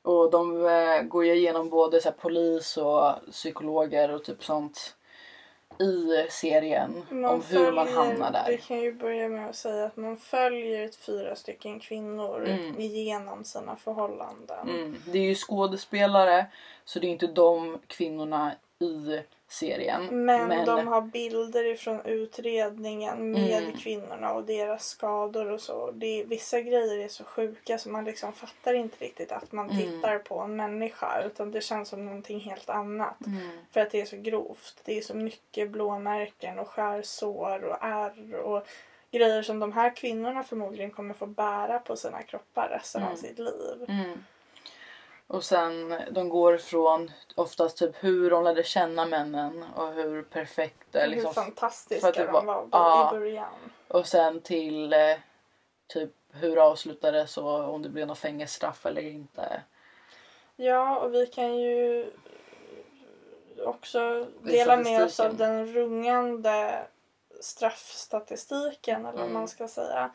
Och 0.01 0.31
de 0.31 0.65
eh, 0.65 1.01
går 1.01 1.25
ju 1.25 1.33
igenom 1.35 1.69
både 1.69 2.01
så 2.01 2.09
här, 2.09 2.15
polis 2.17 2.77
och 2.77 3.13
psykologer 3.31 4.11
och 4.11 4.23
typ 4.23 4.43
sånt 4.43 4.95
i 5.79 6.27
serien 6.31 7.05
om 7.11 7.41
hur 7.49 7.71
man 7.71 7.87
hamnar 7.87 8.43
Vi 8.47 8.51
där. 8.55 8.57
kan 8.57 8.79
ju 8.79 8.93
börja 8.93 9.29
med 9.29 9.49
att 9.49 9.55
säga 9.55 9.85
att 9.85 9.97
man 9.97 10.17
följer 10.17 10.89
fyra 10.89 11.35
stycken 11.35 11.79
kvinnor 11.79 12.45
Mm. 12.47 12.79
igenom 12.79 13.43
sina 13.43 13.75
förhållanden. 13.75 14.69
Mm. 14.69 14.95
Det 15.05 15.19
är 15.19 15.23
ju 15.23 15.35
skådespelare 15.35 16.45
så 16.85 16.99
det 16.99 17.07
är 17.07 17.11
inte 17.11 17.27
de 17.27 17.79
kvinnorna 17.87 18.51
i 18.79 19.19
serien. 19.49 20.25
Men, 20.25 20.65
de 20.65 20.87
har 20.87 21.01
bilder 21.01 21.65
ifrån 21.65 22.01
utredningen 22.05 23.31
med 23.31 23.63
Mm. 23.63 23.77
kvinnorna 23.77 24.33
och 24.33 24.43
deras 24.43 24.85
skador 24.87 25.51
och 25.51 25.61
så. 25.61 25.91
Det, 25.91 26.23
vissa 26.27 26.61
grejer 26.61 26.97
är 27.03 27.07
så 27.07 27.23
sjuka 27.23 27.77
så 27.77 27.89
man 27.89 28.05
liksom 28.05 28.33
fattar 28.33 28.73
inte 28.73 29.05
riktigt 29.05 29.31
att 29.31 29.51
man 29.51 29.69
Mm. 29.69 29.77
tittar 29.83 30.19
på 30.19 30.39
en 30.39 30.55
människa 30.55 31.21
utan 31.25 31.51
det 31.51 31.61
känns 31.61 31.89
som 31.89 32.05
någonting 32.05 32.39
helt 32.39 32.69
annat. 32.69 33.25
Mm. 33.27 33.49
För 33.71 33.79
att 33.81 33.91
det 33.91 34.01
är 34.01 34.05
så 34.05 34.17
grovt. 34.17 34.81
Det 34.85 34.97
är 34.97 35.01
så 35.01 35.13
mycket 35.15 35.69
blåmärken 35.69 36.59
och 36.59 36.67
skärsår 36.69 37.63
och 37.63 37.77
ärr 37.81 38.35
och 38.35 38.67
grejer 39.11 39.41
som 39.41 39.59
de 39.59 39.71
här 39.73 39.95
kvinnorna 39.95 40.43
förmodligen 40.43 40.91
kommer 40.91 41.13
få 41.13 41.25
bära 41.25 41.79
på 41.79 41.95
sina 41.95 42.23
kroppar 42.23 42.69
resten 42.69 43.01
av 43.03 43.07
Mm. 43.09 43.17
sitt 43.21 43.39
liv. 43.39 43.85
Mm. 45.29 45.37
Och 45.37 45.43
sen 45.43 46.01
de 46.11 46.29
går 46.29 46.57
från 46.57 47.11
oftast 47.35 47.77
typ 47.77 48.03
hur 48.03 48.29
de 48.29 48.43
lärde 48.43 48.63
känna 48.63 49.05
männen 49.05 49.65
och 49.75 49.93
hur 49.93 50.23
perfekta 50.23 50.99
Hur 50.99 51.07
liksom, 51.07 51.33
fantastiska 51.33 52.01
för 52.01 52.07
att 52.09 52.15
det 52.15 52.23
de 52.25 52.31
var- 52.31 52.43
var 52.45 52.67
ja. 52.71 53.09
i 53.15 53.19
början. 53.19 53.53
och 53.87 54.07
sen 54.07 54.41
till 54.41 54.93
eh, 54.93 54.99
typ 55.87 56.11
hur 56.31 56.55
det 56.55 56.63
avslutades 56.63 57.37
och 57.37 57.73
om 57.73 57.81
det 57.81 57.89
blev 57.89 58.07
något 58.07 58.17
fängelsestraff 58.19 58.85
eller 58.85 59.01
inte. 59.01 59.61
Ja, 60.55 60.99
och 60.99 61.13
vi 61.13 61.25
kan 61.27 61.55
ju 61.57 62.05
också 63.65 64.27
dela 64.43 64.77
med 64.77 65.03
oss 65.03 65.19
av 65.19 65.35
den 65.37 65.65
rungande 65.73 66.83
straffstatistiken 67.41 68.99
eller 69.05 69.11
vad 69.17 69.21
Mm. 69.21 69.33
man 69.33 69.47
ska 69.47 69.67
säga. 69.67 70.09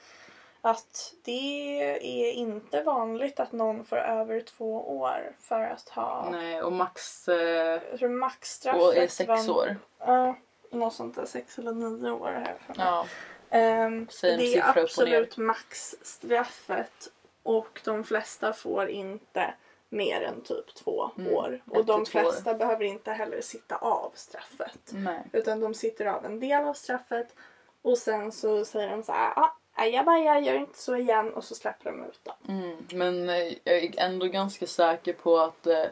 Att 0.65 1.15
det 1.25 1.81
är 2.03 2.33
inte 2.33 2.83
vanligt 2.83 3.41
att 3.41 3.53
någon 3.53 3.85
får 3.85 3.97
över 3.97 4.41
två 4.41 4.99
år 5.01 5.33
för 5.41 5.61
att 5.61 5.89
ha... 5.89 6.29
Nej, 6.31 6.63
och 6.63 6.73
max 6.73 7.29
eh, 7.29 7.83
Jag 7.91 7.99
tror 7.99 8.09
maxstraffet 8.09 8.83
och 8.83 8.97
är 8.97 9.09
sex 9.09 9.49
år. 9.49 9.77
Ja, 9.99 10.37
något 10.71 10.95
sånt 10.95 11.17
där. 11.17 11.27
Sex 11.27 11.59
eller 11.59 11.73
nio 11.73 12.11
år 12.11 12.29
här 12.29 12.57
för 12.67 12.75
mig. 12.75 12.87
Ja. 12.87 13.07
Same 14.11 14.37
det 14.37 14.57
är 14.57 14.79
absolut 14.79 15.37
maxstraffet 15.37 17.09
och 17.43 17.81
de 17.85 18.05
flesta 18.05 18.53
får 18.53 18.89
inte 18.89 19.55
mer 19.89 20.23
än 20.23 20.41
typ 20.41 20.75
två 20.75 21.11
Mm, 21.19 21.33
år. 21.35 21.63
Och 21.71 21.85
de 21.85 22.05
två 22.05 22.19
år. 22.19 22.23
flesta 22.23 22.55
behöver 22.55 22.85
inte 22.85 23.13
heller 23.13 23.41
sitta 23.41 23.77
av 23.77 24.13
straffet. 24.15 24.91
Nej. 24.91 25.23
Utan 25.33 25.61
de 25.61 25.75
sitter 25.75 26.07
av 26.07 26.25
en 26.25 26.41
del 26.41 26.65
av 26.65 26.75
straffet 26.75 27.35
och 27.83 27.99
sen 27.99 28.33
så 28.33 28.65
säger 28.65 28.91
de 28.91 29.03
så 29.03 29.13
här, 29.13 29.33
ah, 29.39 29.57
ajabaja, 29.75 30.41
gör 30.41 30.55
inte 30.55 30.79
så 30.79 30.97
igen 30.97 31.33
och 31.35 31.45
så 31.45 31.55
släpper 31.55 31.91
de 31.91 32.05
ut 32.05 32.25
dem. 32.25 32.35
Mm. 32.49 32.77
Men 32.93 33.29
eh, 33.29 33.53
jag 33.65 33.77
är 33.85 33.91
ändå 33.97 34.27
ganska 34.27 34.67
säker 34.67 35.13
på 35.13 35.39
att 35.39 35.67
eh, 35.67 35.85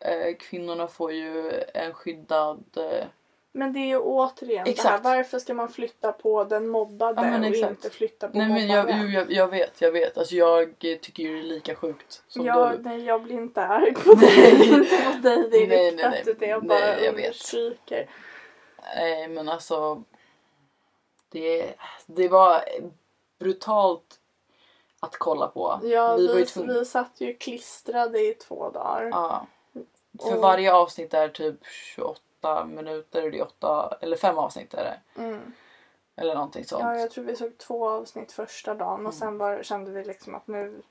eh, 0.00 0.34
kvinnorna 0.38 0.88
får 0.88 1.12
ju 1.12 1.52
en 1.74 1.94
skyddad... 1.94 2.64
Eh, 2.76 3.06
Men 3.52 3.72
det 3.72 3.78
är 3.78 3.86
ju 3.86 3.98
återigen 3.98 4.64
det 4.64 4.70
här, 4.70 4.74
Exakt. 4.74 5.04
varför 5.04 5.38
ska 5.38 5.54
man 5.54 5.68
flytta 5.68 6.12
på 6.12 6.44
den 6.44 6.68
mobbade 6.68 7.22
Ja, 7.26 7.38
och 7.38 7.44
exakt. 7.46 7.70
inte 7.70 7.90
flytta 7.90 8.28
på 8.28 8.38
nej 8.38 8.48
men 8.48 8.66
jag, 8.66 8.84
mobbaren? 8.86 9.12
jag, 9.12 9.32
jag 9.32 9.48
vet, 9.48 9.80
jag 9.80 9.92
vet. 9.92 10.18
Alltså 10.18 10.34
jag 10.34 10.78
tycker 10.78 11.22
ju 11.22 11.32
det 11.34 11.38
är 11.38 11.42
lika 11.42 11.74
sjukt 11.74 12.22
som 12.28 12.46
Ja, 12.46 12.72
du. 12.76 12.82
nej 12.82 13.04
jag 13.04 13.22
blir 13.22 13.34
inte 13.36 13.62
arg 13.66 13.94
på 13.94 14.14
dig. 14.14 14.68
inte 14.68 15.04
mot 15.08 15.22
dig 15.22 15.36
Nej, 15.50 15.66
nej, 15.66 15.90
direkt. 15.90 16.02
nej. 16.10 16.22
Utan 16.26 16.48
jag 16.48 16.64
Nej, 16.64 16.68
bara 16.80 17.00
jag 17.04 17.12
vet. 17.12 17.24
understryker. 17.24 18.06
Nej 18.96 19.28
men 19.28 19.48
alltså. 19.48 20.02
Det, 21.40 21.74
det 22.06 22.28
var 22.28 22.64
brutalt 23.38 24.20
att 25.00 25.16
kolla 25.16 25.48
på. 25.48 25.80
Ja, 25.82 26.16
vi 26.16 26.26
vi, 26.26 26.32
ju 26.32 26.38
vi, 26.38 26.46
tvungna. 26.46 26.84
satt 26.84 27.20
ju 27.20 27.34
klistrade 27.34 28.20
i 28.20 28.34
två 28.34 28.70
dagar. 28.70 29.02
Ja. 29.12 29.46
För 30.22 30.34
Och- 30.36 30.40
varje 30.42 30.74
avsnitt 30.74 31.14
är 31.14 31.28
typ 31.28 31.66
28 31.66 32.64
minuter. 32.64 33.24
och 33.24 33.30
Det 33.30 33.38
är 33.38 33.42
åtta, 33.42 33.96
eller 34.00 34.16
fem 34.16 34.38
avsnitt 34.38 34.74
är 34.74 34.84
det. 34.84 35.22
Mm. 35.22 35.52
Eller 36.16 36.34
någonting 36.34 36.64
sånt. 36.64 36.82
Ja, 36.82 36.98
jag 36.98 37.10
tror 37.10 37.24
vi 37.24 37.36
såg 37.36 37.58
två 37.58 37.88
avsnitt 37.88 38.32
första 38.32 38.74
dagen 38.74 38.94
Mm. 38.94 39.06
och 39.06 39.14
sen 39.14 39.38
bara 39.38 39.62
kände 39.62 39.90
vi 39.90 40.04
liksom 40.04 40.34
att 40.34 40.46
nu, 40.46 40.82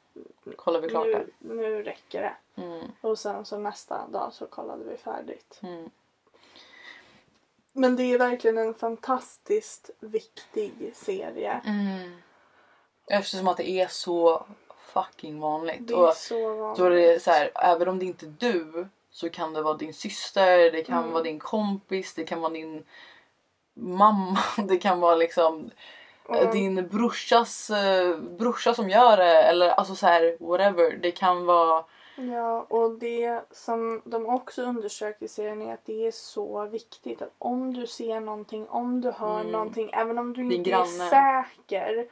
Kollar 0.55 0.81
vi 0.81 0.89
klart 0.89 1.05
här. 1.07 1.26
nu, 1.39 1.55
nu 1.55 1.84
räcker 1.84 2.22
det. 2.22 2.61
Mm, 2.61 2.91
Och 3.01 3.19
sen 3.19 3.45
så 3.45 3.57
nästa 3.57 4.07
dag 4.07 4.34
så 4.34 4.45
kollade 4.47 4.84
vi 4.84 4.97
färdigt. 4.97 5.59
mm, 5.63 5.89
Men 7.77 7.95
det 7.95 8.03
är 8.03 8.18
verkligen 8.18 8.57
en 8.57 8.73
fantastiskt 8.73 9.89
viktig 9.99 10.91
serie. 10.95 11.61
mm. 11.65 12.11
Eftersom 13.07 13.47
att 13.47 13.57
det 13.57 13.69
är 13.69 13.88
så 13.88 14.45
fucking 14.93 15.39
vanligt. 15.39 15.88
Det 15.88 15.93
är 15.93 16.07
Och 16.07 16.14
så 16.15 16.56
vanligt. 16.56 16.77
då 16.80 16.85
är 16.85 16.89
det 16.89 17.19
så 17.23 17.31
här, 17.31 17.52
även 17.56 17.88
om 17.88 17.99
det 17.99 18.06
inte 18.06 18.26
är 18.26 18.34
du 18.39 18.88
så 19.10 19.30
kan 19.30 19.53
det 19.53 19.61
vara 19.61 19.73
din 19.77 19.93
syster, 19.93 20.72
det 20.72 20.84
kan 20.84 20.97
Mm. 20.99 21.11
vara 21.11 21.23
din 21.23 21.39
kompis, 21.39 22.14
det 22.14 22.23
kan 22.23 22.41
vara 22.41 22.52
din 22.53 22.84
mamma, 23.73 24.39
det 24.68 24.77
kan 24.77 24.99
vara 24.99 25.15
liksom 25.15 25.69
Och- 26.26 26.52
din 26.52 26.88
brorsas 26.88 27.69
eh, 27.69 28.18
brorsa 28.18 28.73
som 28.73 28.89
gör 28.89 29.18
det 29.18 29.43
eller 29.43 29.69
alltså 29.69 29.95
så 29.95 30.07
här 30.07 30.38
whatever. 30.39 30.91
Det 30.97 31.11
kan 31.11 31.45
vara 31.45 31.84
Ja, 32.18 32.66
och 32.70 33.00
det 33.00 33.42
som 33.52 34.02
de 34.06 34.26
också 34.26 34.62
undersöker 34.64 35.26
i 35.26 35.30
serien 35.30 35.62
är 35.62 35.74
att 35.74 35.86
det 35.86 36.08
är 36.08 36.12
så 36.12 36.66
viktigt 36.66 37.22
att 37.22 37.32
om 37.38 37.74
du 37.74 37.88
ser 37.88 38.20
någonting, 38.20 38.68
om 38.70 39.02
du 39.02 39.12
hör 39.12 39.40
Mm. 39.40 39.52
någonting, 39.52 39.90
även 39.94 40.18
om 40.18 40.34
du 40.34 40.42
Din 40.44 40.52
inte 40.52 40.70
granne. 40.70 41.04
är 41.04 41.44
säker, 41.44 42.08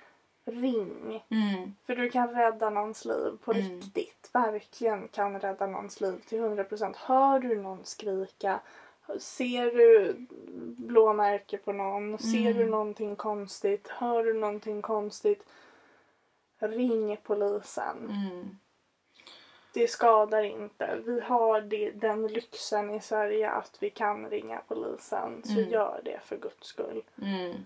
ring. 0.46 1.24
mm, 1.30 1.74
För 1.86 1.96
du 1.96 2.10
kan 2.10 2.30
rädda 2.36 2.70
någons 2.70 3.06
liv 3.06 3.38
på 3.44 3.52
Mm. 3.52 3.64
riktigt. 3.64 4.30
Verkligen 4.34 5.08
kan 5.08 5.40
rädda 5.40 5.68
någons 5.68 6.02
liv 6.02 6.22
till 6.28 6.40
100%. 6.40 6.96
Hör 6.98 7.40
du 7.40 7.56
någon 7.62 7.86
skrika, 7.86 8.60
ser 9.20 9.66
du 9.72 10.16
blåmärke 10.78 11.58
på 11.58 11.74
någon, 11.74 12.18
ser 12.18 12.38
Mm. 12.52 12.58
du 12.58 12.66
någonting 12.66 13.16
konstigt, 13.16 13.88
hör 13.88 14.24
du 14.24 14.34
någonting 14.34 14.82
konstigt, 14.82 15.46
ring 16.60 17.18
polisen. 17.24 18.12
Det 19.74 19.88
skadar 19.88 20.44
inte. 20.44 21.00
Vi 21.06 21.20
har 21.22 21.62
det, 21.62 21.92
den 21.92 22.28
lyxen 22.28 22.92
i 22.92 23.02
Sverige 23.02 23.50
att 23.50 23.78
vi 23.80 23.90
kan 23.90 24.30
ringa 24.30 24.62
polisen. 24.68 25.42
Så 25.46 25.52
Mm. 25.60 25.70
gör 25.70 26.02
det 26.04 26.20
för 26.24 26.38
guds 26.38 26.68
skull. 26.68 27.04
mm, 27.22 27.66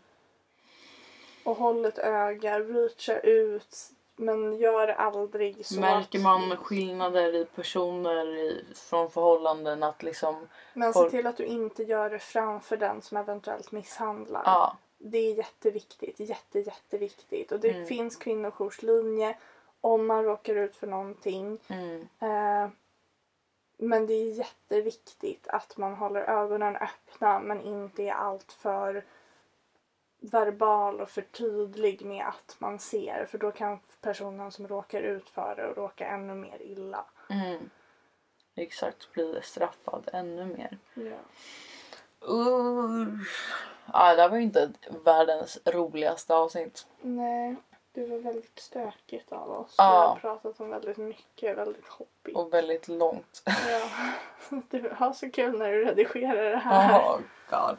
Och 1.44 1.56
håll 1.58 1.86
ett 1.86 1.98
öga, 2.00 2.60
reacha 2.60 3.20
ut. 3.20 3.78
Men 4.16 4.58
gör 4.58 4.88
aldrig 4.88 5.66
så 5.66 5.80
Märker 5.80 6.18
att- 6.20 6.24
man 6.24 6.58
skillnader 6.58 7.36
i 7.36 7.46
personer 7.46 8.36
i, 8.36 8.66
från 8.76 9.12
förhållanden 9.12 9.84
att 9.84 10.04
liksom 10.04 10.48
Men 10.74 10.94
folk- 10.94 11.12
se 11.12 11.18
till 11.18 11.28
att 11.28 11.38
du 11.38 11.46
inte 11.46 11.84
gör 11.84 12.10
det 12.10 12.20
framför 12.20 12.78
den 12.78 13.02
som 13.02 13.18
eventuellt 13.18 13.72
misshandlar. 13.72 14.42
ja 14.46 14.78
Det 14.98 15.18
är 15.18 15.34
jätteviktigt. 15.34 16.20
Jätte, 16.20 16.60
jätteviktigt. 16.60 17.52
Och 17.52 17.60
det 17.60 17.70
Mm. 17.72 17.86
finns 17.88 18.16
kvinnojourslinje 18.16 19.38
om 19.82 20.08
man 20.08 20.24
råkar 20.24 20.56
ut 20.56 20.76
för 20.76 20.88
någonting. 20.88 21.60
mm, 21.68 22.08
Eh, 22.20 22.70
men 23.80 24.08
det 24.08 24.14
är 24.14 24.34
jätteviktigt 24.34 25.48
att 25.48 25.78
man 25.78 25.94
håller 25.94 26.22
ögonen 26.22 26.76
öppna 26.76 27.40
men 27.40 27.62
inte 27.62 28.04
är 28.04 28.14
allt 28.14 28.52
för 28.52 29.06
verbal 30.20 31.02
och 31.02 31.10
för 31.10 31.22
tydlig 31.22 32.06
med 32.06 32.26
att 32.28 32.56
man 32.60 32.80
ser. 32.80 33.26
För 33.26 33.38
då 33.38 33.52
kan 33.52 33.80
personen 34.02 34.52
som 34.52 34.68
råkar 34.68 35.02
ut 35.02 35.30
för 35.30 35.56
det 35.56 35.82
råka 35.82 36.08
ännu 36.08 36.34
mer 36.34 36.62
illa. 36.62 37.06
mm. 37.30 37.70
Exakt, 38.56 39.12
bli 39.14 39.40
straffad 39.44 40.10
ännu 40.14 40.46
mer. 40.46 40.78
Ja. 40.94 41.18
Usch. 42.28 43.54
Ja, 43.94 44.16
det 44.16 44.28
var 44.28 44.38
ju 44.38 44.44
inte 44.44 44.72
världens 45.06 45.60
roligaste 45.66 46.36
avsnitt. 46.36 46.88
Nej, 47.02 47.56
det 48.02 48.08
var 48.08 48.18
väldigt 48.18 48.60
stökigt 48.60 49.32
av 49.32 49.52
oss. 49.52 49.76
Ja. 49.78 50.18
Vi 50.22 50.28
har 50.28 50.36
pratat 50.36 50.60
om 50.62 50.70
väldigt 50.70 50.98
mycket, 50.98 51.58
väldigt 51.58 51.88
hoppigt. 51.88 52.36
Och 52.38 52.54
väldigt 52.54 52.88
långt. 52.88 53.42
Ja. 53.46 53.90
Du 54.70 54.94
har 54.96 55.14
så 55.14 55.30
kul 55.32 55.58
när 55.60 55.72
du 55.72 55.86
redigerar 55.86 56.50
det 56.52 56.58
här. 56.58 57.00
Oh, 57.00 57.20
God. 57.50 57.78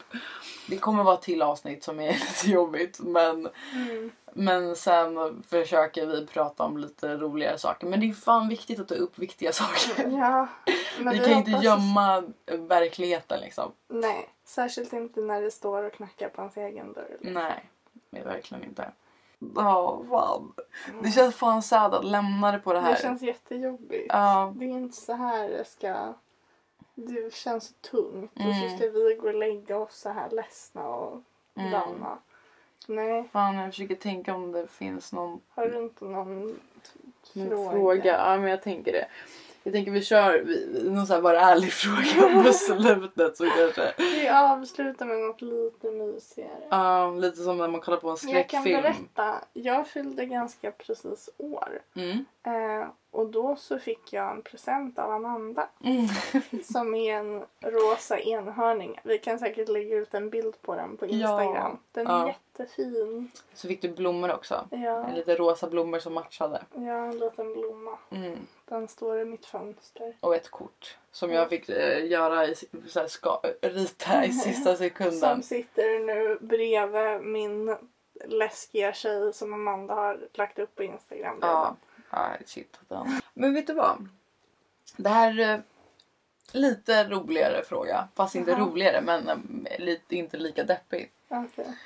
Det 0.69 0.77
kommer 0.77 1.03
vara 1.03 1.17
till 1.17 1.41
avsnitt 1.41 1.83
som 1.83 1.99
är 1.99 2.13
lite 2.13 2.49
jobbigt 2.51 2.99
men, 2.99 3.49
Mm. 3.73 4.11
men 4.33 4.75
sen 4.75 5.43
försöker 5.47 6.05
vi 6.05 6.27
prata 6.27 6.63
om 6.63 6.77
lite 6.77 7.17
roligare 7.17 7.57
saker. 7.57 7.87
Men 7.87 7.99
det 7.99 8.09
är 8.09 8.13
fan 8.13 8.49
viktigt 8.49 8.79
att 8.79 8.87
ta 8.87 8.95
upp 8.95 9.17
viktiga 9.19 9.51
saker. 9.53 10.07
Ja, 10.09 10.47
men 10.99 11.13
vi 11.13 11.19
kan 11.19 11.31
inte 11.33 11.51
gömma 11.51 12.23
verkligheten 12.45 13.39
liksom. 13.41 13.71
Nej, 13.87 14.29
särskilt 14.43 14.93
inte 14.93 15.21
när 15.21 15.41
det 15.41 15.51
står 15.51 15.83
och 15.83 15.93
knackar 15.93 16.29
på 16.29 16.41
ens 16.41 16.57
egen 16.57 16.93
dörr. 16.93 17.17
liksom. 17.19 17.33
Nej, 17.33 17.69
verkligen 18.23 18.63
inte. 18.63 18.91
Ja, 19.55 20.03
fan. 20.09 20.53
Det 21.03 21.11
känns 21.11 21.35
fan 21.35 21.61
sad 21.61 21.93
att 21.93 22.05
lämna 22.05 22.51
det 22.51 22.59
på 22.59 22.73
det 22.73 22.79
här. 22.79 22.91
Det 22.95 23.01
känns 23.01 23.21
jättejobbigt. 23.21 24.05
Ja. 24.09 24.53
Det 24.55 24.65
är 24.65 24.69
inte 24.69 24.97
så 24.97 25.13
här 25.13 25.49
det 25.49 25.65
ska... 25.65 26.13
Det 26.95 27.33
känns 27.33 27.63
så 27.67 27.73
tungt. 27.73 28.31
Och 28.35 28.41
Mm. 28.41 28.69
så 28.69 28.77
ska 28.77 28.89
vi 28.89 29.15
gå 29.21 29.27
och 29.27 29.33
lägga 29.35 29.77
oss 29.77 29.95
så 29.99 30.09
här 30.09 30.29
ledsna 30.29 30.87
och 30.87 31.21
Mm. 31.55 31.71
danna. 31.71 32.17
Nej, 32.87 33.29
Fan, 33.31 33.55
jag 33.55 33.69
försöker 33.71 33.95
tänka 33.95 34.33
om 34.35 34.51
det 34.51 34.67
finns 34.67 35.13
någon 35.13 35.41
har 35.49 35.65
du 35.67 35.77
inte 35.83 36.05
någon 36.05 36.59
fråga? 37.33 37.71
fråga. 37.71 38.17
Ja, 38.17 38.37
men 38.37 38.49
jag 38.49 38.61
tänker 38.63 38.91
det. 38.91 39.07
Jag 39.63 39.73
tänker 39.73 39.91
vi 39.91 40.01
kör 40.03 40.45
någon 40.89 41.05
sån 41.07 41.15
här 41.15 41.21
bara 41.21 41.39
ärlig 41.41 41.71
fråga 41.73 42.43
på 42.43 42.53
slutet 42.53 43.37
så 43.37 43.45
kanske. 43.45 43.93
Vi 43.97 44.29
avslutar 44.29 45.05
med 45.05 45.17
något 45.19 45.41
lite 45.41 45.91
mysigare. 45.91 46.67
Ja, 46.69 47.11
lite 47.11 47.37
som 47.37 47.57
när 47.57 47.67
man 47.67 47.81
kollar 47.81 47.97
på 47.97 48.09
en 48.09 48.17
Jag 48.29 48.49
kan 48.49 48.61
skräckfilm. 48.61 48.81
berätta. 48.81 49.35
Jag 49.53 49.87
fyllde 49.87 50.25
ganska 50.25 50.71
precis 50.71 51.29
år. 51.37 51.79
Mm. 51.95 52.25
Eh, 52.43 52.87
och 53.11 53.27
då 53.29 53.55
så 53.55 53.79
fick 53.79 54.13
jag 54.13 54.31
en 54.31 54.41
present 54.41 54.99
av 54.99 55.11
Amanda. 55.11 55.69
Mm. 55.83 56.07
Som 56.63 56.95
är 56.95 57.15
en 57.15 57.43
rosa 57.61 58.19
enhörning. 58.19 58.99
Vi 59.03 59.17
kan 59.17 59.39
säkert 59.39 59.69
lägga 59.69 59.95
ut 59.95 60.13
en 60.13 60.29
bild 60.29 60.61
på 60.61 60.75
den 60.75 60.97
på 60.97 61.05
Ja. 61.05 61.11
Instagram. 61.11 61.77
Den 61.91 62.07
är 62.07 62.11
Ja. 62.11 62.27
jättefin. 62.27 63.31
Så 63.53 63.67
fick 63.67 63.81
du 63.81 63.89
blommor 63.89 64.31
också. 64.33 64.67
Ja, 64.71 65.07
Lite 65.15 65.35
rosa 65.35 65.69
blommor 65.69 65.99
som 65.99 66.13
matchade. 66.13 66.61
ja, 66.73 67.05
en 67.05 67.17
liten 67.19 67.53
blomma. 67.53 67.97
Mm. 68.11 68.37
Den 68.69 68.87
står 68.87 69.19
i 69.19 69.25
mitt 69.25 69.45
fönster. 69.45 70.13
Och 70.19 70.35
ett 70.35 70.51
kort 70.51 70.97
som 71.11 71.31
jag 71.31 71.49
fick 71.49 71.69
eh, 71.69 72.05
göra 72.05 72.47
i, 72.47 72.55
så 72.87 72.99
här, 72.99 73.07
ska, 73.07 73.41
rita 73.61 74.25
i 74.25 74.31
sista 74.33 74.75
sekunden. 74.75 75.19
Som 75.19 75.43
sitter 75.43 75.99
nu 76.05 76.37
bredvid 76.41 77.21
min 77.27 77.75
läskiga 78.25 78.93
tjej 78.93 79.33
som 79.33 79.53
Amanda 79.53 79.93
har 79.93 80.19
lagt 80.33 80.59
upp 80.59 80.75
på 80.75 80.83
Instagram. 80.83 81.37
Ja, 81.41 81.75
ja 82.09 82.29
shit. 82.45 82.79
den. 82.87 83.21
Men 83.33 83.53
vet 83.53 83.67
du 83.67 83.73
vad? 83.73 84.09
Det 84.97 85.09
här 85.09 85.39
är 85.39 85.63
lite 86.51 87.09
roligare 87.09 87.63
fråga. 87.63 88.07
Fast 88.15 88.35
inte 88.35 88.51
Jaha. 88.51 88.59
roligare 88.59 89.01
men 89.01 89.29
eh, 89.67 89.79
lite, 89.79 90.15
inte 90.15 90.37
lika 90.37 90.63
deppig. 90.63 91.11
Okej. 91.27 91.77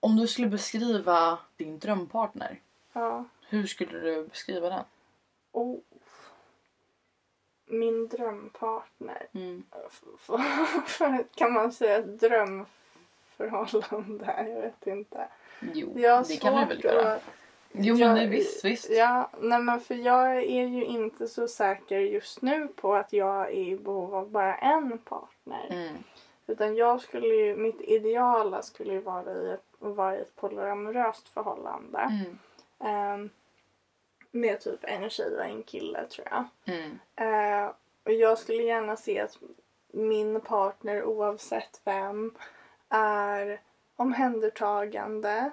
Om 0.00 0.16
du 0.16 0.26
skulle 0.26 0.48
beskriva 0.48 1.38
din 1.56 1.78
drömpartner, 1.78 2.60
Ja. 2.92 3.24
hur 3.48 3.66
skulle 3.66 3.98
du 3.98 4.24
beskriva 4.26 4.68
den? 4.68 4.84
Oh. 5.52 5.78
Min 7.66 8.08
drömpartner. 8.08 9.26
Mm. 9.34 9.62
Kan 11.34 11.52
man 11.52 11.72
säga 11.72 12.00
drömförhållande? 12.02 14.34
Jag 14.54 14.60
vet 14.62 14.86
inte. 14.86 15.28
Jo, 15.74 15.92
Jag 15.98 16.26
det 16.28 16.36
kan 16.36 16.68
vi 16.68 16.74
väl 16.74 16.84
göra. 16.84 17.12
att- 17.14 17.22
Jo 17.72 17.96
men 17.96 18.16
jag- 18.16 18.28
visst, 18.28 18.64
visst. 18.64 18.90
Ja, 18.90 19.30
nej 19.40 19.62
men 19.62 19.80
för 19.80 19.94
jag 19.94 20.36
är 20.36 20.66
ju 20.66 20.84
inte 20.84 21.28
så 21.28 21.48
säker 21.48 21.98
just 21.98 22.42
nu 22.42 22.68
på 22.68 22.94
att 22.94 23.12
jag 23.12 23.46
är 23.46 23.50
i 23.50 23.76
behov 23.76 24.14
av 24.14 24.30
bara 24.30 24.56
en 24.56 24.98
partner. 24.98 25.66
Mm. 25.70 25.94
Utan 26.46 26.76
jag 26.76 27.00
skulle 27.00 27.26
ju, 27.34 27.56
mitt 27.56 27.80
ideala 27.80 28.62
skulle 28.62 28.92
ju 28.92 29.00
vara 29.00 29.32
i 29.32 29.50
ett, 29.50 29.64
vara 29.78 30.16
i 30.16 30.20
ett 30.20 30.36
polyamoröst 30.36 31.28
förhållande. 31.28 31.98
Mm. 31.98 32.38
Ehm, 32.78 33.30
med 34.30 34.60
typ 34.60 34.80
en 34.82 35.10
tjej 35.10 35.36
och 35.36 35.44
en 35.44 35.62
kille 35.62 36.06
tror 36.06 36.28
jag. 36.30 36.44
Mm. 36.74 36.98
Eh, 37.16 37.70
och 38.04 38.12
jag 38.12 38.38
skulle 38.38 38.62
gärna 38.62 38.96
se 38.96 39.20
att 39.20 39.38
min 39.92 40.40
partner 40.40 41.04
oavsett 41.04 41.80
vem 41.84 42.34
är 42.88 43.60
omhändertagande, 43.96 45.50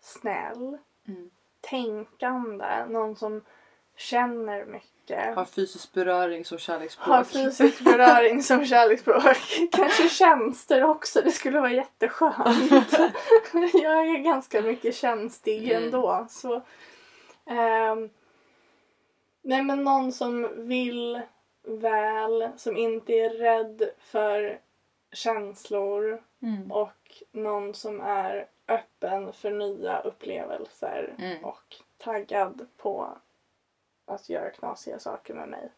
snäll, 0.00 0.78
Mm. 1.08 1.30
tänkande, 1.60 2.84
någon 2.88 3.16
som 3.16 3.44
känner 3.96 4.64
mycket. 4.64 5.36
Har 5.36 5.44
fysisk 5.44 5.92
beröring 5.92 6.44
som 6.44 6.58
kärleksspråk. 6.58 7.06
Har 7.06 7.24
fysisk 7.24 7.80
beröring 7.84 8.42
som 8.42 8.66
kärleksspråk. 8.66 9.36
Kanske 9.72 10.08
tjänster 10.08 10.84
också, 10.84 11.22
det 11.22 11.30
skulle 11.30 11.60
vara 11.60 11.72
jätteskönt. 11.72 12.92
jag 13.72 14.06
är 14.08 14.18
ganska 14.22 14.62
mycket 14.62 14.94
känstig 14.96 15.70
Mm. 15.70 15.84
ändå. 15.84 16.26
Så, 16.30 16.62
ehm, 17.46 18.10
nej 19.42 19.62
men 19.62 19.84
någon 19.84 20.12
som 20.12 20.48
vill 20.68 21.20
väl, 21.62 22.48
som 22.56 22.76
inte 22.76 23.12
är 23.12 23.30
rädd 23.30 23.90
för 23.98 24.60
känslor 25.12 26.22
Mm. 26.42 26.72
och 26.72 27.22
någon 27.32 27.74
som 27.74 28.00
är 28.00 28.46
öppen 28.68 29.32
för 29.32 29.50
nya 29.50 30.00
upplevelser 30.00 31.14
Mm. 31.18 31.44
och 31.44 31.76
taggad 31.98 32.66
på 32.76 33.08
att 34.06 34.28
göra 34.28 34.50
knasiga 34.50 34.98
saker 34.98 35.34
med 35.34 35.48
mig. 35.48 35.70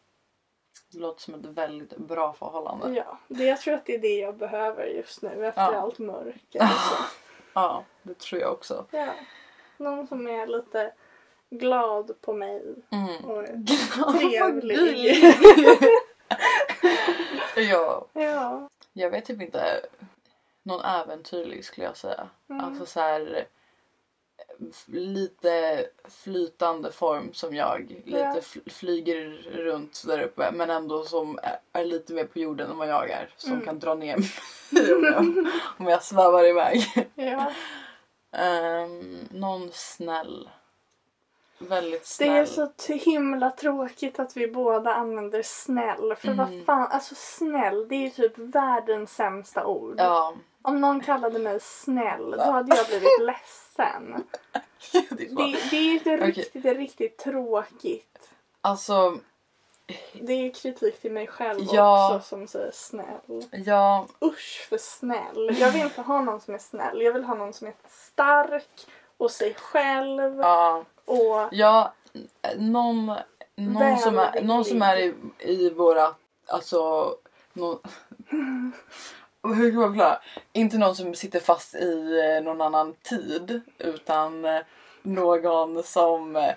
Det 0.91 0.97
låter 0.99 1.21
som 1.21 1.33
ett 1.33 1.45
väldigt 1.45 1.97
bra 1.97 2.33
förhållande. 2.33 2.89
Ja, 2.95 3.17
det, 3.27 3.43
jag 3.43 3.61
tror 3.61 3.73
att 3.73 3.85
det 3.85 3.93
är 3.95 3.99
det 3.99 4.17
jag 4.19 4.35
behöver 4.37 4.85
just 4.85 5.21
nu 5.21 5.45
efter 5.47 5.61
Ja. 5.61 5.75
allt 5.75 5.99
mörker. 5.99 6.61
Ja, 7.53 7.83
det 8.03 8.17
tror 8.19 8.41
jag 8.41 8.51
också. 8.53 8.85
Ja. 8.91 9.07
Någon 9.77 10.07
som 10.07 10.27
är 10.27 10.47
lite 10.47 10.93
glad 11.49 12.21
på 12.21 12.33
mig. 12.33 12.61
Mm. 12.91 13.25
Och 13.25 13.45
trevlig. 14.19 15.23
ja, 17.69 18.05
ja. 18.13 18.69
jag 18.93 19.09
vet 19.09 19.25
typ 19.25 19.41
inte. 19.41 19.81
Någon 20.63 20.81
äventyrlig 20.85 21.65
skulle 21.65 21.87
jag 21.87 21.97
säga. 21.97 22.29
Mm. 22.49 22.65
Alltså 22.65 22.85
så 22.85 22.99
här 22.99 23.47
lite 24.85 25.85
flytande 26.09 26.91
form 26.91 27.33
som 27.33 27.55
jag. 27.55 28.01
Lite 28.05 28.17
Ja. 28.19 28.33
fl- 28.41 28.69
flyger 28.69 29.25
runt 29.55 30.03
där 30.07 30.21
uppe 30.21 30.51
men 30.51 30.69
ändå 30.69 31.03
som 31.03 31.39
är, 31.43 31.59
är 31.73 31.85
lite 31.85 32.13
mer 32.13 32.23
på 32.23 32.39
jorden 32.39 32.71
än 32.71 32.77
vad 32.77 32.87
jag 32.89 33.09
är. 33.09 33.29
Som 33.37 33.51
Mm. 33.51 33.65
kan 33.65 33.79
dra 33.79 33.95
ner 33.95 34.17
mig 34.17 34.93
om 34.95 35.03
jag, 35.03 35.47
om 35.79 35.87
jag 35.87 36.03
svävar 36.03 36.43
iväg. 36.47 37.07
ja. 37.15 37.51
Um, 38.83 39.27
någon 39.31 39.69
snäll. 39.73 40.49
Väldigt 41.57 42.01
Det 42.01 42.07
snäll. 42.07 42.29
är 42.29 42.45
så 42.45 42.93
himla 42.93 43.49
tråkigt 43.51 44.19
att 44.19 44.37
vi 44.37 44.47
båda 44.47 44.93
använder 44.93 45.41
snäll. 45.43 46.15
För 46.15 46.27
Mm. 46.27 46.37
vad 46.37 46.65
fan, 46.65 46.87
alltså 46.91 47.15
snäll 47.17 47.87
det 47.87 47.95
är 47.95 47.99
ju 47.99 48.09
typ 48.09 48.37
världens 48.37 49.13
sämsta 49.15 49.65
ord. 49.65 49.95
Ja, 49.97 50.33
Om 50.61 50.81
någon 50.81 51.01
kallade 51.01 51.39
mig 51.39 51.59
snäll 51.61 52.31
då 52.31 52.51
hade 52.51 52.75
jag 52.75 52.87
blivit 52.87 53.19
ledsen. 53.21 54.23
det 55.09 55.23
är. 55.23 55.35
Det, 55.35 55.69
det 55.71 55.77
är 55.77 56.17
ju 56.17 56.17
riktigt, 56.25 56.63
det 56.63 56.69
är 56.69 56.75
riktigt 56.75 57.17
tråkigt. 57.17 58.29
Alltså, 58.61 59.17
Det 60.21 60.33
är 60.33 60.53
kritik 60.53 61.01
till 61.01 61.11
mig 61.11 61.27
själv 61.27 61.59
Ja. 61.71 62.15
också 62.15 62.29
som 62.29 62.47
säger 62.47 62.71
snäll. 62.73 63.43
ja, 63.51 64.07
Usch 64.23 64.65
för 64.69 64.77
snäll. 64.77 65.55
Jag 65.59 65.71
vill 65.71 65.81
inte 65.81 66.01
ha 66.01 66.21
någon 66.21 66.41
som 66.41 66.53
är 66.53 66.57
snäll. 66.59 67.01
Jag 67.01 67.13
vill 67.13 67.23
ha 67.23 67.33
någon 67.35 67.53
som 67.53 67.67
är 67.67 67.73
stark 67.87 68.87
och 69.17 69.31
sig 69.31 69.53
själv. 69.53 70.37
ja, 70.39 70.83
Och 71.07 71.47
ja 71.51 71.93
någon, 72.57 73.11
någon, 73.55 73.99
som 73.99 74.17
är, 74.17 74.41
någon 74.41 74.65
som 74.65 74.81
är 74.81 74.97
i, 74.97 75.13
i 75.39 75.69
våra, 75.69 76.15
alltså, 76.47 77.11
någon, 77.53 77.79
hur 79.55 79.71
kan 79.71 79.79
man 79.79 79.89
förklara? 79.89 80.19
Inte 80.53 80.77
någon 80.77 80.95
som 80.95 81.15
sitter 81.15 81.39
fast 81.39 81.75
i 81.75 82.19
eh, 82.19 82.43
någon 82.43 82.61
annan 82.61 82.93
tid 82.93 83.61
utan 83.77 84.45
eh, 84.45 84.61
någon 85.01 85.83
som 85.83 86.35
eh, 86.35 86.51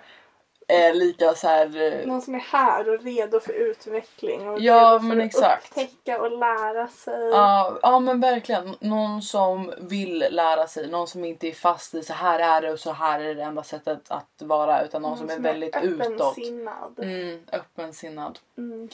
är 0.75 0.93
lika 0.93 1.33
så 1.33 1.47
här. 1.47 1.81
eh, 2.01 2.07
någon 2.07 2.21
som 2.21 2.35
är 2.35 2.39
här 2.39 2.89
och 2.89 3.03
redo 3.03 3.39
för 3.39 3.53
utveckling. 3.53 4.49
Och 4.49 4.59
Ja, 4.61 4.75
redo 4.75 4.99
för 4.99 5.07
men 5.07 5.19
att 5.19 5.25
exakt. 5.25 5.67
upptäcka 5.69 6.21
och 6.21 6.31
lära 6.31 6.87
sig. 6.87 7.29
Ja, 7.29 7.77
ja 7.81 7.99
men 7.99 8.19
verkligen. 8.21 8.75
Någon 8.79 9.21
som 9.21 9.73
vill 9.77 10.25
lära 10.29 10.67
sig. 10.67 10.87
Någon 10.87 11.07
som 11.07 11.25
inte 11.25 11.47
är 11.47 11.51
fast 11.51 11.93
i 11.93 12.03
så 12.03 12.13
här 12.13 12.39
är 12.39 12.61
det 12.61 12.71
och 12.71 12.79
så 12.79 12.91
här 12.91 13.19
är 13.19 13.35
det 13.35 13.43
enda 13.43 13.63
sättet 13.63 13.99
att 14.11 14.27
vara. 14.41 14.83
Utan 14.85 15.01
någon, 15.01 15.17
som 15.17 15.29
är 15.29 15.39
väldigt 15.39 15.75
utåt. 15.81 16.01
öppensinnad. 16.11 16.99
Mm, 16.99 17.43
öppensinnad. 17.51 18.39
Mm. 18.57 18.89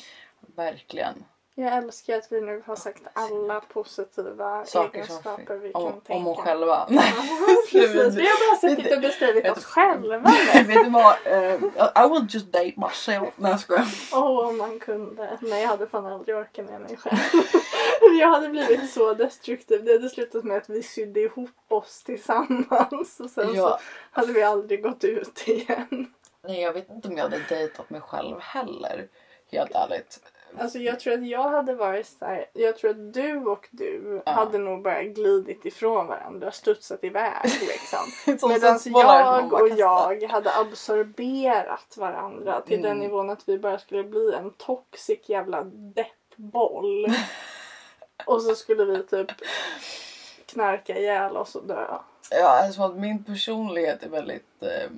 Verkligen. 0.56 1.24
Jag 1.60 1.74
älskar 1.78 2.18
att 2.18 2.32
vi 2.32 2.42
nu 2.42 2.64
har 2.66 2.76
sagt 2.76 3.04
alla 3.14 3.60
positiva 3.60 4.66
Saker 4.66 5.04
som 5.04 5.16
egenskaper 5.16 5.56
vi 5.56 5.72
om, 5.72 5.92
kan 5.92 6.02
tänka. 6.02 6.14
om 6.14 6.28
oss 6.28 6.38
själva. 6.40 6.88
Ja, 6.90 7.02
precis. 7.72 8.16
Vi 8.16 8.28
har 8.28 8.50
bara 8.52 8.76
suttit 8.76 8.96
och 8.96 9.02
beskrivit 9.02 9.50
oss 9.58 9.66
själva. 9.66 10.18
Vet 10.54 10.84
du 10.84 10.90
vad? 10.90 11.16
Eh, 11.26 11.54
I 12.06 12.10
will 12.10 12.28
just 12.30 12.52
date 12.52 12.74
myself. 12.78 13.34
Nej 13.36 13.52
jag 13.52 13.60
skojar. 13.60 13.86
Åh, 14.14 14.48
om 14.48 14.58
man 14.58 14.80
kunde. 14.80 15.38
Nej, 15.42 15.62
jag 15.62 15.70
hade 15.70 15.88
fan 15.88 16.06
aldrig 16.06 16.36
orkat 16.36 16.66
med 16.70 16.82
mig 16.82 16.98
själv. 16.98 17.18
jag 18.20 18.28
hade 18.28 18.50
blivit 18.50 18.90
så 18.92 19.14
destruktiv. 19.14 19.84
Det 19.86 19.92
hade 19.92 20.10
slutat 20.10 20.44
med 20.44 20.58
att 20.58 20.70
vi 20.70 20.84
sydde 20.84 21.20
ihop 21.20 21.50
oss 21.68 22.04
tillsammans. 22.04 23.20
Och 23.20 23.30
sen 23.30 23.54
Ja. 23.54 23.70
så 23.70 23.78
hade 24.12 24.34
vi 24.34 24.44
aldrig 24.44 24.84
gått 24.84 25.04
ut 25.04 25.44
igen. 25.48 26.14
Nej 26.48 26.62
jag 26.62 26.74
vet 26.74 26.90
inte 26.90 27.08
om 27.08 27.18
jag 27.18 27.24
hade 27.24 27.40
dejtat 27.50 27.90
mig 27.90 28.02
själv 28.02 28.40
heller. 28.40 29.08
Helt 29.52 29.72
ärligt. 29.76 30.20
Alltså 30.60 30.80
jag 30.80 31.00
tror 31.00 31.14
att 31.14 31.28
jag 31.28 31.50
hade 31.50 31.74
varit 31.76 32.08
så 32.08 32.26
här, 32.26 32.46
Jag 32.54 32.78
tror 32.78 32.92
att 32.92 33.14
du 33.14 33.38
och 33.46 33.68
du 33.72 34.22
Ja. 34.26 34.32
hade 34.32 34.58
nog 34.58 34.82
bara 34.84 35.04
glidit 35.04 35.66
ifrån 35.66 36.08
varandra. 36.08 36.52
Studsat 36.52 37.04
iväg 37.04 37.44
liksom. 37.44 38.38
Som 38.40 38.50
Medan 38.50 38.80
jag 38.84 39.54
och 39.54 39.70
jag 39.70 40.24
hade 40.24 40.56
absorberat 40.56 41.98
varandra 41.98 42.62
till 42.62 42.82
den 42.82 42.92
Mm. 42.92 43.04
nivån 43.04 43.30
att 43.30 43.50
vi 43.50 43.58
bara 43.60 43.78
skulle 43.80 44.04
bli 44.04 44.34
en 44.34 44.52
toxic 44.52 45.30
jävla 45.30 45.64
deppboll. 45.64 47.08
och 48.26 48.42
så 48.42 48.56
skulle 48.56 48.86
vi 48.86 49.04
typ 49.04 49.32
knarka 50.46 50.98
ihjäl 51.00 51.38
oss 51.38 51.56
och 51.56 51.68
dö. 51.68 51.86
Ja, 52.32 52.64
alltså 52.66 52.82
att 52.84 52.96
min 52.96 53.24
personlighet 53.24 54.04
är 54.04 54.10
väldigt 54.10 54.64
eh, 54.64 54.90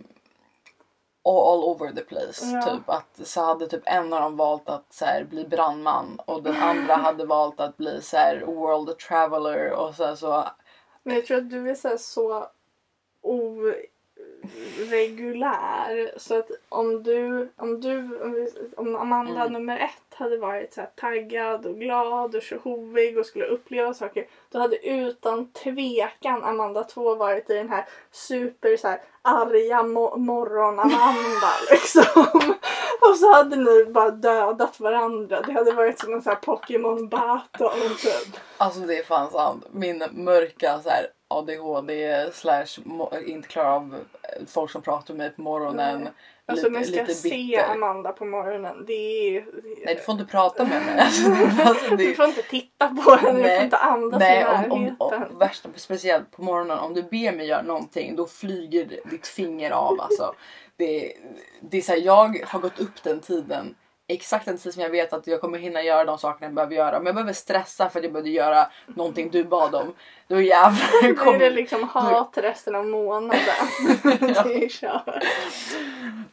all, 1.25 1.63
over 1.63 1.91
the 1.91 2.01
place. 2.01 2.45
Ja. 2.45 2.61
Typ 2.61 2.89
att 2.89 3.19
så 3.27 3.41
hade 3.41 3.67
typ 3.67 3.83
en 3.85 4.13
av 4.13 4.21
dem 4.21 4.37
valt 4.37 4.69
att 4.69 4.93
så 4.93 5.05
här, 5.05 5.23
bli 5.23 5.47
brandman 5.47 6.21
och 6.25 6.43
den 6.43 6.55
andra 6.61 6.95
hade 6.95 7.25
valt 7.25 7.59
att 7.59 7.77
bli 7.77 8.01
så 8.01 8.17
här, 8.17 8.43
world 8.45 8.97
traveler 8.97 9.71
och 9.71 9.95
så, 9.95 10.05
här, 10.05 10.15
så 10.15 10.47
Men 11.03 11.15
jag 11.15 11.25
tror 11.25 11.37
att 11.37 11.49
du 11.49 11.69
är 11.69 11.75
så, 11.75 11.87
här 11.87 11.97
så 11.97 12.47
oregulär. 14.79 16.13
Så 16.17 16.39
att 16.39 16.51
om 16.69 17.03
du, 17.03 17.49
om 17.57 17.81
du, 17.81 18.19
om 18.77 18.95
Amanda 18.95 19.41
Mm. 19.41 19.53
nummer 19.53 19.79
ett 19.79 20.08
hade 20.19 20.37
varit 20.37 20.73
så 20.73 20.81
här 20.81 20.89
taggad 20.95 21.65
och 21.65 21.75
glad 21.79 22.35
och 22.35 22.41
tjohovig 22.41 23.17
och 23.17 23.25
skulle 23.25 23.45
uppleva 23.45 23.93
saker. 23.93 24.27
Då 24.51 24.59
hade 24.59 24.87
utan 24.87 25.51
tvekan 25.51 26.43
Amanda 26.43 26.83
2 26.83 27.15
varit 27.15 27.49
i 27.49 27.53
den 27.53 27.69
här 27.69 27.85
super 28.11 28.77
så 28.77 28.87
här 28.87 29.01
arga 29.21 29.77
mo- 29.83 30.17
morgon-Amanda 30.17 31.51
liksom. 31.71 32.25
Och 33.01 33.15
så 33.17 33.33
hade 33.33 33.55
ni 33.55 33.85
bara 33.85 34.11
dödat 34.11 34.79
varandra. 34.79 35.41
Det 35.41 35.51
hade 35.51 35.71
varit 35.71 35.99
som 35.99 36.13
en 36.13 36.21
sån 36.21 36.29
här 36.33 36.39
Pokémon 36.39 37.09
battle 37.09 37.69
typ. 38.01 38.35
Alltså 38.57 38.79
det 38.79 38.97
är 38.97 39.03
fan 39.03 39.31
sant. 39.31 39.65
Min 39.71 40.03
mörka 40.11 40.79
så 40.83 40.89
här, 40.89 41.05
ADHD 41.31 42.31
slash 42.33 42.65
inte 43.27 43.47
klarar 43.47 43.75
av 43.75 43.95
folk 44.47 44.71
som 44.71 44.81
pratar 44.81 45.13
med 45.13 45.17
mig 45.17 45.35
på 45.35 45.41
morgonen. 45.41 46.01
Nej. 46.01 46.13
Alltså 46.45 46.69
lite, 46.69 46.79
ni 46.79 46.85
ska 46.85 47.01
lite 47.01 47.13
se. 47.13 47.57
Amanda 47.57 48.11
på 48.11 48.25
morgonen. 48.25 48.85
Det 48.87 48.93
är... 48.93 49.45
Nej 49.85 49.95
du 49.95 50.01
får 50.01 50.13
inte 50.13 50.25
prata 50.25 50.65
med 50.65 50.85
mig. 50.85 50.99
Alltså, 50.99 51.31
alltså, 51.63 51.95
Du 51.95 52.15
får 52.15 52.25
inte 52.25 52.41
titta 52.41 52.87
på 52.87 53.11
henne, 53.11 53.49
du 53.49 53.55
får 53.55 53.63
inte 53.63 53.77
andas 53.77 54.19
Nej, 54.19 54.41
i 54.41 54.45
om, 54.45 54.71
om, 54.71 54.95
om, 54.99 55.37
värsta, 55.39 55.69
speciellt 55.75 56.31
på 56.31 56.41
morgonen 56.41 56.79
om 56.79 56.93
du 56.93 57.03
ber 57.03 57.31
mig 57.31 57.45
göra 57.45 57.61
någonting 57.61 58.15
då 58.15 58.27
flyger 58.27 58.99
ditt 59.11 59.27
finger 59.27 59.71
av 59.71 60.01
alltså. 60.01 60.33
Det, 60.77 61.13
det 61.61 61.77
är 61.77 61.81
så 61.81 61.91
här, 61.91 61.99
jag 61.99 62.45
har 62.45 62.59
gått 62.59 62.79
upp 62.79 63.03
den 63.03 63.19
tiden 63.19 63.75
exakt 64.09 64.45
den 64.45 64.57
tid 64.57 64.73
som 64.73 64.81
jag 64.83 64.89
vet 64.89 65.13
att 65.13 65.27
jag 65.27 65.41
kommer 65.41 65.57
hinna 65.57 65.83
göra 65.83 66.05
de 66.05 66.17
sakerna 66.17 66.45
jag 66.47 66.53
behöver 66.55 66.75
göra. 66.75 66.97
Om 66.97 67.05
jag 67.05 67.15
behöver 67.15 67.33
stressa 67.33 67.89
för 67.89 67.99
att 67.99 68.03
jag 68.03 68.13
behöver 68.13 68.29
göra 68.29 68.67
någonting 68.87 69.29
du 69.29 69.43
bad 69.43 69.75
om. 69.75 69.93
Då 70.27 70.41
jävlar 70.41 71.01
Då 71.03 71.07
är 71.09 71.15
kommer 71.15 71.39
det 71.39 71.49
liksom 71.49 71.83
hat 71.83 72.37
resten 72.37 72.75
av 72.75 72.85
månaden. 72.85 73.39
Ja. 74.03 74.43
det 74.43 74.63
är 74.63 74.69
kört. 74.69 75.23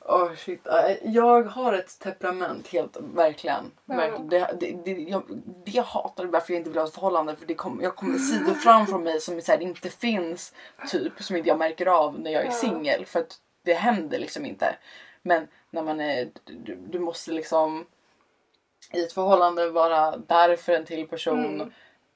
Oh, 0.00 0.34
shit. 0.34 0.66
Jag 1.02 1.42
har 1.42 1.72
ett 1.72 1.98
temperament 1.98 2.68
helt 2.68 2.96
verkligen. 3.14 3.70
Ja. 3.84 4.18
Det, 4.18 4.56
det, 4.60 4.76
det, 4.84 4.90
jag, 4.92 5.22
det 5.64 5.70
jag 5.70 5.82
hatar 5.82 6.24
är 6.24 6.28
varför 6.28 6.52
jag 6.52 6.60
inte 6.60 6.70
vill 6.70 6.78
ha 6.78 6.86
ett 6.86 6.94
förhållande 6.94 7.36
för 7.36 7.46
det 7.46 7.54
kom, 7.54 7.80
jag 7.82 7.96
kommer 7.96 8.18
sidor 8.18 8.54
fram 8.54 8.86
från 8.86 9.02
mig 9.02 9.20
som 9.20 9.40
så 9.40 9.52
här, 9.52 9.62
inte 9.62 9.88
finns 9.90 10.52
typ 10.88 11.12
som 11.22 11.36
inte 11.36 11.48
jag 11.48 11.58
märker 11.58 11.86
av 11.86 12.20
när 12.20 12.30
jag 12.30 12.42
är 12.42 12.46
Ja. 12.46 12.52
singel 12.52 13.06
för 13.06 13.20
att 13.20 13.36
det 13.64 13.74
händer 13.74 14.18
liksom 14.18 14.46
inte. 14.46 14.76
Men 15.22 15.48
när 15.76 15.82
man 15.82 16.00
är, 16.00 16.28
du, 16.44 16.76
du 16.76 16.98
måste 16.98 17.30
liksom 17.30 17.86
i 18.92 19.02
ett 19.02 19.12
förhållande 19.12 19.70
vara 19.70 20.16
där 20.16 20.56
för 20.56 20.72
en 20.72 20.84
till 20.84 21.08
person. 21.08 21.60
Mm. 21.60 21.72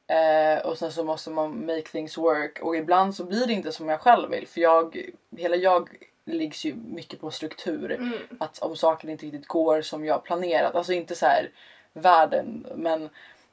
Eh, 0.07 0.67
och 0.67 0.79
sen 0.79 0.93
så 0.93 1.05
måste 1.05 1.31
man 1.31 1.67
make 1.67 1.83
things 1.83 2.19
work 2.19 2.59
och 2.63 2.77
ibland 2.77 3.15
så 3.15 3.25
blir 3.25 3.47
det 3.47 3.53
inte 3.53 3.73
som 3.73 3.89
jag 3.89 4.01
själv 4.01 4.31
vill 4.31 4.47
för 4.47 4.61
jag, 4.61 5.11
hela 5.37 5.57
jag 5.57 5.89
liggs 6.25 6.65
ju 6.65 6.75
mycket 6.75 7.21
på 7.21 7.31
struktur. 7.31 7.91
Mm. 7.91 8.13
Att 8.41 8.59
om 8.59 8.77
saker 8.77 9.09
inte 9.09 9.27
riktigt 9.27 9.49
går 9.49 9.83
som 9.83 10.05
jag 10.05 10.25
planerat, 10.25 10.75
alltså 10.75 10.93
inte 10.93 11.15
så 11.15 11.27
här 11.27 11.51
världen 11.93 12.67
men 12.77 13.09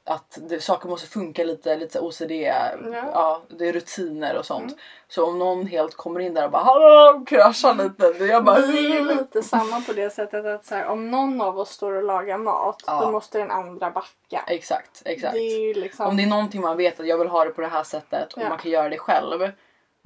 att 0.07 0.37
det, 0.49 0.59
saker 0.59 0.89
måste 0.89 1.07
funka 1.07 1.43
lite, 1.43 1.75
lite 1.75 1.99
OCD, 1.99 2.31
ja. 2.31 3.41
det 3.47 3.69
är 3.69 3.73
rutiner 3.73 4.37
och 4.37 4.45
sånt. 4.45 4.71
Mm. 4.71 4.79
Så 5.07 5.25
om 5.25 5.39
någon 5.39 5.67
helt 5.67 5.95
kommer 5.95 6.19
in 6.19 6.33
där 6.33 6.45
och 6.45 6.51
bara 6.51 6.63
hallå 6.63 7.23
kraschar 7.27 7.73
lite, 7.73 8.13
då 8.19 8.25
jag 8.25 8.43
bara 8.43 8.59
Vi 8.59 8.85
är 8.85 8.99
ju 8.99 9.05
lite 9.05 9.43
samma 9.43 9.81
på 9.81 9.93
det 9.93 10.09
sättet 10.09 10.45
att 10.45 10.65
så 10.65 10.75
här, 10.75 10.85
om 10.85 11.11
någon 11.11 11.41
av 11.41 11.59
oss 11.59 11.69
står 11.69 11.91
och 11.91 12.03
lagar 12.03 12.37
mat 12.37 12.83
Ja. 12.87 13.01
då 13.01 13.11
måste 13.11 13.37
den 13.37 13.51
andra 13.51 13.91
backa. 13.91 14.43
Exakt, 14.47 15.01
exakt. 15.05 15.33
Det 15.33 15.73
liksom... 15.73 16.07
Om 16.07 16.17
det 16.17 16.23
är 16.23 16.27
någonting 16.27 16.61
man 16.61 16.77
vet 16.77 16.99
att 16.99 17.07
jag 17.07 17.17
vill 17.17 17.27
ha 17.27 17.45
det 17.45 17.51
på 17.51 17.61
det 17.61 17.67
här 17.67 17.83
sättet 17.83 18.33
och 18.33 18.41
Ja. 18.41 18.49
man 18.49 18.57
kan 18.57 18.71
göra 18.71 18.89
det 18.89 18.97
själv 18.97 19.51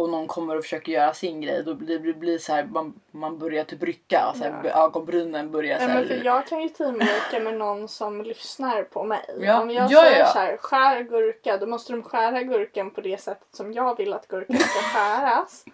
och 0.02 0.10
någon 0.10 0.28
kommer 0.28 0.58
och 0.58 0.64
försöker 0.64 0.92
göra 0.92 1.14
sin 1.14 1.42
grej 1.42 1.64
då 1.64 1.74
blir 1.74 2.00
det 2.00 2.14
blir 2.14 2.38
så 2.38 2.54
här, 2.54 2.64
man, 2.64 2.94
man 3.12 3.40
börjar 3.40 3.64
typ 3.64 3.84
rycka, 3.84 4.34
så 4.36 4.44
här, 4.44 4.62
Ja. 4.64 4.86
ögonbrynen 4.86 5.52
börjar 5.52 5.80
så 5.80 5.86
Nej, 5.86 5.96
men 5.96 6.08
för 6.08 6.14
här, 6.16 6.26
jag 6.26 6.48
kan 6.48 6.62
ju 6.62 6.70
teamworka 6.70 7.40
med 7.40 7.54
någon 7.58 7.88
som 7.88 8.22
lyssnar 8.22 8.84
på 8.84 9.04
mig. 9.04 9.26
Ja, 9.42 9.62
Om 9.62 9.70
jag 9.72 9.92
ja, 9.92 10.02
säger 10.02 10.20
ja. 10.20 10.26
så 10.28 10.40
här, 10.40 10.58
skär 10.58 11.02
gurka, 11.04 11.58
då 11.58 11.66
måste 11.66 11.94
de 11.94 12.04
skära 12.04 12.44
gurkan 12.44 12.92
på 12.92 13.02
det 13.02 13.22
sättet 13.22 13.48
som 13.56 13.74
jag 13.74 13.98
vill 13.98 14.14
att 14.14 14.28
gurkan 14.28 14.58
ska 14.58 14.80
skäras. 15.00 15.66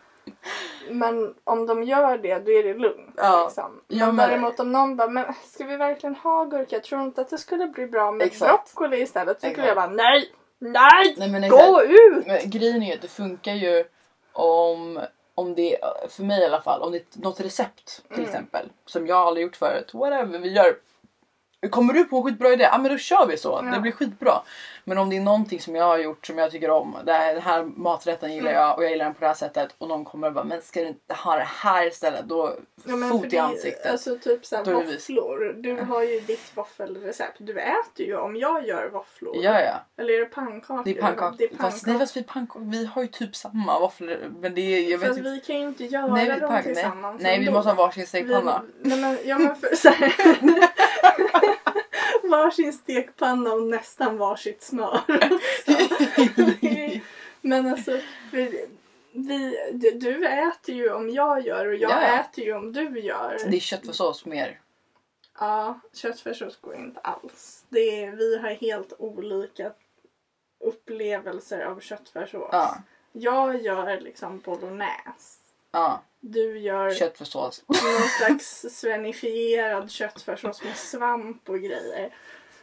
Men 0.89 1.33
om 1.43 1.65
de 1.65 1.83
gör 1.83 2.17
det 2.17 2.39
då 2.39 2.51
är 2.51 2.63
det 2.63 2.73
lugnt. 2.73 3.13
Ja. 3.17 3.43
Liksom. 3.45 3.81
Ja, 3.87 4.05
men 4.05 4.15
men- 4.15 4.29
däremot 4.29 4.59
om 4.59 4.71
någon 4.71 4.95
bara, 4.95 5.07
men 5.09 5.25
ska 5.43 5.63
vi 5.65 5.77
verkligen 5.77 6.15
ha 6.15 6.45
gurka? 6.45 6.75
Jag 6.75 6.83
tror 6.83 7.01
inte 7.01 7.21
att 7.21 7.29
det 7.29 7.37
skulle 7.37 7.67
bli 7.67 7.87
bra 7.87 8.11
med 8.11 8.27
Exakt. 8.27 8.73
broccoli 8.75 9.01
istället. 9.01 9.41
Så 9.41 9.49
skulle 9.49 9.67
jag 9.67 9.75
bara, 9.75 9.87
nej! 9.89 10.31
Nej! 10.59 11.15
Nej, 11.17 11.29
men. 11.29 11.49
Gå 11.49 11.83
ut! 11.83 12.25
Men 12.27 12.39
grejen 12.49 12.83
är 12.83 12.87
ju 12.87 12.93
att 12.93 13.01
det 13.01 13.07
funkar 13.07 13.53
ju 13.53 13.85
om, 14.37 14.99
om 15.35 15.55
det, 15.55 15.77
för 16.09 16.23
mig 16.23 16.41
i 16.41 16.45
alla 16.45 16.61
fall, 16.61 16.81
om 16.81 16.91
det 16.91 16.97
är 16.97 17.21
något 17.21 17.39
recept 17.39 18.01
till 18.07 18.13
Mm. 18.17 18.25
exempel 18.25 18.69
som 18.85 19.07
jag 19.07 19.17
aldrig 19.17 19.43
gjort 19.43 19.55
förut. 19.55 19.93
Whatever, 19.93 20.39
vi 20.39 20.51
gör. 20.53 20.77
Kommer 21.69 21.93
du 21.93 22.03
på 22.03 22.17
en 22.17 22.23
skitbra 22.23 22.53
idé? 22.53 22.63
Ja 22.71 22.77
men 22.77 22.91
då 22.91 22.97
kör 22.97 23.25
vi 23.27 23.37
så. 23.37 23.61
Det 23.61 23.69
Ja. 23.73 23.79
blir 23.79 23.91
skitbra. 23.91 24.41
Men 24.83 24.97
om 24.97 25.09
det 25.09 25.17
är 25.17 25.21
någonting 25.21 25.59
som 25.59 25.75
jag 25.75 25.83
har 25.85 25.97
gjort 25.97 26.25
som 26.25 26.37
jag 26.37 26.51
tycker 26.51 26.69
om. 26.69 26.97
Det 27.05 27.13
här, 27.13 27.33
den 27.33 27.43
här 27.43 27.63
maträtten 27.63 28.33
gillar 28.33 28.51
Mm. 28.51 28.61
jag 28.63 28.77
och 28.77 28.83
jag 28.83 28.91
gillar 28.91 29.05
den 29.05 29.13
på 29.13 29.19
det 29.19 29.27
här 29.27 29.33
sättet. 29.33 29.69
Och 29.77 29.87
någon 29.87 30.05
kommer 30.05 30.27
och 30.27 30.33
bara 30.33 30.43
men 30.43 30.61
ska 30.61 30.81
du 30.81 30.87
inte 30.87 31.13
ha 31.13 31.35
det 31.35 31.47
här 31.47 31.87
istället? 31.87 32.25
Då 32.25 32.53
Ja, 32.85 32.93
fot 33.11 33.25
i 33.25 33.29
det- 33.29 33.37
ansiktet. 33.37 33.91
Alltså 33.91 34.17
typ 34.17 34.45
såhär 34.45 34.63
det 34.65 34.73
våfflor. 34.73 35.53
Du 35.57 35.81
har 35.81 36.03
ju 36.03 36.19
ditt 36.19 36.51
våffelrecept. 36.57 37.35
Du 37.39 37.59
äter 37.59 38.05
ju 38.05 38.17
om 38.17 38.35
jag 38.35 38.67
gör 38.67 38.89
våfflor. 38.89 39.35
Ja 39.43 39.61
ja. 39.61 39.73
Eller 40.03 40.13
är 40.13 40.19
det 40.19 40.25
pannkakor? 40.25 40.81
Det 40.85 40.97
är 40.97 41.01
pannkakor. 41.01 41.35
Det 41.37 41.43
är 41.43 41.47
Fast, 41.49 41.59
pannkakor. 41.61 41.91
nej, 41.91 41.99
fast 41.99 42.17
vi, 42.17 42.23
pannkakor, 42.23 42.61
vi 42.65 42.85
har 42.85 43.01
ju 43.01 43.07
typ 43.07 43.35
samma 43.35 43.79
våfflor. 43.79 44.17
Men 44.39 44.55
det 44.55 44.61
är, 44.61 44.91
jag 44.91 44.97
vet 44.97 45.07
Fast 45.07 45.17
inte. 45.17 45.29
vi 45.29 45.39
kan 45.39 45.55
ju 45.59 45.67
inte 45.67 45.83
göra 45.85 46.07
Nej, 46.13 46.27
dem 46.27 46.39
pank, 46.39 46.51
nej. 46.51 46.63
tillsammans. 46.63 47.21
nej 47.21 47.39
vi 47.39 47.51
måste 47.51 47.69
ha 47.71 47.75
varsin 47.85 48.07
stekpanna. 48.07 48.61
Nej 48.81 48.97
men, 49.01 49.17
ja 49.25 49.37
men 49.37 49.55
för, 49.55 49.67
varsin 52.23 52.73
stekpanna 52.73 53.53
och 53.53 53.63
nästan 53.63 54.17
varsitt 54.17 54.61
smör. 54.63 55.01
men 57.41 57.67
alltså, 57.67 57.99
vi, 58.31 58.67
du, 59.93 60.27
äter 60.27 60.75
ju 60.75 60.93
om 60.93 61.09
jag 61.09 61.45
gör 61.45 61.65
och 61.65 61.75
jag 61.75 61.91
Ja, 61.91 62.01
ja. 62.01 62.19
äter 62.19 62.43
ju 62.43 62.53
om 62.53 62.73
du 62.73 62.99
gör. 62.99 63.37
det 63.49 63.57
är 63.57 63.59
köttfärssås 63.59 64.25
mer. 64.25 64.59
Ja, 65.39 65.79
köttfärssås 65.93 66.61
går 66.61 66.75
inte 66.75 66.99
alls. 66.99 67.65
Det 67.69 68.03
är, 68.03 68.11
vi 68.11 68.37
har 68.37 68.49
helt 68.49 68.93
olika 68.97 69.71
upplevelser 70.59 71.65
av 71.65 71.79
köttfärssås. 71.79 72.49
Ja. 72.51 72.77
Jag 73.11 73.61
gör 73.61 73.99
liksom 73.99 74.39
bolognese. 74.39 75.39
Ja. 75.71 76.03
Du 76.19 76.59
gör 76.59 76.93
Köttfärssås. 76.93 77.63
någon 77.67 77.77
slags 78.27 78.65
svenifierad 78.71 79.91
köttfärssås 79.91 80.63
med 80.63 80.75
svamp 80.77 81.49
och 81.49 81.59
grejer. 81.59 82.13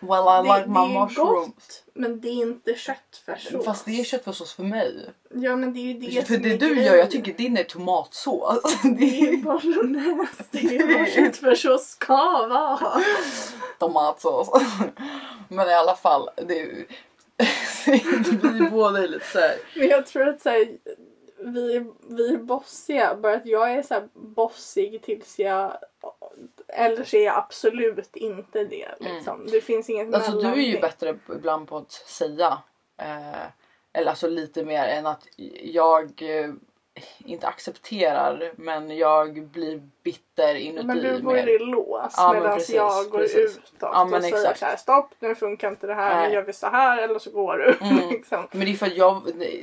Well 0.00 0.24
I 0.44 0.48
Det, 0.48 0.54
like 0.54 0.66
det 0.66 0.68
my 0.70 0.96
är 0.96 1.04
mushrooms. 1.04 1.46
gott, 1.46 1.82
men 1.94 2.20
det 2.20 2.28
är 2.28 2.42
inte 2.42 2.74
köttfärssås. 2.74 3.64
Fast 3.64 3.84
det 3.84 4.00
är 4.00 4.04
köttfärssås 4.04 4.52
för 4.54 4.62
mig. 4.62 5.10
Ja, 5.34 5.56
men 5.56 5.72
det 5.74 5.80
är 5.80 5.82
ju 5.82 5.94
det 5.94 6.26
för 6.26 6.34
som 6.34 6.42
det 6.42 6.52
är 6.52 6.58
du 6.58 6.68
grejen. 6.74 6.84
gör, 6.84 6.96
jag 6.96 7.10
tycker 7.10 7.32
din 7.32 7.56
är 7.56 7.64
tomatsås. 7.64 8.62
Det 8.82 8.88
Det 8.98 9.20
är 9.20 9.36
bolognese. 9.36 10.44
Det 10.50 10.76
är 10.76 10.98
vad 10.98 11.08
köttfärssås 11.12 11.88
ska 11.88 12.16
vara. 12.48 13.02
tomatsås. 13.78 14.48
Men 15.48 15.68
i 15.68 15.74
alla 15.74 15.96
fall, 15.96 16.30
det 16.36 16.60
är 16.60 16.86
vi 18.42 18.70
båda 18.70 19.02
är 19.04 19.08
lite 19.08 19.26
såhär. 19.26 19.56
Men 19.76 19.88
jag 19.88 20.06
tror 20.06 20.28
att 20.28 20.42
så 20.42 20.48
här, 20.50 20.68
vi, 21.44 21.86
vi 22.00 22.34
är 22.34 22.38
bossiga. 22.38 23.14
Bara 23.14 23.34
att 23.34 23.46
jag 23.46 23.72
är 23.72 23.82
så 23.82 23.94
här 23.94 24.08
bossig 24.12 25.02
tills 25.02 25.38
jag... 25.38 25.76
Eller 26.68 27.04
så 27.04 27.16
är 27.16 27.24
jag 27.24 27.38
absolut 27.38 28.16
inte 28.16 28.64
det. 28.64 28.88
Liksom. 29.00 29.46
Det 29.46 29.60
finns 29.60 29.90
inget 29.90 30.14
Alltså 30.14 30.32
du 30.32 30.46
är 30.46 30.54
ju 30.54 30.80
bättre 30.80 31.18
ibland 31.28 31.68
på 31.68 31.76
att 31.76 31.92
säga. 31.92 32.58
Eh, 32.96 33.46
eller 33.92 34.10
alltså 34.10 34.28
lite 34.28 34.64
mer 34.64 34.84
än 34.84 35.06
att 35.06 35.28
jag 35.62 36.22
eh, 36.22 36.52
inte 37.24 37.46
accepterar 37.46 38.52
men 38.56 38.96
jag 38.96 39.42
blir 39.42 39.82
bitter 40.02 40.54
inuti 40.54 40.86
Men 40.86 40.98
du 40.98 41.22
går 41.22 41.34
mer. 41.34 41.48
i 41.48 41.58
lås 41.58 42.14
Ja, 42.16 42.32
medan 42.32 42.58
precis, 42.58 42.74
jag 42.74 43.10
går 43.10 43.18
precis. 43.18 43.58
utåt 43.58 43.78
Ja, 43.80 44.04
men 44.04 44.14
och 44.14 44.22
säger 44.22 44.36
exakt. 44.36 44.58
så 44.58 44.64
här, 44.64 44.76
stopp 44.76 45.10
nu 45.18 45.34
funkar 45.34 45.68
inte 45.68 45.86
det 45.86 45.94
här, 45.94 46.16
Nej. 46.16 46.28
nu 46.28 46.34
gör 46.34 46.42
vi 46.42 46.52
så 46.52 46.66
här 46.66 47.02
eller 47.02 47.18
så 47.18 47.30
går 47.30 47.56
du. 47.56 47.86
Mm. 47.86 48.08
liksom. 48.10 48.48
Men 48.52 48.60
det 48.60 48.72
är 48.72 48.76
för 48.76 48.86
att 48.86 48.96
jag, 48.96 49.22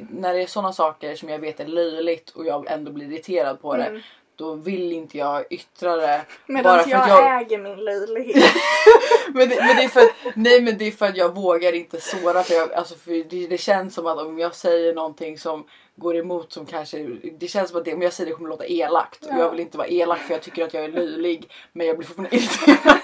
när 0.10 0.34
det 0.34 0.41
är 0.41 0.48
sådana 0.48 0.74
saker 0.74 1.16
som 1.16 1.30
jag 1.30 1.40
vet 1.40 1.60
är 1.60 1.68
löjligt 1.68 2.30
och 2.30 2.45
jag 2.45 2.72
ändå 2.72 2.91
blir 2.91 3.06
irriterad 3.06 3.62
på 3.62 3.78
det. 3.78 3.86
Mm. 3.86 4.02
Då 4.36 4.53
vill 4.53 4.91
inte 4.91 5.18
jag 5.18 5.45
yttra 5.49 5.95
det. 5.95 6.22
Medan 6.45 6.64
bara 6.64 6.84
för 6.84 6.91
jag, 6.91 7.02
att 7.02 7.10
jag... 7.10 7.41
äger 7.41 7.58
min 7.58 7.76
löjlighet. 7.76 8.53
Men 9.34 9.49
det, 9.49 9.56
men 9.56 9.76
det 9.76 9.84
är 9.84 9.88
för 9.88 9.99
att, 9.99 10.36
nej 10.36 10.62
men 10.62 10.78
det 10.78 10.88
är 10.88 10.91
för 10.91 11.06
att 11.06 11.18
jag 11.18 11.36
vågar 11.36 11.74
inte 11.76 12.02
såra 12.02 12.44
för, 12.44 12.53
jag, 12.53 12.74
alltså 12.74 12.95
för 12.95 13.30
det, 13.30 13.48
det 13.48 13.58
känns 13.58 13.94
som 13.94 14.08
att 14.08 14.18
om 14.18 14.40
jag 14.40 14.56
säger 14.56 14.94
någonting 14.94 15.38
som 15.38 15.66
går 16.02 16.15
emot 16.18 16.53
som 16.53 16.65
kanske, 16.65 16.98
det 17.40 17.48
känns 17.48 17.69
som 17.69 17.80
att 17.80 17.86
det, 17.86 17.94
om 17.94 18.02
jag 18.02 18.14
säger 18.14 18.30
det 18.30 18.36
kommer 18.36 18.49
låta 18.49 18.65
elakt 18.65 19.26
och 19.26 19.32
Ja. 19.32 19.40
jag 19.40 19.52
vill 19.52 19.60
inte 19.60 19.78
vara 19.78 19.88
elak 19.88 20.19
för 20.19 20.34
jag 20.34 20.41
tycker 20.41 20.64
att 20.65 20.73
jag 20.73 20.84
är 20.84 20.90
löjlig 20.90 21.52
men 21.73 21.88
jag 21.88 21.98
blir 21.98 22.07
fortfarande 22.07 22.36
irriterad. 22.36 22.98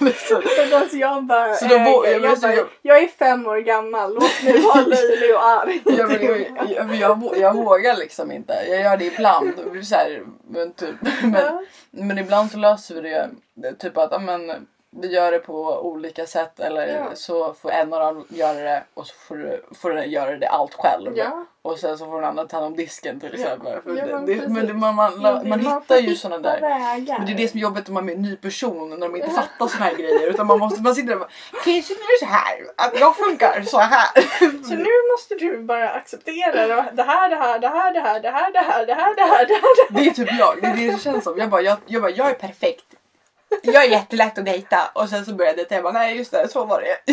liksom. 0.00 0.42
Medan 0.58 0.88
jag 0.92 1.24
bara 1.24 1.54
Så 1.54 1.66
då 1.66 1.74
äger. 1.74 1.84
vå- 1.86 2.04
jag 2.06 2.12
jag, 2.14 2.20
vet- 2.30 2.40
bara, 2.40 2.54
jag- 2.54 2.66
jag 2.82 3.02
är 3.02 3.06
fem 3.06 3.46
år 3.46 3.56
gammal, 3.58 4.14
låt 4.14 4.42
mig 4.44 4.60
vara 4.60 4.80
löjlig 4.86 5.34
och 5.34 5.44
arg. 5.46 5.82
jag, 5.84 6.08
men, 6.08 6.22
jag, 6.24 6.40
jag, 6.70 6.94
jag, 6.96 7.16
vå- 7.22 7.36
jag 7.38 7.54
vågar 7.54 7.96
liksom 7.96 8.32
inte. 8.32 8.54
Jag 8.68 8.80
gör 8.80 8.96
det 8.96 9.04
ibland. 9.04 9.54
Så 9.84 9.94
här, 9.94 10.22
men, 10.48 10.72
typ, 10.72 10.94
men, 11.22 11.32
Ja. 11.44 11.62
men 11.90 12.18
ibland 12.18 12.50
så 12.50 12.58
löser 12.58 12.94
vi 12.94 13.00
det. 13.10 13.30
Typ 13.78 13.96
att 13.96 14.12
ja, 14.12 14.18
men, 14.18 14.66
vi 15.00 15.08
gör 15.08 15.32
det 15.32 15.38
på 15.38 15.80
olika 15.86 16.26
sätt 16.26 16.60
eller 16.60 16.86
Ja. 16.86 17.04
så 17.14 17.54
får 17.54 17.70
en 17.70 17.92
av 17.92 18.00
dem 18.00 18.26
göra 18.28 18.58
det 18.58 18.82
och 18.94 19.06
så 19.06 19.14
får, 19.14 19.36
du, 19.36 19.62
får 19.74 19.90
den 19.90 20.10
göra 20.10 20.36
det 20.36 20.48
allt 20.48 20.74
själv. 20.74 21.12
Ja. 21.16 21.44
Och 21.62 21.78
sen 21.78 21.98
så 21.98 22.06
får 22.06 22.20
den 22.20 22.24
andra 22.24 22.44
ta 22.44 22.56
hand 22.56 22.66
om 22.66 22.76
disken 22.76 23.20
till 23.20 23.34
exempel. 23.34 23.72
Ja, 23.84 23.92
det, 23.92 24.48
men 24.48 24.66
det, 24.66 24.72
men 24.74 24.78
man, 24.78 24.94
man, 24.94 25.48
man 25.48 25.62
får 25.62 25.80
hittar 25.80 25.96
ju 25.96 26.16
såna 26.16 26.38
där. 26.38 26.60
Vägar. 26.60 27.18
Men 27.18 27.26
det 27.26 27.32
är 27.32 27.36
det 27.36 27.48
som 27.48 27.58
är 27.58 27.62
jobbigt 27.62 27.88
om 27.88 27.94
man 27.94 28.08
är 28.08 28.12
en 28.12 28.22
ny 28.22 28.36
person 28.36 28.90
när 28.90 28.96
de 28.96 29.16
inte 29.16 29.30
fattar 29.30 29.66
såna 29.66 29.84
här 29.84 29.94
grejer. 29.94 30.30
Utan 30.30 30.46
man, 30.46 30.58
måste, 30.58 30.82
man 30.82 30.94
sitter 30.94 31.08
där 31.08 31.14
och 31.14 31.20
bara 31.20 31.30
okej 31.60 31.82
så 31.82 31.92
nu 31.92 31.98
är 31.98 32.20
det 32.20 32.26
så 32.26 32.32
här. 32.32 32.56
Att 32.76 33.00
jag 33.00 33.16
funkar 33.16 33.62
så 33.62 33.78
här. 33.78 34.08
Så 34.68 34.74
nu 34.74 34.90
måste 35.12 35.34
du 35.34 35.58
bara 35.58 35.90
acceptera 35.90 36.66
det 36.66 36.90
det 36.92 37.02
här, 37.02 37.28
det 37.30 37.36
här, 37.36 37.58
det 37.58 37.68
här, 37.68 37.92
det 37.92 38.00
här, 38.00 38.20
det 38.20 38.30
här, 38.30 38.52
det 38.52 38.58
här, 38.60 38.86
det 38.86 38.94
här, 38.94 39.16
det 39.16 39.22
här, 39.22 39.46
det 39.46 39.54
här. 39.54 39.90
Det 39.90 40.10
är 40.10 40.10
typ 40.14 40.28
jag. 40.38 40.60
Det 40.62 40.66
är 40.66 40.76
det 40.76 40.92
det 40.92 41.00
känns 41.00 41.24
som. 41.24 41.38
Jag 41.38 41.50
bara, 41.50 41.60
jag, 41.60 41.76
jag, 41.86 42.02
bara, 42.02 42.10
jag 42.10 42.30
är 42.30 42.34
perfekt. 42.34 42.84
Jag 43.62 43.84
är 43.84 43.88
jättelätt 43.88 44.38
att 44.38 44.44
dejta. 44.44 44.90
Och 44.94 45.08
sen 45.08 45.24
så 45.24 45.34
började 45.34 45.66
jag 45.68 45.82
bara, 45.82 45.92
nej 45.92 46.16
just 46.16 46.30
det, 46.30 46.48
så 46.48 46.64
var 46.64 46.80
det. 46.80 47.12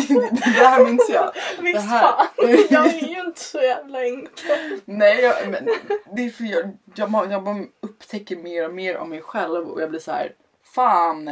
Det 0.58 0.66
här 0.66 0.84
minns 0.84 1.10
jag. 1.10 1.32
Visst 1.60 1.88
här. 1.88 2.00
fan. 2.00 2.26
Jag 2.70 2.86
är 2.94 3.08
ju 3.08 3.20
inte 3.20 3.40
så 3.40 3.58
jävla 3.60 4.04
enkel. 4.04 4.80
Nej, 4.84 5.20
jag, 5.20 5.48
men 5.48 5.68
det 6.16 6.24
är 6.24 6.30
för 6.30 6.44
jag, 6.44 6.70
jag, 6.94 7.32
jag 7.32 7.44
bara 7.44 7.64
upptäcker 7.80 8.36
mer 8.36 8.68
och 8.68 8.74
mer 8.74 8.96
om 8.96 9.10
mig 9.10 9.22
själv 9.22 9.68
och 9.70 9.82
jag 9.82 9.90
blir 9.90 10.00
så 10.00 10.12
här, 10.12 10.32
fan. 10.74 11.24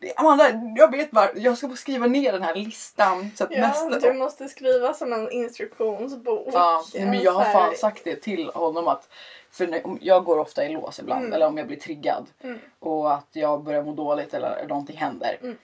Det, 0.00 0.12
Amanda, 0.16 0.50
jag 0.76 0.90
vet 0.90 1.08
vad, 1.12 1.28
jag 1.34 1.58
ska 1.58 1.68
skriva 1.68 2.06
ner 2.06 2.32
den 2.32 2.42
här 2.42 2.54
listan 2.54 3.30
så 3.36 3.44
att 3.44 3.50
Ja, 3.52 3.60
nästa... 3.60 3.98
du 3.98 4.12
måste 4.12 4.48
skriva 4.48 4.94
som 4.94 5.12
en 5.12 5.30
instruktionsbok. 5.30 6.48
Ja, 6.52 6.84
men 6.94 7.22
jag 7.22 7.32
har 7.32 7.44
fan 7.44 7.76
sagt 7.76 8.04
det 8.04 8.16
till 8.16 8.50
honom 8.54 8.88
att 8.88 9.08
för 9.52 9.82
jag 10.00 10.24
går 10.24 10.38
ofta 10.38 10.64
i 10.64 10.68
lås 10.68 10.98
ibland 10.98 11.20
Mm. 11.24 11.32
eller 11.32 11.46
om 11.46 11.58
jag 11.58 11.66
blir 11.66 11.76
triggad 11.76 12.26
Mm. 12.42 12.58
och 12.78 13.12
att 13.14 13.28
jag 13.32 13.62
börjar 13.62 13.82
må 13.82 13.92
dåligt 13.92 14.34
eller 14.34 14.66
någonting 14.68 14.96
händer. 14.96 15.38
Mm. 15.42 15.56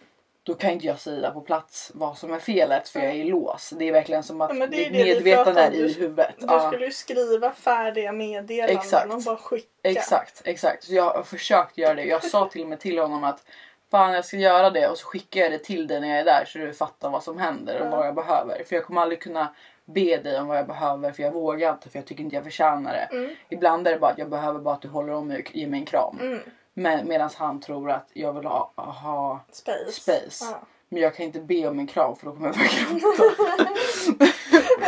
Då 0.42 0.54
kan 0.54 0.70
inte 0.70 0.86
jag 0.86 1.00
säga 1.00 1.30
på 1.30 1.40
plats 1.40 1.90
vad 1.94 2.18
som 2.18 2.32
är 2.32 2.38
felet 2.38 2.88
för 2.88 3.00
jag 3.00 3.08
är 3.08 3.14
i 3.14 3.24
lås. 3.24 3.70
Det 3.78 3.84
är 3.88 3.92
verkligen 3.92 4.22
som 4.22 4.40
att 4.40 4.56
Ja, 4.56 4.66
mitt 4.66 4.92
medvetande 4.92 5.60
är 5.62 5.72
i 5.72 5.92
huvudet. 5.92 6.34
Du 6.38 6.46
Ja. 6.48 6.68
skulle 6.70 6.84
ju 6.84 6.92
skriva 6.92 7.52
färdiga 7.52 8.12
meddelanden 8.12 8.76
Exakt. 8.76 9.12
och 9.14 9.22
bara 9.22 9.36
skicka. 9.36 9.68
Exakt, 9.82 10.42
exakt. 10.44 10.84
Så 10.84 10.94
jag 10.94 11.10
har 11.14 11.22
försökt 11.22 11.78
göra 11.78 11.94
det. 11.94 12.04
Jag 12.04 12.24
sa 12.24 12.48
till 12.48 12.62
och 12.62 12.68
med 12.68 12.80
till 12.80 12.98
honom 12.98 13.24
att 13.24 13.44
fan 13.90 14.12
jag 14.12 14.24
ska 14.24 14.36
göra 14.36 14.70
det 14.70 14.88
och 14.88 14.98
så 14.98 15.06
skickar 15.06 15.40
jag 15.40 15.52
det 15.52 15.58
till 15.58 15.86
dig 15.86 16.00
när 16.00 16.08
jag 16.08 16.18
är 16.18 16.24
där 16.24 16.44
så 16.46 16.58
du 16.58 16.72
fattar 16.72 17.10
vad 17.10 17.22
som 17.22 17.38
händer 17.38 17.80
och 17.80 17.86
Ja. 17.86 17.90
vad 17.96 18.06
jag 18.06 18.14
behöver. 18.14 18.62
För 18.64 18.76
jag 18.76 18.84
kommer 18.84 19.00
aldrig 19.00 19.20
kunna 19.22 19.54
be 19.86 20.16
dig 20.16 20.40
om 20.40 20.46
vad 20.46 20.58
jag 20.58 20.66
behöver 20.66 21.12
för 21.12 21.22
jag 21.22 21.32
vågar 21.32 21.72
inte 21.72 21.90
för 21.90 21.98
jag 21.98 22.06
tycker 22.06 22.24
inte 22.24 22.36
jag 22.36 22.44
förtjänar 22.44 22.92
det. 22.92 23.16
Mm. 23.16 23.30
Ibland 23.48 23.88
är 23.88 23.92
det 23.92 23.98
bara 23.98 24.10
att 24.10 24.18
jag 24.18 24.30
behöver 24.30 24.58
bara 24.60 24.74
att 24.74 24.82
du 24.82 24.88
håller 24.88 25.12
om 25.12 25.28
mig 25.28 25.42
och 25.42 25.56
ger 25.56 25.66
mig 25.66 25.80
en 25.80 25.86
kram. 25.86 26.18
Mm. 26.20 26.38
Men, 26.74 27.08
Medan 27.08 27.30
han 27.36 27.60
tror 27.60 27.90
att 27.90 28.08
jag 28.12 28.32
vill 28.32 28.44
ha, 28.46 28.72
ha 28.76 29.40
Space. 29.52 29.92
space. 29.92 30.44
Ja. 30.44 30.60
Men 30.88 31.02
jag 31.02 31.14
kan 31.14 31.26
inte 31.26 31.40
be 31.40 31.68
om 31.68 31.78
en 31.78 31.86
kram 31.86 32.16
för 32.16 32.26
då 32.26 32.32
kommer 32.32 32.46
jag 32.46 32.56
börja 32.56 32.68
gråta. 33.00 34.32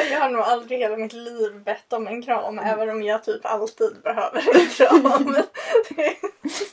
Jag 0.10 0.20
har 0.20 0.30
nog 0.30 0.42
aldrig 0.42 0.78
i 0.78 0.82
hela 0.82 0.96
mitt 0.96 1.12
liv 1.12 1.62
bett 1.64 1.92
om 1.92 2.06
en 2.06 2.22
kram 2.22 2.58
även 2.58 2.90
om 2.90 3.02
jag 3.02 3.24
typ 3.24 3.46
alltid 3.46 3.96
behöver 4.02 4.56
en 4.60 4.68
kram. 4.68 5.34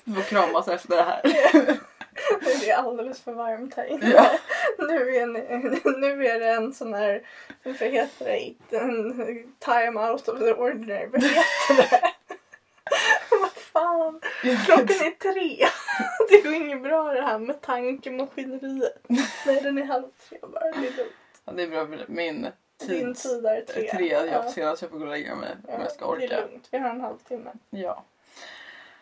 Du 0.03 0.13
får 0.13 0.21
kramas 0.21 0.67
efter 0.67 0.95
det 0.95 1.03
här. 1.03 1.21
det 2.59 2.69
är 2.69 2.77
alldeles 2.77 3.21
för 3.21 3.31
varmt 3.31 3.73
här 3.75 3.85
inne. 3.85 4.09
Ja. 4.09 4.31
Nu, 4.87 5.15
är 5.15 5.25
ni, 5.27 5.39
nu 5.99 6.27
är 6.27 6.39
det 6.39 6.49
en 6.49 6.73
sån 6.73 6.93
här, 6.93 7.27
vad 7.63 7.75
heter 7.75 8.25
det, 8.25 8.77
en 8.77 9.53
time 9.59 9.99
out 10.09 10.27
of 10.27 10.39
the 10.39 10.53
ordinary. 10.53 11.07
Vad 11.07 11.23
heter 11.23 11.75
det? 11.77 12.11
Vad 13.41 13.51
fan, 13.51 14.21
klockan 14.65 14.85
är 14.89 15.31
tre. 15.33 15.65
Det 16.29 16.41
går 16.41 16.53
inget 16.53 16.83
bra 16.83 17.03
det 17.13 17.21
här 17.21 17.39
med 17.39 17.61
tankemaskineriet. 17.61 18.97
Nej 19.45 19.61
den 19.61 19.77
är 19.77 19.83
halv 19.83 20.05
tre 20.29 20.37
bara, 20.41 20.71
det 20.71 20.87
är 20.87 20.91
dumt. 20.91 21.09
Ja, 21.45 21.53
det 21.53 21.63
är 21.63 21.67
bra. 21.67 21.87
Min, 22.07 22.41
Din 22.77 23.05
tids... 23.13 23.23
tid 23.23 23.45
är 23.45 23.61
tre. 23.61 23.89
Tre, 23.91 24.07
jag 24.07 24.27
Ja. 24.27 24.51
se 24.51 24.63
att 24.63 24.81
jag 24.81 24.91
får 24.91 24.97
gå 24.97 25.05
och 25.05 25.11
lägga 25.11 25.35
mig 25.35 25.55
om 25.67 25.81
jag 25.81 25.91
ska 25.91 26.15
Det 26.15 26.23
är 26.23 26.27
orka. 26.27 26.41
lugnt, 26.41 26.67
vi 26.71 26.77
har 26.77 26.89
en 26.89 27.01
halvtimme. 27.01 27.51
Ja. 27.69 28.03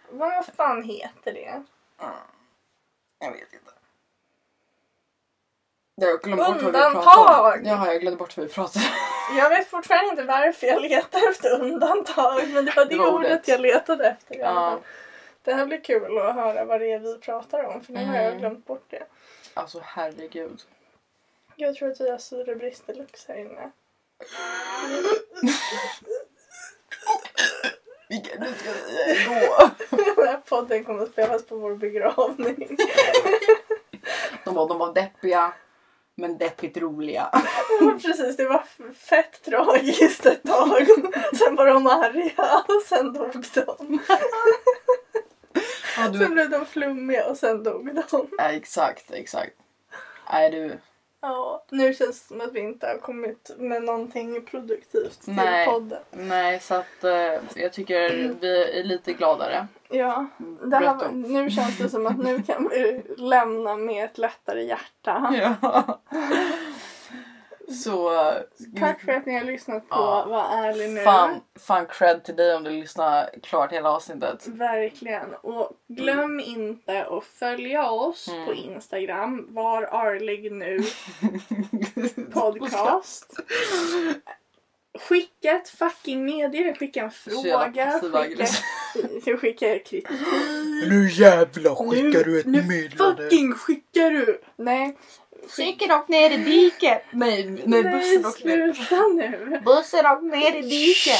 Vad 0.10 0.46
fan 0.46 0.84
heter 0.84 1.34
det? 1.34 1.64
Mm. 2.00 2.14
Jag 3.24 3.32
vet 3.32 3.54
inte. 3.54 3.72
Jag 5.96 6.22
glömde 6.22 6.44
bort 6.44 6.48
vad 6.54 6.60
vi 6.62 6.66
Undantag! 6.68 7.04
pratade 7.04 7.58
om. 7.60 7.66
Jaha, 7.66 7.88
jag 7.94 8.02
glömde 8.02 8.18
bort 8.18 8.38
vad 8.38 8.48
vi 8.48 8.54
pratade. 8.54 8.86
Jag 9.38 9.50
vet 9.50 9.68
fortfarande 9.68 10.10
inte 10.10 10.24
varför 10.24 10.68
jag 10.68 10.82
letar 10.82 11.30
efter 11.30 11.62
undantag 11.62 12.50
men 12.54 12.66
det 12.66 12.76
var 12.76 12.86
det, 12.86 12.90
Det 12.90 12.98
var 12.98 13.12
ordet. 13.14 13.32
ordet. 13.32 13.48
jag 13.48 13.62
letade 13.62 14.08
efter. 14.10 14.36
Ja. 14.36 14.80
Det 15.42 15.54
här 15.54 15.66
blir 15.66 15.82
kul 15.84 16.18
att 16.18 16.36
höra 16.36 16.66
vad 16.66 16.82
det 16.82 16.92
är 16.92 17.00
vi 17.00 17.18
pratar 17.20 17.64
om 17.64 17.82
för 17.82 17.94
nu 17.94 18.06
har 18.06 18.16
jag 18.16 18.26
Mm. 18.26 18.40
glömt 18.40 18.66
bort 18.66 18.86
det. 18.90 19.04
Alltså 19.54 19.80
herregud. 19.84 20.62
Jag 21.56 21.76
tror 21.76 21.92
att 21.92 22.02
vi 22.02 22.10
har 22.12 22.18
syrebrist 22.18 22.88
deluxe 22.88 23.32
här 23.34 23.40
inne. 23.40 23.72
Vilken 28.14 28.40
nu 28.40 28.48
ska 28.58 28.72
vi 28.72 29.26
gå? 29.26 29.70
Den 30.16 30.28
här 30.28 30.38
podden 30.38 30.84
kommer 30.84 31.04
att 31.04 31.12
spelas 31.12 31.46
på 31.46 31.56
vår 31.56 31.76
begravning. 31.76 32.78
De 34.46 34.56
var, 34.56 34.68
de 34.68 34.78
var 34.78 34.94
deppiga. 34.94 35.54
Men 36.16 36.38
deppigt 36.38 36.78
roliga. 36.78 37.30
Precis, 38.02 38.38
det 38.38 38.46
var 38.46 38.64
fett 38.94 39.44
tragiskt 39.44 40.26
ett 40.26 40.44
tag. 40.44 40.88
Sen 41.38 41.56
var 41.56 41.66
de 41.66 41.88
arga 41.88 42.64
och 42.68 42.82
sen 42.90 43.14
dog 43.14 43.32
de. 43.54 44.00
Ja, 45.98 46.04
Sen 46.04 46.12
du... 46.12 46.28
blev 46.28 46.50
de 46.50 46.66
flummiga 46.66 47.30
och 47.30 47.38
sen 47.38 47.64
dog 47.64 47.96
de. 47.96 48.28
ja, 48.38 48.44
exakt, 48.44 49.12
exakt. 49.12 49.56
Nej 50.32 50.52
du. 50.52 50.80
Ja, 51.26 51.64
nu 51.70 51.94
känns 51.94 52.22
det 52.22 52.28
som 52.28 52.42
att 52.42 52.54
vi 52.54 52.60
inte 52.60 52.88
har 52.88 52.98
kommit 52.98 53.52
med 53.58 53.84
någonting 53.84 54.46
produktivt 54.46 55.22
till 55.22 55.34
Nej. 55.34 55.66
podden. 55.68 56.02
Nej, 56.12 56.60
så 56.60 56.76
att 56.76 57.04
eh, 57.04 57.42
jag 57.56 57.74
tycker 57.74 58.34
vi 58.42 58.80
är 58.80 58.84
lite 58.84 59.14
gladare. 59.14 59.68
Ja, 59.90 60.26
det 60.66 60.76
här, 60.76 61.12
nu 61.12 61.50
känns 61.50 61.78
det 61.78 61.90
som 61.90 62.08
att 62.08 62.18
nu 62.18 62.42
kan 62.42 62.70
vi 62.70 63.02
lämna 63.18 63.76
med 63.76 64.06
ett 64.06 64.18
lättare 64.18 64.64
hjärta. 64.64 65.34
Ja. 65.62 66.00
Så... 67.74 68.12
Tack 68.80 69.02
för 69.02 69.12
att 69.12 69.26
ni 69.26 69.34
har 69.38 69.44
lyssnat 69.44 69.90
på 69.90 69.96
Ja. 69.96 70.26
Var 70.30 70.44
ärlig 70.68 70.90
nu. 70.90 71.02
Fan, 71.02 71.42
fan 71.60 71.86
cred 71.86 72.24
till 72.24 72.36
dig 72.36 72.56
om 72.56 72.64
du 72.64 72.70
lyssnar 72.70 73.30
klart 73.44 73.72
hela 73.72 73.92
avsnittet. 73.92 74.48
Verkligen. 74.48 75.34
Och 75.42 75.72
glöm 75.88 76.40
inte 76.40 77.06
att 77.06 77.24
följa 77.24 77.90
oss 77.92 78.28
Mm. 78.28 78.46
på 78.46 78.54
Instagram. 78.54 79.48
Var 79.50 79.84
arlig 79.84 80.52
nu 80.52 80.80
podcast. 82.34 83.34
Skicka 85.00 85.52
ett 85.52 85.70
fucking 85.70 86.26
meddelande, 86.26 86.74
skicka 86.80 87.02
en 87.04 87.12
fråga, 87.12 88.00
skicka, 88.02 89.38
skicka 89.38 89.80
kritik. 89.80 90.08
Nu 90.90 91.10
jävlar 91.12 91.76
skickar 91.76 92.04
Nu- 92.20 92.24
du 92.24 92.40
ett 92.40 92.46
nu 92.46 92.62
meddelande. 92.64 93.24
fucking 93.24 93.54
skickar 93.54 94.12
du! 94.12 94.42
Nej, 94.56 94.98
Cykeln 95.50 95.92
åkte 95.92 96.12
ner 96.12 96.32
i 96.32 96.38
diket. 96.38 97.02
Nej, 97.12 97.62
nej 97.66 97.84
bussen 97.84 98.22
nej 98.22 98.26
åkte 98.26 98.48
ner. 98.48 98.74
sluta 98.74 99.08
nu. 99.08 99.62
Bussen 99.66 100.06
åkte 100.06 100.26
ner 100.26 100.56
i 100.56 100.62
diket. 100.62 101.20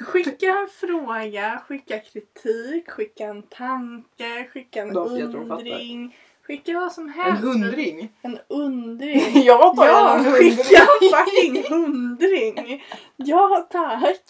Skicka 0.00 0.46
en 0.46 0.68
fråga, 0.80 1.62
skicka 1.68 1.98
kritik, 1.98 2.90
skicka 2.90 3.24
en 3.24 3.42
tanke, 3.42 4.48
skicka 4.52 4.82
en 4.82 4.96
undring. 4.96 6.16
Skicka 6.46 6.72
vad 6.80 6.92
som 6.92 7.04
En 7.04 7.10
helst. 7.10 7.42
hundring. 7.42 8.12
En 8.22 8.38
undring. 8.48 9.42
Jag 9.44 9.76
tar 9.76 9.86
Ja, 9.86 10.14
en 10.18 10.24
hundring. 10.24 10.56
skicka 10.56 10.80
en 11.02 11.10
fucking 11.10 11.64
hundring! 11.68 12.84
Ja 13.16 13.68
tack! 13.70 14.20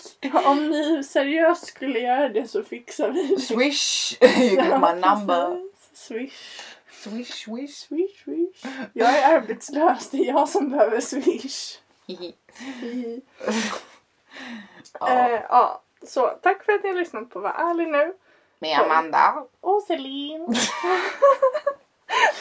Om 0.47 0.71
ni 0.71 1.05
seriöst 1.05 1.67
skulle 1.67 1.99
göra 1.99 2.29
det 2.29 2.49
så 2.51 2.63
fixar 2.65 3.11
vi 3.11 3.27
det. 3.27 3.41
Swish. 3.41 4.17
You 4.41 4.57
got 4.57 4.81
my 4.81 5.01
number. 5.09 5.61
Swish. 5.95 6.61
Swish, 6.91 7.45
swish. 7.45 7.75
Swish, 7.89 8.25
swish. 8.25 8.65
Jag 8.93 9.19
är 9.19 9.37
arbetslös, 9.37 10.11
det 10.11 10.17
är 10.17 10.25
jag 10.27 10.49
som 10.49 10.71
behöver 10.71 11.01
swish. 11.01 11.79
Ja. 15.01 15.09
Eh, 15.11 15.41
ja. 15.49 15.83
Så 16.07 16.27
tack 16.43 16.65
för 16.65 16.73
att 16.73 16.83
ni 16.83 16.89
har 16.89 16.97
lyssnat 16.97 17.31
på 17.31 17.41
Var 17.41 17.51
ärlig 17.51 17.89
nu. 17.89 18.13
med 18.59 18.79
Amanda. 18.81 19.45
Och 19.61 19.83
Celine. 19.83 20.55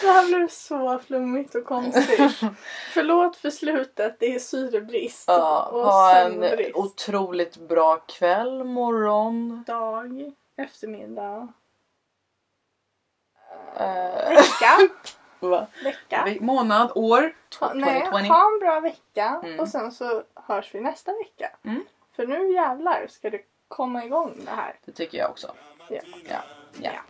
Det 0.02 0.08
här 0.08 0.26
blev 0.28 0.48
så 0.48 1.00
flummigt 1.00 1.56
och 1.56 1.66
konstigt. 1.66 2.20
Förlåt 2.94 3.36
för 3.38 3.50
slutet, 3.50 4.16
det 4.20 4.36
är 4.36 4.40
syrebrist. 4.40 5.24
Ja, 5.28 5.66
och 5.66 5.86
ha 5.86 6.16
en 6.18 6.32
sömnbrist. 6.32 6.76
otroligt 6.76 7.58
bra 7.58 7.98
kväll, 7.98 8.64
morgon. 8.64 9.64
Dag, 9.68 10.32
eftermiddag, 10.56 11.48
Eh, 13.78 14.30
vecka. 14.30 14.90
va? 15.40 15.68
vecka. 15.84 16.24
Ve- 16.26 16.38
Månad, 16.42 16.92
år. 16.96 17.36
Ha, 17.60 17.74
nej, 17.74 18.02
2020. 18.06 18.28
ha 18.34 18.54
en 18.54 18.60
bra 18.60 18.80
vecka 18.80 19.42
Mm. 19.44 19.60
och 19.60 19.68
sen 19.68 19.92
så 19.92 20.24
hörs 20.36 20.76
vi 20.76 20.82
nästa 20.82 21.12
vecka. 21.14 21.50
Mm. 21.66 21.86
För 22.16 22.28
nu 22.28 22.54
jävlar 22.54 23.08
ska 23.10 23.30
det 23.30 23.42
komma 23.68 24.06
igång 24.06 24.34
det 24.46 24.52
här. 24.52 24.76
Det 24.86 24.92
tycker 24.92 25.18
jag 25.18 25.30
också. 25.30 25.52
Ja. 25.90 26.02
Ja, 26.30 26.38
yeah, 26.80 27.02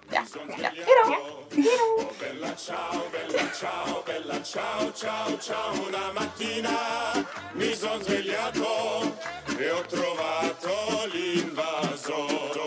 Bella 2.20 2.56
ciao, 2.56 3.10
bella 3.12 3.52
ciao, 3.52 4.04
bella 4.04 4.42
ciao, 4.42 4.94
ciao, 4.94 5.38
ciao. 5.38 5.88
Una 5.88 6.12
mattina 6.14 6.72
mi 7.54 7.74
sono 7.74 8.02
svegliato 8.02 9.18
e 9.58 9.70
ho 9.70 9.82
trovato 9.82 11.06
l'invasore. 11.12 12.62